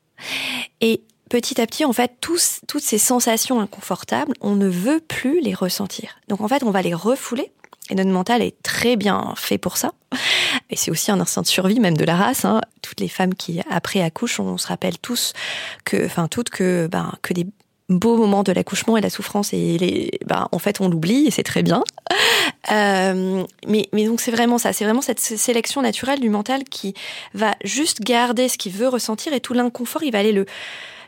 Et 0.81 1.03
petit 1.29 1.61
à 1.61 1.67
petit, 1.67 1.85
en 1.85 1.93
fait, 1.93 2.13
tous, 2.21 2.61
toutes 2.67 2.83
ces 2.83 2.99
sensations 2.99 3.61
inconfortables, 3.61 4.33
on 4.41 4.57
ne 4.57 4.69
veut 4.69 5.01
plus 5.01 5.41
les 5.41 5.55
ressentir. 5.55 6.19
Donc 6.29 6.41
en 6.41 6.49
fait, 6.49 6.63
on 6.63 6.71
va 6.71 6.83
les 6.83 6.95
refouler. 6.95 7.53
Et 7.91 7.95
notre 7.95 8.11
mental 8.11 8.43
est 8.43 8.61
très 8.62 8.97
bien 8.97 9.32
fait 9.36 9.59
pour 9.59 9.76
ça. 9.76 9.93
Et 10.70 10.76
c'est 10.76 10.91
aussi 10.91 11.11
un 11.11 11.20
instinct 11.20 11.43
de 11.43 11.47
survie, 11.47 11.80
même 11.80 11.97
de 11.97 12.05
la 12.05 12.16
race. 12.16 12.45
Hein. 12.45 12.61
Toutes 12.82 13.01
les 13.01 13.09
femmes 13.09 13.34
qui, 13.34 13.61
après 13.70 14.03
accouchent, 14.03 14.41
on 14.41 14.59
se 14.59 14.66
rappelle 14.66 14.99
tous 14.99 15.32
que, 15.84 16.05
enfin 16.05 16.28
toutes 16.28 16.51
que, 16.51 16.89
ben, 16.91 17.12
que 17.22 17.32
des 17.32 17.47
beaux 17.89 18.16
moments 18.16 18.43
de 18.43 18.53
l'accouchement 18.53 18.97
et 18.97 19.01
la 19.01 19.11
souffrance 19.11 19.53
et 19.53 19.78
les, 19.78 20.11
ben, 20.26 20.49
en 20.53 20.59
fait, 20.59 20.80
on 20.80 20.89
l'oublie 20.89 21.26
et 21.26 21.30
c'est 21.30 21.43
très 21.43 21.62
bien. 21.62 21.82
Euh, 22.70 23.45
mais, 23.66 23.89
mais 23.93 24.05
donc 24.07 24.20
c'est 24.20 24.30
vraiment 24.30 24.59
ça, 24.59 24.72
c'est 24.72 24.84
vraiment 24.84 25.01
cette 25.01 25.20
sélection 25.20 25.80
naturelle 25.80 26.20
du 26.20 26.28
mental 26.28 26.64
qui 26.64 26.93
va 27.32 27.55
juste 27.64 28.01
garder 28.03 28.49
ce 28.49 28.59
qu'il 28.59 28.72
veut 28.72 28.89
ressentir 28.89 29.32
et 29.32 29.41
tout 29.41 29.55
l'inconfort, 29.55 30.03
il 30.03 30.12
va 30.12 30.18
aller 30.18 30.32
le 30.32 30.45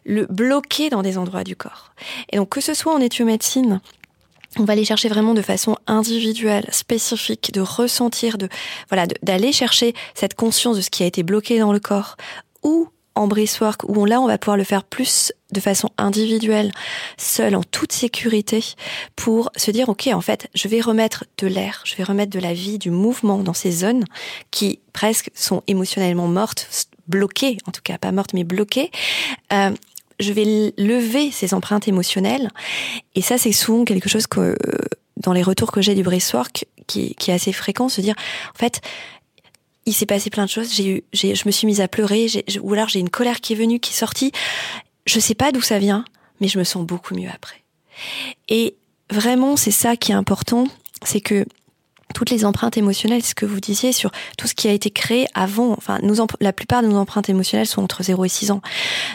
le 0.07 0.27
bloquer 0.27 0.89
dans 0.89 1.03
des 1.03 1.19
endroits 1.19 1.45
du 1.45 1.57
corps. 1.57 1.93
Et 2.33 2.37
donc 2.37 2.49
que 2.49 2.61
ce 2.61 2.73
soit 2.73 2.95
en 2.95 3.01
éthiomédecine, 3.01 3.81
on 4.59 4.65
va 4.65 4.73
aller 4.73 4.85
chercher 4.85 5.09
vraiment 5.09 5.35
de 5.35 5.43
façon 5.43 5.77
individuelle, 5.87 6.67
spécifique, 6.71 7.53
de 7.53 7.61
ressentir, 7.61 8.37
de 8.37 8.49
voilà, 8.89 9.07
d'aller 9.23 9.53
chercher 9.53 9.95
cette 10.15 10.35
conscience 10.35 10.77
de 10.77 10.83
ce 10.83 10.91
qui 10.91 11.03
a 11.03 11.07
été 11.07 11.23
bloqué 11.23 11.59
dans 11.59 11.73
le 11.73 11.81
corps, 11.81 12.17
ou 12.63 12.89
en 13.15 13.29
work, 13.29 13.83
où 13.89 14.05
là 14.07 14.21
on 14.21 14.27
va 14.27 14.39
pouvoir 14.39 14.57
le 14.57 14.65
faire 14.65 14.85
plus 14.85 15.33
de 15.53 15.61
façon 15.61 15.91
individuelle, 15.99 16.73
seul, 17.19 17.55
en 17.55 17.63
toute 17.63 17.93
sécurité, 17.93 18.65
pour 19.17 19.51
se 19.57 19.71
dire 19.71 19.89
ok, 19.89 20.09
en 20.13 20.21
fait, 20.21 20.49
je 20.55 20.69
vais 20.69 20.81
remettre 20.81 21.25
de 21.39 21.47
l'air, 21.47 21.83
je 21.85 21.97
vais 21.97 22.05
remettre 22.05 22.31
de 22.31 22.39
la 22.39 22.55
vie, 22.55 22.79
du 22.79 22.91
mouvement 22.91 23.39
dans 23.39 23.53
ces 23.53 23.73
zones 23.73 24.05
qui 24.51 24.81
presque 24.93 25.31
sont 25.35 25.63
émotionnellement 25.67 26.29
mortes, 26.29 26.89
bloquées, 27.09 27.59
en 27.67 27.73
tout 27.73 27.83
cas 27.83 27.99
pas 27.99 28.13
mortes 28.13 28.33
mais 28.33 28.45
bloquées. 28.45 28.91
Euh, 29.53 29.71
je 30.21 30.33
vais 30.33 30.73
lever 30.77 31.31
ces 31.31 31.55
empreintes 31.55 31.89
émotionnelles. 31.89 32.51
Et 33.15 33.23
ça, 33.23 33.39
c'est 33.39 33.53
souvent 33.53 33.85
quelque 33.85 34.09
chose 34.09 34.27
que, 34.27 34.57
dans 35.17 35.33
les 35.33 35.43
retours 35.43 35.73
que 35.73 35.81
j'ai 35.81 35.95
du 35.95 36.03
breathwork, 36.03 36.67
qui, 36.87 37.15
qui 37.15 37.31
est 37.31 37.35
assez 37.35 37.53
fréquent, 37.53 37.89
se 37.89 38.01
dire, 38.01 38.15
en 38.55 38.59
fait, 38.59 38.81
il 39.87 39.93
s'est 39.93 40.07
passé 40.07 40.31
plein 40.31 40.45
de 40.45 40.51
choses. 40.51 40.73
J'ai 40.73 40.89
eu, 40.89 41.03
j'ai, 41.13 41.35
je 41.35 41.43
me 41.47 41.51
suis 41.51 41.67
mise 41.67 41.81
à 41.81 41.89
pleurer, 41.89 42.27
ou 42.61 42.73
alors 42.73 42.89
j'ai 42.89 43.01
une 43.01 43.11
colère 43.11 43.41
qui 43.41 43.55
est 43.55 43.57
venue, 43.57 43.81
qui 43.81 43.93
est 43.93 43.97
sortie. 43.97 44.33
Je 45.07 45.19
sais 45.19 45.35
pas 45.35 45.53
d'où 45.53 45.63
ça 45.63 45.79
vient, 45.79 46.05
mais 46.41 46.49
je 46.49 46.59
me 46.59 46.65
sens 46.65 46.85
beaucoup 46.85 47.15
mieux 47.15 47.31
après. 47.33 47.63
Et 48.49 48.77
vraiment, 49.11 49.57
c'est 49.57 49.71
ça 49.71 49.97
qui 49.97 50.13
est 50.13 50.15
important, 50.15 50.67
c'est 51.03 51.21
que 51.21 51.47
toutes 52.15 52.31
les 52.31 52.45
empreintes 52.45 52.77
émotionnelles, 52.77 53.23
ce 53.23 53.35
que 53.35 53.47
vous 53.47 53.61
disiez 53.61 53.93
sur 53.93 54.11
tout 54.39 54.47
ce 54.47 54.55
qui 54.55 54.69
a 54.69 54.73
été 54.73 54.91
créé 54.91 55.27
avant. 55.35 55.73
Enfin, 55.73 55.99
nous, 56.03 56.17
la 56.41 56.53
plupart 56.53 56.83
de 56.83 56.89
nos 56.89 56.97
empreintes 56.97 57.29
émotionnelles 57.29 57.67
sont 57.67 57.83
entre 57.83 58.03
0 58.03 58.25
et 58.25 58.29
6 58.29 58.51
ans. 58.51 58.61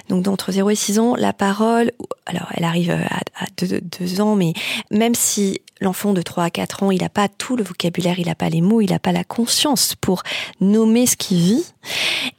Donc, 0.10 0.28
entre 0.28 0.52
0 0.52 0.70
et 0.70 0.76
6 0.76 1.00
ans, 1.00 1.16
la 1.16 1.34
parole, 1.34 1.92
alors, 2.26 2.48
elle 2.54 2.64
arrive 2.64 2.92
à, 2.92 3.46
2, 3.58 4.22
ans, 4.22 4.36
mais 4.36 4.54
même 4.92 5.16
si 5.16 5.62
l'enfant 5.82 6.14
de 6.14 6.22
3 6.22 6.46
à 6.46 6.50
4 6.50 6.84
ans, 6.84 6.92
il 6.92 7.02
n'a 7.02 7.10
pas 7.10 7.28
tout 7.28 7.56
le 7.56 7.64
vocabulaire, 7.64 8.20
il 8.20 8.28
n'a 8.28 8.36
pas 8.36 8.50
les 8.50 8.62
mots, 8.62 8.82
il 8.82 8.92
n'a 8.92 9.00
pas 9.00 9.12
la 9.12 9.24
conscience 9.24 9.96
pour 9.96 10.24
nommer 10.62 11.06
ce 11.06 11.16
qu'il 11.16 11.38
vit. 11.38 11.66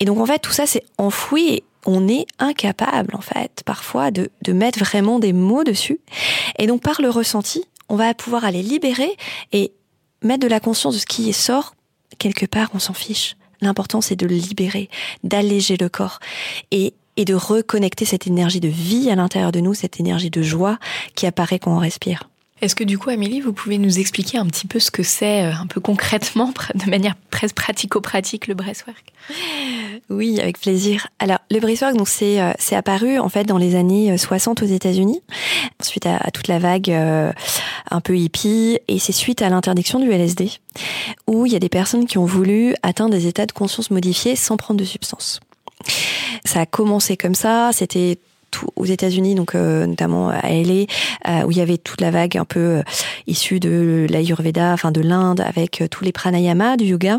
Et 0.01 0.05
donc, 0.05 0.19
en 0.19 0.27
fait, 0.27 0.39
tout 0.39 0.53
ça, 0.53 0.67
c'est 0.67 0.83
enfoui 0.99 1.49
et 1.49 1.65
on 1.85 2.09
est 2.09 2.27
incapable, 2.39 3.15
en 3.15 3.21
fait, 3.21 3.63
parfois, 3.65 4.11
de, 4.11 4.31
de 4.43 4.53
mettre 4.53 4.81
vraiment 4.81 5.19
des 5.19 5.33
mots 5.33 5.65
dessus. 5.65 6.01
Et 6.59 6.67
donc, 6.67 6.83
par 6.83 7.01
le 7.01 7.11
ressenti, 7.11 7.65
on 7.89 7.97
va 7.97 8.13
pouvoir 8.15 8.45
aller 8.45 8.63
libérer 8.63 9.17
et 9.53 9.73
mettre 10.23 10.41
de 10.41 10.49
la 10.49 10.61
conscience 10.61 10.95
de 10.95 11.01
ce 11.01 11.07
qui 11.07 11.33
sort, 11.33 11.75
quelque 12.19 12.47
part, 12.47 12.71
on 12.75 12.79
s'en 12.79 12.95
fiche. 12.95 13.37
L'important, 13.61 14.01
c'est 14.01 14.17
de 14.17 14.27
libérer, 14.27 14.89
d'alléger 15.25 15.77
le 15.77 15.89
corps 15.89 16.19
et, 16.71 16.95
et 17.17 17.25
de 17.25 17.35
reconnecter 17.35 18.05
cette 18.05 18.27
énergie 18.27 18.61
de 18.61 18.69
vie 18.69 19.11
à 19.11 19.15
l'intérieur 19.15 19.53
de 19.53 19.61
nous, 19.61 19.75
cette 19.75 19.99
énergie 19.99 20.31
de 20.31 20.43
joie 20.43 20.79
qui 21.15 21.27
apparaît 21.27 21.59
quand 21.59 21.75
on 21.75 21.79
respire. 21.79 22.29
Est-ce 22.63 22.75
que 22.75 22.85
du 22.85 22.97
coup, 22.97 23.11
Amélie, 23.11 23.41
vous 23.41 23.53
pouvez 23.53 23.77
nous 23.77 23.99
expliquer 23.99 24.39
un 24.39 24.47
petit 24.47 24.67
peu 24.67 24.79
ce 24.79 24.91
que 24.91 25.03
c'est, 25.03 25.45
euh, 25.45 25.53
un 25.53 25.67
peu 25.67 25.79
concrètement, 25.81 26.55
de 26.75 26.91
manière 26.91 27.15
presque 27.31 27.55
pratico-pratique, 27.55 28.47
le 28.47 28.55
breathwork 28.55 29.13
Oui, 30.09 30.41
avec 30.41 30.59
plaisir. 30.59 31.09
Alors, 31.19 31.39
le 31.51 31.61
breathwork, 31.61 31.97
donc 31.97 32.09
c'est 32.09 32.41
euh, 32.41 32.53
c'est 32.59 32.75
apparu 32.75 33.19
en 33.19 33.29
fait 33.29 33.45
dans 33.45 33.59
les 33.59 33.75
années 33.75 34.17
60 34.17 34.63
euh, 34.63 34.65
aux 34.65 34.69
États-Unis, 34.69 35.21
suite 35.83 36.07
à, 36.07 36.31
toute 36.31 36.49
la 36.49 36.59
vague 36.59 36.91
un 36.91 38.01
peu 38.01 38.17
hippie, 38.17 38.79
et 38.89 38.99
c'est 38.99 39.13
suite 39.13 39.43
à 39.43 39.51
l'interdiction 39.51 39.99
du 39.99 40.11
LSD, 40.11 40.51
où 41.27 41.45
il 41.45 41.53
y 41.53 41.57
a 41.57 41.61
des 41.61 41.69
personnes 41.69 42.07
qui 42.07 42.17
ont 42.17 42.25
voulu 42.25 42.75
atteindre 42.83 43.11
des 43.11 43.27
états 43.27 43.47
de 43.47 43.53
conscience 43.53 43.91
modifiés 43.91 44.35
sans 44.35 44.57
prendre 44.57 44.81
de 44.81 44.85
substance. 44.85 45.41
Ça 46.45 46.61
a 46.61 46.67
commencé 46.67 47.17
comme 47.17 47.35
ça, 47.35 47.71
c'était 47.73 48.19
aux 48.77 48.85
États-Unis, 48.85 49.35
donc 49.35 49.55
euh, 49.55 49.87
notamment 49.87 50.29
à 50.29 50.49
LA, 50.49 50.87
euh, 51.29 51.43
où 51.45 51.51
il 51.51 51.57
y 51.57 51.61
avait 51.61 51.79
toute 51.79 52.01
la 52.01 52.11
vague 52.11 52.37
un 52.37 52.45
peu 52.45 52.61
euh, 52.61 52.83
issue 53.27 53.61
de 53.61 54.07
l'Ayurveda, 54.09 54.73
enfin 54.73 54.93
de 54.93 55.01
l'Inde, 55.01 55.41
avec 55.41 55.83
tous 55.91 56.05
les 56.05 56.13
pranayamas 56.13 56.77
du 56.77 56.85
yoga. 56.85 57.19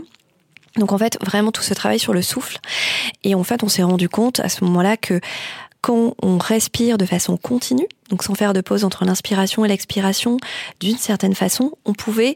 Donc 0.78 0.92
en 0.92 0.98
fait, 0.98 1.18
vraiment 1.24 1.52
tout 1.52 1.64
ce 1.64 1.74
travail 1.74 2.00
sur 2.00 2.14
le 2.14 2.22
souffle. 2.22 2.60
Et 3.24 3.36
en 3.36 3.44
fait, 3.44 3.64
on 3.64 3.68
s'est 3.68 3.84
rendu 3.84 4.10
compte 4.10 4.40
à 4.40 4.50
ce 4.50 4.64
moment-là 4.64 4.98
que 4.98 5.20
quand 5.82 6.16
on 6.22 6.38
respire 6.38 6.98
de 6.98 7.06
façon 7.06 7.38
continue, 7.38 7.88
donc 8.10 8.24
sans 8.24 8.36
faire 8.36 8.54
de 8.54 8.62
pause 8.62 8.84
entre 8.84 9.06
l'inspiration 9.06 9.64
et 9.64 9.68
l'expiration, 9.68 10.38
d'une 10.80 10.98
certaine 10.98 11.36
façon, 11.36 11.72
on 11.86 11.94
pouvait 11.94 12.36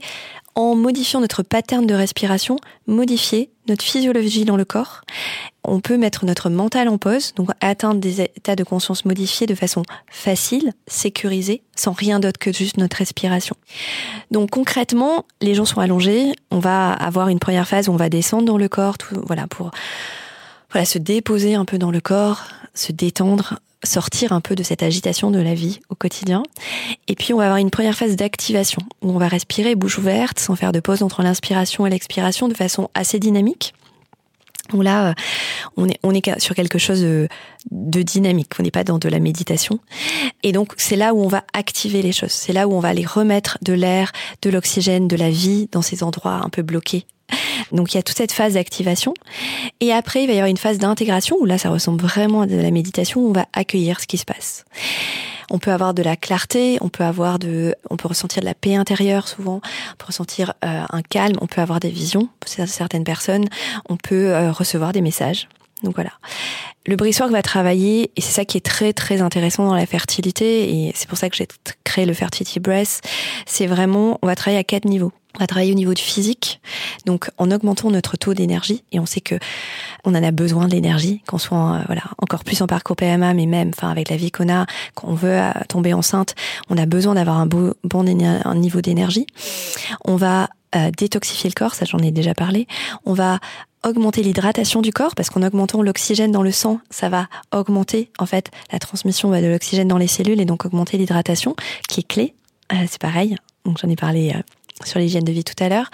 en 0.56 0.76
modifiant 0.76 1.22
notre 1.22 1.44
pattern 1.44 1.86
de 1.86 1.94
respiration, 1.94 2.58
modifier 2.88 3.50
notre 3.68 3.84
physiologie 3.84 4.46
dans 4.46 4.58
le 4.58 4.66
corps. 4.66 5.02
On 5.64 5.80
peut 5.80 5.98
mettre 5.98 6.26
notre 6.26 6.50
mental 6.50 6.90
en 6.90 6.98
pause, 6.98 7.34
donc 7.36 7.50
atteindre 7.62 8.00
des 8.00 8.22
états 8.22 8.56
de 8.56 8.64
conscience 8.64 9.06
modifiés 9.06 9.48
de 9.48 9.56
façon 9.56 9.84
facile, 10.10 10.74
sécurisée, 10.88 11.62
sans 11.76 11.94
rien 11.94 12.20
d'autre 12.20 12.40
que 12.40 12.52
juste 12.52 12.78
notre 12.78 12.98
respiration. 12.98 13.56
Donc 14.32 14.50
concrètement, 14.52 15.26
les 15.42 15.54
gens 15.54 15.66
sont 15.66 15.80
allongés, 15.80 16.34
on 16.50 16.60
va 16.60 16.92
avoir 16.92 17.30
une 17.30 17.40
première 17.40 17.68
phase 17.68 17.88
où 17.88 17.92
on 17.92 17.98
va 17.98 18.10
descendre 18.10 18.46
dans 18.46 18.58
le 18.58 18.68
corps, 18.68 18.98
tout, 18.98 19.22
voilà, 19.26 19.48
pour 19.48 19.72
voilà, 20.72 20.86
se 20.86 20.98
déposer 20.98 21.56
un 21.56 21.66
peu 21.66 21.78
dans 21.78 21.92
le 21.92 22.02
corps, 22.02 22.46
se 22.74 22.92
détendre, 22.92 23.60
sortir 23.84 24.32
un 24.34 24.42
peu 24.42 24.56
de 24.56 24.64
cette 24.64 24.84
agitation 24.84 25.32
de 25.32 25.40
la 25.40 25.54
vie 25.54 25.80
au 25.90 25.96
quotidien. 25.96 26.44
Et 27.08 27.16
puis 27.16 27.34
on 27.34 27.38
va 27.38 27.46
avoir 27.46 27.58
une 27.58 27.72
première 27.72 27.96
phase 27.96 28.16
d'activation 28.16 28.82
où 29.02 29.12
on 29.12 29.18
va 29.18 29.28
respirer 29.28 29.76
bouche 29.76 29.98
ouverte 29.98 30.40
sans 30.40 30.56
faire 30.56 30.72
de 30.72 30.80
pause 30.80 31.04
entre 31.04 31.24
l'inspiration 31.24 31.86
et 31.86 31.90
l'expiration 31.90 32.48
de 32.48 32.54
façon 32.54 32.90
assez 32.94 33.20
dynamique. 33.20 33.74
Où 34.74 34.82
là, 34.82 35.10
euh, 35.10 35.14
on 35.76 35.90
est, 35.90 36.00
on 36.02 36.14
est 36.14 36.40
sur 36.40 36.56
quelque 36.56 36.78
chose 36.78 37.02
de, 37.02 37.28
de 37.72 38.02
dynamique. 38.04 38.52
On 38.58 38.64
n'est 38.64 38.72
pas 38.72 38.86
dans 38.86 39.00
de 39.00 39.10
la 39.10 39.20
méditation. 39.20 39.80
Et 40.44 40.54
donc, 40.54 40.74
c'est 40.78 40.96
là 40.96 41.14
où 41.14 41.22
on 41.22 41.28
va 41.28 41.44
activer 41.54 42.02
les 42.02 42.14
choses. 42.14 42.32
C'est 42.32 42.54
là 42.54 42.70
où 42.70 42.74
on 42.74 42.80
va 42.80 42.90
aller 42.90 43.06
remettre 43.06 43.58
de 43.64 43.74
l'air, 43.74 44.14
de 44.42 44.50
l'oxygène, 44.50 45.10
de 45.10 45.18
la 45.18 45.30
vie 45.30 45.68
dans 45.74 45.82
ces 45.82 46.04
endroits 46.04 46.40
un 46.44 46.48
peu 46.48 46.62
bloqués 46.62 47.06
donc 47.72 47.94
il 47.94 47.98
y 47.98 48.00
a 48.00 48.04
toute 48.04 48.18
cette 48.18 48.32
phase 48.32 48.54
d'activation. 48.54 49.14
Et 49.80 49.92
après, 49.92 50.24
il 50.24 50.28
va 50.28 50.34
y 50.34 50.38
avoir 50.38 50.50
une 50.50 50.58
phase 50.58 50.78
d'intégration 50.78 51.38
où 51.40 51.46
là, 51.46 51.58
ça 51.58 51.70
ressemble 51.70 52.02
vraiment 52.02 52.42
à 52.42 52.48
de 52.48 52.56
la 52.56 52.72
méditation 52.72 53.22
où 53.22 53.30
on 53.30 53.34
va 53.34 53.46
accueillir 53.54 54.00
ce 54.00 54.08
qui 54.08 54.18
se 54.18 54.26
passe. 54.26 54.66
On 55.50 55.60
peut 55.60 55.72
avoir 55.72 55.94
de 55.94 56.02
la 56.02 56.16
clarté, 56.16 56.78
on 56.80 56.88
peut 56.88 57.04
avoir 57.04 57.38
de, 57.38 57.76
on 57.90 57.98
peut 57.98 58.08
ressentir 58.08 58.42
de 58.42 58.46
la 58.46 58.54
paix 58.54 58.76
intérieure 58.76 59.28
souvent, 59.28 59.60
on 59.92 59.96
peut 59.98 60.06
ressentir 60.08 60.54
euh, 60.64 60.84
un 60.90 61.02
calme, 61.02 61.36
on 61.42 61.48
peut 61.48 61.60
avoir 61.60 61.82
des 61.82 61.90
visions 61.90 62.30
pour 62.40 62.50
certaines 62.50 63.04
personnes, 63.04 63.50
on 63.90 63.98
peut 63.98 64.34
euh, 64.34 64.52
recevoir 64.52 64.94
des 64.94 65.02
messages. 65.02 65.50
Donc 65.84 65.96
voilà. 65.96 66.12
Le 66.86 66.96
Briswork 66.96 67.32
va 67.32 67.42
travailler, 67.42 68.12
et 68.16 68.22
c'est 68.22 68.32
ça 68.32 68.46
qui 68.46 68.58
est 68.58 68.66
très 68.66 68.94
très 68.94 69.22
intéressant 69.22 69.66
dans 69.66 69.76
la 69.76 69.86
fertilité, 69.86 70.74
et 70.74 70.92
c'est 70.96 71.08
pour 71.08 71.18
ça 71.18 71.30
que 71.30 71.36
j'ai 71.36 71.48
créé 71.84 72.06
le 72.06 72.14
Fertility 72.14 72.60
Breath, 72.60 73.02
c'est 73.46 73.68
vraiment, 73.68 74.18
on 74.22 74.28
va 74.28 74.36
travailler 74.36 74.60
à 74.60 74.64
quatre 74.64 74.86
niveaux. 74.86 75.12
On 75.36 75.40
va 75.40 75.48
travailler 75.48 75.72
au 75.72 75.76
niveau 75.76 75.94
du 75.94 76.02
physique, 76.02 76.62
donc 77.06 77.30
en 77.38 77.52
augmentant 77.52 77.90
notre 77.90 78.18
taux 78.18 78.34
d'énergie. 78.34 78.84
Et 78.92 79.00
on 79.00 79.06
sait 79.06 79.22
que 79.22 79.36
on 80.04 80.16
en 80.16 80.24
a 80.24 80.32
besoin 80.32 80.68
de 80.68 80.72
l'énergie, 80.72 81.22
qu'on 81.28 81.38
soit 81.38 81.76
euh, 81.76 81.84
voilà 81.86 82.04
encore 82.18 82.44
plus 82.44 82.62
en 82.62 82.68
parcours 82.68 82.96
PMA, 82.96 83.34
mais 83.34 83.46
même, 83.46 83.70
enfin 83.70 83.90
avec 83.90 84.10
la 84.10 84.18
vie 84.18 84.32
qu'on 84.32 84.52
a, 84.52 84.66
qu'on 84.96 85.14
veut 85.14 85.40
euh, 85.40 85.52
tomber 85.68 85.94
enceinte, 85.94 86.36
on 86.70 86.78
a 86.78 86.86
besoin 86.86 87.16
d'avoir 87.16 87.38
un 87.38 87.46
bon 87.46 87.74
un 87.94 88.56
niveau 88.56 88.82
d'énergie. 88.82 89.28
On 90.06 90.16
va 90.16 90.50
euh, 90.76 90.92
détoxifier 90.98 91.50
le 91.50 91.54
corps, 91.54 91.76
ça 91.76 91.86
j'en 91.86 92.00
ai 92.00 92.12
déjà 92.12 92.34
parlé. 92.34 92.68
On 93.06 93.14
va 93.14 93.40
augmenter 93.84 94.22
l'hydratation 94.22 94.82
du 94.82 94.92
corps 94.92 95.16
parce 95.16 95.30
qu'en 95.30 95.44
augmentant 95.44 95.82
l'oxygène 95.82 96.32
dans 96.32 96.44
le 96.44 96.52
sang, 96.52 96.80
ça 96.90 97.10
va 97.10 97.28
augmenter 97.52 98.12
en 98.20 98.26
fait 98.26 98.52
la 98.72 98.80
transmission 98.80 99.30
bah, 99.30 99.42
de 99.42 99.48
l'oxygène 99.48 99.88
dans 99.88 99.98
les 99.98 100.08
cellules 100.08 100.40
et 100.40 100.46
donc 100.46 100.66
augmenter 100.66 100.98
l'hydratation 100.98 101.56
qui 101.88 102.02
est 102.02 102.08
clé. 102.08 102.36
c'est 102.72 103.02
pareil, 103.02 103.38
donc 103.66 103.78
j'en 103.80 103.90
ai 103.90 103.96
parlé 103.96 104.34
sur 104.86 105.00
l'hygiène 105.00 105.24
de 105.24 105.32
vie 105.32 105.44
tout 105.44 105.62
à 105.64 105.70
l'heure. 105.70 105.90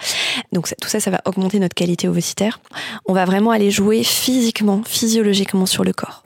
Donc 0.52 0.72
tout 0.80 0.88
ça, 0.88 1.00
ça 1.00 1.10
va 1.10 1.20
augmenter 1.24 1.58
notre 1.58 1.74
qualité 1.74 2.08
ovocytaire. 2.08 2.60
On 3.06 3.12
va 3.12 3.24
vraiment 3.24 3.50
aller 3.50 3.70
jouer 3.70 4.04
physiquement, 4.04 4.82
physiologiquement 4.84 5.66
sur 5.66 5.84
le 5.84 5.92
corps. 5.92 6.22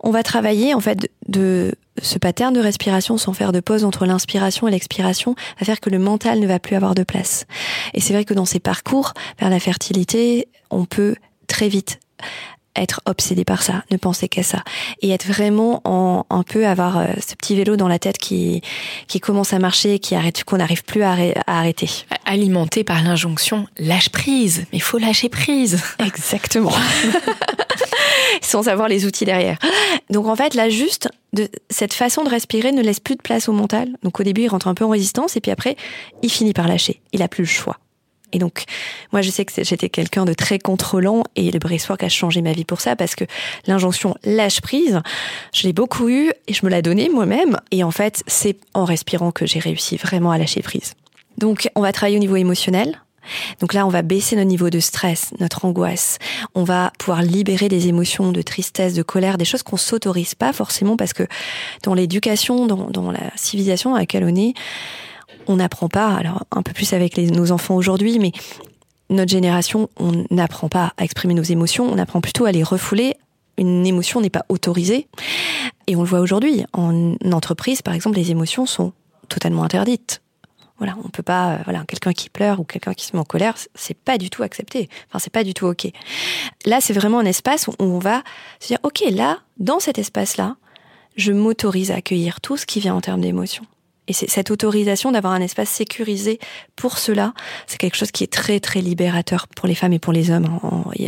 On 0.00 0.10
va 0.10 0.22
travailler 0.22 0.74
en 0.74 0.80
fait 0.80 1.10
de 1.26 1.74
ce 2.00 2.18
pattern 2.18 2.54
de 2.54 2.60
respiration 2.60 3.18
sans 3.18 3.32
faire 3.32 3.52
de 3.52 3.60
pause 3.60 3.84
entre 3.84 4.06
l'inspiration 4.06 4.68
et 4.68 4.70
l'expiration 4.70 5.34
va 5.58 5.66
faire 5.66 5.80
que 5.80 5.90
le 5.90 5.98
mental 5.98 6.38
ne 6.38 6.46
va 6.46 6.58
plus 6.60 6.76
avoir 6.76 6.94
de 6.94 7.02
place. 7.02 7.46
Et 7.94 8.00
c'est 8.00 8.12
vrai 8.12 8.24
que 8.24 8.34
dans 8.34 8.44
ces 8.44 8.60
parcours 8.60 9.14
vers 9.40 9.50
la 9.50 9.58
fertilité, 9.58 10.48
on 10.70 10.84
peut 10.84 11.16
très 11.48 11.68
vite 11.68 11.98
être 12.80 13.00
obsédé 13.06 13.44
par 13.44 13.62
ça, 13.62 13.84
ne 13.90 13.96
penser 13.96 14.28
qu'à 14.28 14.42
ça, 14.42 14.62
et 15.02 15.10
être 15.10 15.26
vraiment 15.26 15.80
en 15.84 16.24
un 16.30 16.42
peu 16.42 16.66
avoir 16.66 16.98
euh, 16.98 17.06
ce 17.26 17.34
petit 17.34 17.56
vélo 17.56 17.76
dans 17.76 17.88
la 17.88 17.98
tête 17.98 18.18
qui 18.18 18.62
qui 19.06 19.20
commence 19.20 19.52
à 19.52 19.58
marcher, 19.58 19.98
qui 19.98 20.14
arrête, 20.14 20.44
qu'on 20.44 20.58
n'arrive 20.58 20.84
plus 20.84 21.02
à, 21.02 21.16
arrêter. 21.46 21.90
Alimenté 22.24 22.84
par 22.84 23.02
l'injonction 23.02 23.66
lâche 23.78 24.10
prise, 24.10 24.66
mais 24.72 24.78
il 24.78 24.82
faut 24.82 24.98
lâcher 24.98 25.28
prise. 25.28 25.80
Exactement. 25.98 26.72
Sans 28.42 28.68
avoir 28.68 28.88
les 28.88 29.06
outils 29.06 29.24
derrière. 29.24 29.58
Donc 30.10 30.26
en 30.26 30.36
fait, 30.36 30.54
là 30.54 30.68
juste 30.68 31.08
de 31.32 31.48
cette 31.70 31.94
façon 31.94 32.24
de 32.24 32.30
respirer 32.30 32.72
ne 32.72 32.82
laisse 32.82 33.00
plus 33.00 33.16
de 33.16 33.22
place 33.22 33.48
au 33.48 33.52
mental. 33.52 33.88
Donc 34.02 34.20
au 34.20 34.22
début, 34.22 34.42
il 34.42 34.48
rentre 34.48 34.68
un 34.68 34.74
peu 34.74 34.84
en 34.84 34.90
résistance 34.90 35.36
et 35.36 35.40
puis 35.40 35.50
après, 35.50 35.76
il 36.22 36.30
finit 36.30 36.52
par 36.52 36.68
lâcher. 36.68 37.00
Il 37.12 37.22
a 37.22 37.28
plus 37.28 37.42
le 37.42 37.48
choix. 37.48 37.78
Et 38.32 38.38
donc, 38.38 38.64
moi, 39.12 39.22
je 39.22 39.30
sais 39.30 39.44
que 39.44 39.52
j'étais 39.64 39.88
quelqu'un 39.88 40.24
de 40.24 40.34
très 40.34 40.58
contrôlant 40.58 41.24
et 41.36 41.50
le 41.50 41.58
bracework 41.58 42.02
a 42.02 42.08
changé 42.08 42.42
ma 42.42 42.52
vie 42.52 42.64
pour 42.64 42.80
ça 42.80 42.96
parce 42.96 43.14
que 43.14 43.24
l'injonction 43.66 44.14
lâche 44.24 44.60
prise, 44.60 45.00
je 45.54 45.62
l'ai 45.64 45.72
beaucoup 45.72 46.08
eu 46.08 46.30
et 46.46 46.52
je 46.52 46.64
me 46.64 46.70
l'ai 46.70 46.82
donnée 46.82 47.08
moi-même. 47.08 47.58
Et 47.70 47.82
en 47.84 47.90
fait, 47.90 48.22
c'est 48.26 48.56
en 48.74 48.84
respirant 48.84 49.32
que 49.32 49.46
j'ai 49.46 49.58
réussi 49.58 49.96
vraiment 49.96 50.30
à 50.30 50.38
lâcher 50.38 50.62
prise. 50.62 50.94
Donc, 51.38 51.70
on 51.74 51.80
va 51.80 51.92
travailler 51.92 52.16
au 52.16 52.20
niveau 52.20 52.36
émotionnel. 52.36 53.00
Donc 53.60 53.74
là, 53.74 53.86
on 53.86 53.90
va 53.90 54.02
baisser 54.02 54.36
notre 54.36 54.48
niveau 54.48 54.70
de 54.70 54.80
stress, 54.80 55.32
notre 55.38 55.64
angoisse. 55.64 56.18
On 56.54 56.64
va 56.64 56.92
pouvoir 56.98 57.22
libérer 57.22 57.68
des 57.68 57.88
émotions 57.88 58.32
de 58.32 58.42
tristesse, 58.42 58.94
de 58.94 59.02
colère, 59.02 59.38
des 59.38 59.44
choses 59.44 59.62
qu'on 59.62 59.76
s'autorise 59.76 60.34
pas 60.34 60.52
forcément 60.52 60.96
parce 60.96 61.12
que 61.12 61.24
dans 61.82 61.94
l'éducation, 61.94 62.66
dans, 62.66 62.90
dans 62.90 63.10
la 63.10 63.30
civilisation 63.36 63.94
à 63.94 64.00
laquelle 64.00 64.24
on 64.24 64.34
est, 64.34 64.54
on 65.48 65.56
n'apprend 65.56 65.88
pas, 65.88 66.14
alors 66.14 66.44
un 66.50 66.62
peu 66.62 66.72
plus 66.72 66.92
avec 66.92 67.16
nos 67.16 67.50
enfants 67.50 67.74
aujourd'hui, 67.74 68.18
mais 68.18 68.32
notre 69.10 69.30
génération, 69.30 69.88
on 69.98 70.24
n'apprend 70.30 70.68
pas 70.68 70.92
à 70.96 71.04
exprimer 71.04 71.34
nos 71.34 71.42
émotions, 71.42 71.86
on 71.90 71.98
apprend 71.98 72.20
plutôt 72.20 72.44
à 72.44 72.52
les 72.52 72.62
refouler. 72.62 73.16
Une 73.56 73.86
émotion 73.86 74.20
n'est 74.20 74.30
pas 74.30 74.44
autorisée. 74.48 75.08
Et 75.86 75.96
on 75.96 76.02
le 76.02 76.06
voit 76.06 76.20
aujourd'hui. 76.20 76.64
En 76.72 77.14
entreprise, 77.32 77.82
par 77.82 77.94
exemple, 77.94 78.16
les 78.16 78.30
émotions 78.30 78.66
sont 78.66 78.92
totalement 79.28 79.64
interdites. 79.64 80.20
Voilà, 80.76 80.94
on 81.04 81.08
peut 81.08 81.24
pas, 81.24 81.54
euh, 81.54 81.58
voilà, 81.64 81.82
quelqu'un 81.88 82.12
qui 82.12 82.30
pleure 82.30 82.60
ou 82.60 82.64
quelqu'un 82.64 82.94
qui 82.94 83.04
se 83.04 83.16
met 83.16 83.18
en 83.18 83.24
colère, 83.24 83.54
c'est 83.74 83.98
pas 83.98 84.16
du 84.16 84.30
tout 84.30 84.44
accepté. 84.44 84.88
Enfin, 85.08 85.18
c'est 85.18 85.32
pas 85.32 85.42
du 85.42 85.52
tout 85.52 85.66
ok. 85.66 85.88
Là, 86.66 86.80
c'est 86.80 86.92
vraiment 86.92 87.18
un 87.18 87.24
espace 87.24 87.66
où 87.66 87.72
on 87.80 87.98
va 87.98 88.22
se 88.60 88.68
dire, 88.68 88.78
ok, 88.84 89.02
là, 89.10 89.38
dans 89.58 89.80
cet 89.80 89.98
espace-là, 89.98 90.56
je 91.16 91.32
m'autorise 91.32 91.90
à 91.90 91.96
accueillir 91.96 92.40
tout 92.40 92.56
ce 92.56 92.64
qui 92.64 92.78
vient 92.78 92.94
en 92.94 93.00
termes 93.00 93.22
d'émotions. 93.22 93.66
Et 94.08 94.12
cette 94.14 94.50
autorisation 94.50 95.12
d'avoir 95.12 95.34
un 95.34 95.40
espace 95.40 95.68
sécurisé 95.68 96.38
pour 96.76 96.98
cela, 96.98 97.34
c'est 97.66 97.76
quelque 97.76 97.96
chose 97.96 98.10
qui 98.10 98.24
est 98.24 98.32
très 98.32 98.58
très 98.58 98.80
libérateur 98.80 99.46
pour 99.48 99.68
les 99.68 99.74
femmes 99.74 99.92
et 99.92 99.98
pour 99.98 100.14
les 100.14 100.30
hommes. 100.30 100.48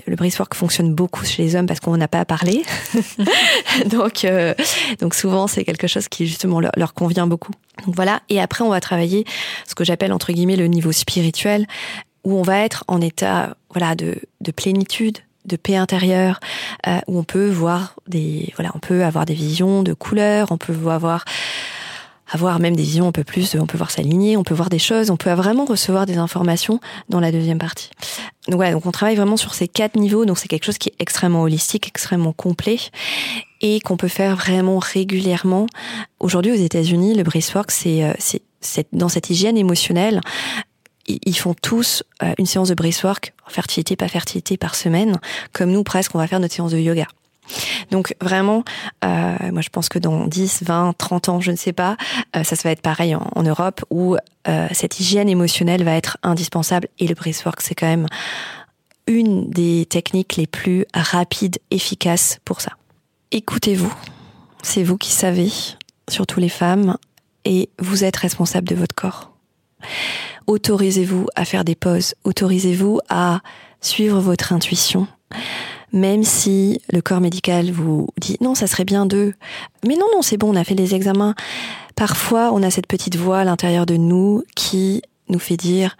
Le 0.07 0.17
bracework 0.17 0.55
fonctionne 0.55 0.95
beaucoup 0.95 1.25
chez 1.25 1.43
les 1.43 1.57
hommes 1.57 1.67
parce 1.67 1.81
qu'on 1.81 1.97
n'a 1.97 2.09
pas 2.09 2.21
à 2.21 2.25
parler. 2.27 2.63
donc, 3.87 4.25
euh, 4.25 4.55
donc 5.01 5.15
souvent 5.15 5.47
c'est 5.47 5.65
quelque 5.65 5.87
chose 5.87 6.09
qui 6.09 6.27
justement 6.27 6.61
leur, 6.61 6.73
leur 6.77 6.95
convient 6.95 7.27
beaucoup. 7.27 7.53
Donc 7.87 7.97
voilà. 7.97 8.21
Et 8.29 8.41
après 8.41 8.65
on 8.65 8.69
va 8.69 8.81
travailler 8.81 9.25
ce 9.67 9.75
que 9.75 9.85
j'appelle 9.85 10.13
entre 10.13 10.33
guillemets 10.33 10.57
le 10.57 10.67
niveau 10.67 10.93
spirituel, 10.93 11.67
où 12.25 12.35
on 12.37 12.43
va 12.43 12.59
être 12.59 12.85
en 12.87 13.01
état 13.01 13.57
voilà 13.71 13.95
de, 13.95 14.17
de 14.43 14.51
plénitude, 14.53 15.19
de 15.47 15.57
paix 15.57 15.77
intérieure 15.77 16.41
euh, 16.87 16.99
où 17.07 17.19
on 17.19 17.25
peut 17.25 17.49
voir 17.49 17.95
des 18.07 18.53
voilà 18.57 18.71
on 18.75 18.79
peut 18.79 19.05
avoir 19.05 19.25
des 19.25 19.35
visions 19.35 19.83
de 19.83 19.95
couleurs 19.95 20.53
on 20.53 20.59
peut 20.59 20.75
avoir 20.91 21.25
avoir 22.31 22.61
même 22.61 22.77
des 22.77 22.83
visions 22.83 23.09
un 23.09 23.13
peu 23.13 23.25
plus, 23.25 23.57
on 23.57 23.67
peut 23.67 23.77
voir 23.77 23.91
s'aligner, 23.91 24.37
on 24.37 24.45
peut 24.45 24.55
voir 24.55 24.71
des 24.71 24.79
choses, 24.79 25.11
on 25.11 25.17
peut 25.17 25.31
vraiment 25.33 25.65
recevoir 25.65 26.07
des 26.07 26.17
informations 26.17 26.81
dans 27.09 27.21
la 27.21 27.33
deuxième 27.33 27.59
partie. 27.59 27.91
Donc 28.47 28.57
voilà, 28.57 28.73
donc 28.73 28.87
on 28.87 28.93
travaille 28.93 29.17
vraiment 29.17 29.37
sur 29.37 29.55
ces 29.55 29.69
quatre 29.69 29.97
niveaux, 29.97 30.25
donc 30.25 30.39
c'est 30.39 30.49
quelque 30.49 30.65
chose 30.65 30.79
qui 30.79 30.91
est 30.91 30.95
extrêmement 30.99 31.43
holistique, 31.43 31.89
extrêmement 31.89 32.33
complet 32.33 32.79
et 33.61 33.81
qu'on 33.81 33.97
peut 33.97 34.09
faire 34.09 34.37
vraiment 34.37 34.79
régulièrement. 34.79 35.67
Aujourd'hui 36.19 36.53
aux 36.53 36.63
États-Unis, 36.63 37.15
le 37.15 37.25
c'est 37.69 38.05
euh, 38.05 38.13
c'est 38.61 38.89
dans 38.93 39.09
cette 39.09 39.31
hygiène 39.31 39.57
émotionnelle, 39.57 40.21
ils 41.07 41.37
font 41.37 41.55
tous 41.55 42.03
euh, 42.23 42.35
une 42.39 42.47
séance 42.47 42.69
de 42.69 42.75
bracework, 42.75 43.33
fertilité, 43.49 43.97
pas 43.97 44.09
fertilité, 44.09 44.57
par 44.57 44.75
semaine, 44.75 45.19
comme 45.53 45.71
nous 45.71 45.83
presque, 45.83 46.15
on 46.15 46.19
va 46.19 46.27
faire 46.27 46.41
notre 46.41 46.55
séance 46.55 46.73
de 46.73 46.79
yoga. 46.79 47.07
Donc 47.91 48.15
vraiment, 48.21 48.65
euh, 49.05 49.37
moi 49.53 49.61
je 49.61 49.69
pense 49.69 49.89
que 49.89 49.99
dans 49.99 50.27
10, 50.27 50.63
20, 50.65 50.95
30 50.97 51.29
ans, 51.29 51.41
je 51.41 51.51
ne 51.51 51.57
sais 51.57 51.73
pas, 51.73 51.97
euh, 52.37 52.45
ça, 52.45 52.57
va 52.63 52.71
être 52.71 52.83
pareil 52.83 53.15
en, 53.15 53.43
Europe 53.43 53.85
où 53.91 54.17
euh, 54.49 54.69
cette 54.73 55.01
hygiène 55.01 55.29
émotionnelle 55.29 55.83
va 55.85 55.95
être 55.95 56.19
indispensable 56.23 56.89
et 56.99 57.07
le 57.07 57.15
bracework 57.15 57.61
c'est 57.61 57.75
quand 57.75 57.87
même 57.87 58.07
une 59.07 59.51
des 59.51 59.87
techniques 59.87 60.37
les 60.37 60.47
plus 60.47 60.85
rapides, 60.95 61.59
efficaces 61.71 62.39
pour 62.45 62.61
ça. 62.61 62.73
Écoutez-vous, 63.33 63.93
c'est 64.63 64.83
vous 64.83 64.99
qui 64.99 65.11
savez, 65.11 65.51
surtout 66.09 66.39
les 66.39 66.49
femmes, 66.49 66.97
et 67.45 67.71
vous 67.79 68.05
êtes 68.05 68.17
responsable 68.17 68.69
de 68.69 68.75
votre 68.75 68.95
corps. 68.95 69.33
Autorisez-vous 70.47 71.27
à 71.35 71.45
faire 71.45 71.65
des 71.65 71.75
pauses, 71.75 72.15
autorisez-vous 72.25 73.01
à 73.09 73.41
suivre 73.81 74.21
votre 74.21 74.53
intuition 74.53 75.09
même 75.93 76.25
si 76.25 76.81
le 76.93 77.01
corps 77.01 77.21
médical 77.21 77.71
vous 77.71 78.09
dit 78.19 78.37
non, 78.41 78.55
ça 78.55 78.67
serait 78.67 78.85
bien 78.85 79.07
d'eux. 79.07 79.35
Mais 79.87 79.97
non, 79.97 80.07
non, 80.13 80.23
c'est 80.23 80.37
bon, 80.37 80.53
on 80.53 80.57
a 80.57 80.65
fait 80.65 80.75
les 80.75 80.95
examens. 80.95 81.35
Parfois, 81.97 82.51
on 82.53 82.63
a 82.63 82.71
cette 82.71 82.87
petite 82.87 83.17
voix 83.17 83.41
à 83.41 83.45
l'intérieur 83.45 83.87
de 83.87 83.97
nous 83.97 84.45
qui 84.55 85.03
nous 85.29 85.39
fait 85.39 85.57
dire 85.57 85.97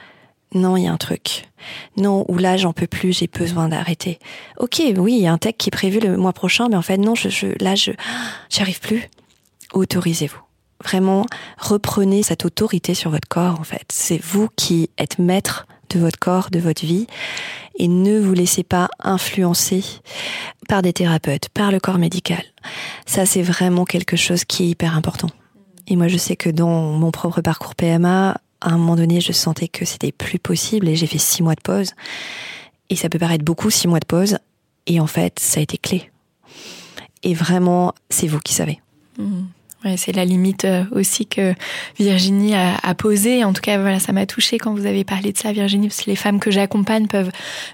non, 0.55 0.77
il 0.77 0.85
y 0.85 0.89
a 0.89 0.93
un 0.93 0.97
truc. 0.97 1.49
Non, 1.97 2.25
ou 2.29 2.39
là, 2.39 2.57
j'en 2.57 2.73
peux 2.73 2.87
plus, 2.87 3.17
j'ai 3.17 3.29
besoin 3.29 3.69
d'arrêter. 3.69 4.19
Ok, 4.59 4.83
oui, 4.97 5.15
il 5.15 5.23
y 5.23 5.27
a 5.27 5.33
un 5.33 5.39
tech 5.39 5.55
qui 5.59 5.69
est 5.69 5.71
prévu 5.71 6.01
le 6.01 6.17
mois 6.17 6.33
prochain, 6.33 6.69
mais 6.69 6.77
en 6.77 6.83
fait, 6.83 6.97
non, 6.97 7.15
je, 7.15 7.29
je 7.29 7.49
là, 7.61 7.75
je, 7.75 7.93
j'arrive 8.49 8.81
plus. 8.81 9.09
Autorisez-vous. 9.73 10.41
Vraiment, 10.83 11.27
reprenez 11.59 12.23
cette 12.23 12.45
autorité 12.45 12.95
sur 12.95 13.11
votre 13.11 13.29
corps, 13.29 13.61
en 13.61 13.65
fait. 13.65 13.85
C'est 13.93 14.21
vous 14.23 14.49
qui 14.57 14.91
êtes 14.97 15.19
maître 15.19 15.67
de 15.91 16.01
votre 16.01 16.19
corps, 16.19 16.51
de 16.51 16.59
votre 16.59 16.85
vie, 16.85 17.07
et 17.81 17.89
ne 17.89 18.21
vous 18.21 18.35
laissez 18.35 18.63
pas 18.63 18.91
influencer 18.99 19.83
par 20.69 20.83
des 20.83 20.93
thérapeutes, 20.93 21.49
par 21.49 21.73
le 21.73 21.81
corps 21.81 21.97
médical. 21.97 22.43
Ça, 23.07 23.25
c'est 23.25 23.41
vraiment 23.41 23.87
quelque 23.87 24.19
chose 24.19 24.45
qui 24.45 24.65
est 24.65 24.69
hyper 24.69 24.95
important. 24.95 25.31
Et 25.89 25.97
moi, 25.97 26.07
je 26.07 26.19
sais 26.19 26.37
que 26.37 26.51
dans 26.51 26.93
mon 26.93 27.11
propre 27.11 27.41
parcours 27.41 27.75
PMA, 27.75 28.39
à 28.61 28.69
un 28.69 28.77
moment 28.77 28.97
donné, 28.97 29.23
je 29.23 29.33
sentais 29.33 29.67
que 29.67 29.87
c'était 29.87 30.13
plus 30.13 30.39
possible 30.39 30.89
et 30.89 30.95
j'ai 30.95 31.07
fait 31.07 31.17
six 31.17 31.43
mois 31.43 31.55
de 31.55 31.63
pause. 31.63 31.93
Et 32.91 32.97
ça 32.97 33.09
peut 33.09 33.19
paraître 33.19 33.47
beaucoup, 33.47 33.71
six 33.71 33.89
mois 33.89 34.01
de 34.01 34.05
pause. 34.07 34.37
Et 34.87 35.01
en 35.01 35.07
fait, 35.07 35.39
ça 35.39 35.61
a 35.61 35.63
été 35.63 35.79
clé. 35.79 36.11
Et 37.23 37.33
vraiment, 37.33 37.95
c'est 38.11 38.27
vous 38.27 38.41
qui 38.41 38.53
savez. 38.53 38.79
Mmh. 39.19 39.45
Ouais, 39.83 39.97
c'est 39.97 40.13
la 40.13 40.27
limite 40.27 40.67
euh, 40.67 40.85
aussi 40.93 41.25
que 41.25 41.55
Virginie 41.99 42.55
a, 42.55 42.77
a 42.83 42.95
posée. 42.95 43.45
En 43.45 43.55
tout 43.55 43.63
cas, 43.63 43.79
voilà, 43.79 43.99
ça 43.99 44.13
m'a 44.13 44.27
touchée 44.27 44.59
quand 44.59 44.75
vous 44.75 44.85
avez 44.85 45.05
parlé 45.05 45.33
de 45.33 45.39
ça, 45.39 45.53
Virginie, 45.53 45.89
parce 45.89 46.03
que 46.03 46.11
les 46.11 46.17
femmes 46.17 46.39
que 46.39 46.51
j'accompagne 46.51 47.07
peuvent 47.07 47.31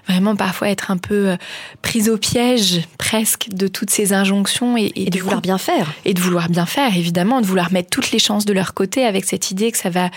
vraiment 0.07 0.37
parfois 0.37 0.69
être 0.69 0.89
un 0.89 0.95
peu 0.95 1.31
euh, 1.31 1.37
prises 1.81 2.07
au 2.07 2.17
piège, 2.17 2.81
presque, 2.97 3.49
de 3.51 3.67
toutes 3.67 3.89
ces 3.89 4.13
injonctions 4.13 4.77
et, 4.77 4.93
et, 4.95 5.09
de 5.09 5.19
vouloir 5.19 5.41
bien 5.41 5.57
faire. 5.57 5.91
Et 6.05 6.13
de 6.13 6.21
vouloir 6.21 6.47
bien 6.47 6.65
faire, 6.65 6.95
évidemment, 6.95 7.41
de 7.41 7.45
vouloir 7.45 7.73
mettre 7.73 7.89
toutes 7.89 8.11
les 8.11 8.19
chances 8.19 8.45
de 8.45 8.53
leur 8.53 8.73
côté 8.73 9.03
avec 9.03 9.25
cette 9.25 9.51
idée 9.51 9.69
que 9.73 9.77
ça 9.77 9.89
va 9.89 10.09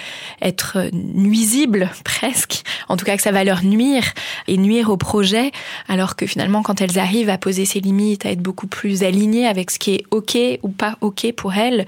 être 0.43 0.75
euh, 0.77 0.91
nuisible, 0.93 1.91
presque. 2.05 2.63
En 2.89 2.97
tout 2.97 3.05
cas, 3.05 3.17
que 3.17 3.23
ça 3.23 3.33
va 3.33 3.43
leur 3.43 3.65
nuire 3.65 4.05
et 4.47 4.59
nuire 4.59 4.91
au 4.91 4.97
projet, 4.97 5.51
alors 5.89 6.15
que 6.15 6.25
finalement, 6.25 6.63
quand 6.63 6.81
elles 6.81 7.01
arrivent 7.01 7.31
à 7.31 7.39
poser 7.39 7.65
ces 7.65 7.81
limites, 7.81 8.27
à 8.27 8.31
être 8.31 8.43
beaucoup 8.43 8.69
plus 8.69 9.03
alignées 9.03 9.49
avec 9.49 9.73
ce 9.73 9.81
qui 9.81 9.95
est 9.95 10.05
OK 10.13 10.39
ou 10.63 10.69
pas 10.69 10.97
OK 11.01 11.33
pour 11.37 11.55
elles, 11.55 11.80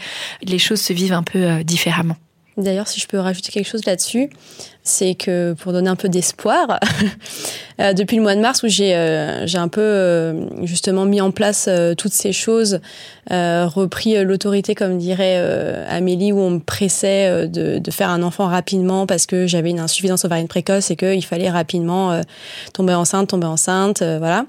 les 0.43 0.59
choses 0.59 0.81
se 0.81 0.93
vivent 0.93 1.13
un 1.13 1.23
peu 1.23 1.39
euh, 1.39 1.63
différemment. 1.63 2.17
D'ailleurs, 2.59 2.87
si 2.87 3.01
je 3.01 3.07
peux 3.07 3.19
rajouter 3.19 3.51
quelque 3.51 3.69
chose 3.69 3.87
là-dessus, 3.87 4.29
c'est 4.83 5.15
que 5.15 5.55
pour 5.55 5.73
donner 5.73 5.89
un 5.89 5.97
peu 5.97 6.11
d'espoir, 6.11 6.81
euh, 7.81 7.95
depuis 7.95 8.17
le 8.17 8.23
mois 8.23 8.35
de 8.35 8.41
mars 8.41 8.63
où 8.63 8.69
j'ai 8.69 8.95
euh, 8.95 9.47
j'ai 9.47 9.57
un 9.57 9.69
peu 9.69 9.81
euh, 9.81 10.65
justement 10.67 11.07
mis 11.07 11.23
en 11.23 11.31
place 11.31 11.69
toutes 11.97 12.13
ces 12.13 12.33
choses, 12.33 12.81
repris 13.31 14.23
l'autorité 14.23 14.75
comme 14.75 14.99
dirait 14.99 15.39
Amélie 15.89 16.33
où 16.33 16.41
on 16.41 16.51
me 16.51 16.59
pressait 16.59 17.49
de, 17.49 17.79
de, 17.79 17.91
faire 17.91 18.11
un 18.11 18.23
enfant 18.23 18.49
rapidement 18.49 19.07
parce 19.07 19.27
que 19.27 19.47
j'avais 19.47 19.71
une 19.71 19.81
insuffisance 19.81 20.25
ovarienne 20.25 20.49
précoce 20.49 20.91
et 20.91 20.97
qu'il 20.97 21.25
fallait 21.25 21.51
rapidement 21.51 22.21
tomber 22.75 22.95
enceinte, 22.95 23.29
tomber 23.29 23.47
enceinte, 23.47 24.03
voilà. 24.03 24.45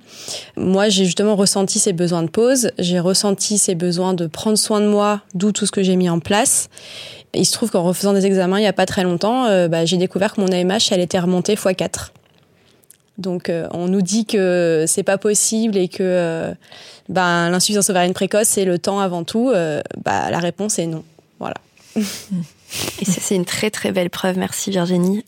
Moi 0.58 0.90
j'ai 0.90 1.06
justement 1.06 1.36
ressenti 1.36 1.80
ces 1.80 1.94
besoins 1.94 2.24
de 2.24 2.30
pause, 2.30 2.72
j'ai 2.80 3.00
ressenti 3.00 3.58
ces 3.58 3.76
besoins 3.76 4.14
de 4.14 4.28
prendre 4.28 4.58
soin 4.58 4.82
de 4.82 4.88
moi, 4.88 5.22
d'où 5.36 5.52
tout 5.52 5.66
ce 5.66 5.72
que 5.72 5.84
j'ai 5.84 5.96
mis 5.96 6.10
en 6.10 6.20
place. 6.20 6.70
Il 7.34 7.46
se 7.46 7.54
trouve 7.54 7.72
qu'en 7.72 7.84
refaisant 7.84 8.14
des 8.14 8.26
examens 8.26 8.60
il 8.60 8.62
n'y 8.62 8.68
a 8.68 8.74
pas 8.74 8.86
très 8.86 9.04
longtemps, 9.04 9.46
euh, 9.46 9.68
bah, 9.68 9.86
j'ai 9.86 9.98
découvert 9.98 10.34
que 10.34 10.42
mon 10.42 10.48
AMH, 10.48 10.92
elle 10.92 11.00
était 11.00 11.20
remontée 11.20 11.56
x4. 11.56 12.12
Donc 13.18 13.50
euh, 13.50 13.68
on 13.72 13.88
nous 13.88 14.02
dit 14.02 14.26
que 14.26 14.86
c'est 14.88 15.04
pas 15.04 15.18
possible 15.18 15.78
et 15.78 15.88
que 15.88 16.02
euh, 16.02 16.54
bah, 17.10 17.50
l'insuffisance 17.50 17.90
ovarienne 17.90 18.14
précoce 18.14 18.48
c'est 18.48 18.66
le 18.66 18.80
temps 18.80 19.00
avant 19.00 19.24
tout. 19.24 19.52
bah, 20.04 20.30
la 20.30 20.40
réponse 20.40 20.80
est 20.80 20.88
non. 20.88 21.04
Voilà. 21.40 21.56
Et 23.00 23.06
ça 23.06 23.22
c'est 23.22 23.36
une 23.36 23.46
très 23.46 23.70
très 23.70 23.92
belle 23.92 24.10
preuve, 24.10 24.38
merci 24.38 24.72
Virginie, 24.72 25.24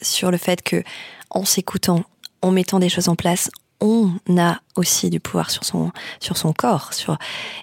sur 0.00 0.30
le 0.30 0.38
fait 0.38 0.62
que 0.62 0.82
en 1.28 1.44
s'écoutant, 1.44 2.04
en 2.40 2.50
mettant 2.50 2.78
des 2.78 2.88
choses 2.88 3.10
en 3.10 3.16
place, 3.16 3.50
on 3.80 4.10
a 4.38 4.60
aussi 4.76 5.10
du 5.10 5.20
pouvoir 5.20 5.50
sur 5.50 5.64
son 5.64 5.92
sur 6.20 6.38
son 6.38 6.54
corps, 6.54 6.90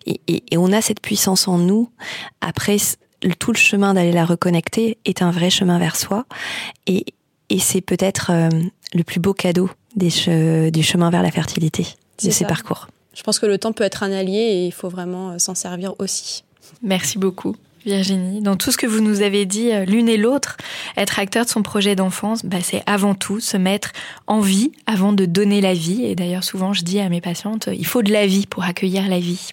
et, 0.05 0.21
et 0.27 0.57
on 0.57 0.71
a 0.71 0.81
cette 0.81 1.01
puissance 1.01 1.47
en 1.47 1.57
nous. 1.57 1.89
Après, 2.41 2.77
tout 3.31 3.51
le 3.51 3.57
chemin 3.57 3.93
d'aller 3.93 4.11
la 4.11 4.25
reconnecter 4.25 4.97
est 5.05 5.21
un 5.21 5.31
vrai 5.31 5.49
chemin 5.49 5.79
vers 5.79 5.95
soi. 5.95 6.25
Et, 6.87 7.05
et 7.49 7.59
c'est 7.59 7.81
peut-être 7.81 8.31
euh, 8.31 8.49
le 8.93 9.03
plus 9.03 9.19
beau 9.19 9.33
cadeau 9.33 9.69
des 9.95 10.09
du 10.71 10.83
chemin 10.83 11.09
vers 11.11 11.21
la 11.21 11.31
fertilité, 11.31 11.85
de 12.23 12.31
ces 12.31 12.45
parcours. 12.45 12.87
Je 13.13 13.21
pense 13.21 13.39
que 13.39 13.45
le 13.45 13.57
temps 13.57 13.73
peut 13.73 13.83
être 13.83 14.03
un 14.03 14.11
allié 14.11 14.39
et 14.39 14.65
il 14.65 14.71
faut 14.71 14.89
vraiment 14.89 15.31
euh, 15.31 15.37
s'en 15.37 15.55
servir 15.55 15.93
aussi. 15.99 16.43
Merci 16.81 17.19
beaucoup. 17.19 17.55
Virginie, 17.85 18.41
dans 18.41 18.55
tout 18.55 18.71
ce 18.71 18.77
que 18.77 18.87
vous 18.87 19.01
nous 19.01 19.21
avez 19.21 19.45
dit 19.45 19.71
euh, 19.71 19.85
l'une 19.85 20.07
et 20.07 20.17
l'autre, 20.17 20.57
être 20.97 21.19
acteur 21.19 21.45
de 21.45 21.49
son 21.49 21.61
projet 21.61 21.95
d'enfance, 21.95 22.43
bah, 22.45 22.57
c'est 22.63 22.81
avant 22.85 23.13
tout 23.13 23.39
se 23.39 23.57
mettre 23.57 23.91
en 24.25 24.39
vie 24.39 24.71
avant 24.85 25.13
de 25.13 25.25
donner 25.25 25.61
la 25.61 25.73
vie. 25.73 26.05
Et 26.05 26.15
d'ailleurs, 26.15 26.43
souvent, 26.43 26.73
je 26.73 26.83
dis 26.83 26.99
à 26.99 27.09
mes 27.09 27.21
patientes, 27.21 27.69
il 27.71 27.85
faut 27.85 28.01
de 28.01 28.11
la 28.11 28.25
vie 28.25 28.47
pour 28.47 28.63
accueillir 28.63 29.07
la 29.07 29.19
vie 29.19 29.51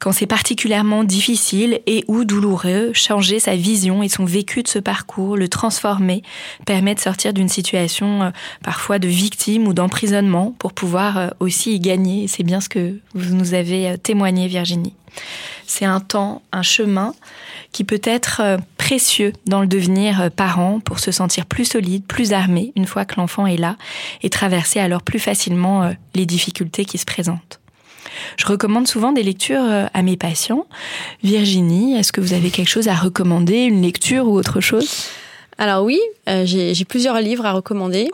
quand 0.00 0.12
c'est 0.12 0.26
particulièrement 0.26 1.04
difficile 1.04 1.80
et 1.86 2.04
ou 2.08 2.24
douloureux, 2.24 2.92
changer 2.94 3.40
sa 3.40 3.56
vision 3.56 4.02
et 4.02 4.08
son 4.08 4.24
vécu 4.24 4.62
de 4.62 4.68
ce 4.68 4.78
parcours, 4.78 5.36
le 5.36 5.48
transformer, 5.48 6.22
permet 6.66 6.94
de 6.94 7.00
sortir 7.00 7.32
d'une 7.32 7.48
situation 7.48 8.22
euh, 8.22 8.30
parfois 8.62 8.98
de 8.98 9.08
victime 9.08 9.66
ou 9.66 9.72
d'emprisonnement 9.72 10.54
pour 10.58 10.72
pouvoir 10.72 11.18
euh, 11.18 11.28
aussi 11.40 11.74
y 11.74 11.80
gagner. 11.80 12.28
C'est 12.28 12.44
bien 12.44 12.60
ce 12.60 12.68
que 12.68 12.98
vous 13.14 13.34
nous 13.34 13.54
avez 13.54 13.90
euh, 13.90 13.96
témoigné, 13.96 14.46
Virginie. 14.46 14.94
C'est 15.66 15.84
un 15.84 16.00
temps, 16.00 16.42
un 16.52 16.62
chemin 16.62 17.12
qui 17.72 17.82
peut 17.82 18.00
être 18.04 18.58
précieux 18.76 19.32
dans 19.46 19.60
le 19.60 19.66
devenir 19.66 20.30
parent 20.30 20.80
pour 20.80 21.00
se 21.00 21.10
sentir 21.10 21.44
plus 21.44 21.64
solide, 21.64 22.04
plus 22.06 22.32
armé 22.32 22.72
une 22.76 22.86
fois 22.86 23.04
que 23.04 23.16
l'enfant 23.16 23.46
est 23.46 23.56
là 23.56 23.76
et 24.22 24.30
traverser 24.30 24.78
alors 24.80 25.02
plus 25.02 25.18
facilement 25.18 25.92
les 26.14 26.24
difficultés 26.24 26.84
qui 26.84 26.98
se 26.98 27.04
présentent. 27.04 27.57
Je 28.36 28.46
recommande 28.46 28.86
souvent 28.86 29.12
des 29.12 29.22
lectures 29.22 29.62
euh, 29.62 29.86
à 29.92 30.02
mes 30.02 30.16
patients. 30.16 30.66
Virginie, 31.22 31.96
est-ce 31.96 32.12
que 32.12 32.20
vous 32.20 32.32
avez 32.32 32.50
quelque 32.50 32.68
chose 32.68 32.88
à 32.88 32.94
recommander, 32.94 33.64
une 33.64 33.82
lecture 33.82 34.26
ou 34.26 34.36
autre 34.36 34.60
chose? 34.60 35.06
Alors 35.60 35.84
oui, 35.84 36.00
euh, 36.28 36.44
j'ai 36.46 36.84
plusieurs 36.84 37.20
livres 37.20 37.44
à 37.44 37.52
recommander. 37.52 38.10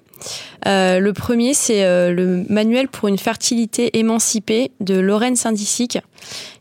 Euh, 0.67 0.99
le 0.99 1.13
premier, 1.13 1.53
c'est 1.53 1.83
le 2.11 2.47
manuel 2.49 2.89
pour 2.89 3.09
une 3.09 3.19
fertilité 3.19 3.99
émancipée 3.99 4.71
de 4.81 4.95
Lorraine 4.95 5.37
Saint-Disic, 5.37 5.99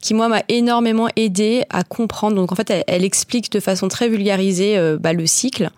qui 0.01 0.13
moi 0.13 0.27
m'a 0.27 0.41
énormément 0.49 1.07
aidé 1.15 1.63
à 1.69 1.83
comprendre. 1.83 2.35
Donc 2.35 2.51
en 2.51 2.55
fait, 2.55 2.83
elle, 2.85 3.05
explique 3.05 3.49
de 3.49 3.61
façon 3.61 3.87
très 3.87 4.09
vulgarisée 4.09 4.77
bah, 4.99 5.13
le 5.13 5.25
cycle, 5.25 5.69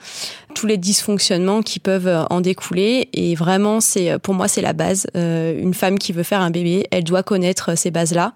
tous 0.55 0.65
les 0.65 0.77
dysfonctionnements 0.77 1.61
qui 1.61 1.79
peuvent 1.79 2.07
euh, 2.07 2.23
en 2.31 2.41
découler. 2.41 3.09
Et 3.13 3.35
vraiment, 3.35 3.81
c'est 3.81 4.09
euh, 4.09 4.17
pour 4.17 4.33
moi, 4.33 4.47
c'est 4.47 4.61
la 4.61 4.73
base. 4.73 5.05
Euh, 5.15 5.61
une 5.61 5.75
femme 5.75 5.99
qui 5.99 6.13
veut 6.13 6.23
faire 6.23 6.41
un 6.41 6.49
bébé, 6.49 6.87
elle 6.89 7.03
doit 7.03 7.21
connaître 7.21 7.77
ces 7.77 7.91
bases-là 7.91 8.33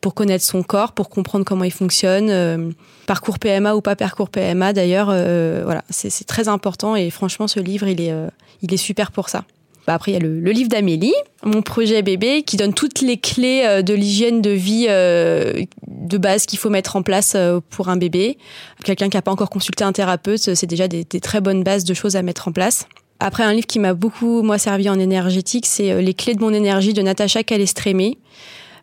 pour 0.00 0.14
connaître 0.14 0.44
son 0.44 0.62
corps, 0.62 0.92
pour 0.92 1.10
comprendre 1.10 1.44
comment 1.44 1.64
il 1.64 1.72
fonctionne. 1.72 2.72
parcours 3.06 3.38
PMA 3.40 3.74
ou 3.74 3.80
pas 3.80 3.96
parcours 3.96 4.30
PMA, 4.30 4.72
d'ailleurs, 4.72 5.06
voilà, 5.06 5.82
c'est 5.90 6.26
très 6.26 6.46
important. 6.46 6.94
Et 6.94 7.10
franchement, 7.10 7.48
ce 7.48 7.58
livre, 7.58 7.88
il 7.88 8.00
est, 8.00 8.14
il 8.62 8.72
est 8.72 8.76
super 8.76 9.10
pour 9.10 9.28
ça. 9.28 9.42
Bah, 9.86 9.94
après, 9.94 10.10
il 10.10 10.14
y 10.14 10.16
a 10.16 10.20
le, 10.20 10.50
livre 10.50 10.68
d'Amélie, 10.68 11.14
mon 11.44 11.62
projet 11.62 12.02
bébé, 12.02 12.42
qui 12.42 12.56
donne 12.56 12.74
toutes 12.74 13.02
les 13.02 13.18
clés 13.18 13.62
euh, 13.64 13.82
de 13.82 13.94
l'hygiène 13.94 14.42
de 14.42 14.50
vie 14.50 14.86
euh, 14.88 15.62
de 15.86 16.18
base 16.18 16.46
qu'il 16.46 16.58
faut 16.58 16.70
mettre 16.70 16.96
en 16.96 17.02
place 17.02 17.34
euh, 17.36 17.60
pour 17.70 17.88
un 17.88 17.96
bébé. 17.96 18.36
Quelqu'un 18.82 19.08
qui 19.08 19.16
n'a 19.16 19.22
pas 19.22 19.30
encore 19.30 19.50
consulté 19.50 19.84
un 19.84 19.92
thérapeute, 19.92 20.54
c'est 20.54 20.66
déjà 20.66 20.88
des, 20.88 21.04
des, 21.04 21.20
très 21.20 21.40
bonnes 21.40 21.62
bases 21.62 21.84
de 21.84 21.94
choses 21.94 22.16
à 22.16 22.22
mettre 22.22 22.48
en 22.48 22.52
place. 22.52 22.88
Après, 23.20 23.44
un 23.44 23.52
livre 23.52 23.66
qui 23.66 23.78
m'a 23.78 23.94
beaucoup, 23.94 24.42
moi, 24.42 24.58
servi 24.58 24.88
en 24.88 24.98
énergétique, 24.98 25.66
c'est 25.66 26.02
Les 26.02 26.14
clés 26.14 26.34
de 26.34 26.40
mon 26.40 26.52
énergie 26.52 26.92
de 26.92 27.00
Natacha 27.00 27.44
Calestrémé 27.44 28.18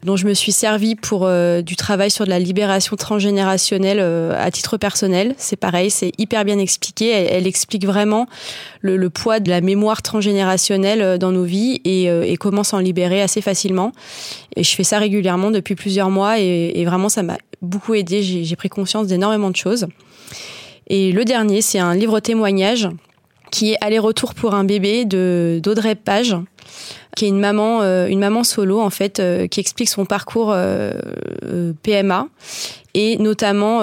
dont 0.04 0.16
je 0.16 0.28
me 0.28 0.34
suis 0.34 0.52
servi 0.52 0.96
pour 0.96 1.26
euh, 1.26 1.62
du 1.62 1.76
travail 1.76 2.12
sur 2.12 2.26
de 2.26 2.30
la 2.30 2.40
libération 2.40 2.96
transgénérationnelle 2.96 4.00
euh, 4.00 4.34
à 4.38 4.52
titre 4.52 4.78
personnel. 4.78 5.34
C'est 5.38 5.56
pareil, 5.56 5.90
c'est 5.90 6.12
hyper 6.18 6.46
bien 6.46 6.60
expliqué. 6.60 7.10
Elle, 7.10 7.48
explique 7.48 7.86
vraiment 7.86 8.28
le, 8.82 9.10
poids 9.10 9.40
de 9.40 9.50
la 9.50 9.62
mémoire 9.62 10.02
transgénérationnelle 10.02 11.02
euh, 11.02 11.18
dans 11.18 11.32
nos 11.32 11.44
vies 11.44 11.82
et, 11.86 12.06
et 12.06 12.38
comment 12.38 12.64
s'en 12.64 12.80
libérer 12.80 13.22
assez 13.22 13.42
facilement. 13.42 13.92
Et 14.56 14.64
je 14.64 14.76
fais 14.76 14.84
ça 14.84 15.00
régulièrement 15.00 15.52
depuis 15.52 15.76
plusieurs 15.76 16.10
mois 16.10 16.40
et, 16.40 16.74
et 16.76 16.86
vraiment 16.86 17.10
ça 17.10 17.24
m'a 17.24 17.38
beaucoup 17.62 17.94
aidé. 17.94 18.22
J'ai 18.22 18.56
pris 18.56 18.70
conscience 18.70 19.08
d'énormément 19.08 19.50
de 19.50 19.56
choses. 19.56 19.88
Et 20.88 21.12
le 21.12 21.24
dernier, 21.24 21.62
c'est 21.62 21.80
un 21.80 21.96
livre 21.96 22.20
témoignage 22.20 22.90
qui 23.52 23.72
est 23.72 23.78
Aller-retour 23.82 24.34
pour 24.34 24.56
un 24.56 24.64
bébé 24.64 25.06
de 25.06 25.60
d'Audrey 25.62 25.96
Page 25.96 26.36
qui 27.16 27.26
est 27.26 27.28
une 27.28 27.40
maman, 27.40 27.82
euh, 27.82 28.08
une 28.08 28.20
maman 28.20 28.44
solo 28.44 28.82
en 28.82 28.90
fait, 28.90 29.20
euh, 29.20 29.48
qui 29.48 29.60
explique 29.60 29.90
son 29.90 30.06
parcours 30.06 30.52
euh, 30.52 30.94
PMA 31.84 32.28
et 32.96 33.18
notamment 33.18 33.82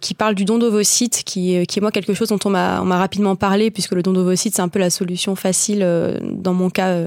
qui 0.00 0.14
parle 0.14 0.34
du 0.34 0.44
don 0.44 0.58
d'ovocytes, 0.58 1.22
qui, 1.24 1.64
qui 1.68 1.78
est 1.78 1.80
moi 1.80 1.92
quelque 1.92 2.12
chose 2.12 2.30
dont 2.30 2.40
on 2.44 2.50
m'a, 2.50 2.82
on 2.82 2.86
m'a 2.86 2.98
rapidement 2.98 3.36
parlé 3.36 3.70
puisque 3.70 3.92
le 3.92 4.02
don 4.02 4.12
d'ovocytes 4.12 4.56
c'est 4.56 4.62
un 4.62 4.68
peu 4.68 4.80
la 4.80 4.90
solution 4.90 5.36
facile 5.36 5.86
dans 6.24 6.54
mon 6.54 6.68
cas 6.68 7.04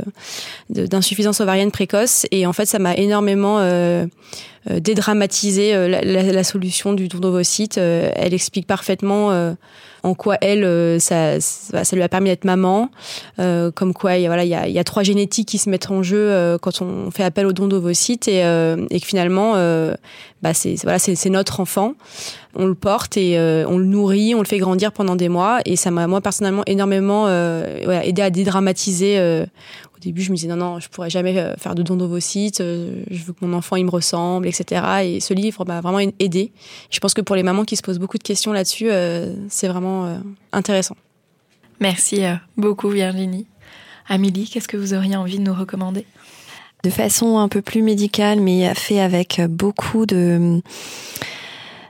d'insuffisance 0.70 1.42
ovarienne 1.42 1.72
précoce 1.72 2.26
et 2.32 2.46
en 2.46 2.54
fait 2.54 2.68
ça 2.68 2.80
m'a 2.80 2.96
énormément 2.96 3.60
dédramatisé 4.66 5.74
la, 5.74 6.02
la, 6.02 6.24
la, 6.24 6.44
solution 6.46 6.94
du 6.94 7.10
don 7.10 7.20
d'ovocytes. 7.20 7.76
elle 7.78 8.34
explique 8.34 8.66
parfaitement 8.66 9.54
en 10.04 10.14
quoi 10.14 10.38
elle, 10.42 10.64
euh, 10.64 11.00
ça, 11.00 11.40
ça, 11.40 11.96
lui 11.96 12.02
a 12.02 12.10
permis 12.10 12.30
d'être 12.30 12.46
maman, 12.46 12.90
euh, 13.40 13.72
comme 13.72 13.94
quoi 13.94 14.18
il 14.18 14.24
y 14.24 14.26
a, 14.26 14.30
voilà, 14.30 14.44
il 14.44 14.50
y 14.50 14.56
a, 14.56 14.68
y 14.68 14.80
a, 14.80 14.84
trois 14.84 15.04
génétiques 15.04 15.48
qui 15.48 15.58
se 15.58 15.70
mettent 15.70 15.92
en 15.92 16.02
jeu 16.02 16.18
euh, 16.18 16.58
quand 16.58 16.82
on 16.82 17.12
fait 17.12 17.24
appel 17.24 17.46
au 17.46 17.54
don 17.54 17.68
d'ovocytes 17.68 18.28
et, 18.28 18.40
et 18.40 19.00
que 19.00 19.06
finalement, 19.06 19.54
bah 20.42 20.54
c'est 20.54 20.76
voilà, 20.84 20.98
c'est 20.98 21.30
notre 21.30 21.60
enfant, 21.60 21.94
on 22.56 22.66
le 22.66 22.74
porte 22.74 23.18
et 23.18 23.38
on 23.68 23.78
le 23.78 23.86
nourrit, 23.86 24.34
on 24.34 24.40
le 24.40 24.46
fait 24.46 24.58
grandir 24.58 24.92
pendant 24.92 25.16
des 25.16 25.30
mois. 25.30 25.60
Et 25.66 25.76
ça 25.76 25.92
m'a 25.92 26.08
moi 26.08 26.22
personnellement 26.22 26.64
énormément 26.66 27.24
voilà, 27.24 28.06
aidé 28.06 28.22
à 28.22 28.30
dédramatiser 28.30 29.46
début, 30.02 30.22
je 30.22 30.32
me 30.32 30.36
disais 30.36 30.48
non, 30.48 30.58
non, 30.58 30.80
je 30.80 30.90
pourrais 30.90 31.10
jamais 31.10 31.38
euh, 31.38 31.54
faire 31.58 31.76
de 31.76 31.84
don 31.84 31.96
d'ovocytes, 31.96 32.62
euh, 32.62 33.04
je 33.10 33.24
veux 33.24 33.34
que 33.34 33.46
mon 33.46 33.54
enfant 33.54 33.76
il 33.76 33.86
me 33.86 33.90
ressemble, 33.90 34.48
etc. 34.48 34.82
Et 35.04 35.20
ce 35.20 35.34
livre 35.34 35.66
m'a 35.66 35.80
vraiment 35.82 36.00
aidé. 36.20 36.52
Je 36.90 37.00
pense 37.00 37.14
que 37.14 37.22
pour 37.22 37.36
les 37.36 37.44
mamans 37.44 37.64
qui 37.64 37.76
se 37.76 37.82
posent 37.82 38.00
beaucoup 38.00 38.18
de 38.18 38.24
questions 38.24 38.52
là-dessus, 38.52 38.90
euh, 38.92 39.34
c'est 39.50 39.68
vraiment 39.68 40.22
intéressant. 40.52 40.98
Merci 41.80 42.22
beaucoup 42.58 42.90
Virginie. 42.90 43.48
Amélie, 44.08 44.50
qu'est-ce 44.50 44.68
que 44.68 44.78
vous 44.78 44.94
auriez 44.94 45.16
envie 45.16 45.38
de 45.38 45.44
nous 45.44 45.54
recommander? 45.54 46.06
De 46.84 46.90
façon 46.90 47.38
un 47.38 47.48
peu 47.48 47.62
plus 47.62 47.82
médicale, 47.82 48.42
mais 48.42 48.74
fait 48.76 49.00
avec 49.00 49.42
beaucoup 49.48 50.06
de 50.06 50.62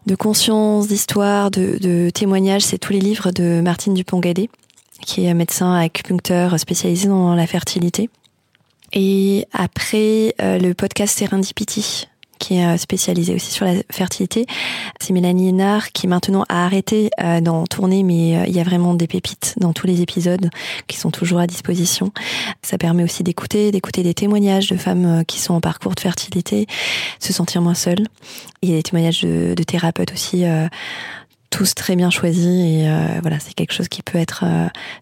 de 0.07 0.15
conscience, 0.15 0.88
d'histoire, 0.88 1.51
de, 1.51 1.77
de 1.79 2.09
témoignages, 2.09 2.63
c'est 2.63 2.79
tous 2.79 2.91
les 2.91 2.99
livres 2.99 3.31
de 3.31 3.61
Martine 3.61 3.93
Dupont-Gadet 3.93 4.49
qui 5.02 5.26
est 5.26 5.34
médecin 5.34 5.73
acupuncteur 5.73 6.60
spécialisé 6.60 7.07
dans 7.07 7.36
la 7.36 7.48
fertilité. 7.48 8.10
Et 8.94 9.48
après, 9.53 10.36
euh, 10.41 10.60
le 10.60 10.73
podcast 10.73 11.18
Serendipity, 11.18 12.07
qui 12.40 12.57
est 12.57 12.65
euh, 12.65 12.78
spécialisé 12.78 13.34
aussi 13.34 13.52
sur 13.52 13.65
la 13.65 13.76
fertilité. 13.90 14.45
C'est 14.99 15.14
Mélanie 15.14 15.49
Hénard 15.49 15.94
qui 15.94 16.07
maintenant 16.07 16.44
a 16.49 16.65
arrêté 16.65 17.10
euh, 17.22 17.40
d'en 17.40 17.65
tourner, 17.68 18.03
mais 18.03 18.49
il 18.49 18.53
y 18.53 18.60
a 18.60 18.64
vraiment 18.64 18.94
des 18.94 19.07
pépites 19.07 19.56
dans 19.57 19.72
tous 19.72 19.88
les 19.88 20.02
épisodes 20.02 20.49
qui 20.88 20.98
sont 20.98 21.11
toujours 21.11 21.40
à 21.40 21.48
disposition. 21.48 22.11
Ça 22.64 22.78
permet 22.78 23.03
aussi 23.03 23.23
d'écouter, 23.23 23.72
d'écouter 23.72 24.03
des 24.03 24.14
témoignages 24.14 24.68
de 24.68 24.76
femmes 24.76 25.23
qui 25.26 25.40
sont 25.40 25.53
en 25.53 25.61
parcours 25.61 25.95
de 25.95 26.02
fertilité, 26.02 26.68
se 27.19 27.32
sentir 27.32 27.61
moins 27.61 27.76
seules. 27.76 28.07
Il 28.61 28.69
y 28.69 28.73
a 28.73 28.76
des 28.76 28.84
témoignages 28.84 29.22
de, 29.22 29.53
de 29.56 29.64
thérapeutes 29.64 30.11
aussi 30.11 30.44
tous 31.52 31.76
très 31.76 31.95
bien 31.95 32.10
choisis 32.10 32.45
et 32.45 32.88
voilà, 33.22 33.40
c'est 33.40 33.53
quelque 33.53 33.73
chose 33.73 33.88
qui 33.88 34.02
peut 34.02 34.18
être 34.18 34.44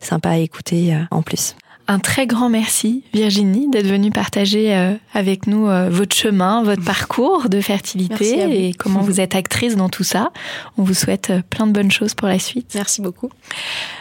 sympa 0.02 0.32
à 0.32 0.38
écouter 0.38 0.98
en 1.12 1.22
plus. 1.22 1.56
Un 1.90 1.98
très 1.98 2.28
grand 2.28 2.50
merci, 2.50 3.02
Virginie, 3.16 3.68
d'être 3.68 3.88
venue 3.88 4.12
partager 4.12 4.76
euh, 4.76 4.94
avec 5.16 5.48
nous 5.48 5.68
euh, 5.68 5.90
votre 5.90 6.16
chemin, 6.16 6.62
votre 6.62 6.84
parcours 6.84 7.50
de 7.50 7.62
fertilité 7.62 8.68
et 8.68 8.74
comment 8.74 9.02
vous 9.02 9.20
êtes 9.20 9.34
actrice 9.34 9.76
dans 9.76 9.90
tout 9.90 10.04
ça. 10.04 10.32
On 10.78 10.84
vous 10.84 10.94
souhaite 10.94 11.32
euh, 11.32 11.42
plein 11.50 11.66
de 11.66 11.72
bonnes 11.72 11.90
choses 11.90 12.14
pour 12.14 12.28
la 12.28 12.38
suite. 12.38 12.74
Merci 12.76 13.02
beaucoup. 13.02 13.32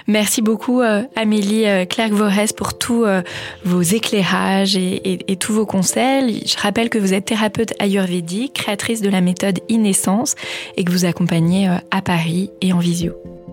Merci 0.07 0.43
beaucoup, 0.43 0.83
Amélie 1.17 1.65
Clerc-Vorès, 1.89 2.53
pour 2.53 2.77
tous 2.77 3.07
vos 3.65 3.83
éclairages 3.83 4.77
et, 4.77 5.31
et, 5.31 5.37
tous 5.37 5.53
vos 5.53 5.67
conseils. 5.67 6.43
Je 6.47 6.59
rappelle 6.59 6.91
que 6.91 6.99
vous 6.99 7.15
êtes 7.15 7.27
thérapeute 7.27 7.73
ayurvédique, 7.79 8.55
créatrice 8.55 9.01
de 9.01 9.09
la 9.09 9.21
méthode 9.23 9.61
e 9.71 9.93
et 10.77 10.85
que 10.85 10.93
vous 10.93 11.05
accompagnez 11.05 11.69
à 11.91 12.03
Paris 12.03 12.51
et 12.61 12.73
en 12.73 12.79
visio. 12.79 13.15